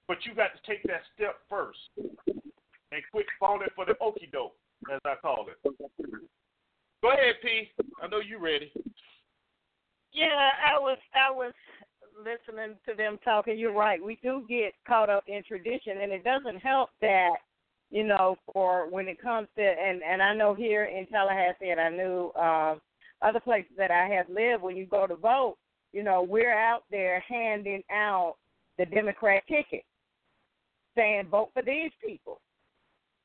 But 0.09 0.25
you 0.25 0.35
got 0.35 0.51
to 0.55 0.71
take 0.71 0.83
that 0.85 1.03
step 1.15 1.37
first 1.49 1.79
and 1.97 3.03
quit 3.13 3.27
falling 3.39 3.69
for 3.77 3.85
the 3.85 3.95
okey 4.01 4.29
doke, 4.33 4.57
as 4.93 5.01
I 5.05 5.15
call 5.21 5.47
it. 5.49 5.77
Go 7.03 7.11
ahead, 7.11 7.37
P. 7.43 7.71
I 8.03 8.09
know 8.09 8.21
you're 8.21 8.41
ready. 8.41 8.73
Yeah, 10.13 10.51
I 10.67 10.79
was 10.81 10.99
I 11.15 11.31
was 11.31 11.53
listening 12.17 12.77
to 12.89 12.95
them 12.95 13.19
talking. 13.25 13.59
You're 13.59 13.75
right. 13.75 14.03
We 14.03 14.19
do 14.23 14.45
get 14.49 14.73
caught 14.87 15.11
up 15.11 15.25
in 15.29 15.43
tradition, 15.45 15.99
and 16.03 16.11
it 16.11 16.25
doesn't 16.25 16.59
help 16.59 16.89
that 17.01 17.37
you 17.91 18.05
know 18.05 18.37
for 18.53 18.91
when 18.91 19.09
it 19.09 19.21
comes 19.21 19.49
to 19.57 19.63
and 19.63 20.03
and 20.03 20.23
I 20.23 20.35
know 20.35 20.55
here 20.55 20.85
in 20.85 21.07
Tallahassee, 21.07 21.71
and 21.71 21.81
I 21.81 21.91
knew 21.91 22.33
um, 22.35 22.81
other 23.23 23.41
places 23.41 23.73
that 23.77 23.91
I 23.91 24.09
have 24.09 24.29
lived. 24.29 24.63
When 24.63 24.77
you 24.77 24.87
go 24.87 25.07
to 25.07 25.17
vote, 25.17 25.57
you 25.93 26.03
know 26.03 26.23
we're 26.23 26.59
out 26.59 26.85
there 26.91 27.23
handing 27.29 27.83
out 27.93 28.37
the 28.79 28.87
Democrat 28.87 29.43
ticket, 29.49 29.85
saying 30.99 31.29
vote 31.31 31.51
for 31.55 31.63
these 31.63 31.93
people. 32.05 32.41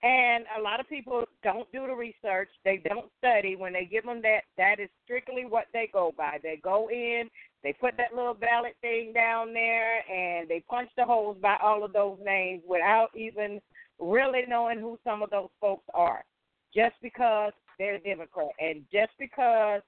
And 0.04 0.44
a 0.58 0.62
lot 0.62 0.82
of 0.82 0.90
people 0.90 1.24
don't 1.44 1.72
do 1.72 1.88
the 1.88 1.96
research. 1.96 2.50
They 2.66 2.82
don't 2.86 3.10
study. 3.20 3.56
When 3.56 3.72
they 3.72 3.86
give 3.86 4.04
them 4.04 4.22
that, 4.22 4.42
that 4.58 4.80
is 4.80 4.90
strictly 5.06 5.46
what 5.46 5.68
they 5.72 5.90
go 5.92 6.14
by. 6.18 6.40
They 6.44 6.60
go 6.62 6.90
in, 6.90 7.30
they 7.64 7.72
put 7.72 7.96
that 7.96 8.14
little 8.14 8.34
ballot 8.34 8.76
thing 8.82 9.14
down 9.14 9.54
there, 9.54 10.00
and 10.12 10.50
they 10.50 10.62
punch 10.70 10.90
the 10.98 11.06
holes 11.06 11.38
by 11.42 11.56
all 11.64 11.86
of 11.86 11.94
those 11.94 12.18
names 12.24 12.62
without 12.68 13.10
even 13.16 13.62
really 13.98 14.42
knowing 14.46 14.80
who 14.80 15.00
some 15.06 15.24
of 15.24 15.30
those 15.30 15.50
folks 15.62 15.86
are. 15.94 16.26
Just 16.76 16.96
because 17.02 17.54
they're 17.80 18.00
Democrat, 18.00 18.50
and 18.60 18.84
just 18.92 19.12
because 19.18 19.82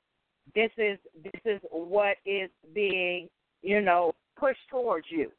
this 0.53 0.71
is 0.77 0.97
this 1.23 1.41
is 1.43 1.59
what 1.71 2.17
is 2.25 2.49
being, 2.73 3.27
you 3.63 3.81
know, 3.81 4.13
pushed 4.39 4.69
towards 4.69 5.07
you. 5.09 5.31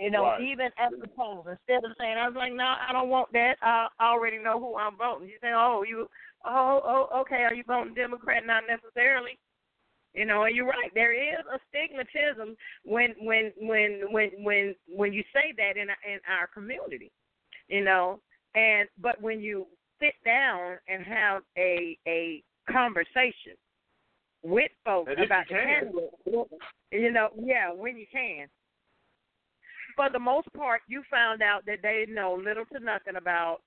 You 0.00 0.10
know, 0.10 0.24
Right. 0.24 0.40
even 0.42 0.66
at 0.76 0.90
the 1.00 1.08
polls, 1.08 1.46
instead 1.48 1.84
of 1.84 1.96
saying, 1.98 2.16
I 2.18 2.26
was 2.26 2.36
like, 2.36 2.52
no, 2.52 2.64
I 2.64 2.92
don't 2.92 3.08
want 3.08 3.32
that. 3.32 3.56
I 3.62 3.88
already 4.00 4.38
know 4.38 4.58
who 4.58 4.76
I'm 4.76 4.96
voting. 4.96 5.28
You 5.28 5.38
say, 5.40 5.52
oh, 5.54 5.84
you, 5.86 6.08
oh, 6.44 6.80
oh, 6.84 7.20
okay, 7.20 7.44
are 7.44 7.54
you 7.54 7.62
voting 7.66 7.94
Democrat? 7.94 8.44
Not 8.44 8.64
necessarily. 8.68 9.38
You 10.14 10.24
know, 10.24 10.44
and 10.44 10.54
you're 10.54 10.66
right. 10.66 10.92
There 10.94 11.12
is 11.12 11.44
a 11.52 11.58
stigmatism 11.70 12.54
when 12.84 13.14
when 13.20 13.52
when 13.58 14.02
when 14.12 14.30
when 14.44 14.74
when 14.88 15.12
you 15.12 15.24
say 15.32 15.52
that 15.56 15.76
in 15.76 15.88
in 15.88 16.20
our 16.28 16.46
community. 16.52 17.10
You 17.68 17.82
know, 17.82 18.20
and 18.54 18.88
but 19.00 19.20
when 19.20 19.40
you 19.40 19.66
sit 20.00 20.14
down 20.24 20.78
and 20.88 21.04
have 21.04 21.42
a 21.58 21.98
a 22.06 22.42
conversation 22.70 23.56
with 24.44 24.70
folks 24.84 25.10
about 25.12 25.48
the 25.48 25.54
can. 25.54 25.66
candidate, 25.66 26.10
you 26.92 27.10
know, 27.10 27.30
yeah, 27.36 27.72
when 27.72 27.96
you 27.96 28.06
can. 28.12 28.46
For 29.96 30.10
the 30.10 30.18
most 30.18 30.52
part, 30.56 30.82
you 30.88 31.02
found 31.10 31.42
out 31.42 31.64
that 31.66 31.78
they 31.82 32.06
know 32.08 32.34
little 32.34 32.64
to 32.72 32.80
nothing 32.80 33.16
about 33.16 33.58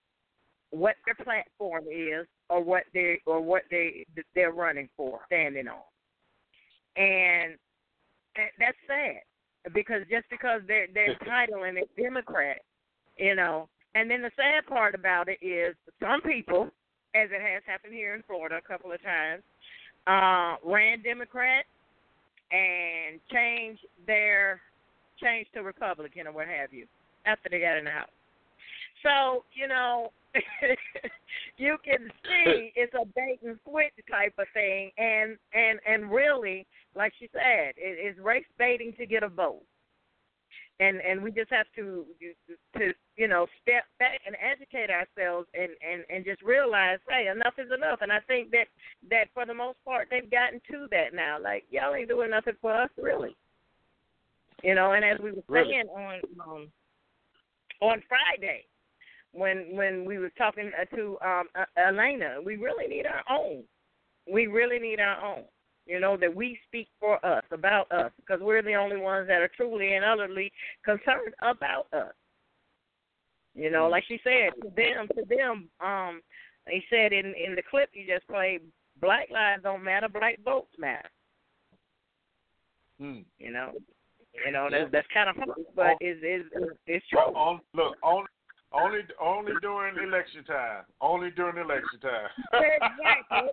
what 0.72 0.96
their 1.06 1.16
platform 1.16 1.86
is 1.92 2.28
or 2.50 2.62
what 2.64 2.84
they 2.94 3.22
or 3.26 3.42
what 3.42 3.64
they 3.72 4.06
they're 4.36 4.52
running 4.52 4.90
for, 4.98 5.20
standing 5.28 5.68
on, 5.68 7.02
and 7.02 7.58
that's 8.60 8.78
sad 8.88 9.22
because 9.74 10.02
just 10.10 10.30
because 10.30 10.62
they're 10.68 10.88
they're 10.94 11.16
titling 11.28 11.78
it 11.78 11.90
Democrat, 11.98 12.62
you 13.18 13.36
know, 13.36 13.70
and 13.96 14.10
then 14.12 14.22
the 14.22 14.32
sad 14.36 14.66
part 14.68 14.96
about 14.96 15.28
it 15.30 15.40
is 15.42 15.76
some 16.02 16.22
people, 16.22 16.66
as 17.16 17.30
it 17.32 17.42
has 17.42 17.64
happened 17.66 17.94
here 17.94 18.16
in 18.16 18.24
Florida 18.24 18.58
a 18.58 18.68
couple 18.68 18.92
of 18.92 19.02
times, 19.02 19.44
uh, 20.08 20.56
ran 20.70 21.02
Democrat 21.02 21.66
and 22.52 23.20
changed 23.32 23.86
their 24.06 24.62
change 25.22 25.48
to 25.54 25.62
Republican 25.62 26.28
or 26.28 26.32
what 26.32 26.48
have 26.48 26.74
you 26.74 26.86
after 27.26 27.50
they 27.50 27.60
got 27.60 27.78
in 27.78 27.86
the 27.86 27.92
house. 27.92 28.10
So 29.04 29.44
you 29.54 29.68
know, 29.68 30.12
you 31.58 31.78
can 31.84 32.10
see 32.24 32.72
it's 32.76 32.94
a 32.94 33.06
bait 33.06 33.40
and 33.46 33.58
switch 33.68 33.94
type 34.10 34.34
of 34.38 34.48
thing, 34.54 34.92
and 34.98 35.38
and 35.54 35.80
and 35.86 36.12
really, 36.12 36.66
like 36.96 37.14
she 37.20 37.30
said, 37.32 37.74
it 37.78 38.00
is 38.00 38.24
race 38.24 38.46
baiting 38.58 38.94
to 38.98 39.06
get 39.06 39.24
a 39.24 39.30
vote. 39.30 39.64
And 40.80 41.02
and 41.02 41.24
we 41.24 41.32
just 41.32 41.50
have 41.52 41.66
to 41.76 42.06
to 42.78 42.94
you 43.16 43.28
know 43.28 43.48
step 43.64 43.86
back 43.98 44.22
and 44.28 44.36
educate 44.38 44.92
ourselves 44.92 45.48
and 45.56 45.72
and 45.82 46.04
and 46.10 46.24
just 46.24 46.42
realize, 46.44 47.00
hey, 47.10 47.30
enough 47.34 47.56
is 47.58 47.72
enough. 47.76 48.00
And 48.02 48.12
I 48.12 48.20
think 48.28 48.52
that 48.52 48.68
that 49.10 49.26
for 49.34 49.46
the 49.46 49.56
most 49.56 49.78
part 49.86 50.08
they've 50.12 50.30
gotten 50.30 50.62
to 50.72 50.88
that 50.92 51.14
now. 51.16 51.38
Like 51.42 51.66
y'all 51.72 51.96
ain't 51.96 52.10
doing 52.10 52.30
nothing 52.30 52.58
for 52.62 52.74
us, 52.74 52.90
really. 52.98 53.36
You 54.64 54.76
know, 54.76 54.94
and 54.94 55.06
as 55.06 55.20
we 55.20 55.32
were 55.32 55.44
Really? 55.48 55.74
saying 55.74 55.88
on 55.88 56.22
um, 56.42 56.72
on 57.82 58.02
Friday, 58.08 58.66
when 59.34 59.76
when 59.76 60.06
we 60.06 60.18
were 60.18 60.32
talking 60.38 60.72
uh, 60.80 60.86
to 60.96 61.18
um, 61.24 61.48
Elena, 61.78 62.38
we 62.44 62.56
really 62.56 62.88
need 62.88 63.06
our 63.06 63.24
own. 63.30 63.64
We 64.32 64.48
really 64.48 64.80
need 64.80 65.00
our 65.00 65.24
own. 65.24 65.44
You 65.86 66.00
know 66.00 66.18
that 66.18 66.36
we 66.36 66.60
speak 66.68 66.90
for 67.00 67.24
us, 67.26 67.44
about 67.52 67.90
us, 67.92 68.12
because 68.18 68.42
we're 68.42 68.62
the 68.64 68.74
only 68.74 68.98
ones 68.98 69.28
that 69.28 69.42
are 69.42 69.52
truly 69.56 69.94
and 69.94 70.04
utterly 70.04 70.52
concerned 70.84 71.34
about 71.42 71.88
us. 71.94 72.14
You 73.56 73.72
know, 73.72 73.88
like 73.88 74.04
she 74.08 74.20
said, 74.24 74.52
to 74.62 74.70
them, 74.76 75.08
to 75.16 75.24
them, 75.30 75.70
um, 75.80 76.22
he 76.68 76.82
said 76.90 77.14
in 77.14 77.34
in 77.36 77.56
the 77.56 77.64
clip 77.70 77.90
you 77.94 78.06
just 78.06 78.28
played, 78.28 78.62
black 79.02 79.30
lives 79.32 79.64
don't 79.64 79.84
matter, 79.84 80.10
black 80.10 80.40
votes 80.44 80.74
matter. 80.78 81.10
Hmm. 83.00 83.20
You 83.38 83.52
know, 83.52 83.72
you 84.46 84.52
know 84.52 84.68
that's 84.72 84.92
that's 84.92 85.08
kind 85.14 85.30
of 85.30 85.36
hard, 85.36 85.50
but 85.76 85.86
oh. 85.86 85.98
it's 86.02 86.20
it's 86.22 86.50
it's 86.86 87.06
true. 87.10 87.20
On, 87.20 87.60
look, 87.74 87.96
only 88.04 88.28
only 88.74 89.00
only 89.22 89.54
during 89.62 89.96
election 89.98 90.44
time. 90.44 90.84
Only 91.00 91.32
during 91.32 91.58
election 91.58 92.00
time. 92.02 92.30
exactly. 92.54 93.50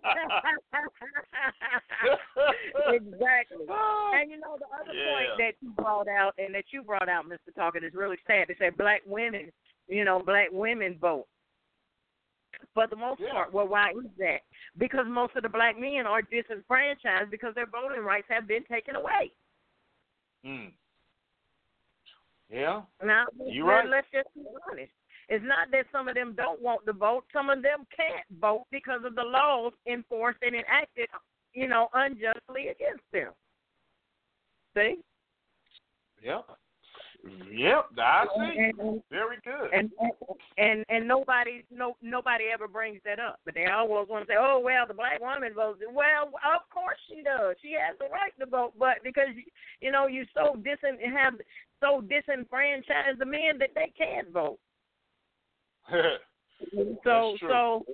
exactly. 2.94 3.66
And 4.15 4.31
you 4.31 4.39
know 4.39 4.56
the 4.59 4.66
other 4.66 4.93
point 4.93 5.39
that 5.39 5.55
you 5.61 5.70
brought 5.70 6.09
out 6.09 6.35
and 6.39 6.55
that 6.55 6.65
you 6.73 6.82
brought 6.82 7.09
out, 7.09 7.27
Mr. 7.27 7.55
Talker, 7.55 7.85
is 7.85 7.94
really 7.94 8.16
sad. 8.27 8.47
They 8.48 8.55
say 8.59 8.70
black 8.70 9.02
women, 9.06 9.51
you 9.89 10.05
know, 10.05 10.23
black 10.24 10.48
women 10.52 10.97
vote. 11.01 11.27
For 12.73 12.86
the 12.86 12.97
most 12.97 13.20
part, 13.31 13.52
well, 13.52 13.66
why 13.66 13.90
is 13.90 14.11
that? 14.19 14.40
Because 14.78 15.05
most 15.09 15.35
of 15.36 15.43
the 15.43 15.48
black 15.48 15.78
men 15.78 16.06
are 16.06 16.23
disenfranchised 16.23 17.31
because 17.31 17.55
their 17.55 17.66
voting 17.66 18.05
rights 18.05 18.27
have 18.31 18.47
been 18.47 18.65
taken 18.65 18.94
away. 18.97 19.32
Hmm. 20.45 20.66
Yeah. 22.51 22.83
Now, 23.03 23.27
You 23.47 23.66
right. 23.66 23.89
let's 23.89 24.07
just 24.12 24.29
be 24.35 24.43
honest. 24.71 24.93
It's 25.29 25.45
not 25.45 25.71
that 25.73 25.87
some 25.91 26.07
of 26.09 26.15
them 26.15 26.35
don't 26.37 26.61
want 26.61 26.85
to 26.87 26.93
vote. 26.93 27.25
Some 27.33 27.49
of 27.49 27.62
them 27.62 27.87
can't 27.97 28.41
vote 28.41 28.66
because 28.71 29.01
of 29.05 29.15
the 29.15 29.23
laws 29.23 29.73
enforced 29.87 30.39
and 30.43 30.55
enacted, 30.55 31.09
you 31.55 31.66
know, 31.66 31.89
unjustly 31.95 32.69
against 32.69 33.05
them. 33.12 33.33
See? 34.77 34.97
Yep. 36.23 36.47
Yep. 37.51 37.87
I 37.99 38.27
see. 38.37 38.59
And- 38.59 39.03
Very 39.11 39.39
good. 39.45 39.73
And 39.73 39.91
and 40.59 40.85
and 40.89 41.09
nobody 41.09 41.65
no 41.71 41.97
nobody 42.03 42.45
ever 42.53 42.69
brings 42.69 43.01
that 43.05 43.19
up, 43.19 43.41
but 43.45 43.55
they 43.55 43.67
always 43.67 44.09
want 44.09 44.27
to 44.27 44.33
say, 44.33 44.37
"Oh 44.39 44.59
well, 44.59 44.87
the 44.87 44.95
black 44.95 45.21
woman 45.21 45.55
votes." 45.55 45.81
Well, 45.91 46.27
of 46.27 46.69
course 46.71 46.99
she 47.09 47.23
does. 47.23 47.57
She 47.63 47.73
has 47.73 47.97
the 47.99 48.07
right 48.07 48.33
to 48.41 48.47
vote, 48.47 48.75
but 48.79 48.99
because 49.03 49.29
you 49.81 49.91
know 49.91 50.07
you 50.07 50.25
so 50.35 50.57
disen 50.59 51.01
have 51.17 51.35
so 51.81 52.03
disenfranchised 52.03 53.19
the 53.19 53.27
men 53.27 53.59
that 53.59 53.71
they 53.75 53.93
can't 53.97 54.31
vote. 54.31 54.59
So 57.03 57.37
so 57.41 57.85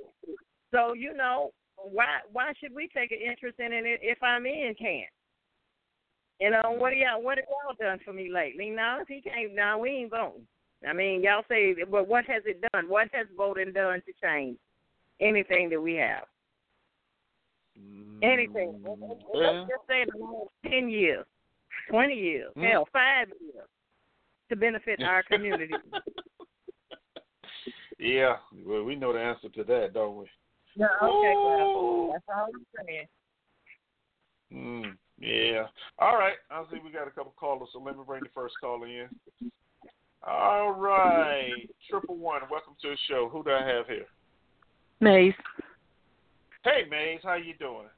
so 0.70 0.92
you 0.92 1.14
know 1.14 1.50
why 1.76 2.18
why 2.30 2.52
should 2.60 2.74
we 2.74 2.88
take 2.88 3.10
an 3.10 3.18
interest 3.26 3.58
in 3.58 3.72
it 3.72 4.00
if 4.02 4.22
our 4.22 4.38
men 4.38 4.74
can't? 4.78 5.10
You 6.40 6.50
know 6.50 6.72
what 6.78 6.92
are 6.92 6.96
y'all 6.96 7.22
what 7.22 7.38
have 7.38 7.44
y'all 7.48 7.76
done 7.78 8.00
for 8.04 8.12
me 8.12 8.30
lately? 8.32 8.70
No, 8.70 8.98
if 9.02 9.08
he 9.08 9.20
can't, 9.20 9.54
no, 9.54 9.78
we 9.78 9.90
ain't 9.90 10.10
voting. 10.10 10.46
I 10.88 10.94
mean, 10.94 11.22
y'all 11.22 11.44
say, 11.48 11.74
but 11.90 12.08
what 12.08 12.24
has 12.24 12.42
it 12.46 12.64
done? 12.72 12.88
What 12.88 13.08
has 13.12 13.26
voting 13.36 13.72
done 13.72 14.00
to 14.06 14.12
change 14.22 14.56
anything 15.20 15.68
that 15.68 15.80
we 15.80 15.94
have? 15.96 16.24
Anything? 18.22 18.80
Let's 19.34 19.68
just 19.68 19.86
say 19.86 20.04
the 20.10 20.18
last 20.18 20.48
ten 20.66 20.88
years, 20.88 21.26
twenty 21.90 22.14
years, 22.14 22.52
Mm. 22.56 22.70
hell, 22.70 22.88
five 22.92 23.28
years, 23.40 23.68
to 24.48 24.56
benefit 24.56 25.02
our 25.06 25.22
community. 25.22 25.74
yeah. 27.98 28.36
Well, 28.66 28.84
we 28.84 28.96
know 28.96 29.12
the 29.12 29.20
answer 29.20 29.50
to 29.50 29.64
that, 29.64 29.92
don't 29.92 30.16
we? 30.16 30.26
No, 30.76 30.86
okay, 31.02 31.34
well, 31.36 32.10
that's 32.12 32.24
all 32.28 32.48
I'm 32.54 32.86
saying. 32.86 33.06
Mm, 34.52 34.96
yeah. 35.20 35.66
All 35.98 36.16
right. 36.16 36.36
I 36.50 36.64
see 36.70 36.78
we 36.84 36.90
got 36.90 37.08
a 37.08 37.10
couple 37.10 37.34
callers, 37.38 37.68
so 37.72 37.80
let 37.80 37.96
me 37.96 38.02
bring 38.06 38.22
the 38.22 38.30
first 38.34 38.54
caller 38.60 38.86
in. 38.86 39.08
All 40.26 40.72
right. 40.72 41.68
Triple 41.88 42.16
one, 42.16 42.42
welcome 42.50 42.74
to 42.82 42.88
the 42.88 42.96
show. 43.08 43.28
Who 43.32 43.42
do 43.42 43.50
I 43.50 43.66
have 43.66 43.86
here? 43.86 44.06
Mays, 45.00 45.32
Hey, 46.62 46.84
Mays, 46.90 47.20
how 47.22 47.36
you 47.36 47.54
doing? 47.58 47.88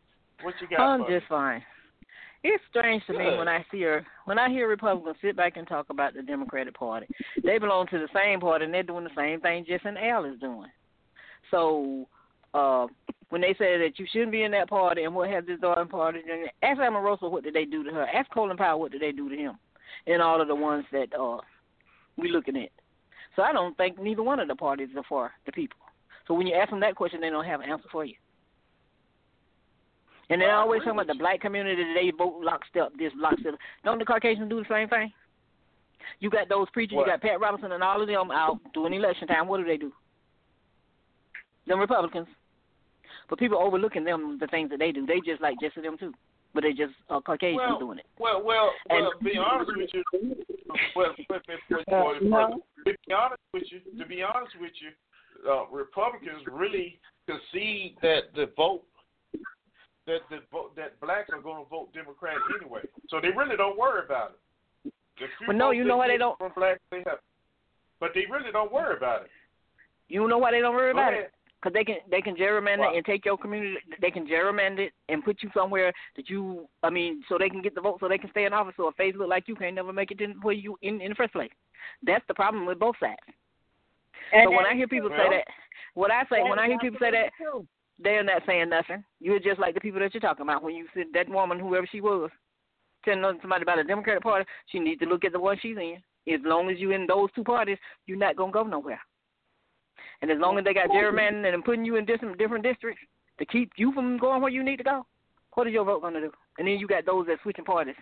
What 0.43 0.55
you 0.61 0.69
got? 0.69 0.81
I'm 0.81 1.01
me? 1.01 1.07
just 1.09 1.27
fine. 1.27 1.63
It's 2.45 2.63
strange 2.71 3.03
to 3.07 3.13
me 3.13 3.37
when 3.37 3.49
I 3.49 3.65
hear 3.71 4.05
when 4.25 4.39
I 4.39 4.49
hear 4.49 4.69
Republicans 4.69 5.17
sit 5.23 5.37
back 5.37 5.57
and 5.57 5.67
talk 5.67 5.87
about 5.91 6.15
the 6.15 6.23
Democratic 6.23 6.75
Party. 6.75 7.07
They 7.45 7.59
belong 7.59 7.87
to 7.89 7.99
the 7.99 8.09
same 8.15 8.41
party 8.41 8.65
and 8.65 8.75
they're 8.75 8.83
doing 8.83 9.05
the 9.05 9.11
same 9.17 9.41
thing 9.41 9.65
Justin 9.69 9.97
Al 9.97 10.25
is 10.25 10.39
doing. 10.41 10.71
So 11.51 12.09
uh, 12.55 12.87
when 13.33 13.41
they 13.41 13.55
say 13.59 13.79
that 13.79 13.99
you 13.99 14.07
shouldn't 14.13 14.31
be 14.31 14.43
in 14.43 14.51
that 14.51 14.69
party 14.69 15.05
and 15.05 15.15
what 15.15 15.31
have 15.31 15.47
this 15.47 15.59
other 15.67 15.87
party, 15.87 16.19
then 16.27 16.45
ask 16.63 16.79
Omarosa 16.79 17.31
what 17.31 17.43
did 17.43 17.55
they 17.55 17.65
do 17.65 17.83
to 17.83 17.91
her. 17.91 18.07
Ask 18.07 18.31
Colin 18.31 18.59
Powell 18.59 18.79
what 18.79 18.93
did 18.93 19.01
they 19.01 19.11
do 19.11 19.31
to 19.31 19.35
him, 19.35 19.55
and 20.07 20.21
all 20.21 20.43
of 20.43 20.49
the 20.49 20.55
ones 20.55 20.85
that 20.93 21.09
uh, 21.19 21.39
we 22.19 22.31
looking 22.31 22.59
at. 22.59 22.69
So 23.35 23.41
I 23.41 23.55
don't 23.55 23.75
think 23.79 23.99
neither 23.99 24.23
one 24.23 24.39
of 24.39 24.49
the 24.49 24.55
parties 24.55 24.91
are 24.99 25.03
for 25.09 25.31
the 25.47 25.53
people. 25.53 25.79
So 26.29 26.35
when 26.35 26.47
you 26.47 26.55
ask 26.55 26.69
them 26.69 26.81
that 26.81 26.95
question, 26.95 27.23
they 27.23 27.31
don't 27.31 27.47
have 27.47 27.63
an 27.63 27.71
answer 27.71 27.89
for 27.91 28.05
you. 28.05 28.17
And 30.29 30.39
they're 30.39 30.55
always 30.55 30.81
talking 30.81 30.93
about 30.93 31.07
the 31.07 31.15
black 31.19 31.41
community 31.41 31.83
that 31.83 31.95
they 31.95 32.13
vote 32.15 32.43
lockstep, 32.43 32.93
this 32.99 33.13
lockstep. 33.17 33.55
Don't 33.83 33.99
the 33.99 34.05
Caucasians 34.05 34.51
do 34.51 34.63
the 34.63 34.69
same 34.69 34.91
thing? 34.91 35.11
You 36.21 36.29
got 36.29 36.51
those 36.51 36.69
preachers, 36.75 36.97
What? 36.97 37.07
you 37.07 37.13
got 37.13 37.23
Pat 37.23 37.41
Robinson 37.41 37.73
and 37.73 37.83
all 37.83 38.03
of 38.03 38.09
them 38.09 38.31
out 38.31 38.59
during 38.75 38.93
election 38.93 39.27
time. 39.27 39.49
What 39.49 39.57
do 39.57 39.65
they 39.65 39.79
do? 39.79 39.91
Them 41.67 41.81
Republicans. 41.81 42.27
But 43.33 43.39
people 43.39 43.57
overlooking 43.57 44.05
them 44.05 44.37
the 44.39 44.47
things 44.49 44.69
that 44.69 44.79
they 44.79 44.93
do. 44.93 45.07
They 45.07 45.19
just 45.25 45.41
like 45.41 45.57
just 45.59 45.75
them 45.77 45.97
too. 45.97 46.13
But 46.53 46.65
they 46.65 46.73
just 46.75 46.93
uh, 47.09 47.19
Caucasians 47.23 47.57
Well, 47.67 47.79
doing 47.79 47.99
it. 47.99 48.05
Well, 48.21 48.43
well, 48.45 48.71
And- 48.91 49.05
well. 49.05 49.13
Be 49.25 49.39
honest 49.39 49.71
with 49.75 49.89
you. 49.95 50.05
Well, 50.95 51.15
but, 51.31 51.41
but, 51.49 51.57
but, 51.71 51.95
Uh, 51.95 52.13
no. 52.21 52.63
to 52.85 52.93
be 53.07 53.15
honest 53.15 53.41
with 53.55 53.63
you, 53.73 53.81
to 53.99 54.05
be 54.07 54.23
honest 54.23 54.53
with 54.61 54.73
you, 54.83 55.51
uh, 55.51 55.65
Republicans 55.73 56.43
really 56.47 57.01
concede 57.27 57.97
that 58.03 58.35
the 58.37 58.51
vote 58.55 58.83
that 60.07 60.21
the 60.29 60.41
vote 60.53 60.77
that 60.77 61.01
blacks 61.01 61.31
are 61.33 61.41
going 61.41 61.65
to 61.65 61.69
vote 61.71 61.89
Democrat 61.95 62.37
anyway. 62.61 62.83
So 63.09 63.19
they 63.19 63.31
really 63.31 63.57
don't 63.57 63.79
worry 63.79 64.05
about 64.05 64.33
it. 64.85 64.93
The 65.19 65.47
Well, 65.49 65.57
no, 65.57 65.71
you 65.71 65.85
know 65.85 65.97
why 65.97 66.09
they 66.09 66.19
don't- 66.19 66.37
From 66.37 66.53
blacks, 66.55 66.81
they 66.91 67.03
have, 67.07 67.21
but 67.99 68.11
they 68.15 68.27
really 68.31 68.53
don't 68.53 68.71
worry 68.71 68.95
about 68.95 69.23
it. 69.23 69.31
You 70.09 70.29
know 70.29 70.37
why 70.37 70.51
they 70.51 70.61
don't 70.61 70.75
worry 70.75 70.93
Go 70.93 70.99
about 70.99 71.15
ahead. 71.15 71.25
it? 71.25 71.33
Because 71.63 71.75
they 71.75 71.85
can 71.85 71.97
they 72.11 72.21
can 72.21 72.35
gerrymander 72.35 72.79
Why? 72.79 72.97
and 72.97 73.05
take 73.05 73.25
your 73.25 73.39
community. 73.39 73.77
They 74.01 74.11
can 74.11 74.27
gerrymander 74.27 74.87
it 74.87 74.93
and 75.09 75.25
put 75.25 75.43
you 75.43 75.51
somewhere 75.55 75.93
that 76.17 76.29
you. 76.29 76.69
I 76.83 76.91
mean, 76.91 77.23
so 77.29 77.39
they 77.39 77.49
can 77.49 77.63
get 77.63 77.75
the 77.75 77.81
vote, 77.81 77.99
so 78.01 78.09
they 78.09 78.19
can 78.19 78.31
stay 78.31 78.47
in 78.47 78.53
office. 78.53 78.75
So 78.77 78.89
a 78.89 78.93
face 78.93 79.15
look 79.17 79.29
like 79.29 79.45
you 79.47 79.55
can't 79.55 79.77
never 79.77 79.93
make 79.93 80.11
it 80.11 80.21
in 80.21 80.33
where 80.43 80.55
you 80.55 80.77
in 80.83 81.01
in 81.01 81.11
the 81.11 81.15
first 81.15 81.33
place. 81.33 81.53
That's 82.03 82.25
the 82.27 82.35
problem 82.35 82.67
with 82.67 82.81
both 82.81 82.97
sides. 82.99 83.21
And 84.33 84.49
so 84.49 84.57
when 84.57 84.67
I 84.67 84.75
hear 84.75 84.89
people 84.89 85.09
true. 85.09 85.19
say 85.19 85.37
that, 85.37 85.45
what 85.95 86.11
I 86.11 86.23
say 86.25 86.43
when 86.43 86.59
I 86.59 86.67
hear 86.67 86.79
people 86.79 86.99
say 87.01 87.11
that, 87.11 87.31
true. 87.37 87.67
they're 87.99 88.25
not 88.25 88.43
saying 88.47 88.71
nothing. 88.71 89.05
You're 89.21 89.39
just 89.39 89.61
like 89.61 89.75
the 89.75 89.81
people 89.81 90.01
that 90.01 90.15
you're 90.15 90.21
talking 90.21 90.43
about. 90.43 90.63
When 90.63 90.75
you 90.75 90.87
said 90.95 91.07
that 91.15 91.29
woman, 91.29 91.61
whoever 91.61 91.87
she 91.91 92.01
was, 92.01 92.31
telling 93.05 93.39
somebody 93.41 93.63
about 93.63 93.79
a 93.79 93.85
Democratic 93.85 94.23
Party, 94.23 94.47
she 94.67 94.79
needs 94.79 95.01
to 95.01 95.07
look 95.07 95.25
at 95.25 95.33
the 95.33 95.41
one 95.41 95.59
she's 95.61 95.77
in. 95.77 95.99
As 96.33 96.41
long 96.45 96.71
as 96.71 96.79
you're 96.79 96.93
in 96.93 97.07
those 97.07 97.29
two 97.35 97.45
parties, 97.45 97.79
you're 98.07 98.19
not 98.19 98.37
gonna 98.37 98.53
go 98.53 98.63
nowhere. 98.63 99.01
And 100.23 100.31
as 100.31 100.39
long 100.39 100.57
as 100.57 100.65
they 100.65 100.73
got 100.73 100.89
gerrymandering 100.89 101.53
and 101.53 101.65
putting 101.65 101.85
you 101.85 101.97
in 101.97 102.05
different 102.07 102.39
different 102.39 102.65
districts 102.65 103.03
to 103.39 103.45
keep 103.45 103.73
you 103.77 103.93
from 103.93 104.19
going 104.19 104.41
where 104.41 104.53
you 104.53 104.63
need 104.63 104.77
to 104.77 104.85
go, 104.85 105.05
what 105.55 105.67
is 105.67 105.73
your 105.73 105.85
vote 105.85 106.03
gonna 106.03 106.21
do? 106.21 106.33
And 106.59 106.67
then 106.67 106.79
you 106.79 106.87
got 106.87 107.05
those 107.05 107.27
that 107.27 107.39
switching 107.43 107.65
parties. 107.65 107.97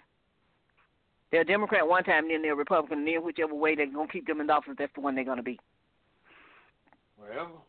They're 1.33 1.41
a 1.41 1.45
Democrat 1.45 1.87
one 1.87 2.05
time, 2.05 2.29
then 2.29 2.43
they're 2.43 2.53
a 2.53 2.57
Republican, 2.57 2.99
and 2.99 3.09
then 3.09 3.25
whichever 3.25 3.55
way 3.55 3.75
they're 3.75 3.91
gonna 3.91 4.07
keep 4.09 4.27
them 4.27 4.41
in 4.41 4.51
office, 4.51 4.75
that's 4.79 4.93
the 4.95 5.01
one 5.01 5.15
they're 5.15 5.25
gonna 5.25 5.43
be. 5.43 5.59
Well, 7.19 7.65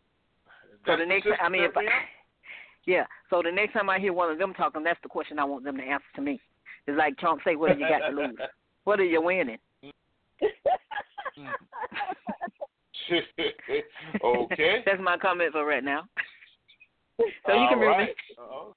So 0.86 0.98
the 0.98 1.06
next, 1.06 1.28
I 1.42 1.48
mean, 1.48 1.64
if 1.64 1.78
I, 1.78 1.84
yeah. 2.86 3.06
So 3.30 3.42
the 3.44 3.52
next 3.52 3.74
time 3.74 3.90
I 3.90 4.00
hear 4.00 4.14
one 4.14 4.32
of 4.32 4.38
them 4.38 4.54
talking, 4.54 4.84
that's 4.84 5.00
the 5.02 5.10
question 5.10 5.40
I 5.40 5.46
want 5.46 5.64
them 5.64 5.78
to 5.78 5.84
answer 5.84 6.06
to 6.16 6.22
me. 6.22 6.42
It's 6.88 6.98
like 6.98 7.18
Trump 7.18 7.42
say, 7.46 7.56
"What 7.56 7.70
have 7.70 7.80
you 7.80 7.88
got 7.88 8.10
to 8.10 8.16
lose? 8.16 8.36
What 8.84 9.00
are 9.00 9.06
you 9.06 9.22
winning?" 9.22 9.60
okay. 14.24 14.84
That's 14.86 15.02
my 15.02 15.18
comment 15.18 15.52
for 15.54 15.66
right 15.66 15.84
now. 15.84 16.04
So 17.46 17.54
you 17.54 17.60
All 17.60 17.70
can 17.70 17.80
mute 17.80 17.88
right. 17.88 18.08
me. 18.08 18.14
Uh-oh. 18.40 18.76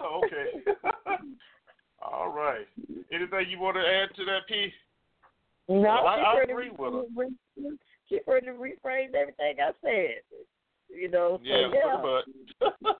Oh, 0.00 0.20
okay. 0.24 0.72
All 2.02 2.30
right. 2.30 2.66
Anything 3.12 3.46
you 3.48 3.60
want 3.60 3.76
to 3.76 3.80
add 3.82 4.08
to 4.16 4.24
that 4.24 4.48
piece? 4.48 4.72
No, 5.68 5.78
Well, 5.82 6.06
I- 6.08 6.16
she 6.18 6.24
I 6.24 6.34
pretty, 6.36 6.52
agree 6.52 6.70
with 6.76 6.92
her. 6.94 7.02
re- 7.14 7.78
She 8.08 8.18
pretty 8.26 8.48
rephrased 8.48 9.14
everything 9.14 9.54
I 9.62 9.70
said. 9.82 10.22
You 10.88 11.10
know, 11.10 11.38
so 11.38 11.44
Yeah, 11.44 11.68
yeah. 11.72 11.96
pretty 12.00 12.72
much. 12.82 12.96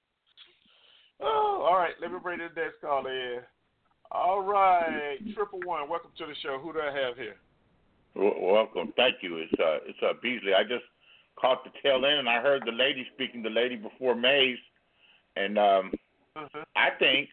oh, 1.20 1.66
all 1.68 1.76
right. 1.76 1.94
Let 2.00 2.12
me 2.12 2.18
bring 2.22 2.38
the 2.38 2.44
next 2.54 2.80
call 2.80 3.06
in. 3.06 3.38
All 4.12 4.40
right, 4.42 5.16
triple 5.34 5.60
one. 5.64 5.88
Welcome 5.88 6.10
to 6.18 6.26
the 6.26 6.34
show. 6.42 6.60
Who 6.62 6.72
do 6.72 6.80
I 6.80 6.92
have 6.96 7.16
here? 7.16 7.36
Welcome. 8.14 8.92
Thank 8.96 9.16
you. 9.22 9.38
It's 9.38 9.52
uh, 9.58 9.78
it's 9.86 9.98
uh, 10.02 10.12
Beasley. 10.22 10.54
I 10.54 10.62
just 10.62 10.84
caught 11.40 11.64
the 11.64 11.70
tail 11.82 12.04
end, 12.04 12.18
and 12.20 12.28
I 12.28 12.40
heard 12.40 12.62
the 12.66 12.72
lady 12.72 13.06
speaking, 13.14 13.42
the 13.42 13.50
lady 13.50 13.76
before 13.76 14.14
Mays, 14.14 14.58
and 15.36 15.58
um, 15.58 15.92
I 16.76 16.90
think 16.98 17.28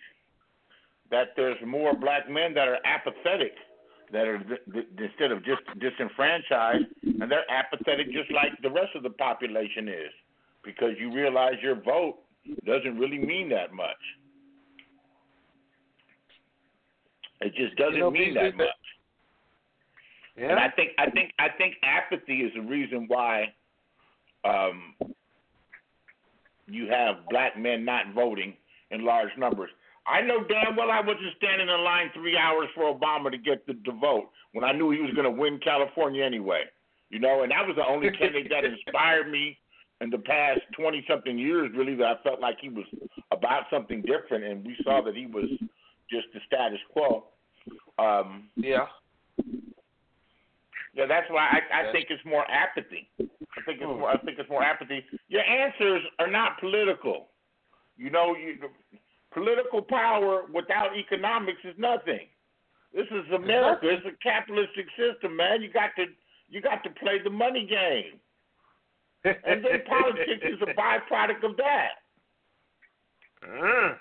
that 1.12 1.30
there's 1.36 1.58
more 1.66 1.94
black 1.94 2.30
men 2.30 2.54
that 2.54 2.68
are 2.68 2.80
apathetic, 2.86 3.54
that 4.14 4.26
are 4.26 4.40
th- 4.40 4.62
th- 4.72 4.88
instead 4.98 5.32
of 5.32 5.44
just 5.44 5.62
disenfranchised, 5.80 6.86
and 7.04 7.30
they're 7.30 7.50
apathetic 7.52 8.08
just 8.14 8.32
like 8.32 8.52
the 8.64 8.70
rest 8.70 8.96
of 8.96 9.04
the 9.04 9.10
population 9.10 9.90
is, 9.90 10.14
because 10.64 10.92
you 10.98 11.14
realize 11.14 11.56
your 11.62 11.76
vote 11.76 12.20
doesn't 12.66 12.98
really 12.98 13.20
mean 13.20 13.50
that 13.50 13.74
much. 13.74 14.00
It 17.42 17.54
just 17.56 17.76
doesn't 17.76 17.96
You 17.96 18.00
know, 18.02 18.12
mean 18.12 18.34
Beasley, 18.34 18.52
that 18.52 18.58
much. 18.58 18.68
Yeah. 20.40 20.52
And 20.52 20.60
I 20.60 20.70
think 20.70 20.92
I 20.98 21.10
think 21.10 21.34
I 21.38 21.48
think 21.58 21.76
apathy 21.84 22.42
is 22.42 22.54
the 22.56 22.62
reason 22.62 23.06
why 23.08 23.54
um, 24.46 24.96
you 26.68 26.88
have 26.90 27.28
black 27.30 27.58
men 27.58 27.84
not 27.84 28.14
voting 28.14 28.54
in 28.92 29.04
large 29.04 29.32
numbers. 29.38 29.70
I 30.08 30.22
know 30.22 30.44
damn 30.48 30.78
well 30.78 30.92
I 30.92 31.02
wasn't 31.02 31.36
standing 31.38 31.68
in 31.68 31.84
line 31.84 32.10
three 32.14 32.38
hours 32.38 32.68
for 32.74 32.84
Obama 32.84 33.30
to 33.32 33.38
get 33.38 33.68
the, 33.68 33.74
the 33.86 33.92
vote 33.92 34.30
when 34.54 34.64
I 34.64 34.72
knew 34.72 34.92
he 34.92 35.02
was 35.02 35.12
going 35.12 35.26
to 35.26 35.42
win 35.42 35.60
California 35.62 36.24
anyway. 36.24 36.62
You 37.10 37.20
know, 37.20 37.44
and 37.44 37.52
that 37.52 37.68
was 37.68 37.76
the 37.76 37.86
only 37.86 38.10
candidate 38.18 38.50
that 38.50 38.64
inspired 38.64 39.30
me 39.30 39.58
in 40.00 40.10
the 40.10 40.20
past 40.20 40.62
twenty 40.74 41.04
something 41.10 41.38
years. 41.38 41.70
Really, 41.76 41.96
that 41.96 42.06
I 42.06 42.24
felt 42.24 42.40
like 42.40 42.58
he 42.62 42.70
was 42.70 42.86
about 43.32 43.64
something 43.70 44.04
different, 44.04 44.46
and 44.46 44.66
we 44.66 44.78
saw 44.86 45.02
that 45.02 45.16
he 45.16 45.26
was 45.26 45.50
just 46.10 46.28
the 46.34 46.40
status 46.48 46.80
quo. 46.94 47.26
Um, 48.00 48.48
yeah. 48.56 48.86
Yeah, 50.94 51.06
that's 51.08 51.30
why 51.30 51.48
I, 51.48 51.90
I 51.90 51.92
think 51.92 52.08
it's 52.10 52.24
more 52.26 52.46
apathy. 52.50 53.10
I 53.20 53.62
think 53.66 53.80
it's 53.82 53.84
hmm. 53.84 54.00
more. 54.00 54.10
I 54.10 54.18
think 54.18 54.40
it's 54.40 54.50
more 54.50 54.64
apathy. 54.64 55.04
Your 55.28 55.44
answers 55.44 56.02
are 56.20 56.30
not 56.30 56.60
political. 56.60 57.28
You 57.98 58.10
know, 58.10 58.36
you, 58.36 58.56
political 59.34 59.82
power 59.82 60.44
without 60.54 60.98
economics 60.98 61.60
is 61.64 61.76
nothing. 61.78 62.28
This 62.94 63.06
is 63.12 63.32
America. 63.34 63.88
It's 63.88 64.06
a 64.06 64.18
capitalistic 64.24 64.88
system, 64.98 65.36
man. 65.36 65.62
You 65.62 65.72
got 65.72 65.92
to 65.98 66.06
you 66.50 66.62
got 66.62 66.84
to 66.84 66.90
play 66.90 67.20
the 67.24 67.30
money 67.30 67.68
game, 67.70 68.20
and 69.24 69.64
then 69.64 69.84
politics 69.88 70.44
is 70.44 70.60
a 70.62 70.74
byproduct 70.74 71.44
of 71.44 71.58
that. 71.58 72.02
Uh-huh. 73.44 73.94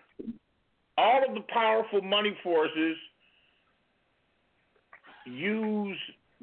All 0.96 1.22
of 1.28 1.34
the 1.34 1.42
powerful 1.52 2.00
money 2.00 2.36
forces 2.42 2.96
use 5.26 5.98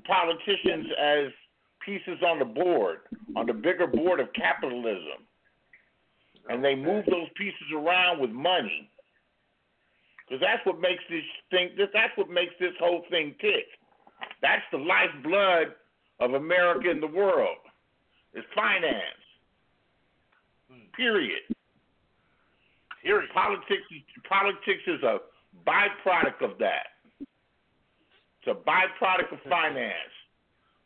politicians 0.08 0.88
as 1.00 1.28
pieces 1.86 2.22
on 2.26 2.40
the 2.40 2.46
board, 2.46 3.00
on 3.36 3.46
the 3.46 3.54
bigger 3.54 3.88
board 3.88 4.20
of 4.20 4.28
capitalism. 4.34 5.26
And 6.50 6.64
they 6.64 6.76
move 6.76 7.06
those 7.06 7.28
pieces 7.36 7.68
around 7.76 8.20
with 8.20 8.32
money. 8.32 8.90
Because 10.28 10.42
that's 10.42 10.66
what 10.66 10.80
makes 10.80 11.04
this 11.10 11.24
thing 11.52 11.70
that's 11.78 12.16
what 12.16 12.30
makes 12.30 12.54
this 12.60 12.74
whole 12.80 13.04
thing 13.10 13.36
tick. 13.40 13.66
That's 14.42 14.64
the 14.72 14.78
lifeblood 14.78 15.76
of 16.20 16.34
America 16.34 16.90
and 16.90 17.02
the 17.02 17.08
world. 17.08 17.58
It's 18.34 18.48
finance. 18.56 19.22
Period. 20.96 21.42
Period. 23.04 23.30
Politics 23.34 23.84
politics 24.28 24.84
is 24.88 25.04
a 25.04 25.18
byproduct 25.68 26.42
of 26.42 26.58
that. 26.60 26.95
It's 28.46 28.58
a 28.58 28.70
byproduct 28.70 29.34
of 29.34 29.40
finance. 29.50 29.94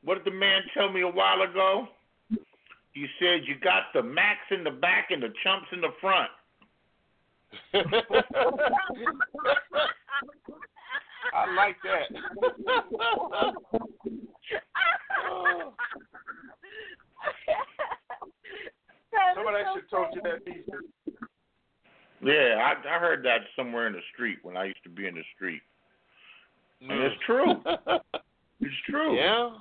What 0.03 0.23
did 0.23 0.31
the 0.31 0.37
man 0.37 0.61
tell 0.73 0.89
me 0.91 1.01
a 1.01 1.07
while 1.07 1.41
ago? 1.41 1.89
He 2.93 3.05
said 3.19 3.41
you 3.45 3.55
got 3.61 3.83
the 3.93 4.01
max 4.01 4.39
in 4.51 4.63
the 4.63 4.71
back 4.71 5.09
and 5.11 5.21
the 5.21 5.33
chumps 5.43 5.67
in 5.73 5.81
the 5.81 5.89
front. 5.99 6.29
I 11.33 11.53
like 11.55 11.75
that. 11.83 12.09
Oh. 15.29 15.73
Somebody 19.35 19.57
should 19.73 19.81
have 19.81 19.89
told 19.89 20.07
you 20.15 20.21
that 20.23 20.45
piece. 20.45 20.63
Yeah, 22.21 22.61
I, 22.63 22.95
I 22.95 22.99
heard 22.99 23.23
that 23.25 23.41
somewhere 23.55 23.87
in 23.87 23.93
the 23.93 24.01
street 24.13 24.39
when 24.43 24.55
I 24.57 24.65
used 24.65 24.83
to 24.83 24.89
be 24.89 25.07
in 25.07 25.15
the 25.15 25.23
street. 25.35 25.61
And 26.81 26.91
it's 26.91 27.15
mm. 27.15 27.25
true. 27.25 27.63
It's 28.61 28.75
true. 28.89 29.15
Yeah. 29.15 29.51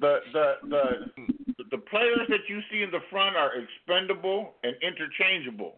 The 0.00 0.18
the 0.32 0.54
the 0.68 1.24
the 1.70 1.78
players 1.78 2.26
that 2.28 2.40
you 2.48 2.60
see 2.70 2.82
in 2.82 2.90
the 2.90 2.98
front 3.10 3.36
are 3.36 3.52
expendable 3.54 4.54
and 4.64 4.74
interchangeable. 4.82 5.76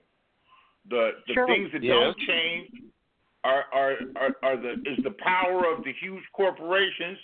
The 0.88 1.10
the 1.26 1.34
Sure. 1.34 1.46
things 1.46 1.70
that 1.72 1.82
Yes. 1.82 1.92
don't 1.92 2.18
change 2.20 2.70
are, 3.44 3.64
are 3.72 3.96
are 4.16 4.36
are 4.42 4.56
the 4.56 4.72
is 4.86 4.98
the 5.04 5.14
power 5.18 5.70
of 5.70 5.84
the 5.84 5.92
huge 6.00 6.24
corporations 6.32 7.18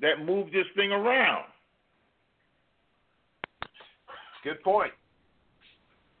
that 0.00 0.24
move 0.24 0.52
this 0.52 0.66
thing 0.76 0.92
around. 0.92 1.44
Good 4.44 4.62
point. 4.62 4.92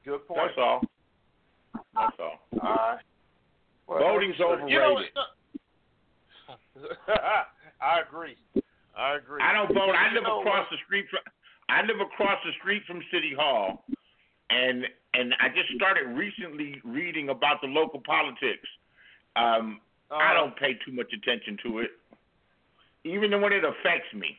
Good 0.04 0.26
point. 0.26 0.40
That's 0.46 0.58
all. 0.58 0.80
That's 1.94 2.18
all. 2.18 2.40
All 2.60 2.74
right. 2.74 2.98
Well, 3.86 4.00
Voting's 4.00 4.38
you 4.38 4.44
know, 4.44 4.52
overrated. 4.54 5.12
I 7.80 8.00
agree. 8.00 8.36
I 8.96 9.16
agree. 9.16 9.42
I 9.42 9.52
don't 9.52 9.68
vote. 9.68 9.94
I 9.94 10.08
You 10.08 10.14
live 10.14 10.24
know 10.24 10.40
across 10.40 10.66
the 10.70 10.78
street 10.84 11.06
from 11.10 11.20
I 11.68 11.82
live 11.82 12.00
across 12.00 12.40
the 12.44 12.52
street 12.60 12.82
from 12.86 13.02
City 13.12 13.34
Hall, 13.36 13.84
and 14.50 14.84
and 15.14 15.34
I 15.40 15.48
just 15.48 15.68
started 15.76 16.08
recently 16.08 16.80
reading 16.84 17.28
about 17.28 17.60
the 17.60 17.68
local 17.68 18.00
politics. 18.00 18.66
Um, 19.36 19.80
I 20.10 20.32
don't 20.32 20.56
pay 20.56 20.74
too 20.84 20.92
much 20.92 21.12
attention 21.12 21.58
to 21.64 21.80
it, 21.80 21.90
even 23.04 23.30
when 23.40 23.52
it 23.52 23.64
affects 23.64 24.12
me. 24.14 24.36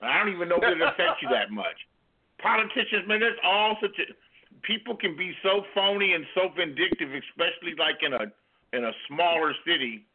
I 0.00 0.18
don't 0.18 0.32
even 0.32 0.48
know 0.48 0.56
if 0.62 0.62
it 0.62 0.80
affects 0.80 1.18
you 1.20 1.28
that 1.30 1.50
much. 1.50 1.74
Politicians, 2.38 3.02
man, 3.08 3.18
there's 3.18 3.38
all 3.42 3.76
such 3.82 3.98
a 3.98 4.06
people 4.62 4.96
can 4.96 5.16
be 5.16 5.34
so 5.42 5.62
phony 5.74 6.14
and 6.14 6.24
so 6.34 6.48
vindictive, 6.56 7.10
especially 7.10 7.74
like 7.78 7.98
in 8.02 8.14
a 8.14 8.30
in 8.76 8.84
a 8.84 8.92
smaller 9.08 9.54
city. 9.66 10.06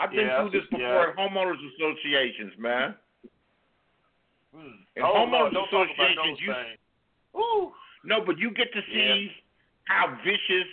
I've 0.00 0.10
been 0.10 0.26
Yes, 0.26 0.40
through 0.40 0.50
this 0.50 0.68
before 0.70 0.80
yes. 0.80 1.08
at 1.12 1.16
homeowners 1.16 1.60
associations, 1.76 2.52
man. 2.58 2.94
Hmm. 4.54 4.80
In 4.96 5.02
Oh, 5.02 5.12
homeowners 5.14 5.52
no, 5.52 5.66
don't 5.68 5.70
talk 5.70 5.88
about 5.94 6.10
associations, 6.10 6.40
you 6.40 7.40
ooh, 7.40 7.72
no, 8.04 8.24
but 8.24 8.38
you 8.38 8.50
get 8.50 8.72
to 8.72 8.80
see 8.90 9.30
how 9.84 10.16
vicious 10.24 10.70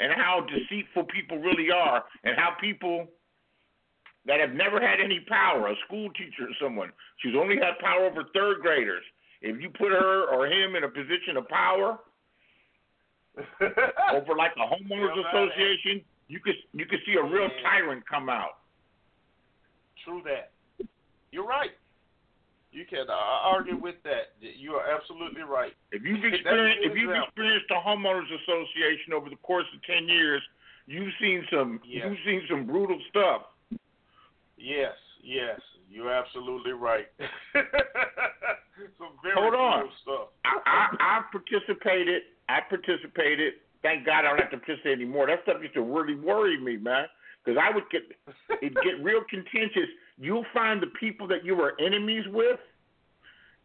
and 0.00 0.12
how 0.12 0.40
deceitful 0.48 1.04
people 1.04 1.38
really 1.38 1.70
are, 1.70 2.04
and 2.24 2.36
how 2.36 2.56
people 2.60 3.06
that 4.26 4.40
have 4.40 4.52
never 4.52 4.80
had 4.80 5.00
any 5.00 5.20
power, 5.20 5.68
a 5.68 5.74
school 5.86 6.10
teacher 6.12 6.44
or 6.44 6.54
someone, 6.60 6.90
she's 7.18 7.34
only 7.36 7.56
had 7.56 7.78
power 7.78 8.04
over 8.06 8.24
third 8.34 8.60
graders. 8.60 9.04
If 9.40 9.60
you 9.60 9.70
put 9.70 9.92
her 9.92 10.24
or 10.32 10.46
him 10.46 10.76
in 10.76 10.84
a 10.84 10.88
position 10.88 11.36
of 11.36 11.48
power 11.48 11.98
over 13.60 14.34
like 14.34 14.52
a 14.56 14.66
homeowners 14.66 15.14
association, 15.28 16.02
you 16.28 16.40
could 16.40 16.54
you 16.72 16.86
could 16.86 17.00
see 17.06 17.14
a 17.14 17.22
real 17.22 17.48
Yeah. 17.48 17.62
tyrant 17.62 18.02
come 18.08 18.28
out. 18.28 18.58
True 20.04 20.22
that. 20.24 20.52
You're 21.32 21.46
right. 21.46 21.70
You 22.72 22.84
can 22.84 23.08
uh, 23.08 23.12
argue 23.12 23.76
with 23.76 23.96
that. 24.04 24.34
You 24.40 24.74
are 24.74 24.84
absolutely 24.90 25.42
right. 25.42 25.72
If 25.92 26.02
you've 26.02 26.24
experienced 26.24 26.80
if 26.84 26.96
you've 26.96 27.10
example. 27.10 27.28
experienced 27.28 27.70
a 27.70 27.80
homeowners 27.88 28.28
association 28.42 29.12
over 29.14 29.30
the 29.30 29.36
course 29.36 29.66
of 29.74 29.82
ten 29.84 30.08
years, 30.08 30.42
you've 30.86 31.12
seen 31.20 31.44
some 31.50 31.80
Yeah. 31.84 32.08
you've 32.08 32.18
seen 32.24 32.42
some 32.50 32.66
brutal 32.66 33.00
stuff. 33.08 33.42
Yes, 34.58 34.94
yes, 35.22 35.60
you're 35.90 36.10
absolutely 36.12 36.72
right. 36.72 37.06
Some 38.98 39.16
very 39.22 39.34
Hold 39.34 39.54
on. 39.54 39.80
brutal 39.80 39.96
stuff. 40.02 40.28
I, 40.44 40.60
I 40.66 40.96
I 41.00 41.22
participated. 41.32 42.22
I 42.48 42.60
participated. 42.68 43.54
Thank 43.82 44.04
God 44.06 44.20
I 44.24 44.28
don't 44.30 44.40
have 44.40 44.50
to 44.50 44.58
participate 44.58 44.92
anymore. 44.98 45.26
That 45.26 45.40
stuff 45.42 45.58
used 45.62 45.74
to 45.74 45.82
really 45.82 46.14
worry 46.14 46.58
me, 46.60 46.76
man. 46.76 47.06
Because 47.44 47.60
I 47.62 47.72
would 47.74 47.84
get 47.90 48.02
it 48.62 48.74
get 48.74 49.02
real 49.02 49.22
contentious. 49.28 49.88
You'll 50.18 50.46
find 50.52 50.82
the 50.82 50.88
people 50.98 51.26
that 51.28 51.44
you 51.44 51.54
were 51.54 51.74
enemies 51.80 52.24
with 52.28 52.58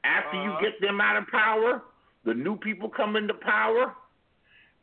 after 0.03 0.38
Uh-huh. 0.38 0.59
you 0.59 0.69
get 0.69 0.79
them 0.81 1.01
out 1.01 1.15
of 1.17 1.27
power. 1.27 1.81
The 2.25 2.33
new 2.33 2.55
people 2.55 2.88
come 2.89 3.15
into 3.15 3.33
power, 3.33 3.95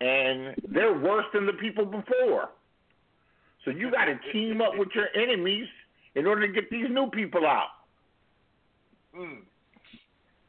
and 0.01 0.57
they're 0.69 0.99
worse 0.99 1.27
than 1.33 1.47
the 1.47 1.53
people 1.53 1.85
before. 1.85 2.49
So 3.65 3.71
you 3.71 3.91
got 3.93 4.07
to 4.07 4.19
team 4.33 4.61
up 4.61 4.73
with 4.77 4.89
your 4.95 5.07
enemies 5.15 5.69
in 6.17 6.27
order 6.27 6.47
to 6.47 6.53
get 6.53 6.69
these 6.71 6.87
new 6.91 7.09
people 7.11 7.47
out. 7.47 7.69
Mm. 9.17 9.39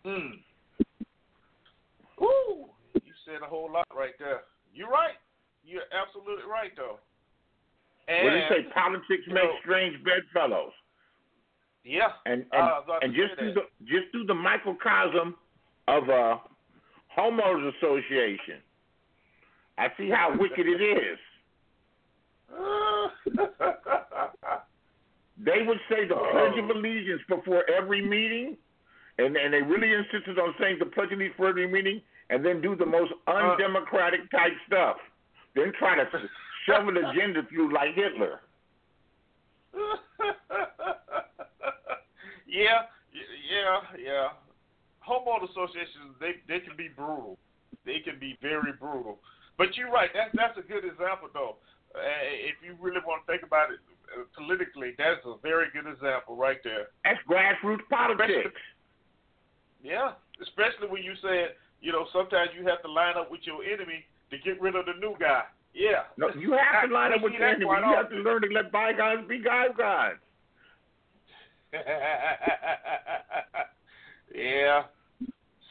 Mm. 0.05 0.31
Ooh, 2.21 2.65
you 3.03 3.13
said 3.25 3.41
a 3.43 3.45
whole 3.47 3.71
lot 3.71 3.87
right 3.95 4.13
there. 4.17 4.41
You're 4.73 4.89
right. 4.89 5.17
You're 5.63 5.89
absolutely 5.93 6.49
right, 6.49 6.71
though. 6.75 6.99
And, 8.07 8.23
what 8.25 8.31
do 8.31 8.37
you 8.37 8.43
say? 8.49 8.69
Politics 8.73 9.23
you 9.27 9.33
make 9.33 9.43
know, 9.43 9.51
strange 9.61 9.95
bedfellows. 10.03 10.71
Yeah. 11.83 12.09
and 12.25 12.45
and, 12.51 12.69
and 13.01 13.13
just 13.15 13.37
through 13.39 13.53
that. 13.53 13.63
the 13.79 13.85
just 13.85 14.11
through 14.11 14.25
the 14.25 14.33
microcosm 14.33 15.35
of 15.87 16.09
a 16.09 16.41
homeowners 17.17 17.71
association, 17.77 18.61
I 19.77 19.87
see 19.97 20.09
how 20.09 20.35
wicked 20.39 20.67
it 20.67 20.81
is. 20.81 21.19
They 25.39 25.63
would 25.65 25.79
say 25.89 26.05
the 26.05 26.15
oh. 26.15 26.27
Pledge 26.31 26.61
of 26.61 26.69
Allegiance 26.69 27.21
before 27.29 27.63
every 27.69 28.01
meeting, 28.01 28.57
and 29.17 29.37
and 29.37 29.53
they 29.53 29.61
really 29.61 29.93
insisted 29.93 30.37
on 30.37 30.53
saying 30.59 30.77
the 30.79 30.85
Pledge 30.85 31.11
of 31.11 31.13
Allegiance 31.13 31.35
for 31.37 31.49
every 31.49 31.67
meeting, 31.67 32.01
and 32.29 32.45
then 32.45 32.61
do 32.61 32.75
the 32.75 32.85
most 32.85 33.11
undemocratic 33.27 34.29
type 34.31 34.53
stuff. 34.67 34.97
Then 35.55 35.71
try 35.77 35.95
to 35.95 36.05
shove 36.65 36.87
an 36.87 36.97
agenda 37.05 37.41
through 37.49 37.73
like 37.73 37.95
Hitler. 37.95 38.41
yeah, 42.47 42.85
yeah, 43.49 43.81
yeah. 43.97 44.27
Homeowner 45.07 45.49
associations 45.49 46.15
they 46.19 46.33
they 46.47 46.59
can 46.59 46.75
be 46.77 46.87
brutal. 46.89 47.37
They 47.85 47.99
can 47.99 48.19
be 48.19 48.37
very 48.41 48.73
brutal. 48.73 49.19
But 49.57 49.75
you're 49.75 49.91
right. 49.91 50.09
That's 50.13 50.31
that's 50.33 50.57
a 50.57 50.61
good 50.61 50.85
example 50.85 51.29
though. 51.33 51.57
Uh, 51.95 51.99
if 52.45 52.55
you 52.61 52.77
really 52.79 53.01
want 53.05 53.25
to 53.25 53.31
think 53.31 53.41
about 53.41 53.73
it 53.73 53.79
uh, 54.13 54.21
politically, 54.37 54.93
that's 54.97 55.25
a 55.25 55.35
very 55.41 55.67
good 55.73 55.89
example 55.89 56.35
right 56.35 56.61
there. 56.63 56.93
That's 57.03 57.17
grassroots 57.25 57.85
politics. 57.89 58.61
Yeah, 59.81 60.13
especially 60.41 60.87
when 60.89 61.03
you 61.03 61.13
said, 61.21 61.55
you 61.81 61.91
know, 61.91 62.05
sometimes 62.13 62.49
you 62.57 62.65
have 62.67 62.81
to 62.83 62.91
line 62.91 63.15
up 63.17 63.31
with 63.31 63.41
your 63.43 63.63
enemy 63.63 64.03
to 64.31 64.37
get 64.39 64.59
rid 64.61 64.75
of 64.75 64.85
the 64.85 64.93
new 64.99 65.15
guy. 65.19 65.43
Yeah. 65.73 66.03
No, 66.17 66.29
you 66.37 66.53
have 66.53 66.87
to 66.89 66.93
line 66.93 67.13
up 67.13 67.21
with 67.21 67.33
your 67.33 67.47
enemy. 67.47 67.65
You 67.65 67.95
have 67.95 68.09
to 68.09 68.15
learn 68.17 68.41
to 68.41 68.47
let 68.49 68.71
bygones 68.71 69.27
be 69.27 69.37
bygones. 69.39 70.19
yeah. 74.35 74.83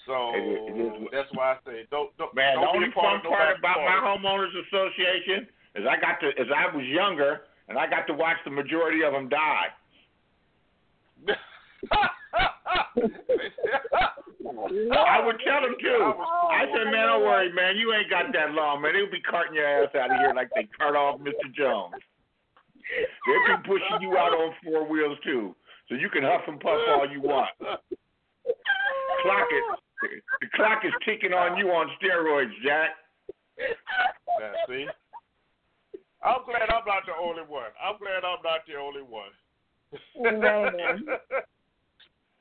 So 0.07 0.33
It 0.35 0.41
is- 0.41 0.69
it 0.69 1.03
is- 1.03 1.09
that's 1.13 1.33
why 1.35 1.53
I 1.53 1.57
say 1.67 1.87
don't 1.91 2.17
don't, 2.17 2.33
Man, 2.35 2.55
don't 2.57 2.65
the 2.65 2.69
only 2.71 2.89
a 2.89 2.93
part 2.93 3.23
fun 3.23 3.31
part 3.33 3.59
about 3.59 3.77
my 3.77 4.01
homeowners 4.01 4.55
association 4.67 5.49
is 5.75 5.87
I 5.87 5.97
got 6.01 6.19
to, 6.21 6.29
as 6.41 6.47
I 6.55 6.75
was 6.75 6.87
younger, 6.87 7.43
and 7.69 7.77
I 7.79 7.87
got 7.87 8.07
to 8.07 8.15
watch 8.15 8.39
the 8.45 8.51
majority 8.51 9.03
of 9.03 9.13
them 9.13 9.29
die. 9.29 9.69
I 15.05 15.25
would 15.25 15.37
tell 15.45 15.61
them 15.63 15.77
too. 15.81 16.13
I 16.51 16.67
said, 16.73 16.91
man, 16.91 17.07
don't 17.07 17.23
worry, 17.23 17.53
man. 17.53 17.77
You 17.77 17.93
ain't 17.95 18.11
got 18.11 18.33
that 18.33 18.53
long, 18.53 18.83
man. 18.83 18.95
They'll 18.95 19.11
be 19.11 19.21
carting 19.21 19.55
your 19.55 19.67
ass 19.67 19.95
out 19.95 20.11
of 20.11 20.19
here 20.19 20.33
like 20.35 20.51
they 20.55 20.69
cart 20.77 20.97
off 20.97 21.21
Mr. 21.21 21.53
Jones. 21.55 21.95
They'll 23.27 23.57
be 23.57 23.63
pushing 23.67 24.01
you 24.01 24.17
out 24.17 24.33
on 24.33 24.55
four 24.65 24.89
wheels 24.89 25.19
too, 25.25 25.55
so 25.89 25.95
you 25.95 26.09
can 26.09 26.23
huff 26.23 26.43
and 26.49 26.61
puff 26.61 26.81
all 26.89 27.09
you 27.11 27.21
want. 27.21 27.51
Clock 27.61 29.49
it. 29.51 29.65
The 30.41 30.49
clock 30.55 30.85
is 30.85 30.93
ticking 31.05 31.33
on 31.33 31.59
you 31.59 31.69
on 31.71 31.91
steroids, 32.01 32.55
Jack. 32.65 32.91
Now, 34.39 34.53
see, 34.69 34.87
I'm 36.23 36.45
glad 36.47 36.71
I'm 36.71 36.87
not 36.87 37.03
the 37.07 37.15
only 37.21 37.43
one. 37.43 37.71
I'm 37.83 37.99
glad 37.99 38.25
I'm 38.25 38.43
not 38.43 38.63
the 38.67 38.77
only 38.79 39.03
one. 39.03 39.35
Man. 40.21 41.05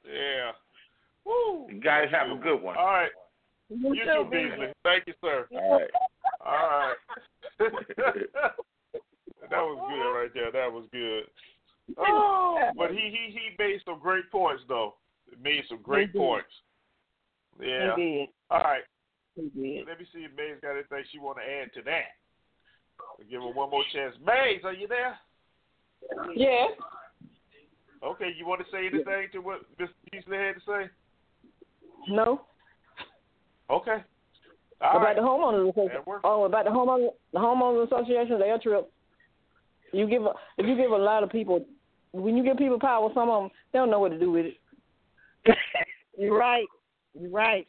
yeah. 0.05 0.51
Woo. 1.47 1.67
You 1.69 1.79
guys 1.79 2.07
have 2.11 2.35
a 2.35 2.41
good 2.41 2.61
one. 2.61 2.77
All 2.77 2.85
right. 2.85 3.11
You 3.69 3.93
You 3.93 4.05
too, 4.05 4.23
too, 4.23 4.29
Beasley. 4.31 4.73
Thank 4.83 5.03
you, 5.07 5.13
sir. 5.21 5.47
All 5.51 5.79
right. 5.79 5.89
All 6.45 6.69
right. 6.69 6.95
that 9.49 9.51
was 9.51 9.77
good 9.89 10.19
right 10.19 10.33
there. 10.33 10.51
That 10.51 10.71
was 10.71 10.85
good. 10.91 11.23
Oh, 11.97 12.69
but 12.77 12.91
he 12.91 12.97
he 12.97 13.31
he 13.31 13.55
made 13.57 13.79
some 13.85 13.99
great 13.99 14.29
points 14.29 14.63
though. 14.67 14.95
He 15.29 15.41
made 15.41 15.63
some 15.69 15.81
great 15.81 16.11
did. 16.11 16.19
points. 16.19 16.49
Yeah. 17.59 17.95
He 17.95 18.01
did. 18.03 18.29
All 18.51 18.59
right. 18.59 18.83
He 19.35 19.43
did. 19.43 19.87
Let 19.87 19.99
me 19.99 20.05
see 20.13 20.19
if 20.19 20.35
Mays 20.35 20.59
got 20.61 20.73
anything 20.73 21.03
she 21.11 21.19
want 21.19 21.37
to 21.37 21.43
add 21.43 21.73
to 21.75 21.81
that. 21.83 22.17
We'll 23.17 23.27
give 23.29 23.41
her 23.41 23.53
one 23.53 23.69
more 23.69 23.83
chance. 23.93 24.15
Mays, 24.25 24.61
are 24.63 24.73
you 24.73 24.87
there? 24.87 25.17
Yeah. 26.35 26.67
Okay, 28.03 28.29
you 28.37 28.45
want 28.45 28.61
to 28.61 28.71
say 28.71 28.87
anything 28.87 29.27
to 29.33 29.39
what 29.39 29.61
Miss 29.79 29.89
Beasley 30.11 30.37
had 30.37 30.55
to 30.55 30.61
say? 30.67 30.89
No. 32.07 32.41
Okay. 33.69 33.97
All 34.81 34.97
about 34.97 35.03
right. 35.03 35.15
the 35.15 35.21
homeowners 35.21 35.69
association. 35.69 36.03
Oh, 36.23 36.43
about 36.45 36.65
the 36.65 36.71
homeowners, 36.71 37.09
the 37.33 37.39
homeowners 37.39 37.87
association, 37.87 38.39
they 38.39 38.49
are 38.49 38.59
trip. 38.59 38.91
You 39.91 40.07
give 40.07 40.23
a, 40.23 40.31
if 40.57 40.67
you 40.67 40.75
give 40.75 40.91
a 40.91 40.97
lot 40.97 41.23
of 41.23 41.29
people, 41.29 41.65
when 42.11 42.37
you 42.37 42.43
give 42.43 42.57
people 42.57 42.79
power, 42.79 43.09
some 43.13 43.29
of 43.29 43.43
them 43.43 43.51
they 43.73 43.79
don't 43.79 43.89
know 43.89 43.99
what 43.99 44.09
to 44.09 44.19
do 44.19 44.31
with 44.31 44.45
it. 44.45 44.57
You're 46.17 46.37
right. 46.37 46.65
You're 47.19 47.31
right. 47.31 47.67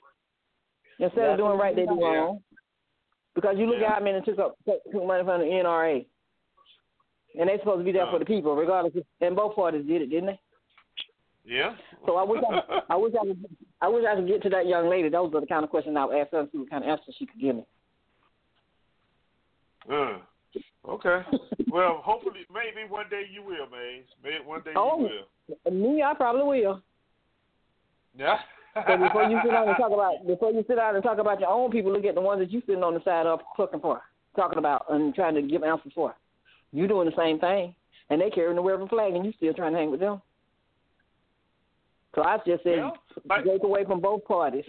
Instead 0.98 1.20
Yeah. 1.20 1.30
of 1.32 1.38
doing 1.38 1.58
right, 1.58 1.74
they 1.74 1.86
do 1.86 1.98
Yeah. 2.00 2.06
wrong. 2.06 2.42
Because 3.34 3.56
you 3.56 3.66
look 3.66 3.80
Yeah. 3.80 3.88
at 3.88 3.94
how 3.94 4.00
many 4.00 4.20
took 4.22 4.38
up 4.38 4.56
took 4.64 4.82
took 4.92 5.04
money 5.04 5.24
from 5.24 5.40
the 5.40 5.46
NRA, 5.46 6.04
and 7.38 7.48
they 7.48 7.58
supposed 7.58 7.80
to 7.80 7.84
be 7.84 7.92
there 7.92 8.06
for 8.06 8.16
uh. 8.16 8.18
the 8.18 8.24
people, 8.24 8.54
regardless. 8.54 8.96
Of, 8.96 9.04
and 9.20 9.36
both 9.36 9.54
parties 9.54 9.86
did 9.86 10.02
it, 10.02 10.10
didn't 10.10 10.26
they? 10.26 10.40
Yeah. 11.44 11.76
So 12.04 12.16
I 12.16 12.24
wish 12.24 12.42
I, 12.50 12.82
I 12.90 12.96
wish 12.96 13.14
I 13.14 13.24
could, 13.24 13.46
I 13.80 13.88
wish 13.88 14.04
I 14.10 14.16
could 14.16 14.26
get 14.26 14.42
to 14.42 14.48
that 14.50 14.66
young 14.66 14.88
lady. 14.88 15.08
Those 15.08 15.32
are 15.34 15.40
the 15.40 15.46
kind 15.46 15.64
of 15.64 15.70
questions 15.70 15.96
I 15.98 16.04
would 16.04 16.16
ask 16.16 16.32
her 16.32 16.40
and 16.40 16.48
see 16.50 16.58
what 16.58 16.70
kind 16.70 16.84
of 16.84 16.90
answer 16.90 17.12
she 17.16 17.26
could 17.26 17.40
give 17.40 17.56
me. 17.56 17.64
Uh, 19.90 20.18
okay. 20.88 21.20
well, 21.70 22.02
hopefully, 22.04 22.40
maybe 22.52 22.88
one 22.88 23.06
day 23.08 23.24
you 23.32 23.42
will, 23.42 23.68
Mays. 23.70 24.04
Maybe 24.22 24.44
one 24.44 24.62
day 24.62 24.72
Oh. 24.76 24.98
you 25.00 25.08
will. 25.70 25.94
Me, 25.94 26.02
I 26.02 26.14
probably 26.14 26.42
will. 26.60 26.82
Yeah. 28.16 28.38
So 28.86 28.96
before 28.96 29.24
you 29.24 29.38
sit 29.42 29.50
down 29.50 29.68
and 29.68 29.76
talk 29.76 29.90
about 29.92 30.26
before 30.26 30.52
you 30.52 30.64
sit 30.68 30.76
down 30.76 30.94
and 30.94 31.02
talk 31.02 31.18
about 31.18 31.40
your 31.40 31.48
own 31.48 31.70
people, 31.70 31.92
look 31.92 32.04
at 32.04 32.14
the 32.14 32.20
ones 32.20 32.40
that 32.40 32.50
you 32.50 32.60
sitting 32.66 32.82
on 32.82 32.94
the 32.94 33.02
side 33.04 33.26
of 33.26 33.40
looking 33.58 33.80
for, 33.80 34.02
talking 34.36 34.58
about 34.58 34.86
and 34.90 35.14
trying 35.14 35.34
to 35.34 35.42
give 35.42 35.62
answers 35.62 35.92
for. 35.94 36.14
You're 36.72 36.88
doing 36.88 37.08
the 37.08 37.16
same 37.16 37.38
thing, 37.38 37.74
and 38.10 38.20
they 38.20 38.30
carrying 38.30 38.56
the 38.56 38.62
American 38.62 38.88
flag, 38.88 39.14
and 39.14 39.24
you 39.24 39.32
still 39.36 39.54
trying 39.54 39.72
to 39.72 39.78
hang 39.78 39.90
with 39.90 40.00
them. 40.00 40.20
So 42.18 42.24
I 42.24 42.36
just 42.44 42.64
said 42.64 42.78
Yeah, 42.78 42.90
break 43.44 43.62
away 43.62 43.84
from 43.84 44.00
both 44.00 44.24
parties, 44.24 44.64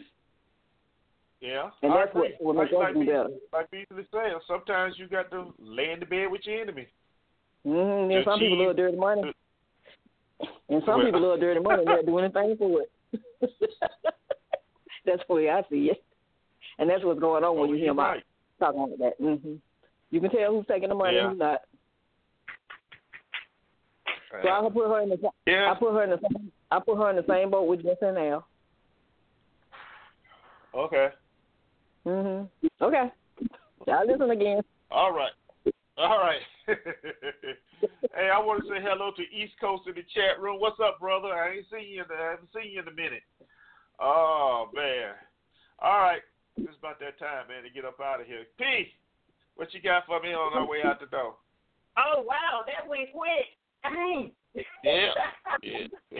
Yeah. 1.41 1.71
and 1.81 1.91
that's 1.91 2.13
what 2.13 2.27
will 2.39 2.53
make 2.53 2.71
like, 2.71 2.91
us 2.91 2.95
like 2.95 3.07
better. 3.07 3.30
Like 3.51 3.71
Beasley 3.71 4.05
said, 4.11 4.34
sometimes 4.47 4.99
you 4.99 5.07
got 5.07 5.31
to 5.31 5.51
lay 5.57 5.89
in 5.89 5.99
the 5.99 6.05
bed 6.05 6.27
with 6.30 6.41
your 6.45 6.61
enemy. 6.61 6.85
Mm-hmm. 7.65 8.11
And 8.11 8.23
some 8.23 8.39
people 8.39 8.67
love 8.67 8.76
dirty 8.77 8.97
money. 8.97 9.34
And 10.69 10.84
some 10.85 11.01
people 11.01 11.21
love 11.21 11.39
dirty 11.39 11.59
money 11.59 11.80
and 11.80 11.88
they'll 11.88 12.05
do 12.05 12.19
anything 12.19 12.55
for 12.55 12.81
it. 12.84 12.91
that's 15.05 15.23
the 15.27 15.34
way 15.34 15.49
I 15.49 15.63
see 15.71 15.89
it. 15.89 16.03
And 16.77 16.88
that's 16.88 17.03
what's 17.03 17.19
going 17.19 17.43
on 17.43 17.57
when 17.57 17.69
you 17.71 17.77
hear 17.77 17.95
my 17.95 18.09
right. 18.09 18.23
talking 18.59 18.81
like 18.81 18.99
that. 18.99 19.13
hmm 19.19 19.55
You 20.11 20.21
can 20.21 20.30
tell 20.30 20.53
who's 20.53 20.67
taking 20.67 20.89
the 20.89 20.95
money 20.95 21.15
Yeah. 21.15 21.21
and 21.23 21.31
who's 21.31 21.39
not. 21.39 21.61
So 24.43 24.49
I 24.49 24.69
put 24.69 24.88
her 24.88 25.01
in 25.01 25.09
the 25.09 25.17
Yeah. 25.47 25.71
I 25.71 25.80
put 25.80 25.93
her 25.93 26.03
in 26.03 26.11
the 26.11 26.19
same 26.21 26.51
I 26.71 26.79
put 26.79 26.97
her 26.97 27.09
in 27.09 27.15
the 27.15 27.25
same 27.27 27.49
boat 27.49 27.67
with 27.67 27.83
Jensen 27.83 28.13
now. 28.15 28.45
Okay. 30.73 31.09
Mhm. 32.05 32.49
Okay. 32.81 33.11
I'll 33.87 34.07
listen 34.07 34.29
again. 34.29 34.61
All 34.91 35.11
right. 35.11 35.31
All 35.97 36.19
right. 36.19 36.41
hey, 36.67 38.29
I 38.29 38.39
want 38.39 38.63
to 38.63 38.69
say 38.69 38.81
hello 38.81 39.11
to 39.17 39.21
East 39.35 39.53
Coast 39.59 39.87
in 39.87 39.95
the 39.95 40.05
chat 40.13 40.39
room. 40.39 40.59
What's 40.59 40.79
up, 40.79 40.99
brother? 40.99 41.29
I 41.29 41.55
ain't 41.55 41.65
seen 41.71 41.89
you. 41.89 42.03
In 42.03 42.07
the, 42.07 42.15
I 42.15 42.31
haven't 42.31 42.49
seen 42.53 42.71
you 42.71 42.81
in 42.81 42.87
a 42.87 42.91
minute. 42.91 43.23
Oh 43.99 44.69
man. 44.73 45.13
All 45.79 45.99
right. 45.99 46.21
It's 46.57 46.77
about 46.77 46.99
that 46.99 47.17
time, 47.19 47.47
man, 47.47 47.63
to 47.63 47.69
get 47.69 47.85
up 47.85 47.99
out 47.99 48.21
of 48.21 48.27
here. 48.27 48.43
P, 48.57 48.91
what 49.55 49.73
you 49.73 49.81
got 49.81 50.05
for 50.05 50.19
me 50.21 50.33
on 50.33 50.53
our 50.53 50.67
way 50.67 50.83
out 50.83 50.99
the 50.99 51.07
door? 51.07 51.35
Oh 51.97 52.21
wow, 52.21 52.63
that 52.67 52.87
went 52.87 53.11
quick. 53.11 53.59
Dang. 53.84 54.31
Yeah. 54.56 55.14
yeah. 55.64 55.88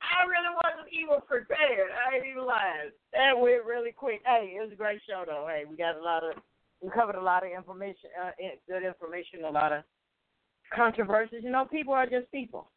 I 0.00 0.24
really 0.26 0.54
wasn't 0.54 0.92
even 0.92 1.20
prepared. 1.26 1.90
I 1.92 2.16
ain't 2.16 2.26
even 2.26 2.46
lying. 2.46 2.90
That 3.12 3.38
went 3.38 3.64
really 3.64 3.92
quick. 3.92 4.20
Hey, 4.24 4.54
it 4.56 4.62
was 4.62 4.72
a 4.72 4.76
great 4.76 5.00
show 5.08 5.24
though. 5.26 5.46
Hey, 5.48 5.64
we 5.68 5.76
got 5.76 5.96
a 5.96 6.02
lot 6.02 6.24
of 6.24 6.34
we 6.80 6.90
covered 6.90 7.16
a 7.16 7.20
lot 7.20 7.44
of 7.44 7.50
information, 7.50 8.10
uh, 8.22 8.30
good 8.68 8.84
information, 8.84 9.44
a 9.44 9.50
lot 9.50 9.72
of 9.72 9.82
controversies. 10.74 11.42
You 11.42 11.50
know, 11.50 11.64
people 11.64 11.94
are 11.94 12.06
just 12.06 12.30
people. 12.30 12.70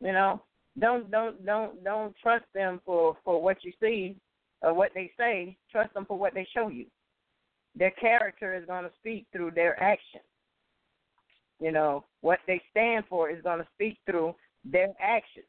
You 0.00 0.12
know, 0.12 0.42
don't 0.78 1.10
don't 1.10 1.44
don't 1.44 1.82
don't 1.84 2.14
trust 2.22 2.44
them 2.54 2.80
for 2.84 3.16
for 3.24 3.42
what 3.42 3.64
you 3.64 3.72
see 3.80 4.16
or 4.62 4.74
what 4.74 4.90
they 4.94 5.10
say. 5.18 5.56
Trust 5.70 5.94
them 5.94 6.04
for 6.06 6.18
what 6.18 6.34
they 6.34 6.46
show 6.54 6.68
you. 6.68 6.86
Their 7.74 7.92
character 7.92 8.54
is 8.54 8.66
going 8.66 8.84
to 8.84 8.90
speak 8.98 9.26
through 9.32 9.52
their 9.52 9.82
actions. 9.82 10.24
You 11.60 11.72
know, 11.72 12.04
what 12.22 12.40
they 12.46 12.60
stand 12.70 13.04
for 13.08 13.30
is 13.30 13.42
going 13.42 13.58
to 13.58 13.68
speak 13.74 13.98
through 14.06 14.34
their 14.64 14.88
actions. 15.00 15.46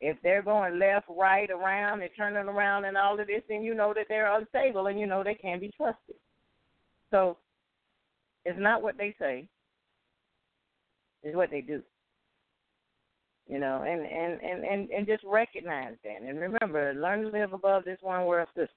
If 0.00 0.16
they're 0.22 0.42
going 0.42 0.78
left, 0.78 1.06
right, 1.08 1.50
around, 1.50 2.02
and 2.02 2.10
turning 2.16 2.48
around 2.48 2.84
and 2.84 2.96
all 2.96 3.18
of 3.18 3.26
this, 3.26 3.42
then 3.48 3.62
you 3.62 3.74
know 3.74 3.92
that 3.94 4.06
they're 4.08 4.32
unstable 4.32 4.86
and 4.86 4.98
you 4.98 5.06
know 5.06 5.24
they 5.24 5.34
can't 5.34 5.60
be 5.60 5.72
trusted. 5.76 6.16
So 7.10 7.36
it's 8.44 8.58
not 8.58 8.82
what 8.82 8.96
they 8.96 9.14
say, 9.18 9.48
it's 11.22 11.36
what 11.36 11.50
they 11.50 11.60
do. 11.60 11.82
You 13.48 13.58
know, 13.58 13.82
and, 13.82 14.02
and, 14.02 14.40
and, 14.42 14.64
and, 14.64 14.90
and 14.90 15.06
just 15.06 15.24
recognize 15.24 15.94
that. 16.04 16.22
And 16.22 16.38
remember, 16.38 16.94
learn 16.94 17.22
to 17.22 17.28
live 17.28 17.54
above 17.54 17.84
this 17.84 17.98
one 18.02 18.26
world 18.26 18.48
system. 18.48 18.68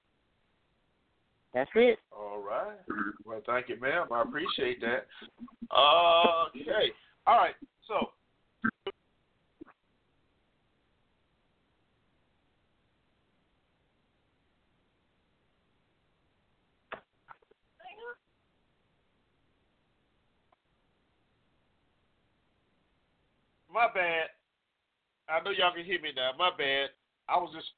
That's 1.54 1.70
it. 1.74 1.98
All 2.10 2.42
right. 2.42 2.78
Well, 3.26 3.42
thank 3.46 3.68
you, 3.68 3.78
ma'am. 3.80 4.06
I 4.10 4.22
appreciate 4.22 4.80
that. 4.80 5.06
Okay. 5.70 6.92
All 7.26 7.36
right. 7.36 7.54
So, 7.86 8.10
my 23.72 23.88
bad. 23.94 24.28
I 25.28 25.42
know 25.42 25.50
y'all 25.50 25.72
can 25.74 25.84
hear 25.84 26.00
me 26.00 26.10
now. 26.14 26.30
My 26.38 26.50
bad. 26.56 26.90
I 27.28 27.36
was 27.36 27.52
just 27.54 27.68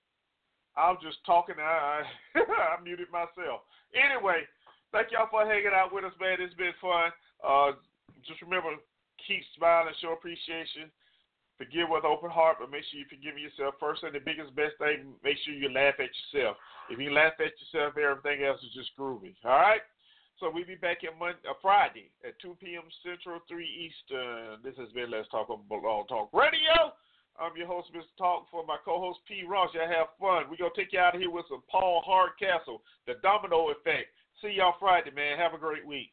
I 0.76 0.90
was 0.90 1.00
just 1.02 1.22
talking. 1.24 1.56
I 1.58 2.02
I, 2.34 2.82
muted 2.82 3.10
myself. 3.10 3.62
Anyway, 3.94 4.42
thank 4.90 5.14
y'all 5.14 5.30
for 5.30 5.46
hanging 5.46 5.74
out 5.74 5.94
with 5.94 6.04
us, 6.04 6.16
man. 6.20 6.42
It's 6.42 6.54
been 6.54 6.74
fun. 6.82 7.14
Uh, 7.42 7.78
just 8.26 8.42
remember, 8.42 8.74
keep 9.22 9.42
smiling, 9.56 9.94
show 10.02 10.12
appreciation, 10.12 10.90
forgive 11.58 11.86
with 11.86 12.04
open 12.04 12.30
heart, 12.30 12.58
but 12.58 12.70
make 12.70 12.82
sure 12.90 12.98
you 12.98 13.06
forgive 13.06 13.38
yourself 13.38 13.78
first. 13.78 14.02
And 14.02 14.14
the 14.14 14.22
biggest, 14.24 14.50
best 14.58 14.74
thing, 14.82 15.14
make 15.22 15.38
sure 15.46 15.54
you 15.54 15.70
laugh 15.70 15.94
at 16.02 16.10
yourself. 16.10 16.58
If 16.90 16.98
you 16.98 17.14
laugh 17.14 17.38
at 17.38 17.54
yourself, 17.54 17.94
everything 17.94 18.42
else 18.42 18.58
is 18.62 18.74
just 18.74 18.90
groovy. 18.98 19.38
All 19.46 19.54
right. 19.54 19.84
So 20.42 20.50
we'll 20.50 20.66
be 20.66 20.74
back 20.74 20.98
on 21.06 21.14
Monday, 21.18 21.46
uh, 21.46 21.54
Friday 21.62 22.10
at 22.26 22.34
2 22.42 22.58
p.m. 22.58 22.82
Central, 23.06 23.38
3 23.46 23.62
Eastern. 23.62 24.58
This 24.66 24.74
has 24.82 24.90
been 24.90 25.10
Let's 25.10 25.30
Talk 25.30 25.48
on 25.48 25.62
Blog 25.70 26.08
Talk 26.08 26.28
Radio. 26.34 26.90
I'm 27.40 27.56
your 27.56 27.66
host, 27.66 27.88
Mr. 27.92 28.02
Talk, 28.16 28.46
for 28.50 28.64
my 28.64 28.76
co-host 28.84 29.20
P. 29.26 29.42
Ross. 29.48 29.70
Y'all 29.74 29.88
have 29.88 30.06
fun. 30.20 30.44
We're 30.48 30.56
gonna 30.56 30.70
take 30.76 30.92
you 30.92 31.00
out 31.00 31.14
of 31.14 31.20
here 31.20 31.30
with 31.30 31.46
some 31.48 31.62
Paul 31.70 32.02
Hardcastle, 32.06 32.82
the 33.06 33.14
Domino 33.22 33.70
Effect. 33.70 34.06
See 34.40 34.54
y'all 34.56 34.74
Friday, 34.78 35.10
man. 35.10 35.38
Have 35.38 35.54
a 35.54 35.58
great 35.58 35.86
week. 35.86 36.12